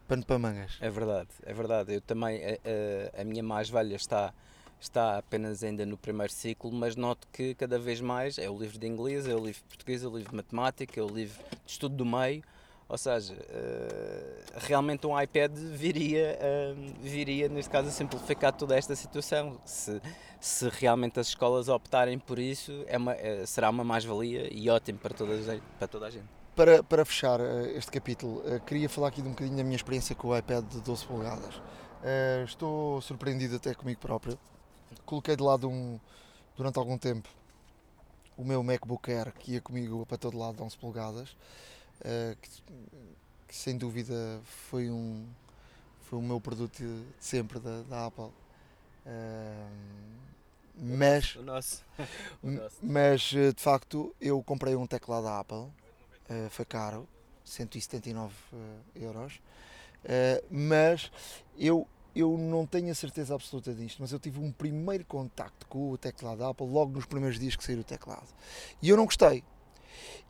pano 0.08 0.26
para 0.26 0.40
mangas. 0.40 0.78
É 0.80 0.90
verdade, 0.90 1.30
é 1.44 1.54
verdade. 1.54 1.94
Eu 1.94 2.02
também, 2.02 2.42
a, 2.44 3.18
a, 3.18 3.22
a 3.22 3.24
minha 3.24 3.44
mais 3.44 3.70
velha 3.70 3.96
está 3.96 4.34
está 4.82 5.20
apenas 5.20 5.64
ainda 5.64 5.86
no 5.86 5.96
primeiro 5.96 6.34
ciclo, 6.34 6.72
mas 6.72 6.96
noto 6.96 7.28
que 7.32 7.54
cada 7.54 7.78
vez 7.78 8.02
mais 8.02 8.38
é 8.38 8.50
o 8.50 8.58
livro 8.58 8.80
de 8.80 8.88
inglês, 8.88 9.28
é 9.28 9.36
o 9.36 9.38
livro 9.38 9.62
de 9.62 9.68
português, 9.68 10.04
é 10.04 10.08
o 10.08 10.18
livro 10.18 10.32
de 10.32 10.36
matemática, 10.36 11.00
é 11.00 11.04
o 11.04 11.08
livro 11.08 11.42
de 11.66 11.72
estudo 11.72 11.96
do 11.96 12.06
meio, 12.06 12.44
ou 12.90 12.98
seja, 12.98 13.34
uh, 13.34 14.58
realmente 14.58 15.08
um 15.08 15.20
iPad 15.20 15.52
viria, 15.56 16.38
viria, 17.00 17.48
neste 17.48 17.72
caso, 17.72 17.88
a 17.88 17.92
simplificar 17.92 18.52
toda 18.52 18.76
esta 18.76 18.96
situação. 18.98 19.62
Se, 19.64 20.02
se 20.42 20.68
realmente 20.68 21.18
as 21.18 21.28
escolas 21.28 21.70
optarem 21.70 22.20
por 22.20 22.38
isso, 22.38 22.84
é 22.88 22.98
uma, 22.98 23.16
será 23.46 23.70
uma 23.70 23.84
mais-valia 23.84 24.50
e 24.52 24.70
ótimo 24.70 25.00
para 25.00 25.14
toda, 25.14 25.62
para 25.78 25.88
toda 25.88 26.08
a 26.08 26.10
gente. 26.10 26.41
Para, 26.56 26.84
para 26.84 27.06
fechar 27.06 27.40
uh, 27.40 27.66
este 27.78 27.90
capítulo, 27.92 28.40
uh, 28.40 28.60
queria 28.66 28.90
falar 28.90 29.08
aqui 29.08 29.22
de 29.22 29.28
um 29.28 29.32
bocadinho 29.32 29.56
da 29.56 29.64
minha 29.64 29.76
experiência 29.76 30.14
com 30.14 30.28
o 30.28 30.38
iPad 30.38 30.66
de 30.66 30.82
12 30.82 31.06
polegadas. 31.06 31.56
Uh, 31.56 32.44
estou 32.44 33.02
surpreendido 33.02 33.56
até 33.56 33.74
comigo 33.74 34.02
próprio. 34.02 34.38
Coloquei 35.06 35.36
de 35.38 35.44
lado 35.44 35.70
um, 35.70 35.98
durante 36.58 36.78
algum 36.78 36.98
tempo 36.98 37.30
o 38.38 38.44
meu 38.44 38.62
MacBook 38.62 39.10
Air 39.10 39.32
que 39.34 39.54
ia 39.54 39.62
comigo 39.62 40.06
para 40.06 40.18
todo 40.18 40.38
lado 40.38 40.58
de 40.58 40.64
11 40.64 40.78
polegadas, 40.78 41.38
que, 42.42 42.50
que, 43.48 43.56
sem 43.56 43.78
dúvida 43.78 44.42
foi 44.44 44.90
um 44.90 45.28
foi 46.02 46.18
o 46.18 46.22
meu 46.22 46.42
produto 46.42 46.78
de 46.78 47.06
sempre 47.20 47.60
da, 47.60 47.84
da 47.84 48.06
Apple. 48.08 48.32
mas, 50.76 51.36
o 51.36 51.44
nosso. 51.44 51.86
o 52.42 52.50
nosso. 52.50 52.78
mas 52.82 53.22
de 53.22 53.54
facto 53.58 54.14
eu 54.20 54.42
comprei 54.42 54.76
um 54.76 54.88
teclado 54.88 55.26
da 55.26 55.40
Apple 55.40 55.70
uh, 56.32 56.50
foi 56.50 56.66
caro, 56.66 57.08
179 57.44 58.34
uh, 58.34 58.58
eh, 58.96 59.04
euros, 59.04 59.36
uh, 59.36 60.46
mas 60.50 61.12
eu 61.58 61.88
eu 62.14 62.38
não 62.38 62.66
tenho 62.66 62.92
a 62.92 62.96
certeza 62.96 63.34
absoluta 63.34 63.74
disto, 63.74 64.02
mas 64.02 64.12
eu 64.12 64.20
tive 64.20 64.38
um 64.38 64.52
primeiro 64.52 65.06
contacto 65.06 65.66
com 65.68 65.92
o 65.92 65.98
teclado 65.98 66.44
Apple 66.44 66.68
logo 66.68 66.92
nos 66.92 67.06
primeiros 67.06 67.40
dias 67.40 67.56
que 67.56 67.64
saiu 67.64 67.80
o 67.80 67.84
teclado. 67.86 68.28
E 68.82 68.90
eu 68.90 68.98
não 68.98 69.06
gostei. 69.06 69.46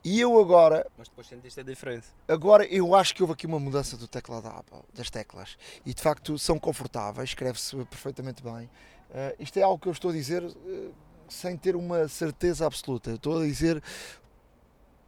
E 0.04 0.20
eu 0.20 0.38
agora, 0.40 0.86
Mas 0.96 1.08
depois 1.08 1.26
sentiste 1.26 1.60
a 1.60 1.62
diferença. 1.62 2.08
agora 2.28 2.64
eu 2.66 2.94
acho 2.94 3.14
que 3.14 3.22
houve 3.22 3.32
aqui 3.32 3.46
uma 3.46 3.58
mudança 3.58 3.96
do 3.96 4.06
teclado 4.06 4.48
Apple, 4.48 4.80
das 4.94 5.10
teclas. 5.10 5.56
E 5.84 5.94
de 5.94 6.02
facto 6.02 6.38
são 6.38 6.58
confortáveis, 6.58 7.30
escreve-se 7.30 7.76
perfeitamente 7.86 8.42
bem. 8.42 8.68
Eh, 9.14 9.36
isto 9.38 9.58
é 9.58 9.62
algo 9.62 9.78
que 9.78 9.88
eu 9.88 9.92
estou 9.92 10.10
a 10.10 10.14
dizer 10.14 10.42
eh, 10.44 10.90
sem 11.28 11.56
ter 11.56 11.76
uma 11.76 12.08
certeza 12.08 12.66
absoluta. 12.66 13.10
Eu 13.10 13.16
estou 13.16 13.40
a 13.40 13.44
dizer 13.44 13.82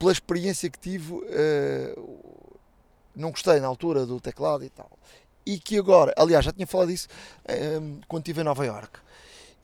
pela 0.05 0.13
experiência 0.13 0.69
que 0.69 0.79
tive, 0.79 1.19
eh, 1.31 1.99
não 3.17 3.31
gostei 3.31 3.59
na 3.59 3.67
altura 3.67 4.05
do 4.05 4.21
teclado 4.21 4.63
e 4.63 4.69
tal. 4.69 4.91
E 5.47 5.59
que 5.59 5.79
agora, 5.79 6.13
aliás, 6.19 6.45
já 6.45 6.53
tinha 6.53 6.67
falado 6.67 6.89
disso 6.89 7.09
eh, 7.47 7.81
quando 8.07 8.21
estive 8.21 8.43
em 8.43 8.45
Nova 8.45 8.67
York. 8.67 9.01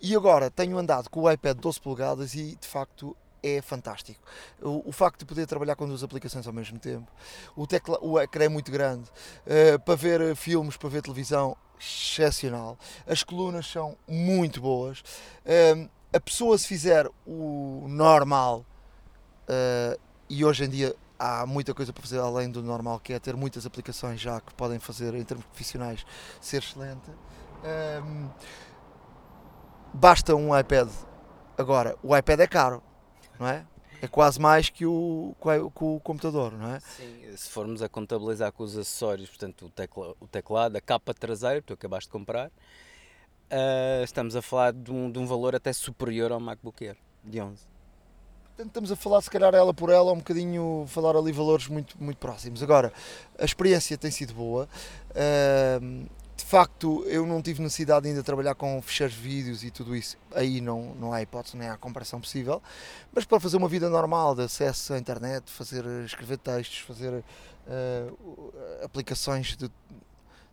E 0.01 0.17
agora 0.17 0.51
tenho 0.51 0.79
andado 0.79 1.11
com 1.11 1.21
o 1.21 1.31
iPad 1.31 1.59
12 1.59 1.79
polegadas 1.79 2.33
e 2.33 2.57
de 2.57 2.67
facto 2.67 3.15
é 3.43 3.61
fantástico. 3.61 4.19
O, 4.63 4.89
o 4.89 4.93
facto 4.93 5.21
de 5.21 5.27
poder 5.27 5.47
trabalhar 5.47 5.77
com 5.77 5.87
duas 5.87 6.03
aplicações 6.03 6.47
ao 6.47 6.55
mesmo 6.55 6.79
tempo, 6.79 7.13
o, 7.55 7.67
tecla, 7.67 7.99
o 8.01 8.19
ecrã 8.19 8.45
é 8.45 8.49
muito 8.49 8.73
grande, 8.73 9.11
eh, 9.47 9.77
para 9.77 9.95
ver 9.95 10.23
eh, 10.23 10.35
filmes, 10.35 10.79
para 10.79 10.89
ver 10.89 11.03
televisão, 11.03 11.55
excepcional. 11.79 12.79
As 13.07 13.23
colunas 13.23 13.67
são 13.67 13.95
muito 14.09 14.59
boas. 14.59 15.03
Eh, 15.45 15.87
a 16.15 16.19
pessoa, 16.19 16.57
se 16.57 16.67
fizer 16.67 17.07
o 17.27 17.85
normal, 17.89 18.65
eh, 19.47 19.99
e 20.31 20.45
hoje 20.45 20.65
em 20.65 20.69
dia 20.69 20.95
há 21.19 21.45
muita 21.45 21.75
coisa 21.75 21.93
para 21.93 22.01
fazer 22.01 22.21
além 22.21 22.49
do 22.49 22.63
normal, 22.63 23.01
que 23.01 23.13
é 23.13 23.19
ter 23.19 23.37
muitas 23.37 23.67
aplicações 23.67 24.21
já 24.21 24.41
que 24.41 24.55
podem 24.55 24.79
fazer 24.79 25.13
em 25.15 25.25
termos 25.25 25.45
profissionais 25.47 26.07
ser 26.41 26.63
excelente. 26.63 27.11
Ehm, 27.65 28.29
basta 29.93 30.35
um 30.35 30.57
iPad. 30.57 30.89
Agora, 31.59 31.97
o 32.03 32.17
iPad 32.17 32.41
é 32.41 32.47
caro, 32.47 32.83
não 33.39 33.47
é? 33.47 33.67
É 34.01 34.09
quase 34.09 34.41
mais 34.41 34.71
que 34.71 34.87
o, 34.87 35.35
que 35.43 35.85
o 35.85 36.01
computador, 36.01 36.53
não 36.53 36.75
é? 36.75 36.81
Sim, 36.81 37.37
se 37.37 37.51
formos 37.51 37.83
a 37.83 37.89
contabilizar 37.89 38.51
com 38.53 38.63
os 38.63 38.79
acessórios, 38.79 39.29
portanto, 39.29 39.67
o, 39.67 39.69
tecla, 39.69 40.15
o 40.19 40.27
teclado, 40.27 40.77
a 40.77 40.81
capa 40.81 41.13
traseira 41.13 41.61
que 41.61 41.67
tu 41.67 41.75
acabaste 41.75 42.09
de 42.09 42.13
comprar, 42.13 42.51
ah, 43.51 44.03
estamos 44.05 44.37
a 44.37 44.41
falar 44.41 44.73
de 44.73 44.91
um, 44.93 45.11
de 45.11 45.19
um 45.19 45.27
valor 45.27 45.55
até 45.57 45.73
superior 45.73 46.33
ao 46.33 46.41
MacBook 46.41 46.87
Air 46.87 46.97
de 47.25 47.43
11. 47.43 47.80
Estamos 48.67 48.93
a 48.93 48.97
falar, 48.97 49.23
se 49.23 49.31
calhar, 49.31 49.55
ela 49.55 49.73
por 49.73 49.89
ela, 49.89 50.13
um 50.13 50.19
bocadinho, 50.19 50.85
falar 50.87 51.17
ali 51.17 51.33
valores 51.33 51.67
muito, 51.67 51.97
muito 51.99 52.19
próximos. 52.19 52.63
Agora, 52.63 52.93
a 53.39 53.45
experiência 53.45 53.97
tem 53.97 54.11
sido 54.11 54.35
boa. 54.35 54.69
Ahm, 55.15 56.05
de 56.37 56.45
facto, 56.45 57.05
eu 57.07 57.27
não 57.27 57.41
tive 57.41 57.63
necessidade 57.63 58.07
ainda 58.07 58.21
de 58.21 58.25
trabalhar 58.25 58.55
com 58.55 58.83
de 58.83 59.17
vídeos 59.19 59.65
e 59.65 59.71
tudo 59.71 59.97
isso. 59.97 60.19
Aí 60.35 60.61
não, 60.61 60.95
não 60.97 61.13
há 61.13 61.23
hipótese, 61.23 61.57
nem 61.57 61.69
há 61.69 61.77
comparação 61.79 62.21
possível. 62.21 62.63
Mas 63.15 63.25
para 63.25 63.41
fazer 63.41 63.57
uma 63.57 63.69
vida 63.69 63.89
normal, 63.89 64.35
de 64.35 64.43
acesso 64.43 64.93
à 64.93 64.99
internet, 64.99 65.51
fazer, 65.51 65.85
escrever 66.05 66.37
textos, 66.37 66.81
fazer 66.81 67.25
ah, 67.67 68.85
aplicações 68.85 69.57
de 69.57 69.71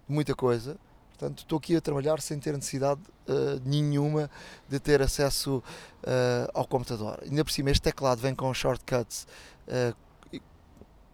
muita 0.08 0.34
coisa. 0.34 0.78
Portanto, 1.18 1.39
estou 1.39 1.57
aqui 1.57 1.76
a 1.76 1.81
trabalhar 1.81 2.22
sem 2.22 2.39
ter 2.39 2.53
necessidade 2.53 3.02
ah, 3.27 3.60
nenhuma 3.65 4.30
de 4.69 4.80
ter 4.80 5.02
acesso 5.02 5.64
ah, 6.06 6.49
ao 6.53 6.65
computador. 6.68 7.19
Ainda 7.23 7.44
por 7.44 7.52
cima, 7.52 7.72
este 7.72 7.81
teclado 7.81 8.22
vem 8.22 8.35
com 8.35 8.53
shortcuts 8.53 9.27
ah, 9.68 9.95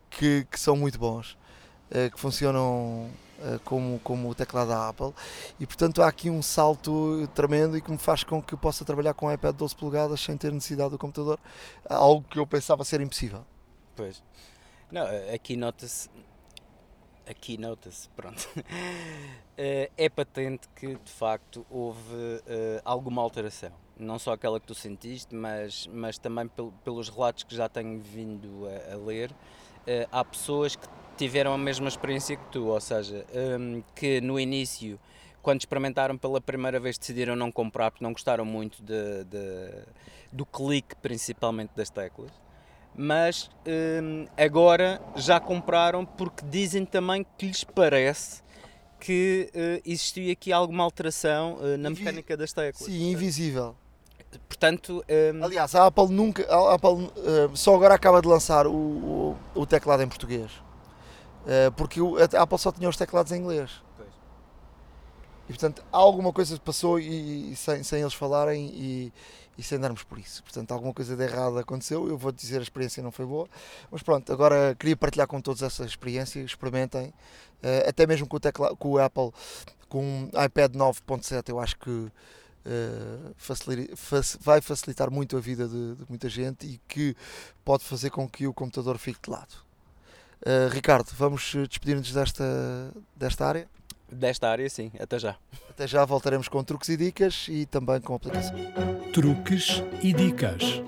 que, 0.09 0.45
que 0.45 0.59
são 0.59 0.75
muito 0.75 0.99
bons, 0.99 1.35
que 2.11 2.19
funcionam 2.19 3.09
como, 3.63 3.99
como 4.03 4.29
o 4.29 4.35
teclado 4.35 4.67
da 4.67 4.89
Apple, 4.89 5.11
e 5.59 5.65
portanto 5.65 6.03
há 6.03 6.07
aqui 6.07 6.29
um 6.29 6.41
salto 6.41 7.27
tremendo 7.33 7.75
e 7.75 7.81
que 7.81 7.91
me 7.91 7.97
faz 7.97 8.23
com 8.23 8.41
que 8.41 8.55
possa 8.55 8.85
trabalhar 8.85 9.15
com 9.15 9.25
um 9.25 9.33
iPad 9.33 9.55
12 9.55 9.75
polegadas 9.75 10.21
sem 10.21 10.37
ter 10.37 10.51
necessidade 10.51 10.91
do 10.91 10.99
computador, 10.99 11.39
algo 11.89 12.23
que 12.29 12.37
eu 12.37 12.45
pensava 12.45 12.83
ser 12.83 13.01
impossível. 13.01 13.43
Pois. 13.95 14.23
Não, 14.91 15.03
aqui 15.33 15.55
nota-se. 15.55 16.09
Aqui 17.29 17.57
nota-se, 17.57 18.09
pronto. 18.09 18.47
Eh, 19.55 19.91
é 19.95 20.09
patente 20.09 20.67
que 20.75 20.95
de 20.95 21.11
facto 21.11 21.63
houve 21.69 22.41
eh, 22.47 22.81
alguma 22.83 23.21
alteração. 23.21 23.69
Não 23.95 24.17
só 24.17 24.33
aquela 24.33 24.59
que 24.59 24.65
tu 24.65 24.73
sentiste, 24.73 25.35
mas, 25.35 25.85
mas 25.93 26.17
também 26.17 26.47
pel- 26.47 26.73
pelos 26.83 27.07
relatos 27.07 27.43
que 27.43 27.55
já 27.55 27.69
tenho 27.69 27.99
vindo 27.99 28.63
a, 28.67 28.93
a 28.95 28.97
ler. 28.97 29.29
eh, 29.85 30.07
há 30.11 30.25
pessoas 30.25 30.75
que 30.75 30.87
tiveram 31.15 31.53
a 31.53 31.57
mesma 31.59 31.87
experiência 31.87 32.35
que 32.35 32.45
tu, 32.51 32.65
ou 32.65 32.81
seja, 32.81 33.23
hum, 33.59 33.83
que 33.95 34.19
no 34.21 34.39
início, 34.39 34.99
quando 35.43 35.59
experimentaram 35.61 36.17
pela 36.17 36.41
primeira 36.41 36.79
vez, 36.79 36.97
decidiram 36.97 37.35
não 37.35 37.51
comprar 37.51 37.91
porque 37.91 38.03
não 38.03 38.11
gostaram 38.11 38.43
muito 38.43 38.81
de, 38.81 39.23
de- 39.25 39.83
do 40.31 40.47
clique, 40.47 40.95
principalmente 40.95 41.73
das 41.75 41.91
teclas 41.91 42.31
mas 42.95 43.49
hum, 43.67 44.25
agora 44.37 45.01
já 45.15 45.39
compraram 45.39 46.05
porque 46.05 46.45
dizem 46.49 46.85
também 46.85 47.25
que 47.37 47.47
lhes 47.47 47.63
parece 47.63 48.41
que 48.99 49.49
eh, 49.53 49.81
existiu 49.85 50.31
aqui 50.31 50.53
alguma 50.53 50.83
alteração 50.83 51.57
eh, 51.61 51.77
na 51.77 51.89
mecânica 51.89 52.37
das 52.37 52.53
teclas. 52.53 52.85
Sim, 52.85 53.11
invisível. 53.11 53.75
Portanto, 54.47 55.03
hum, 55.33 55.43
Aliás, 55.43 55.75
a 55.75 55.87
Apple 55.87 56.07
nunca, 56.07 56.45
a 56.49 56.73
Apple 56.75 57.11
eh, 57.17 57.49
só 57.53 57.75
agora 57.75 57.93
acaba 57.95 58.21
de 58.21 58.27
lançar 58.27 58.65
o, 58.65 58.71
o, 58.73 59.37
o 59.55 59.65
teclado 59.65 60.01
em 60.03 60.07
português. 60.07 60.51
Porque 61.75 61.99
o- 61.99 62.15
a 62.17 62.23
Apple 62.41 62.57
só 62.57 62.71
tinha 62.71 62.87
os 62.87 62.95
teclados 62.95 63.31
em 63.33 63.41
inglês. 63.41 63.69
Pois. 63.97 64.07
E 65.49 65.51
portanto, 65.51 65.83
alguma 65.91 66.31
coisa 66.31 66.57
passou 66.57 66.97
e, 66.97 67.51
e 67.51 67.55
sem, 67.57 67.83
sem 67.83 67.99
eles 67.99 68.13
falarem 68.13 68.67
e, 68.73 69.13
e 69.57 69.63
sem 69.63 69.79
darmos 69.79 70.03
por 70.03 70.17
isso. 70.17 70.43
Portanto, 70.43 70.71
alguma 70.71 70.93
coisa 70.93 71.15
de 71.15 71.23
errado 71.23 71.57
aconteceu. 71.59 72.07
Eu 72.07 72.17
vou 72.17 72.31
dizer 72.31 72.59
a 72.59 72.63
experiência 72.63 73.03
não 73.03 73.11
foi 73.11 73.25
boa. 73.25 73.47
Mas 73.91 74.01
pronto, 74.01 74.31
agora 74.31 74.75
queria 74.77 74.97
partilhar 74.97 75.27
com 75.27 75.39
todos 75.39 75.61
essa 75.61 75.85
experiência. 75.85 76.39
Experimentem. 76.41 77.13
Eh, 77.61 77.85
até 77.87 78.07
mesmo 78.07 78.27
com 78.27 78.37
o, 78.37 78.39
tecla, 78.39 78.75
com 78.75 78.89
o 78.91 78.99
Apple, 78.99 79.31
com 79.87 80.29
o 80.33 80.43
iPad 80.43 80.75
9.7, 80.75 81.49
eu 81.49 81.59
acho 81.59 81.77
que 81.77 82.11
eh, 82.65 83.33
vai 84.41 84.59
facilitar 84.61 85.11
muito 85.11 85.37
a 85.37 85.39
vida 85.39 85.67
de, 85.67 85.95
de 85.95 86.05
muita 86.09 86.27
gente 86.29 86.65
e 86.65 86.81
que 86.87 87.15
pode 87.63 87.83
fazer 87.83 88.09
com 88.09 88.27
que 88.27 88.47
o 88.47 88.53
computador 88.53 88.97
fique 88.97 89.19
de 89.21 89.29
lado. 89.29 89.53
Eh, 90.45 90.69
Ricardo, 90.71 91.09
vamos 91.15 91.53
despedir-nos 91.69 92.11
desta, 92.11 92.43
desta 93.15 93.45
área. 93.45 93.67
Desta 94.13 94.49
área, 94.49 94.69
sim, 94.69 94.91
até 94.99 95.19
já. 95.19 95.35
Até 95.69 95.87
já 95.87 96.05
voltaremos 96.05 96.47
com 96.47 96.63
truques 96.63 96.89
e 96.89 96.97
dicas 96.97 97.47
e 97.49 97.65
também 97.65 97.99
com 97.99 98.15
aplicação. 98.15 98.55
Truques 99.11 99.83
e 100.01 100.13
dicas. 100.13 100.81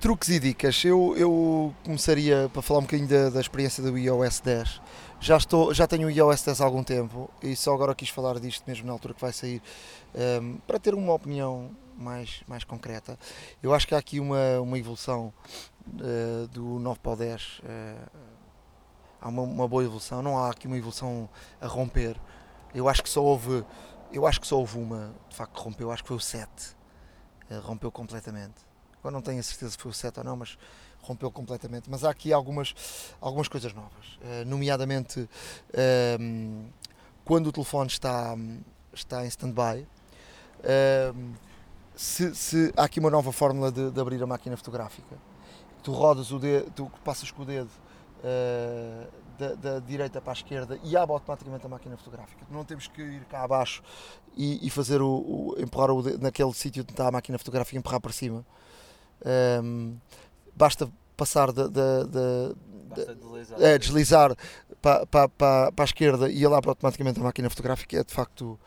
Truques 0.00 0.28
e 0.28 0.38
dicas. 0.38 0.84
Eu, 0.84 1.14
eu 1.16 1.74
começaria 1.84 2.48
para 2.52 2.62
falar 2.62 2.80
um 2.80 2.82
bocadinho 2.82 3.08
da, 3.08 3.30
da 3.30 3.40
experiência 3.40 3.82
do 3.82 3.96
iOS 3.98 4.40
10. 4.40 4.80
Já, 5.20 5.36
estou, 5.36 5.74
já 5.74 5.86
tenho 5.86 6.06
o 6.06 6.10
iOS 6.10 6.42
10 6.42 6.60
há 6.60 6.64
algum 6.64 6.84
tempo 6.84 7.30
e 7.42 7.56
só 7.56 7.74
agora 7.74 7.94
quis 7.94 8.08
falar 8.08 8.38
disto 8.38 8.62
mesmo 8.66 8.86
na 8.86 8.92
altura 8.92 9.14
que 9.14 9.20
vai 9.20 9.32
sair 9.32 9.60
ehm, 10.14 10.56
para 10.66 10.78
ter 10.78 10.94
uma 10.94 11.12
opinião 11.12 11.70
mais, 11.96 12.42
mais 12.46 12.62
concreta. 12.62 13.18
Eu 13.62 13.74
acho 13.74 13.86
que 13.86 13.94
há 13.94 13.98
aqui 13.98 14.20
uma, 14.20 14.60
uma 14.60 14.78
evolução 14.78 15.32
eh, 16.00 16.46
do 16.52 16.78
9 16.78 17.00
para 17.00 17.12
o 17.12 17.16
10. 17.16 17.60
eh, 17.64 17.96
há 19.20 19.28
uma, 19.28 19.42
uma 19.42 19.68
boa 19.68 19.84
evolução, 19.84 20.22
não 20.22 20.38
há 20.38 20.50
aqui 20.50 20.66
uma 20.66 20.76
evolução 20.76 21.28
a 21.60 21.66
romper. 21.66 22.16
Eu 22.74 22.88
acho 22.88 23.02
que 23.02 23.08
só 23.08 23.22
houve, 23.22 23.64
eu 24.12 24.26
acho 24.26 24.40
que 24.40 24.46
só 24.46 24.58
houve 24.58 24.78
uma 24.78 25.12
de 25.28 25.36
facto 25.36 25.54
que 25.54 25.60
rompeu, 25.60 25.90
acho 25.90 26.02
que 26.02 26.08
foi 26.08 26.16
o 26.16 26.20
7. 26.20 26.48
Eh, 27.50 27.58
rompeu 27.58 27.90
completamente. 27.90 28.66
Agora 29.00 29.12
não 29.12 29.22
tenho 29.22 29.40
a 29.40 29.42
certeza 29.42 29.72
se 29.72 29.78
foi 29.78 29.90
o 29.90 29.94
7 29.94 30.18
ou 30.18 30.24
não, 30.24 30.36
mas 30.36 30.58
rompeu 31.02 31.30
completamente. 31.30 31.88
Mas 31.88 32.04
há 32.04 32.10
aqui 32.10 32.32
algumas, 32.32 32.74
algumas 33.20 33.48
coisas 33.48 33.72
novas, 33.72 34.18
Eh, 34.22 34.44
nomeadamente 34.44 35.28
ehm, 35.72 36.66
quando 37.24 37.48
o 37.48 37.52
telefone 37.52 37.88
está, 37.88 38.36
está 38.92 39.24
em 39.24 39.28
stand-by. 39.28 39.86
ehm, 40.64 41.32
se, 41.94 42.32
se 42.34 42.72
há 42.76 42.84
aqui 42.84 43.00
uma 43.00 43.10
nova 43.10 43.32
fórmula 43.32 43.72
de, 43.72 43.90
de 43.90 44.00
abrir 44.00 44.22
a 44.22 44.26
máquina 44.26 44.56
fotográfica, 44.56 45.16
tu 45.82 45.92
rodas 45.92 46.30
o 46.30 46.38
dedo, 46.38 46.70
tu 46.70 46.90
passas 47.04 47.30
com 47.30 47.42
o 47.42 47.44
dedo 47.44 47.70
eh, 48.24 49.06
da, 49.38 49.54
da 49.54 49.78
direita 49.80 50.20
para 50.20 50.32
a 50.32 50.34
esquerda 50.34 50.78
e 50.82 50.96
abre 50.96 51.12
automaticamente 51.14 51.64
a 51.64 51.68
máquina 51.68 51.96
fotográfica. 51.96 52.44
Não 52.50 52.64
temos 52.64 52.86
que 52.88 53.00
ir 53.02 53.24
cá 53.26 53.42
abaixo 53.44 53.82
e, 54.36 54.66
e 54.66 54.70
fazer 54.70 55.00
o, 55.00 55.08
o- 55.08 55.54
empurrar 55.58 55.90
o 55.90 56.02
naquele 56.18 56.52
sítio 56.52 56.82
onde 56.82 56.92
está 56.92 57.08
a 57.08 57.10
máquina 57.12 57.38
fotográfica 57.38 57.76
e 57.76 57.78
empurrar 57.78 58.00
para 58.00 58.12
cima. 58.12 58.44
Ehm, 59.24 59.96
basta 60.54 60.88
passar 61.16 61.52
da, 61.52 61.66
da- 61.68 62.02
da- 62.04 62.54
Basta 62.88 63.14
deslizar. 63.14 63.60
é, 63.62 63.78
deslizar 63.78 64.36
para, 64.80 65.06
para, 65.06 65.28
para, 65.28 65.72
para 65.72 65.84
a 65.84 65.86
esquerda 65.86 66.30
e 66.30 66.44
ele 66.44 66.54
abre 66.54 66.70
automaticamente 66.70 67.20
a 67.20 67.22
máquina 67.22 67.50
fotográfica 67.50 67.98
é 68.00 68.02
de 68.04 68.14
facto 68.14 68.58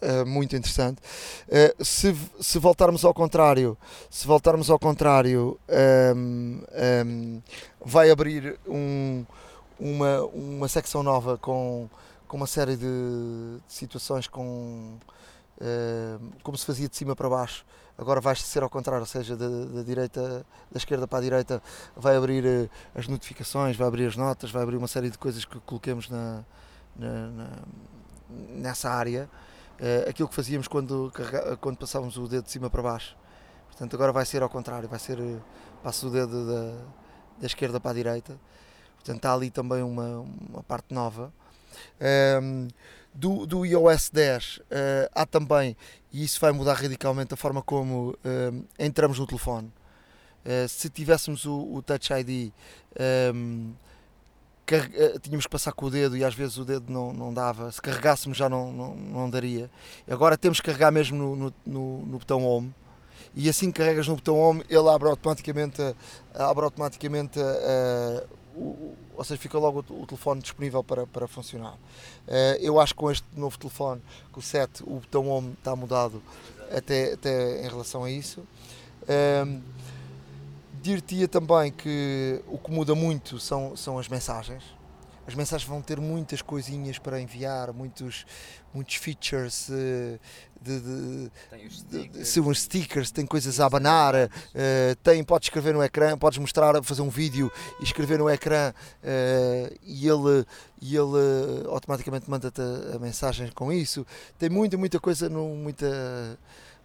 eh, 0.00 0.24
muito 0.24 0.56
interessante. 0.56 1.00
Eh, 1.48 1.74
se, 1.80 2.16
se 2.40 2.58
voltarmos 2.58 3.04
ao 3.04 3.14
contrário, 3.14 3.76
se 4.10 4.26
voltarmos 4.26 4.70
ao 4.70 4.78
contrário, 4.78 5.58
ehm, 5.68 6.60
ehm, 6.72 7.42
vai 7.84 8.10
abrir 8.10 8.58
um- 8.66 9.24
uma, 9.78 10.22
uma 10.26 10.68
secção 10.68 11.02
nova 11.02 11.38
com, 11.38 11.88
com 12.28 12.36
uma 12.36 12.46
série 12.46 12.76
de, 12.76 12.86
de 13.66 13.72
situações 13.72 14.26
com 14.26 14.96
uh, 15.60 16.32
como 16.42 16.56
se 16.56 16.66
fazia 16.66 16.88
de 16.88 16.96
cima 16.96 17.16
para 17.16 17.28
baixo 17.30 17.64
agora 18.00 18.20
vai 18.20 18.34
ser 18.34 18.62
ao 18.62 18.70
contrário, 18.70 19.02
ou 19.02 19.06
seja, 19.06 19.36
da, 19.36 19.46
da, 19.48 19.82
direita, 19.82 20.46
da 20.70 20.78
esquerda 20.78 21.06
para 21.06 21.18
a 21.18 21.22
direita 21.22 21.62
vai 21.94 22.16
abrir 22.16 22.44
uh, 22.44 22.70
as 22.94 23.06
notificações, 23.06 23.76
vai 23.76 23.86
abrir 23.86 24.06
as 24.06 24.16
notas, 24.16 24.50
vai 24.50 24.62
abrir 24.62 24.76
uma 24.76 24.88
série 24.88 25.10
de 25.10 25.18
coisas 25.18 25.44
que 25.44 25.60
coloquemos 25.60 26.08
na, 26.08 26.42
na, 26.96 27.28
na 27.28 27.50
nessa 28.50 28.88
área, 28.88 29.28
uh, 29.28 29.49
aquilo 30.08 30.28
que 30.28 30.34
fazíamos 30.34 30.68
quando, 30.68 31.12
quando 31.60 31.78
passávamos 31.78 32.16
o 32.16 32.28
dedo 32.28 32.44
de 32.44 32.50
cima 32.50 32.68
para 32.68 32.82
baixo. 32.82 33.16
Portanto, 33.80 33.94
agora 33.94 34.12
vai 34.12 34.26
ser 34.26 34.42
ao 34.42 34.48
contrário, 34.50 34.86
vai 34.86 34.98
ser 34.98 35.18
uh, 35.18 35.42
passa 35.82 36.06
o 36.06 36.10
dedo 36.10 36.46
da, 36.46 36.84
da 37.38 37.46
esquerda 37.46 37.80
para 37.80 37.92
a 37.92 37.94
direita. 37.94 38.38
Portanto, 38.96 39.16
está 39.16 39.32
ali 39.32 39.50
também 39.50 39.82
uma, 39.82 40.18
uma 40.50 40.62
parte 40.62 40.92
nova. 40.92 41.32
Um, 41.98 42.04
ehm, 42.04 42.68
do, 43.14 43.46
do 43.46 43.64
iOS 43.64 44.10
10 44.10 44.58
uh, 44.58 44.62
eh, 44.70 45.10
há 45.14 45.24
também, 45.24 45.74
e 46.12 46.22
isso 46.22 46.38
vai 46.38 46.52
mudar 46.52 46.74
radicalmente 46.74 47.32
a 47.32 47.36
forma 47.36 47.62
como 47.62 48.14
entramos 48.78 49.18
no 49.18 49.26
telefone. 49.26 49.72
Uh, 50.44 50.68
se 50.68 50.90
tivéssemos 50.90 51.46
o, 51.46 51.74
o 51.74 51.82
Touch 51.82 52.12
ID, 52.12 52.52
um, 52.52 52.52
ehm, 52.98 53.72
tínhamos 55.22 55.46
que 55.46 55.50
passar 55.50 55.72
com 55.72 55.86
o 55.86 55.90
dedo 55.90 56.16
e 56.16 56.24
às 56.24 56.34
vezes 56.34 56.56
o 56.58 56.64
dedo 56.64 56.92
não, 56.92 57.12
não 57.12 57.32
dava. 57.32 57.70
Se 57.72 57.80
carregássemos 57.80 58.36
já 58.36 58.48
não, 58.48 58.72
não, 58.72 58.94
não 58.94 59.30
daria. 59.30 59.70
Agora 60.08 60.36
temos 60.36 60.60
que 60.60 60.66
carregar 60.66 60.90
mesmo 60.90 61.16
no, 61.16 61.36
no, 61.36 61.54
no, 61.66 62.06
no 62.06 62.18
botão 62.18 62.44
Home 62.44 62.74
e 63.34 63.48
assim 63.48 63.70
que 63.70 63.78
carregas 63.78 64.08
no 64.08 64.16
botão 64.16 64.36
Home 64.38 64.64
ele 64.68 64.88
abre 64.88 65.08
automaticamente, 65.08 65.80
abre 66.34 66.64
automaticamente 66.64 67.38
o, 68.54 68.94
ou 69.16 69.24
seja, 69.24 69.40
fica 69.40 69.58
logo 69.58 69.84
o, 69.88 70.02
o, 70.02 70.06
telefone 70.06 70.40
disponível 70.40 70.82
para, 70.82 71.06
para 71.06 71.26
funcionar. 71.26 71.74
Uh, 71.74 72.56
eu 72.60 72.80
acho 72.80 72.94
que 72.94 72.98
com 72.98 73.10
este 73.10 73.26
novo 73.36 73.58
telefone, 73.58 74.02
com 74.32 74.40
o 74.40 74.42
7, 74.42 74.82
o 74.82 74.96
botão 74.96 75.28
Home 75.28 75.52
está 75.52 75.74
mudado 75.76 76.22
até, 76.70 77.14
até 77.14 77.64
em 77.64 77.68
relação 77.68 78.04
a 78.04 78.10
isso. 78.10 78.40
Uh, 79.02 79.60
Dir-te-ia 80.80 81.28
também 81.28 81.70
que 81.70 82.42
o 82.46 82.56
que 82.58 82.70
muda 82.70 82.94
muito 82.94 83.38
são, 83.38 83.76
são 83.76 83.98
as 83.98 84.08
mensagens. 84.08 84.62
As 85.26 85.34
mensagens 85.34 85.68
vão 85.68 85.80
ter 85.80 86.00
muitas 86.00 86.42
coisinhas 86.42 86.98
para 86.98 87.20
enviar, 87.20 87.72
muitos, 87.72 88.26
muitos 88.74 88.96
features 88.96 89.68
uh, 89.68 90.18
de, 90.60 90.80
de, 90.80 91.30
tem 91.48 91.66
os 91.66 91.78
stickers, 91.78 92.32
de, 92.32 92.40
uns 92.40 92.62
stickers, 92.62 93.10
tem 93.10 93.26
coisas 93.26 93.60
a 93.60 93.66
abanar, 93.66 94.14
uh, 94.14 94.28
tem, 95.02 95.22
podes 95.22 95.46
escrever 95.46 95.72
no 95.72 95.82
ecrã, 95.82 96.18
podes 96.18 96.38
mostrar, 96.38 96.82
fazer 96.82 97.02
um 97.02 97.10
vídeo 97.10 97.52
e 97.78 97.84
escrever 97.84 98.18
no 98.18 98.28
ecrã 98.28 98.72
uh, 98.72 99.78
e 99.84 100.08
ele, 100.08 100.44
e 100.80 100.96
ele 100.96 101.68
automaticamente 101.68 102.28
manda-te 102.28 102.60
a, 102.60 102.96
a, 102.96 102.98
mensagem 102.98 103.52
com 103.52 103.72
isso. 103.72 104.04
Tem 104.38 104.48
muita, 104.48 104.76
muita 104.76 104.98
coisa, 104.98 105.28
no, 105.28 105.54
muita, 105.54 106.38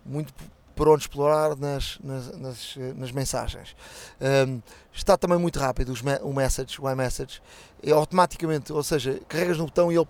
muito 0.06 0.34
por 0.76 0.90
onde 0.90 1.04
explorar 1.04 1.56
nas, 1.56 1.98
nas, 2.04 2.38
nas, 2.38 2.76
nas 2.96 3.12
mensagens. 3.12 3.76
Um, 4.20 4.62
está 4.94 5.18
também 5.18 5.38
muito 5.38 5.58
rápido 5.58 5.90
os 5.90 6.02
me 6.02 6.16
o 6.22 6.34
message, 6.34 6.80
o 6.80 6.90
iMessage, 6.90 7.42
é 7.82 7.92
automaticamente, 7.92 8.74
ou 8.74 8.84
seja, 8.84 9.20
carregas 9.28 9.58
no 9.58 9.66
botão 9.66 9.92
e 9.92 9.96
ele, 9.96 10.06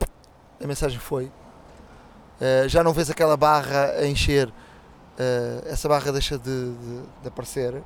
a 0.61 0.67
mensagem 0.67 0.99
foi. 0.99 1.25
Uh, 1.25 2.67
já 2.67 2.83
não 2.83 2.93
vês 2.93 3.09
aquela 3.09 3.37
barra 3.37 3.91
a 3.91 4.07
encher, 4.07 4.47
uh, 4.49 5.67
essa 5.67 5.87
barra 5.87 6.11
deixa 6.11 6.37
de, 6.37 6.73
de, 6.73 7.01
de 7.21 7.27
aparecer. 7.27 7.75
Uh, 7.75 7.83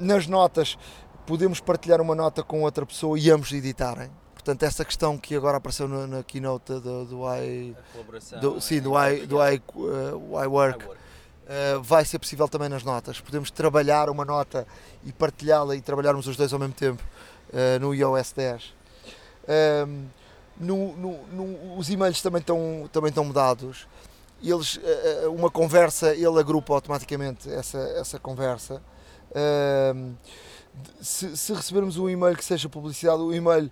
nas 0.00 0.26
notas, 0.26 0.78
podemos 1.26 1.60
partilhar 1.60 2.00
uma 2.00 2.14
nota 2.14 2.42
com 2.42 2.62
outra 2.62 2.86
pessoa 2.86 3.18
e 3.18 3.30
ambos 3.30 3.52
editarem. 3.52 4.10
Portanto, 4.32 4.62
essa 4.62 4.84
questão 4.84 5.18
que 5.18 5.36
agora 5.36 5.58
apareceu 5.58 5.86
na, 5.86 6.06
na 6.06 6.22
keynote 6.22 6.72
do, 6.80 7.04
do 7.04 7.34
i. 7.36 7.76
Do, 8.40 8.60
sim, 8.60 8.80
do, 8.80 8.92
I, 8.98 9.26
do 9.26 9.36
I, 9.36 9.60
uh, 9.74 10.42
iWork. 10.42 10.84
iWork 10.84 11.07
uh, 11.48 11.82
vai 11.82 12.04
ser 12.04 12.18
possível 12.18 12.48
também 12.48 12.68
nas 12.68 12.84
notas. 12.84 13.20
Podemos 13.20 13.50
trabalhar 13.50 14.10
uma 14.10 14.24
nota 14.24 14.66
e 15.04 15.12
partilhá-la 15.12 15.74
e 15.74 15.80
trabalharmos 15.80 16.26
os 16.26 16.36
dois 16.36 16.52
ao 16.52 16.58
mesmo 16.58 16.74
tempo 16.74 17.02
uh, 17.50 17.80
no 17.80 17.94
iOS 17.94 18.32
10. 18.32 18.64
Uh, 18.64 20.06
no, 20.60 20.96
no, 20.96 21.26
no, 21.28 21.78
os 21.78 21.88
e-mails 21.88 22.20
também 22.20 22.40
estão, 22.40 22.88
também 22.92 23.08
estão 23.08 23.24
mudados. 23.24 23.86
Eles, 24.42 24.78
eh, 24.82 25.26
uma 25.28 25.50
conversa, 25.50 26.14
ele 26.14 26.38
agrupa 26.38 26.72
automaticamente 26.72 27.50
essa, 27.50 27.78
essa 27.78 28.18
conversa. 28.20 28.82
Ehm, 29.34 30.14
se, 31.00 31.36
se, 31.36 31.52
recebermos 31.52 31.96
um 31.96 32.08
e-mail 32.08 32.36
que 32.36 32.44
seja 32.44 32.68
publicidade, 32.68 33.20
o 33.20 33.32
e-mail 33.32 33.70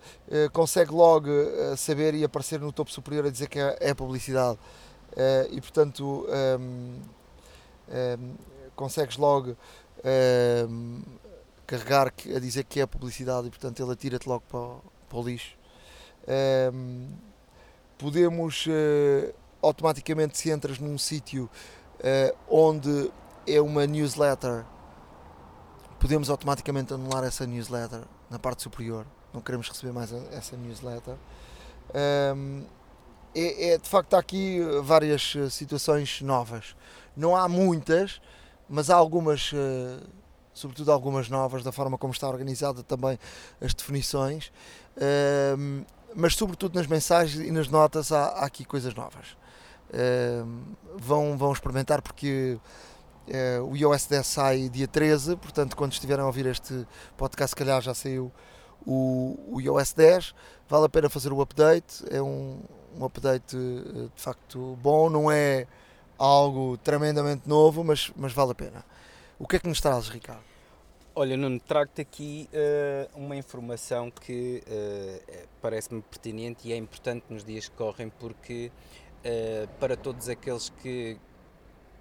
consegue 0.52 0.92
logo 0.92 1.28
saber 1.76 2.14
e 2.14 2.24
aparecer 2.24 2.60
no 2.60 2.72
topo 2.72 2.90
superior 2.90 3.26
a 3.26 3.30
dizer 3.30 3.48
que 3.48 3.58
é, 3.60 3.76
é 3.80 3.94
publicidade. 3.94 4.58
e 5.50 5.60
portanto, 5.60 6.26
ehm, 6.30 7.00
Ehm, 7.88 8.34
consegues 8.74 9.16
logo 9.16 9.56
ehm, 10.04 11.02
carregar 11.66 12.12
a 12.34 12.38
dizer 12.38 12.64
que 12.64 12.80
é 12.80 12.86
publicidade 12.86 13.46
e 13.46 13.50
portanto 13.50 13.82
ele 13.82 13.92
atira-te 13.92 14.28
logo 14.28 14.42
para, 14.48 14.58
o, 14.58 14.82
para 15.08 15.18
o 15.18 15.22
lixo. 15.22 15.56
Ehm, 16.26 17.08
podemos 17.98 18.66
uh, 18.66 19.34
automaticamente 19.62 20.36
se 20.36 20.50
entras 20.50 20.78
num 20.78 20.98
sítio 20.98 21.48
uh, 22.00 22.36
onde 22.48 23.10
é 23.46 23.60
uma 23.60 23.86
newsletter 23.86 24.64
podemos 25.98 26.30
automaticamente 26.30 26.92
anular 26.92 27.24
essa 27.24 27.46
newsletter 27.46 28.02
na 28.30 28.38
parte 28.38 28.62
superior. 28.62 29.06
Não 29.32 29.40
queremos 29.40 29.68
receber 29.68 29.92
mais 29.92 30.12
essa 30.32 30.56
newsletter. 30.56 31.16
Um, 32.34 32.64
é, 33.34 33.70
é, 33.70 33.78
de 33.78 33.88
facto 33.88 34.14
há 34.14 34.18
aqui 34.18 34.60
várias 34.82 35.34
eh, 35.36 35.50
situações 35.50 36.22
novas 36.22 36.74
não 37.16 37.36
há 37.36 37.48
muitas, 37.48 38.20
mas 38.68 38.90
há 38.90 38.96
algumas, 38.96 39.52
eh, 39.54 40.00
sobretudo 40.52 40.92
algumas 40.92 41.28
novas, 41.28 41.62
da 41.62 41.72
forma 41.72 41.96
como 41.96 42.12
está 42.12 42.28
organizada 42.28 42.82
também 42.82 43.18
as 43.60 43.74
definições. 43.74 44.52
Ehm, 45.00 45.84
mas, 46.14 46.34
sobretudo 46.34 46.74
nas 46.74 46.86
mensagens 46.86 47.46
e 47.46 47.50
nas 47.50 47.68
notas, 47.68 48.10
há, 48.12 48.26
há 48.28 48.44
aqui 48.46 48.64
coisas 48.64 48.94
novas. 48.94 49.36
Ehm, 49.92 50.62
vão, 50.96 51.36
vão 51.36 51.52
experimentar 51.52 52.02
porque 52.02 52.58
eh, 53.28 53.60
o 53.60 53.76
iOS 53.76 54.06
10 54.06 54.26
sai 54.26 54.68
dia 54.68 54.88
13, 54.88 55.36
portanto, 55.36 55.76
quando 55.76 55.92
estiverem 55.92 56.22
a 56.22 56.26
ouvir 56.26 56.46
este 56.46 56.86
podcast, 57.16 57.50
se 57.50 57.56
calhar 57.56 57.80
já 57.82 57.94
saiu 57.94 58.32
o, 58.86 59.38
o 59.48 59.60
iOS 59.60 59.92
10. 59.92 60.34
Vale 60.68 60.86
a 60.86 60.88
pena 60.88 61.08
fazer 61.08 61.32
o 61.32 61.40
update, 61.40 62.04
é 62.10 62.20
um, 62.22 62.60
um 62.98 63.04
update 63.04 63.56
eh, 63.56 64.08
de 64.14 64.22
facto 64.22 64.78
bom, 64.82 65.10
não 65.10 65.30
é 65.30 65.66
algo 66.18 66.76
tremendamente 66.78 67.48
novo, 67.48 67.84
mas, 67.84 68.10
mas 68.16 68.32
vale 68.32 68.52
a 68.52 68.54
pena. 68.54 68.84
O 69.38 69.46
que 69.46 69.56
é 69.56 69.58
que 69.58 69.68
nos 69.68 69.80
trazes, 69.80 70.08
Ricardo? 70.08 70.42
Olha, 71.14 71.36
Nuno, 71.36 71.58
trago-te 71.58 72.02
aqui 72.02 72.48
uh, 72.52 73.18
uma 73.18 73.34
informação 73.36 74.10
que 74.10 74.62
uh, 74.66 75.48
parece-me 75.62 76.02
pertinente 76.02 76.68
e 76.68 76.72
é 76.72 76.76
importante 76.76 77.24
nos 77.30 77.42
dias 77.42 77.68
que 77.68 77.74
correm, 77.74 78.10
porque 78.10 78.70
uh, 79.24 79.68
para 79.80 79.96
todos 79.96 80.28
aqueles 80.28 80.68
que, 80.82 81.18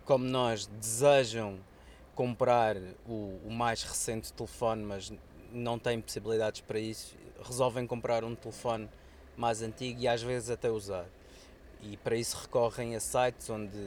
como 0.04 0.26
nós, 0.26 0.68
desejam 0.68 1.60
comprar 2.14 2.76
o, 3.08 3.40
o, 3.46 3.50
mais 3.50 3.84
recente 3.84 4.34
telefone, 4.34 4.84
mas 4.84 5.14
não 5.52 5.80
têm 5.80 6.02
possibilidades 6.02 6.62
para 6.62 6.80
isso, 6.80 7.16
resolvem 7.42 7.88
comprar 7.88 8.24
um 8.24 8.36
telefone 8.36 8.90
mais 9.38 9.62
antigo 9.62 10.00
e 10.02 10.08
às 10.08 10.22
vezes 10.22 10.50
até 10.50 10.70
usar 10.70 11.06
e 11.81 11.97
para 11.97 12.15
isso 12.15 12.38
recorrem 12.38 12.95
a 12.95 12.99
sites 12.99 13.49
onde, 13.49 13.77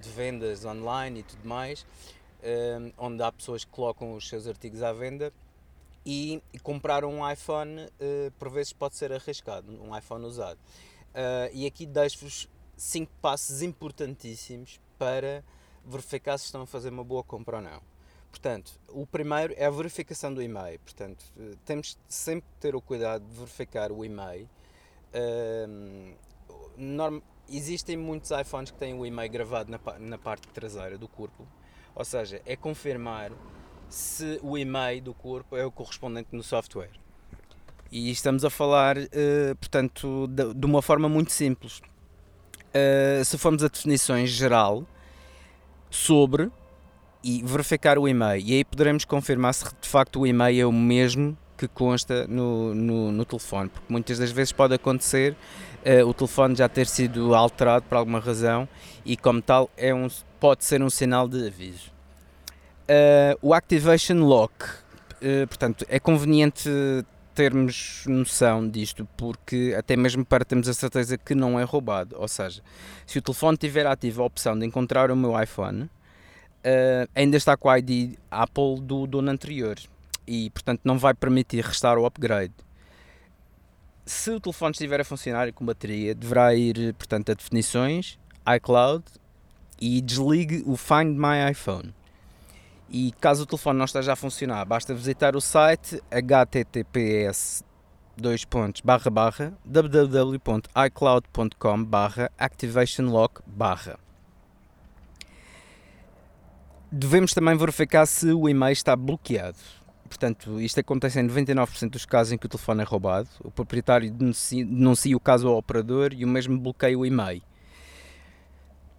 de 0.00 0.08
vendas 0.10 0.64
online 0.64 1.20
e 1.20 1.22
tudo 1.22 1.46
mais, 1.46 1.86
um, 2.42 2.92
onde 2.98 3.22
há 3.22 3.30
pessoas 3.30 3.64
que 3.64 3.70
colocam 3.70 4.14
os 4.14 4.28
seus 4.28 4.46
artigos 4.46 4.82
à 4.82 4.92
venda 4.92 5.32
e, 6.04 6.42
e 6.52 6.58
comprar 6.58 7.04
um 7.04 7.28
iPhone 7.30 7.82
uh, 7.84 8.30
por 8.38 8.50
vezes 8.50 8.72
pode 8.72 8.96
ser 8.96 9.12
arriscado, 9.12 9.70
um 9.80 9.96
iPhone 9.96 10.24
usado. 10.24 10.58
Uh, 10.58 11.50
e 11.52 11.66
aqui 11.66 11.86
deixo-vos 11.86 12.48
cinco 12.76 13.12
passos 13.20 13.62
importantíssimos 13.62 14.80
para 14.98 15.44
verificar 15.84 16.38
se 16.38 16.46
estão 16.46 16.62
a 16.62 16.66
fazer 16.66 16.90
uma 16.90 17.04
boa 17.04 17.22
compra 17.22 17.56
ou 17.56 17.62
não. 17.62 17.80
Portanto, 18.30 18.72
o 18.88 19.06
primeiro 19.06 19.54
é 19.58 19.66
a 19.66 19.70
verificação 19.70 20.32
do 20.32 20.42
e-mail. 20.42 20.80
Portanto, 20.80 21.22
temos 21.66 21.98
sempre 22.08 22.48
que 22.48 22.60
ter 22.60 22.74
o 22.74 22.80
cuidado 22.80 23.22
de 23.26 23.34
verificar 23.34 23.92
o 23.92 24.02
e-mail. 24.04 24.48
Um, 25.68 26.14
norm, 26.82 27.20
existem 27.48 27.96
muitos 27.96 28.30
iPhones 28.30 28.70
que 28.70 28.78
têm 28.78 28.94
o 28.94 29.06
e-mail 29.06 29.30
gravado 29.30 29.70
na, 29.70 29.98
na 29.98 30.18
parte 30.18 30.48
traseira 30.48 30.98
do 30.98 31.08
corpo, 31.08 31.46
ou 31.94 32.04
seja, 32.04 32.40
é 32.44 32.56
confirmar 32.56 33.30
se 33.88 34.40
o 34.42 34.56
e-mail 34.56 35.02
do 35.02 35.14
corpo 35.14 35.56
é 35.56 35.64
o 35.64 35.70
correspondente 35.70 36.28
no 36.32 36.42
software. 36.42 36.90
E 37.90 38.10
estamos 38.10 38.44
a 38.44 38.48
falar, 38.48 38.96
uh, 38.96 39.54
portanto, 39.60 40.26
de, 40.28 40.54
de, 40.54 40.66
uma 40.66 40.80
forma 40.80 41.10
muito 41.10 41.30
simples. 41.30 41.82
Uh, 42.74 43.22
se 43.22 43.36
formos 43.36 43.62
a 43.62 43.68
definições 43.68 44.30
geral 44.30 44.86
sobre 45.90 46.50
e 47.22 47.42
verificar 47.44 47.98
o 47.98 48.08
e-mail, 48.08 48.42
e 48.42 48.54
aí 48.54 48.64
poderemos 48.64 49.04
confirmar 49.04 49.52
se 49.52 49.64
de 49.78 49.88
facto 49.88 50.20
o 50.20 50.26
e-mail 50.26 50.62
é 50.62 50.66
o 50.66 50.72
mesmo 50.72 51.36
que 51.56 51.68
consta 51.68 52.26
no, 52.26 52.74
no, 52.74 53.12
no 53.12 53.24
telefone, 53.26 53.68
porque 53.68 53.92
muitas 53.92 54.18
das 54.18 54.32
vezes 54.32 54.52
pode 54.52 54.74
acontecer 54.74 55.36
uh, 55.86 56.06
o 56.06 56.14
telefone 56.14 56.54
já 56.54 56.68
ter 56.68 56.86
sido 56.86 57.34
alterado 57.34 57.84
por 57.88 57.96
alguma 57.96 58.20
razão 58.20 58.68
e, 59.04 59.16
como 59.16 59.40
tal, 59.40 59.70
é 59.76 59.94
um, 59.94 60.08
pode 60.40 60.64
ser 60.64 60.82
um 60.82 60.90
sinal 60.90 61.28
de 61.28 61.46
aviso. 61.46 61.90
Uh, 62.82 63.38
o 63.40 63.54
Activation 63.54 64.24
Lock, 64.24 64.64
uh, 64.64 65.46
portanto, 65.46 65.84
é 65.88 65.98
conveniente 65.98 66.68
termos 67.34 68.04
noção 68.06 68.68
disto, 68.68 69.08
porque 69.16 69.74
até 69.76 69.96
mesmo 69.96 70.24
para 70.24 70.44
termos 70.44 70.68
a 70.68 70.74
certeza 70.74 71.16
que 71.16 71.34
não 71.34 71.58
é 71.58 71.64
roubado. 71.64 72.16
Ou 72.18 72.28
seja, 72.28 72.62
se 73.06 73.18
o 73.18 73.22
telefone 73.22 73.56
tiver 73.56 73.86
ativa 73.86 74.22
a 74.22 74.26
opção 74.26 74.58
de 74.58 74.66
encontrar 74.66 75.10
o 75.10 75.16
meu 75.16 75.40
iPhone, 75.40 75.84
uh, 75.84 77.08
ainda 77.14 77.36
está 77.36 77.56
com 77.56 77.68
o 77.68 77.76
ID 77.76 78.16
Apple 78.30 78.80
do 78.80 79.06
dono 79.06 79.30
anterior 79.30 79.76
e, 80.26 80.50
portanto, 80.50 80.80
não 80.84 80.98
vai 80.98 81.14
permitir 81.14 81.64
restar 81.64 81.98
o 81.98 82.06
upgrade. 82.06 82.52
Se 84.04 84.30
o 84.30 84.40
telefone 84.40 84.72
estiver 84.72 85.00
a 85.00 85.04
funcionar 85.04 85.52
com 85.52 85.64
bateria, 85.64 86.14
deverá 86.14 86.54
ir, 86.54 86.94
portanto, 86.94 87.30
a 87.30 87.34
definições, 87.34 88.18
iCloud 88.56 89.04
e 89.80 90.00
desligue 90.00 90.62
o 90.66 90.76
Find 90.76 91.16
My 91.16 91.50
iPhone. 91.50 91.94
E 92.90 93.12
caso 93.20 93.44
o 93.44 93.46
telefone 93.46 93.78
não 93.78 93.84
esteja 93.84 94.12
a 94.12 94.16
funcionar, 94.16 94.64
basta 94.64 94.92
visitar 94.92 95.36
o 95.36 95.40
site 95.40 96.02
https 96.10 97.64
dois 98.16 98.44
pontos, 98.44 98.80
barra, 98.82 99.10
barra, 99.10 99.52
www.icloud.com 99.64 101.84
barra 101.84 102.30
activationlock 102.38 103.40
barra. 103.46 103.98
Devemos 106.90 107.32
também 107.32 107.56
verificar 107.56 108.04
se 108.06 108.32
o 108.32 108.48
e-mail 108.48 108.72
está 108.72 108.94
bloqueado. 108.94 109.56
Portanto, 110.12 110.60
isto 110.60 110.78
acontece 110.78 111.18
em 111.18 111.26
99% 111.26 111.88
dos 111.88 112.04
casos 112.04 112.34
em 112.34 112.38
que 112.38 112.44
o 112.44 112.48
telefone 112.48 112.82
é 112.82 112.84
roubado. 112.84 113.30
O 113.42 113.50
proprietário 113.50 114.10
denuncia, 114.10 114.62
denuncia 114.62 115.16
o 115.16 115.20
caso 115.20 115.48
ao 115.48 115.56
operador 115.56 116.12
e 116.12 116.22
o 116.22 116.28
mesmo 116.28 116.58
bloqueia 116.58 116.98
o 116.98 117.06
e-mail. 117.06 117.40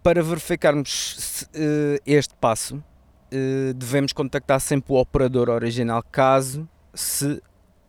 Para 0.02 0.20
verificarmos 0.24 1.42
uh, 1.54 2.02
este 2.04 2.34
passo, 2.34 2.78
uh, 2.78 3.74
devemos 3.74 4.12
contactar 4.12 4.58
sempre 4.58 4.92
o 4.92 4.96
operador 4.96 5.50
original, 5.50 6.02
caso 6.10 6.68
se 6.92 7.40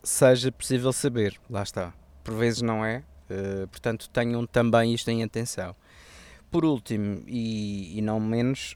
seja 0.04 0.52
possível 0.52 0.94
saber. 0.94 1.36
Lá 1.50 1.64
está. 1.64 1.96
Por 2.24 2.36
vezes 2.36 2.62
não 2.62 2.86
é. 2.86 3.04
Uh, 3.28 3.68
portanto, 3.70 4.08
tenham 4.12 4.46
também 4.46 4.94
isto 4.94 5.10
em 5.10 5.24
atenção. 5.24 5.76
Por 6.52 6.64
último, 6.64 7.24
e, 7.26 7.98
e 7.98 8.02
não 8.04 8.20
menos, 8.20 8.76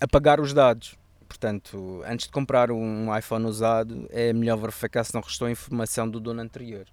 apagar 0.00 0.40
os 0.40 0.52
dados 0.52 0.98
Portanto, 1.30 2.02
antes 2.04 2.26
de 2.26 2.32
comprar 2.32 2.72
um 2.72 3.16
iPhone 3.16 3.46
usado, 3.46 4.04
é 4.10 4.32
melhor 4.32 4.56
verificar 4.56 5.04
se 5.04 5.14
não 5.14 5.20
restou 5.20 5.48
informação 5.48 6.10
do 6.10 6.18
dono 6.18 6.40
anterior. 6.42 6.86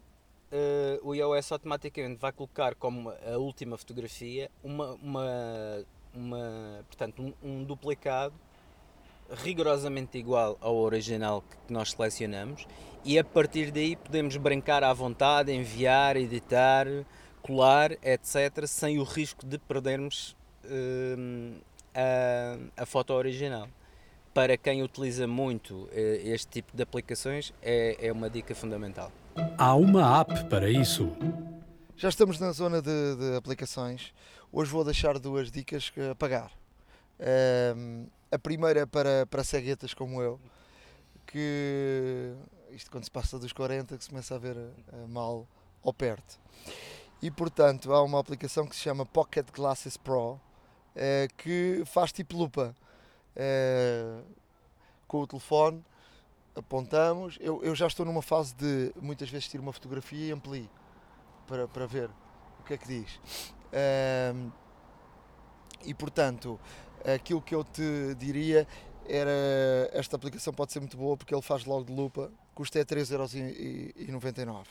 o 1.01 1.15
iOS 1.15 1.51
automaticamente 1.51 2.19
vai 2.19 2.31
colocar 2.31 2.75
como 2.75 3.09
a 3.09 3.37
última 3.37 3.77
fotografia 3.77 4.51
uma, 4.61 4.93
uma, 4.95 5.85
uma 6.13 6.85
portanto, 6.87 7.21
um, 7.21 7.33
um 7.41 7.63
duplicado 7.63 8.35
rigorosamente 9.29 10.17
igual 10.17 10.57
ao 10.59 10.75
original 10.75 11.41
que 11.41 11.73
nós 11.73 11.91
selecionamos 11.91 12.67
e 13.03 13.17
a 13.17 13.23
partir 13.23 13.71
daí 13.71 13.95
podemos 13.95 14.35
brincar 14.37 14.83
à 14.83 14.93
vontade, 14.93 15.51
enviar, 15.51 16.17
editar, 16.17 16.87
colar, 17.41 17.91
etc., 18.03 18.65
sem 18.67 18.99
o 18.99 19.03
risco 19.03 19.45
de 19.45 19.57
perdermos 19.57 20.35
uh, 20.65 21.61
a, 21.95 22.83
a 22.83 22.85
foto 22.85 23.13
original 23.13 23.67
para 24.33 24.57
quem 24.57 24.81
utiliza 24.81 25.27
muito 25.27 25.89
eh, 25.91 26.21
este 26.23 26.47
tipo 26.47 26.75
de 26.75 26.83
aplicações, 26.83 27.53
é, 27.61 28.07
é 28.07 28.11
uma 28.11 28.29
dica 28.29 28.55
fundamental. 28.55 29.11
Há 29.57 29.75
uma 29.75 30.21
app 30.21 30.45
para 30.45 30.69
isso. 30.69 31.11
Já 31.97 32.09
estamos 32.09 32.39
na 32.39 32.51
zona 32.51 32.81
de, 32.81 33.15
de 33.15 33.35
aplicações. 33.35 34.13
Hoje 34.51 34.71
vou 34.71 34.83
deixar 34.83 35.19
duas 35.19 35.51
dicas 35.51 35.91
a 36.09 36.15
pagar. 36.15 36.51
Um, 37.75 38.05
a 38.31 38.39
primeira 38.39 38.81
é 38.81 38.85
para, 38.85 39.25
para 39.27 39.43
ceguetas 39.43 39.93
como 39.93 40.21
eu, 40.21 40.39
que 41.27 42.33
isto 42.73 42.89
quando 42.91 43.03
se 43.03 43.11
passa 43.11 43.37
dos 43.37 43.53
40 43.53 43.97
que 43.97 44.03
se 44.03 44.09
começa 44.09 44.35
a 44.35 44.37
ver 44.37 44.55
uh, 44.57 45.07
mal 45.07 45.47
ou 45.83 45.93
perto. 45.93 46.39
E 47.21 47.29
portanto 47.29 47.93
há 47.93 48.01
uma 48.03 48.19
aplicação 48.19 48.65
que 48.65 48.75
se 48.75 48.81
chama 48.81 49.05
Pocket 49.05 49.47
Glasses 49.51 49.97
Pro 49.97 50.33
uh, 50.33 50.39
que 51.37 51.83
faz 51.85 52.11
tipo 52.11 52.37
lupa 52.37 52.75
com 55.07 55.21
o 55.21 55.27
telefone, 55.27 55.83
apontamos. 56.55 57.37
Eu, 57.39 57.63
eu 57.63 57.73
já 57.73 57.87
estou 57.87 58.05
numa 58.05 58.21
fase 58.21 58.53
de 58.55 58.93
muitas 59.01 59.29
vezes 59.29 59.47
tiro 59.47 59.63
uma 59.63 59.71
fotografia 59.71 60.27
e 60.27 60.31
amplio 60.31 60.69
para, 61.47 61.67
para 61.67 61.85
ver 61.85 62.09
o 62.59 62.63
que 62.63 62.73
é 62.73 62.77
que 62.77 62.87
diz. 62.87 63.19
É, 63.71 64.33
e 65.85 65.93
portanto, 65.93 66.59
aquilo 67.05 67.41
que 67.41 67.55
eu 67.55 67.63
te 67.63 68.15
diria 68.15 68.67
era 69.05 69.31
esta 69.91 70.15
aplicação 70.15 70.53
pode 70.53 70.71
ser 70.71 70.79
muito 70.79 70.95
boa 70.95 71.17
porque 71.17 71.33
ele 71.33 71.41
faz 71.41 71.65
logo 71.65 71.85
de 71.85 71.93
lupa, 71.93 72.31
custa 72.53 72.79
é 72.79 72.85
3,99€. 72.85 74.65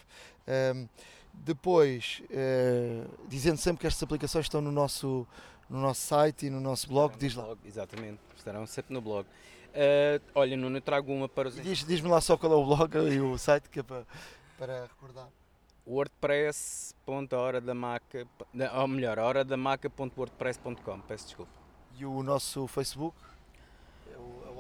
Um, 0.75 0.89
depois, 1.33 2.23
uh, 2.31 3.09
dizendo 3.29 3.57
sempre 3.57 3.81
que 3.81 3.87
estas 3.87 4.03
aplicações 4.03 4.47
estão 4.47 4.61
no 4.61 4.73
nosso, 4.73 5.27
no 5.69 5.81
nosso 5.81 6.01
site 6.01 6.47
e 6.47 6.51
no 6.51 6.61
nosso 6.61 6.89
blog, 6.89 7.17
diz 7.17 7.35
lá. 7.35 7.45
Blog, 7.45 7.61
exatamente, 7.65 8.21
estarão 8.37 8.67
sempre 8.67 8.93
no 8.93 9.01
blog. 9.01 9.27
Uh, 9.71 10.21
olha, 10.35 10.57
Nuno, 10.57 10.79
eu 10.79 10.83
trago 10.83 11.13
uma 11.13 11.29
para 11.29 11.49
os. 11.49 11.55
Diz, 11.55 11.85
diz-me 11.85 12.09
lá 12.09 12.21
só 12.21 12.37
qual 12.37 12.53
é 12.53 12.57
o 12.57 12.65
blog 12.65 12.97
e 13.13 13.21
o 13.21 13.39
site 13.39 13.69
que 13.69 13.79
é 13.81 13.83
para, 13.83 14.07
para 14.59 14.83
recordar. 14.83 15.29
WordPress.horadamaca, 15.87 18.27
ou 18.75 18.89
melhor, 18.89 19.19
horadamaca.wordpress.com, 19.19 21.01
peço 21.01 21.27
desculpa. 21.27 21.53
E 21.99 22.05
o 22.05 22.23
nosso 22.23 22.67
Facebook? 22.67 23.17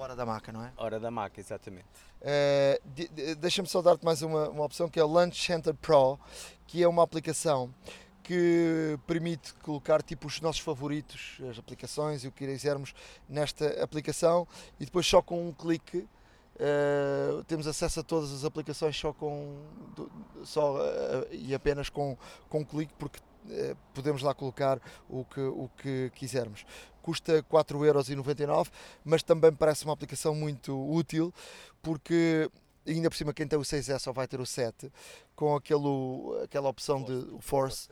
Hora 0.00 0.16
da 0.16 0.24
Maca, 0.24 0.50
não 0.50 0.64
é? 0.64 0.72
Hora 0.78 0.98
da 0.98 1.10
Maca, 1.10 1.38
exatamente. 1.40 1.84
De- 2.94 3.08
de- 3.08 3.34
Deixa-me 3.34 3.68
só 3.68 3.82
dar-te 3.82 4.02
mais 4.04 4.22
uma, 4.22 4.48
uma 4.48 4.64
opção 4.64 4.88
que 4.88 4.98
é 4.98 5.04
o 5.04 5.06
Lunch 5.06 5.44
Center 5.44 5.74
Pro, 5.74 6.18
que 6.66 6.82
é 6.82 6.88
uma 6.88 7.02
aplicação 7.02 7.72
que 8.22 8.98
permite 9.06 9.52
colocar 9.56 10.02
tipo 10.02 10.26
os 10.26 10.40
nossos 10.40 10.60
favoritos, 10.62 11.38
as 11.50 11.58
aplicações 11.58 12.24
e 12.24 12.28
o 12.28 12.32
que 12.32 12.46
quisermos 12.46 12.94
nesta 13.28 13.82
aplicação 13.82 14.46
e 14.78 14.84
depois 14.86 15.06
só 15.06 15.20
com 15.20 15.48
um 15.48 15.52
clique 15.52 16.06
eh, 16.58 17.42
temos 17.46 17.66
acesso 17.66 18.00
a 18.00 18.02
todas 18.02 18.32
as 18.32 18.44
aplicações 18.44 18.96
só 18.96 19.12
com 19.12 19.56
do- 19.96 20.10
só 20.44 20.76
eh, 20.80 21.28
e 21.32 21.54
apenas 21.54 21.88
com, 21.88 22.16
com 22.48 22.60
um 22.60 22.64
clique 22.64 22.92
porque 22.98 23.18
podemos 23.94 24.22
lá 24.22 24.34
colocar 24.34 24.80
o 25.08 25.24
que, 25.24 25.40
o 25.40 25.70
que 25.76 26.10
quisermos. 26.14 26.64
Custa 27.02 27.42
4,99€, 27.44 28.68
mas 29.04 29.22
também 29.22 29.52
parece 29.52 29.84
uma 29.84 29.94
aplicação 29.94 30.34
muito 30.34 30.76
útil 30.90 31.32
porque 31.82 32.50
ainda 32.86 33.08
por 33.10 33.16
cima 33.16 33.32
quem 33.32 33.46
tem 33.46 33.58
o 33.58 33.62
6S 33.62 33.98
só 34.00 34.12
vai 34.12 34.26
ter 34.26 34.40
o 34.40 34.46
7 34.46 34.92
com 35.34 35.54
aquele, 35.54 36.42
aquela 36.44 36.68
opção 36.68 37.02
de 37.02 37.40
Force 37.40 37.88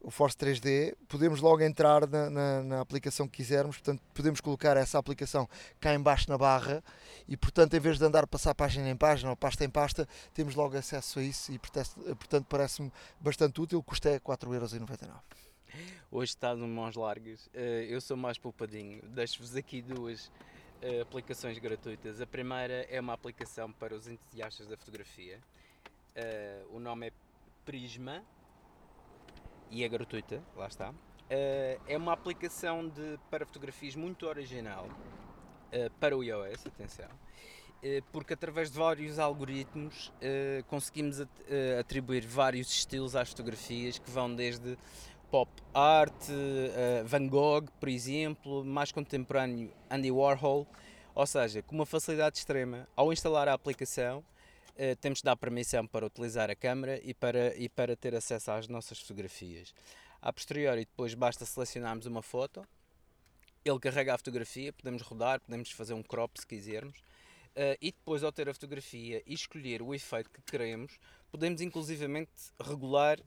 o 0.00 0.10
Force 0.10 0.36
3D, 0.36 0.96
podemos 1.08 1.40
logo 1.40 1.62
entrar 1.62 2.06
na, 2.08 2.30
na, 2.30 2.62
na 2.62 2.80
aplicação 2.80 3.28
que 3.28 3.36
quisermos, 3.36 3.76
portanto 3.76 4.02
podemos 4.14 4.40
colocar 4.40 4.76
essa 4.76 4.98
aplicação 4.98 5.48
cá 5.78 5.94
em 5.94 6.00
baixo 6.00 6.30
na 6.30 6.38
barra 6.38 6.82
e 7.28 7.36
portanto 7.36 7.74
em 7.74 7.80
vez 7.80 7.98
de 7.98 8.04
andar 8.04 8.24
a 8.24 8.26
passar 8.26 8.54
página 8.54 8.88
em 8.88 8.96
página 8.96 9.30
ou 9.30 9.36
pasta 9.36 9.64
em 9.64 9.68
pasta, 9.68 10.08
temos 10.32 10.54
logo 10.54 10.76
acesso 10.76 11.18
a 11.18 11.22
isso 11.22 11.52
e 11.52 11.58
portanto, 11.58 12.46
parece-me 12.48 12.90
bastante 13.20 13.60
útil, 13.60 13.82
custa 13.82 14.08
é 14.08 14.18
4,99€. 14.18 15.10
Hoje 16.10 16.30
está 16.30 16.54
de 16.54 16.60
mãos 16.60 16.96
largas. 16.96 17.48
Eh, 17.54 17.86
eu 17.88 18.00
sou 18.00 18.16
mais 18.16 18.36
poupadinho. 18.36 19.00
Deixo-vos 19.10 19.54
aqui 19.54 19.80
duas 19.80 20.28
eh, 20.82 21.02
aplicações 21.02 21.56
gratuitas. 21.58 22.20
A 22.20 22.26
primeira 22.26 22.84
é 22.90 23.00
uma 23.00 23.12
aplicação 23.12 23.70
para 23.70 23.94
os 23.94 24.08
entusiastas 24.08 24.66
da 24.66 24.76
fotografia. 24.76 25.38
Eh, 26.16 26.64
o 26.70 26.80
nome 26.80 27.06
é 27.08 27.12
Prisma 27.64 28.24
e 29.70 29.84
é 29.84 29.88
gratuita, 29.88 30.42
lá 30.56 30.66
está. 30.66 30.92
Eh, 31.28 31.78
é 31.86 31.96
uma 31.96 32.12
aplicação 32.12 32.88
de, 32.88 33.18
para 33.30 33.46
fotografias 33.46 33.94
muito 33.94 34.26
original 34.26 34.88
eh, 35.70 35.88
para 36.00 36.16
o 36.16 36.24
iOS, 36.24 36.66
atenção. 36.66 37.08
Eh, 37.82 38.02
porque 38.12 38.34
através 38.34 38.70
de 38.70 38.78
vários 38.78 39.18
algoritmos 39.18 40.12
conseguimos 40.66 41.20
at- 41.20 41.30
atribuir 41.78 42.26
vários 42.26 42.68
estilos 42.68 43.14
às 43.16 43.30
fotografias 43.30 43.98
que 43.98 44.10
vão 44.10 44.34
desde 44.34 44.76
pop 45.30 45.50
art, 45.72 46.12
Van 47.06 47.28
Gogh, 47.28 47.68
por 47.78 47.88
exemplo, 47.88 48.64
mais 48.64 48.90
contemporâneo 48.90 49.72
Andy 49.88 50.10
Warhol, 50.10 50.66
ou 51.14 51.26
seja, 51.26 51.62
com 51.62 51.76
uma 51.76 51.86
facilidade 51.86 52.38
extrema, 52.38 52.88
ao 52.96 53.12
instalar 53.12 53.48
a 53.48 53.52
aplicação, 53.54 54.24
eh, 54.76 54.94
temos 54.94 55.18
de 55.18 55.24
dar 55.24 55.36
permissão 55.36 55.86
para 55.86 56.06
utilizar 56.06 56.50
a 56.50 56.54
câmera 56.54 57.00
e 57.02 57.14
para, 57.14 57.56
e 57.56 57.68
para 57.68 57.96
ter 57.96 58.14
acesso 58.14 58.50
às 58.50 58.68
nossas 58.68 59.00
fotografias. 59.00 59.74
A 60.20 60.32
posteriori, 60.32 60.80
depois 60.80 61.14
basta 61.14 61.44
selecionarmos 61.44 62.06
uma 62.06 62.22
foto, 62.22 62.66
ele 63.64 63.78
carrega 63.78 64.14
a 64.14 64.18
fotografia, 64.18 64.72
podemos 64.72 65.02
rodar, 65.02 65.40
podemos 65.40 65.70
fazer 65.70 65.94
um 65.94 66.02
crop 66.02 66.38
se 66.38 66.46
quisermos, 66.46 66.98
eh, 67.54 67.78
e 67.80 67.92
depois 67.92 68.22
ao 68.22 68.32
ter 68.32 68.48
a 68.48 68.54
fotografia 68.54 69.22
e 69.26 69.34
escolher 69.34 69.82
o 69.82 69.94
efeito 69.94 70.30
que 70.30 70.42
queremos, 70.42 70.98
podemos 71.30 71.60
inclusivamente 71.60 72.30
regular 72.60 73.18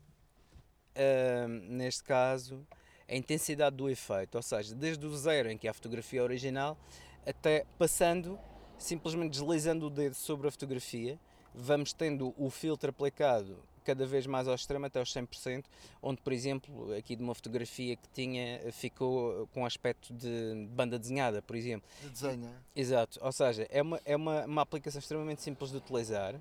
Ahm, 0.95 1.76
neste 1.76 2.03
caso, 2.03 2.65
a 3.10 3.15
intensidade 3.15 3.76
do 3.76 3.90
efeito, 3.90 4.36
ou 4.36 4.44
seja, 4.44 4.76
desde 4.76 5.06
o 5.06 5.18
zero 5.18 5.49
em 5.49 5.57
que 5.57 5.68
é 5.68 5.72
a 5.72 5.74
fotografia 5.74 6.24
original 6.24 6.78
até 7.26 7.65
passando, 7.80 8.40
simplesmente 8.78 9.32
deslizando 9.32 9.88
o 9.88 9.90
dedo 9.90 10.14
sobre 10.14 10.48
a 10.48 10.52
fotografia, 10.52 11.20
vamos 11.53 11.93
tendo 11.93 12.34
o 12.38 12.49
filtro 12.49 12.89
aplicado 12.89 13.57
cada 13.85 14.05
vez 14.05 14.25
mais 14.25 14.47
ao 14.47 14.55
extremo, 14.55 14.85
até 14.85 14.99
aos 14.99 15.13
100%, 15.13 15.65
onde, 16.01 16.21
por 16.21 16.31
exemplo, 16.31 16.93
aqui 16.95 17.17
de 17.17 17.21
uma 17.23 17.35
fotografia 17.35 17.97
que 17.97 18.07
tinha, 18.13 18.61
ficou 18.71 19.45
com 19.47 19.65
aspecto 19.65 20.13
de 20.13 20.67
banda 20.69 20.97
desenhada, 20.97 21.41
por 21.41 21.55
exemplo. 21.57 21.88
De 22.01 22.09
desenho, 22.09 22.45
é? 22.47 22.80
Exato, 22.80 23.19
ou 23.21 23.31
seja, 23.34 23.67
é 23.69 23.81
uma, 23.81 23.99
é 24.05 24.15
uma, 24.15 24.45
uma 24.45 24.61
aplicação 24.61 24.99
extremamente 24.99 25.41
simples 25.41 25.69
de 25.71 25.77
utilizar. 25.77 26.35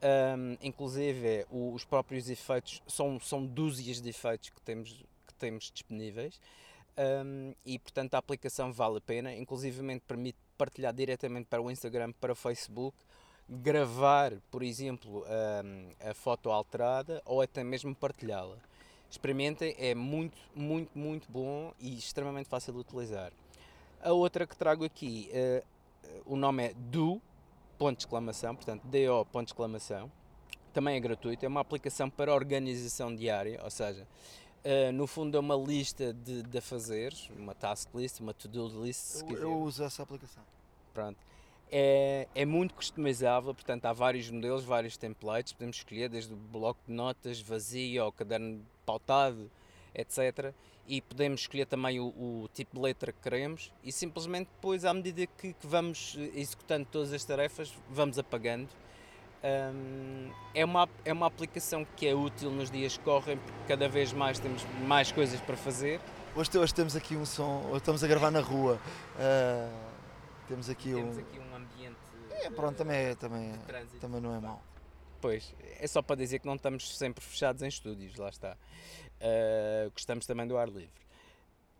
Um, 0.00 0.56
inclusive, 0.62 1.44
o- 1.50 1.72
os 1.74 1.84
próprios 1.84 2.30
efeitos 2.30 2.80
são, 2.86 3.20
são 3.20 3.44
dúzias 3.44 4.00
de 4.00 4.08
efeitos 4.08 4.48
que 4.48 4.60
temos, 4.62 5.04
que 5.26 5.34
temos 5.34 5.70
disponíveis. 5.70 6.40
Um, 6.96 7.52
e 7.66 7.78
portanto 7.78 8.14
a 8.14 8.18
aplicação 8.18 8.72
vale 8.72 8.96
a 8.98 9.00
pena, 9.00 9.32
inclusivamente 9.34 10.02
permite 10.08 10.36
partilhar 10.56 10.92
diretamente 10.92 11.46
para 11.46 11.60
o 11.62 11.70
Instagram, 11.70 12.12
para 12.12 12.32
o 12.32 12.34
Facebook, 12.34 12.96
gravar, 13.48 14.34
por 14.50 14.62
exemplo, 14.62 15.24
um, 15.24 16.08
a 16.08 16.12
foto 16.12 16.50
alterada 16.50 17.22
ou 17.24 17.40
até 17.40 17.64
mesmo 17.64 17.94
partilhá-la. 17.94 18.56
Experimentem, 19.10 19.74
é 19.78 19.94
muito, 19.94 20.36
muito, 20.54 20.96
muito 20.96 21.30
bom 21.30 21.72
e 21.80 21.96
extremamente 21.96 22.48
fácil 22.48 22.74
de 22.74 22.80
utilizar. 22.80 23.32
A 24.02 24.12
outra 24.12 24.46
que 24.46 24.54
trago 24.54 24.84
aqui, 24.84 25.30
eh, 25.32 25.64
o 26.26 26.36
nome 26.36 26.66
é 26.66 26.74
Do, 26.74 27.20
ponto 27.78 27.96
de 27.96 28.02
exclamação, 28.02 28.54
portanto 28.54 28.82
DO, 28.84 29.24
ponto 29.32 29.46
de 29.46 29.52
exclamação. 29.52 30.12
Também 30.74 30.96
é 30.96 31.00
gratuito, 31.00 31.44
é 31.44 31.48
uma 31.48 31.60
aplicação 31.60 32.10
para 32.10 32.34
organização 32.34 33.14
diária, 33.14 33.60
ou 33.64 33.70
seja, 33.70 34.06
eh, 34.62 34.92
no 34.92 35.06
fundo 35.06 35.36
é 35.36 35.40
uma 35.40 35.56
lista 35.56 36.12
de, 36.12 36.42
de 36.42 36.58
afazeres, 36.58 37.30
uma 37.30 37.54
task 37.54 37.88
list, 37.94 38.20
uma 38.20 38.34
to-do 38.34 38.84
list, 38.84 39.22
Eu, 39.22 39.38
eu 39.38 39.58
uso 39.58 39.82
essa 39.82 40.02
aplicação. 40.02 40.42
Pronto. 40.92 41.18
É, 41.70 42.26
é 42.34 42.46
muito 42.46 42.74
customizável, 42.74 43.54
portanto 43.54 43.84
há 43.84 43.92
vários 43.92 44.30
modelos, 44.30 44.64
vários 44.64 44.96
templates, 44.96 45.52
podemos 45.52 45.76
escolher 45.76 46.08
desde 46.08 46.32
o 46.32 46.36
bloco 46.36 46.80
de 46.86 46.92
notas 46.92 47.40
vazio 47.40 48.02
ao 48.02 48.10
caderno 48.10 48.64
pautado, 48.86 49.50
etc. 49.94 50.54
E 50.86 51.02
podemos 51.02 51.42
escolher 51.42 51.66
também 51.66 52.00
o, 52.00 52.06
o 52.06 52.48
tipo 52.54 52.76
de 52.76 52.82
letra 52.82 53.12
que 53.12 53.20
queremos 53.20 53.70
e 53.84 53.92
simplesmente 53.92 54.48
depois, 54.54 54.86
à 54.86 54.94
medida 54.94 55.26
que, 55.26 55.52
que 55.52 55.66
vamos 55.66 56.16
eh, 56.18 56.30
executando 56.40 56.86
todas 56.90 57.12
as 57.12 57.22
tarefas, 57.22 57.74
vamos 57.90 58.18
apagando. 58.18 58.68
Hum, 59.44 60.30
é, 60.54 60.64
uma, 60.64 60.88
é 61.04 61.12
uma 61.12 61.26
aplicação 61.26 61.86
que 61.96 62.08
é 62.08 62.14
útil 62.14 62.50
nos 62.50 62.70
dias 62.70 62.96
que 62.96 63.04
correm, 63.04 63.36
porque 63.36 63.68
cada 63.68 63.88
vez 63.88 64.12
mais 64.12 64.38
temos 64.38 64.64
mais 64.86 65.12
coisas 65.12 65.40
para 65.42 65.56
fazer. 65.56 66.00
Hoje, 66.34 66.56
hoje 66.56 66.74
temos 66.74 66.96
aqui 66.96 67.14
um 67.14 67.26
som, 67.26 67.62
hoje 67.66 67.78
estamos 67.78 68.02
a 68.02 68.06
gravar 68.06 68.30
na 68.30 68.40
rua. 68.40 68.80
ah, 69.18 69.70
temos 70.48 70.70
aqui 70.70 70.94
Temos 70.94 71.16
um. 71.16 71.20
aqui 71.20 71.38
um. 71.38 71.47
É, 72.44 72.50
pronto, 72.50 72.76
também, 72.76 73.14
também, 73.16 73.52
também 74.00 74.20
não 74.20 74.34
é 74.34 74.40
mau. 74.40 74.62
Pois, 75.20 75.54
é 75.80 75.86
só 75.86 76.00
para 76.00 76.16
dizer 76.16 76.38
que 76.38 76.46
não 76.46 76.54
estamos 76.54 76.96
sempre 76.96 77.24
fechados 77.24 77.62
em 77.62 77.68
estúdios, 77.68 78.16
lá 78.16 78.28
está. 78.28 78.56
Uh, 79.20 79.90
gostamos 79.90 80.26
também 80.26 80.46
do 80.46 80.56
ar 80.56 80.68
livre. 80.68 80.90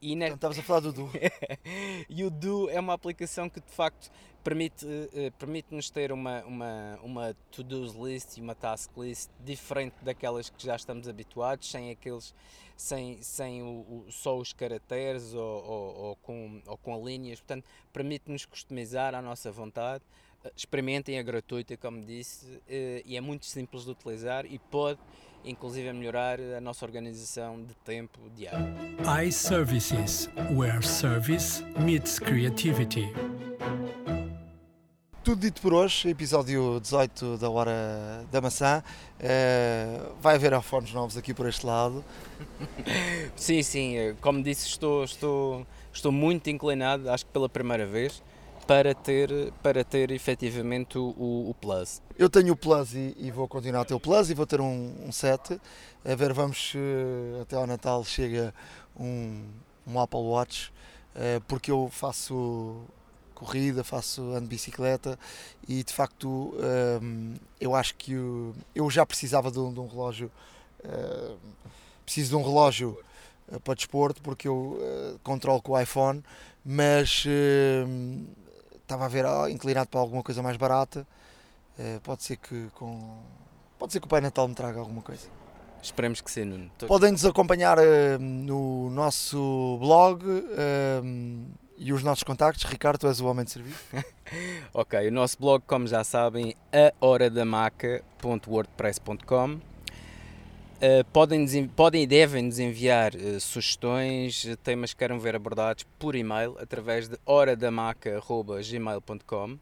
E, 0.00 0.16
Portanto, 0.16 0.34
estavas 0.36 0.58
a 0.58 0.62
falar 0.62 0.80
do 0.80 0.92
Du. 0.92 1.10
e 2.08 2.24
o 2.24 2.30
Do 2.30 2.70
é 2.70 2.78
uma 2.78 2.94
aplicação 2.94 3.48
que 3.50 3.60
de 3.60 3.70
facto 3.70 4.10
permite, 4.44 4.86
eh, 5.12 5.30
permite-nos 5.36 5.90
ter 5.90 6.12
uma, 6.12 6.44
uma, 6.44 6.98
uma 7.02 7.36
to-do 7.50 7.84
list 8.06 8.36
e 8.36 8.40
uma 8.40 8.54
task 8.54 8.90
list 8.96 9.28
diferente 9.40 9.96
daquelas 10.02 10.48
que 10.48 10.64
já 10.64 10.76
estamos 10.76 11.08
habituados, 11.08 11.68
sem 11.68 11.90
aqueles, 11.90 12.32
sem, 12.76 13.20
sem 13.22 13.60
o, 13.62 13.66
o- 13.66 14.06
só 14.08 14.38
os 14.38 14.52
caracteres 14.52 15.34
ou, 15.34 15.42
ou, 15.64 15.96
ou 15.96 16.16
com, 16.16 16.62
ou 16.66 16.78
com 16.78 17.04
linhas, 17.04 17.40
portanto 17.40 17.64
permite-nos 17.92 18.46
customizar 18.46 19.16
à 19.16 19.20
nossa 19.20 19.50
vontade. 19.50 20.04
Experimentem, 20.56 21.18
é 21.18 21.22
gratuita, 21.22 21.76
como 21.76 22.04
disse, 22.04 22.60
eh, 22.68 23.02
e 23.04 23.16
é 23.16 23.20
muito 23.20 23.46
simples 23.46 23.84
de 23.84 23.90
utilizar 23.90 24.46
e 24.46 24.58
pode 24.58 24.98
inclusive 25.44 25.92
melhorar 25.92 26.38
a 26.40 26.60
nossa 26.60 26.84
organização 26.84 27.62
de 27.62 27.74
tempo 27.76 28.18
diário. 28.36 28.74
iServices, 29.24 30.28
where 30.50 30.84
service 30.84 31.62
meets 31.78 32.18
creativity. 32.18 33.12
Tudo 35.28 35.42
dito 35.42 35.60
por 35.60 35.74
hoje, 35.74 36.08
episódio 36.08 36.80
18 36.80 37.36
da 37.36 37.50
Hora 37.50 38.24
da 38.32 38.40
Maçã. 38.40 38.82
Eh, 39.20 40.00
vai 40.22 40.36
haver 40.36 40.54
iPhones 40.54 40.90
novos 40.94 41.18
aqui 41.18 41.34
por 41.34 41.46
este 41.46 41.66
lado. 41.66 42.02
Sim, 43.36 43.62
sim, 43.62 43.96
eh, 43.96 44.14
como 44.22 44.42
disse, 44.42 44.66
estou, 44.66 45.04
estou, 45.04 45.66
estou 45.92 46.10
muito 46.10 46.48
inclinado, 46.48 47.10
acho 47.10 47.26
que 47.26 47.32
pela 47.32 47.46
primeira 47.46 47.84
vez, 47.84 48.22
para 48.68 48.94
ter, 48.94 49.30
para 49.62 49.82
ter 49.82 50.10
efetivamente 50.10 50.98
o, 50.98 51.14
o, 51.48 51.54
Plus. 51.58 52.02
Eu 52.18 52.28
tenho 52.28 52.52
o 52.52 52.56
Plus 52.56 52.92
e, 52.92 53.16
e 53.18 53.30
vou 53.30 53.48
continuar 53.48 53.80
a 53.80 53.84
ter 53.86 53.94
o 53.94 54.00
Plus 54.00 54.28
e 54.28 54.34
vou 54.34 54.44
ter 54.44 54.60
um, 54.60 54.94
um 55.06 55.10
7. 55.10 55.58
A 56.04 56.14
ver, 56.14 56.34
vamos 56.34 56.72
se 56.72 56.78
até 57.40 57.56
ao 57.56 57.66
Natal 57.66 58.04
chega 58.04 58.52
um, 58.94 59.42
um 59.86 59.98
Apple 59.98 60.20
Watch, 60.20 60.70
eh, 61.14 61.40
porque 61.48 61.70
eu 61.70 61.88
faço 61.90 62.82
corrida, 63.34 63.82
faço 63.82 64.20
ando 64.32 64.42
de 64.42 64.48
bicicleta 64.48 65.18
e 65.66 65.82
de 65.82 65.92
facto 65.92 66.54
ehm, 66.60 67.36
eu 67.58 67.74
acho 67.74 67.94
que 67.94 68.12
eu 68.74 68.90
já 68.90 69.06
precisava 69.06 69.50
de 69.50 69.58
um, 69.58 69.72
de 69.72 69.80
um 69.80 69.86
relógio, 69.86 70.30
eh, 70.84 71.34
preciso 72.04 72.30
de 72.30 72.36
um 72.36 72.42
relógio 72.42 72.98
para 73.64 73.72
desporto, 73.72 74.20
porque 74.20 74.46
eu 74.46 74.78
controlo 75.22 75.62
com 75.62 75.72
o 75.72 75.80
iPhone, 75.80 76.22
mas 76.62 77.24
estava 78.88 79.04
a 79.04 79.08
ver 79.08 79.26
oh, 79.26 79.46
inclinado 79.48 79.88
para 79.88 80.00
alguma 80.00 80.22
coisa 80.22 80.42
mais 80.42 80.56
barata. 80.56 81.06
pode 82.02 82.22
ser 82.22 82.36
que 82.36 82.68
com 82.74 83.18
pode 83.78 83.92
ser 83.92 84.00
que 84.00 84.06
o 84.06 84.08
Pai 84.08 84.20
Natal 84.20 84.48
me 84.48 84.54
traga 84.54 84.80
alguma 84.80 85.02
coisa. 85.02 85.28
Esperemos 85.80 86.20
que 86.20 86.28
sim, 86.30 86.44
Nuno. 86.44 86.70
Podem 86.88 87.12
nos 87.12 87.24
acompanhar 87.24 87.78
no 88.18 88.90
nosso 88.90 89.78
blog 89.78 90.24
e 91.76 91.92
os 91.92 92.02
nossos 92.02 92.24
contactos. 92.24 92.64
Ricardo, 92.64 92.98
tu 92.98 93.06
és 93.06 93.20
o 93.20 93.26
homem 93.26 93.44
de 93.44 93.52
serviço. 93.52 93.84
ok, 94.74 95.06
o 95.06 95.12
nosso 95.12 95.38
blog, 95.38 95.62
como 95.64 95.86
já 95.86 96.02
sabem, 96.02 96.56
ahoradamaca.wordpress.com 97.00 99.60
uh, 100.78 101.04
podem, 101.12 101.68
podem 101.68 102.02
e 102.02 102.06
devem 102.06 102.44
nos 102.44 102.58
enviar 102.58 103.14
uh, 103.14 103.40
sugestões, 103.40 104.46
temas 104.62 104.92
que 104.92 104.98
queiram 104.98 105.18
ver 105.18 105.34
abordados 105.36 105.86
por 105.98 106.14
e-mail 106.14 106.56
através 106.58 107.08
de 107.08 107.16
horadamaca.gmail.com 107.24 109.58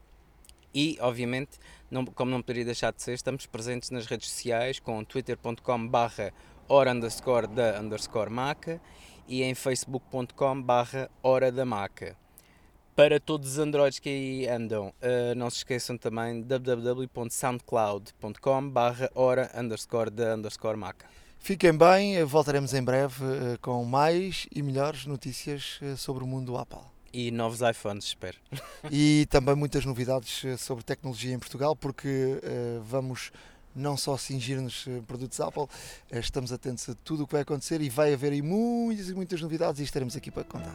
e, 0.75 0.99
obviamente, 1.01 1.59
não, 1.91 2.05
como 2.05 2.31
não 2.31 2.43
poderia 2.43 2.65
deixar 2.65 2.93
de 2.93 3.03
ser, 3.03 3.15
estamos 3.15 3.47
presentes 3.47 3.91
nas 3.91 4.07
redes 4.07 4.29
sociais 4.29 4.79
com 4.79 5.03
twitter.com 5.03 5.89
barra 5.89 6.33
hora 6.69 6.93
underscore 6.93 7.47
da 7.47 7.81
underscore 7.81 8.31
maca 8.31 8.81
e 9.29 9.43
em 9.43 9.55
facebook.com 9.55 10.63
barra 10.63 11.11
Hora 11.23 11.51
da 11.51 11.65
Maca. 11.65 12.17
Para 12.97 13.21
todos 13.21 13.51
os 13.51 13.59
androids 13.59 13.99
que 13.99 14.09
aí 14.09 14.49
andam, 14.49 14.89
uh, 14.89 15.35
não 15.37 15.51
se 15.51 15.59
esqueçam 15.59 15.99
também 15.99 16.41
www.soundcloud.com 16.41 18.71
barra 18.71 19.11
hora 19.15 19.51
underscore 19.55 20.09
da 20.09 20.35
underscore 20.35 20.79
maca. 20.79 21.05
Fiquem 21.39 21.77
bem, 21.77 22.25
voltaremos 22.25 22.73
em 22.73 22.83
breve 22.83 23.23
uh, 23.23 23.59
com 23.61 23.85
mais 23.85 24.47
e 24.51 24.63
melhores 24.63 25.05
notícias 25.05 25.79
uh, 25.83 25.95
sobre 25.95 26.25
o 26.25 26.27
mundo 26.27 26.57
Apple. 26.57 26.81
E 27.13 27.31
novos 27.31 27.61
iPhones, 27.61 28.07
espero. 28.07 28.39
E 28.91 29.27
também 29.29 29.55
muitas 29.55 29.85
novidades 29.85 30.43
sobre 30.59 30.83
tecnologia 30.83 31.35
em 31.35 31.39
Portugal, 31.39 31.77
porque 31.77 32.41
vamos 32.83 33.31
não 33.75 33.95
só 33.97 34.17
cingir-nos 34.17 34.87
produtos 35.07 35.39
Apple, 35.41 35.67
estamos 36.13 36.51
atentos 36.51 36.89
a 36.89 36.95
tudo 37.05 37.25
o 37.25 37.27
que 37.27 37.35
vai 37.35 37.43
acontecer 37.43 37.83
e 37.83 37.91
vai 37.91 38.15
haver 38.15 38.33
aí 38.33 38.41
muitas 38.41 39.11
e 39.11 39.15
muitas 39.15 39.43
novidades 39.43 39.81
e 39.81 39.85
estaremos 39.85 40.17
aqui 40.17 40.31
para 40.31 40.45
contar. 40.45 40.75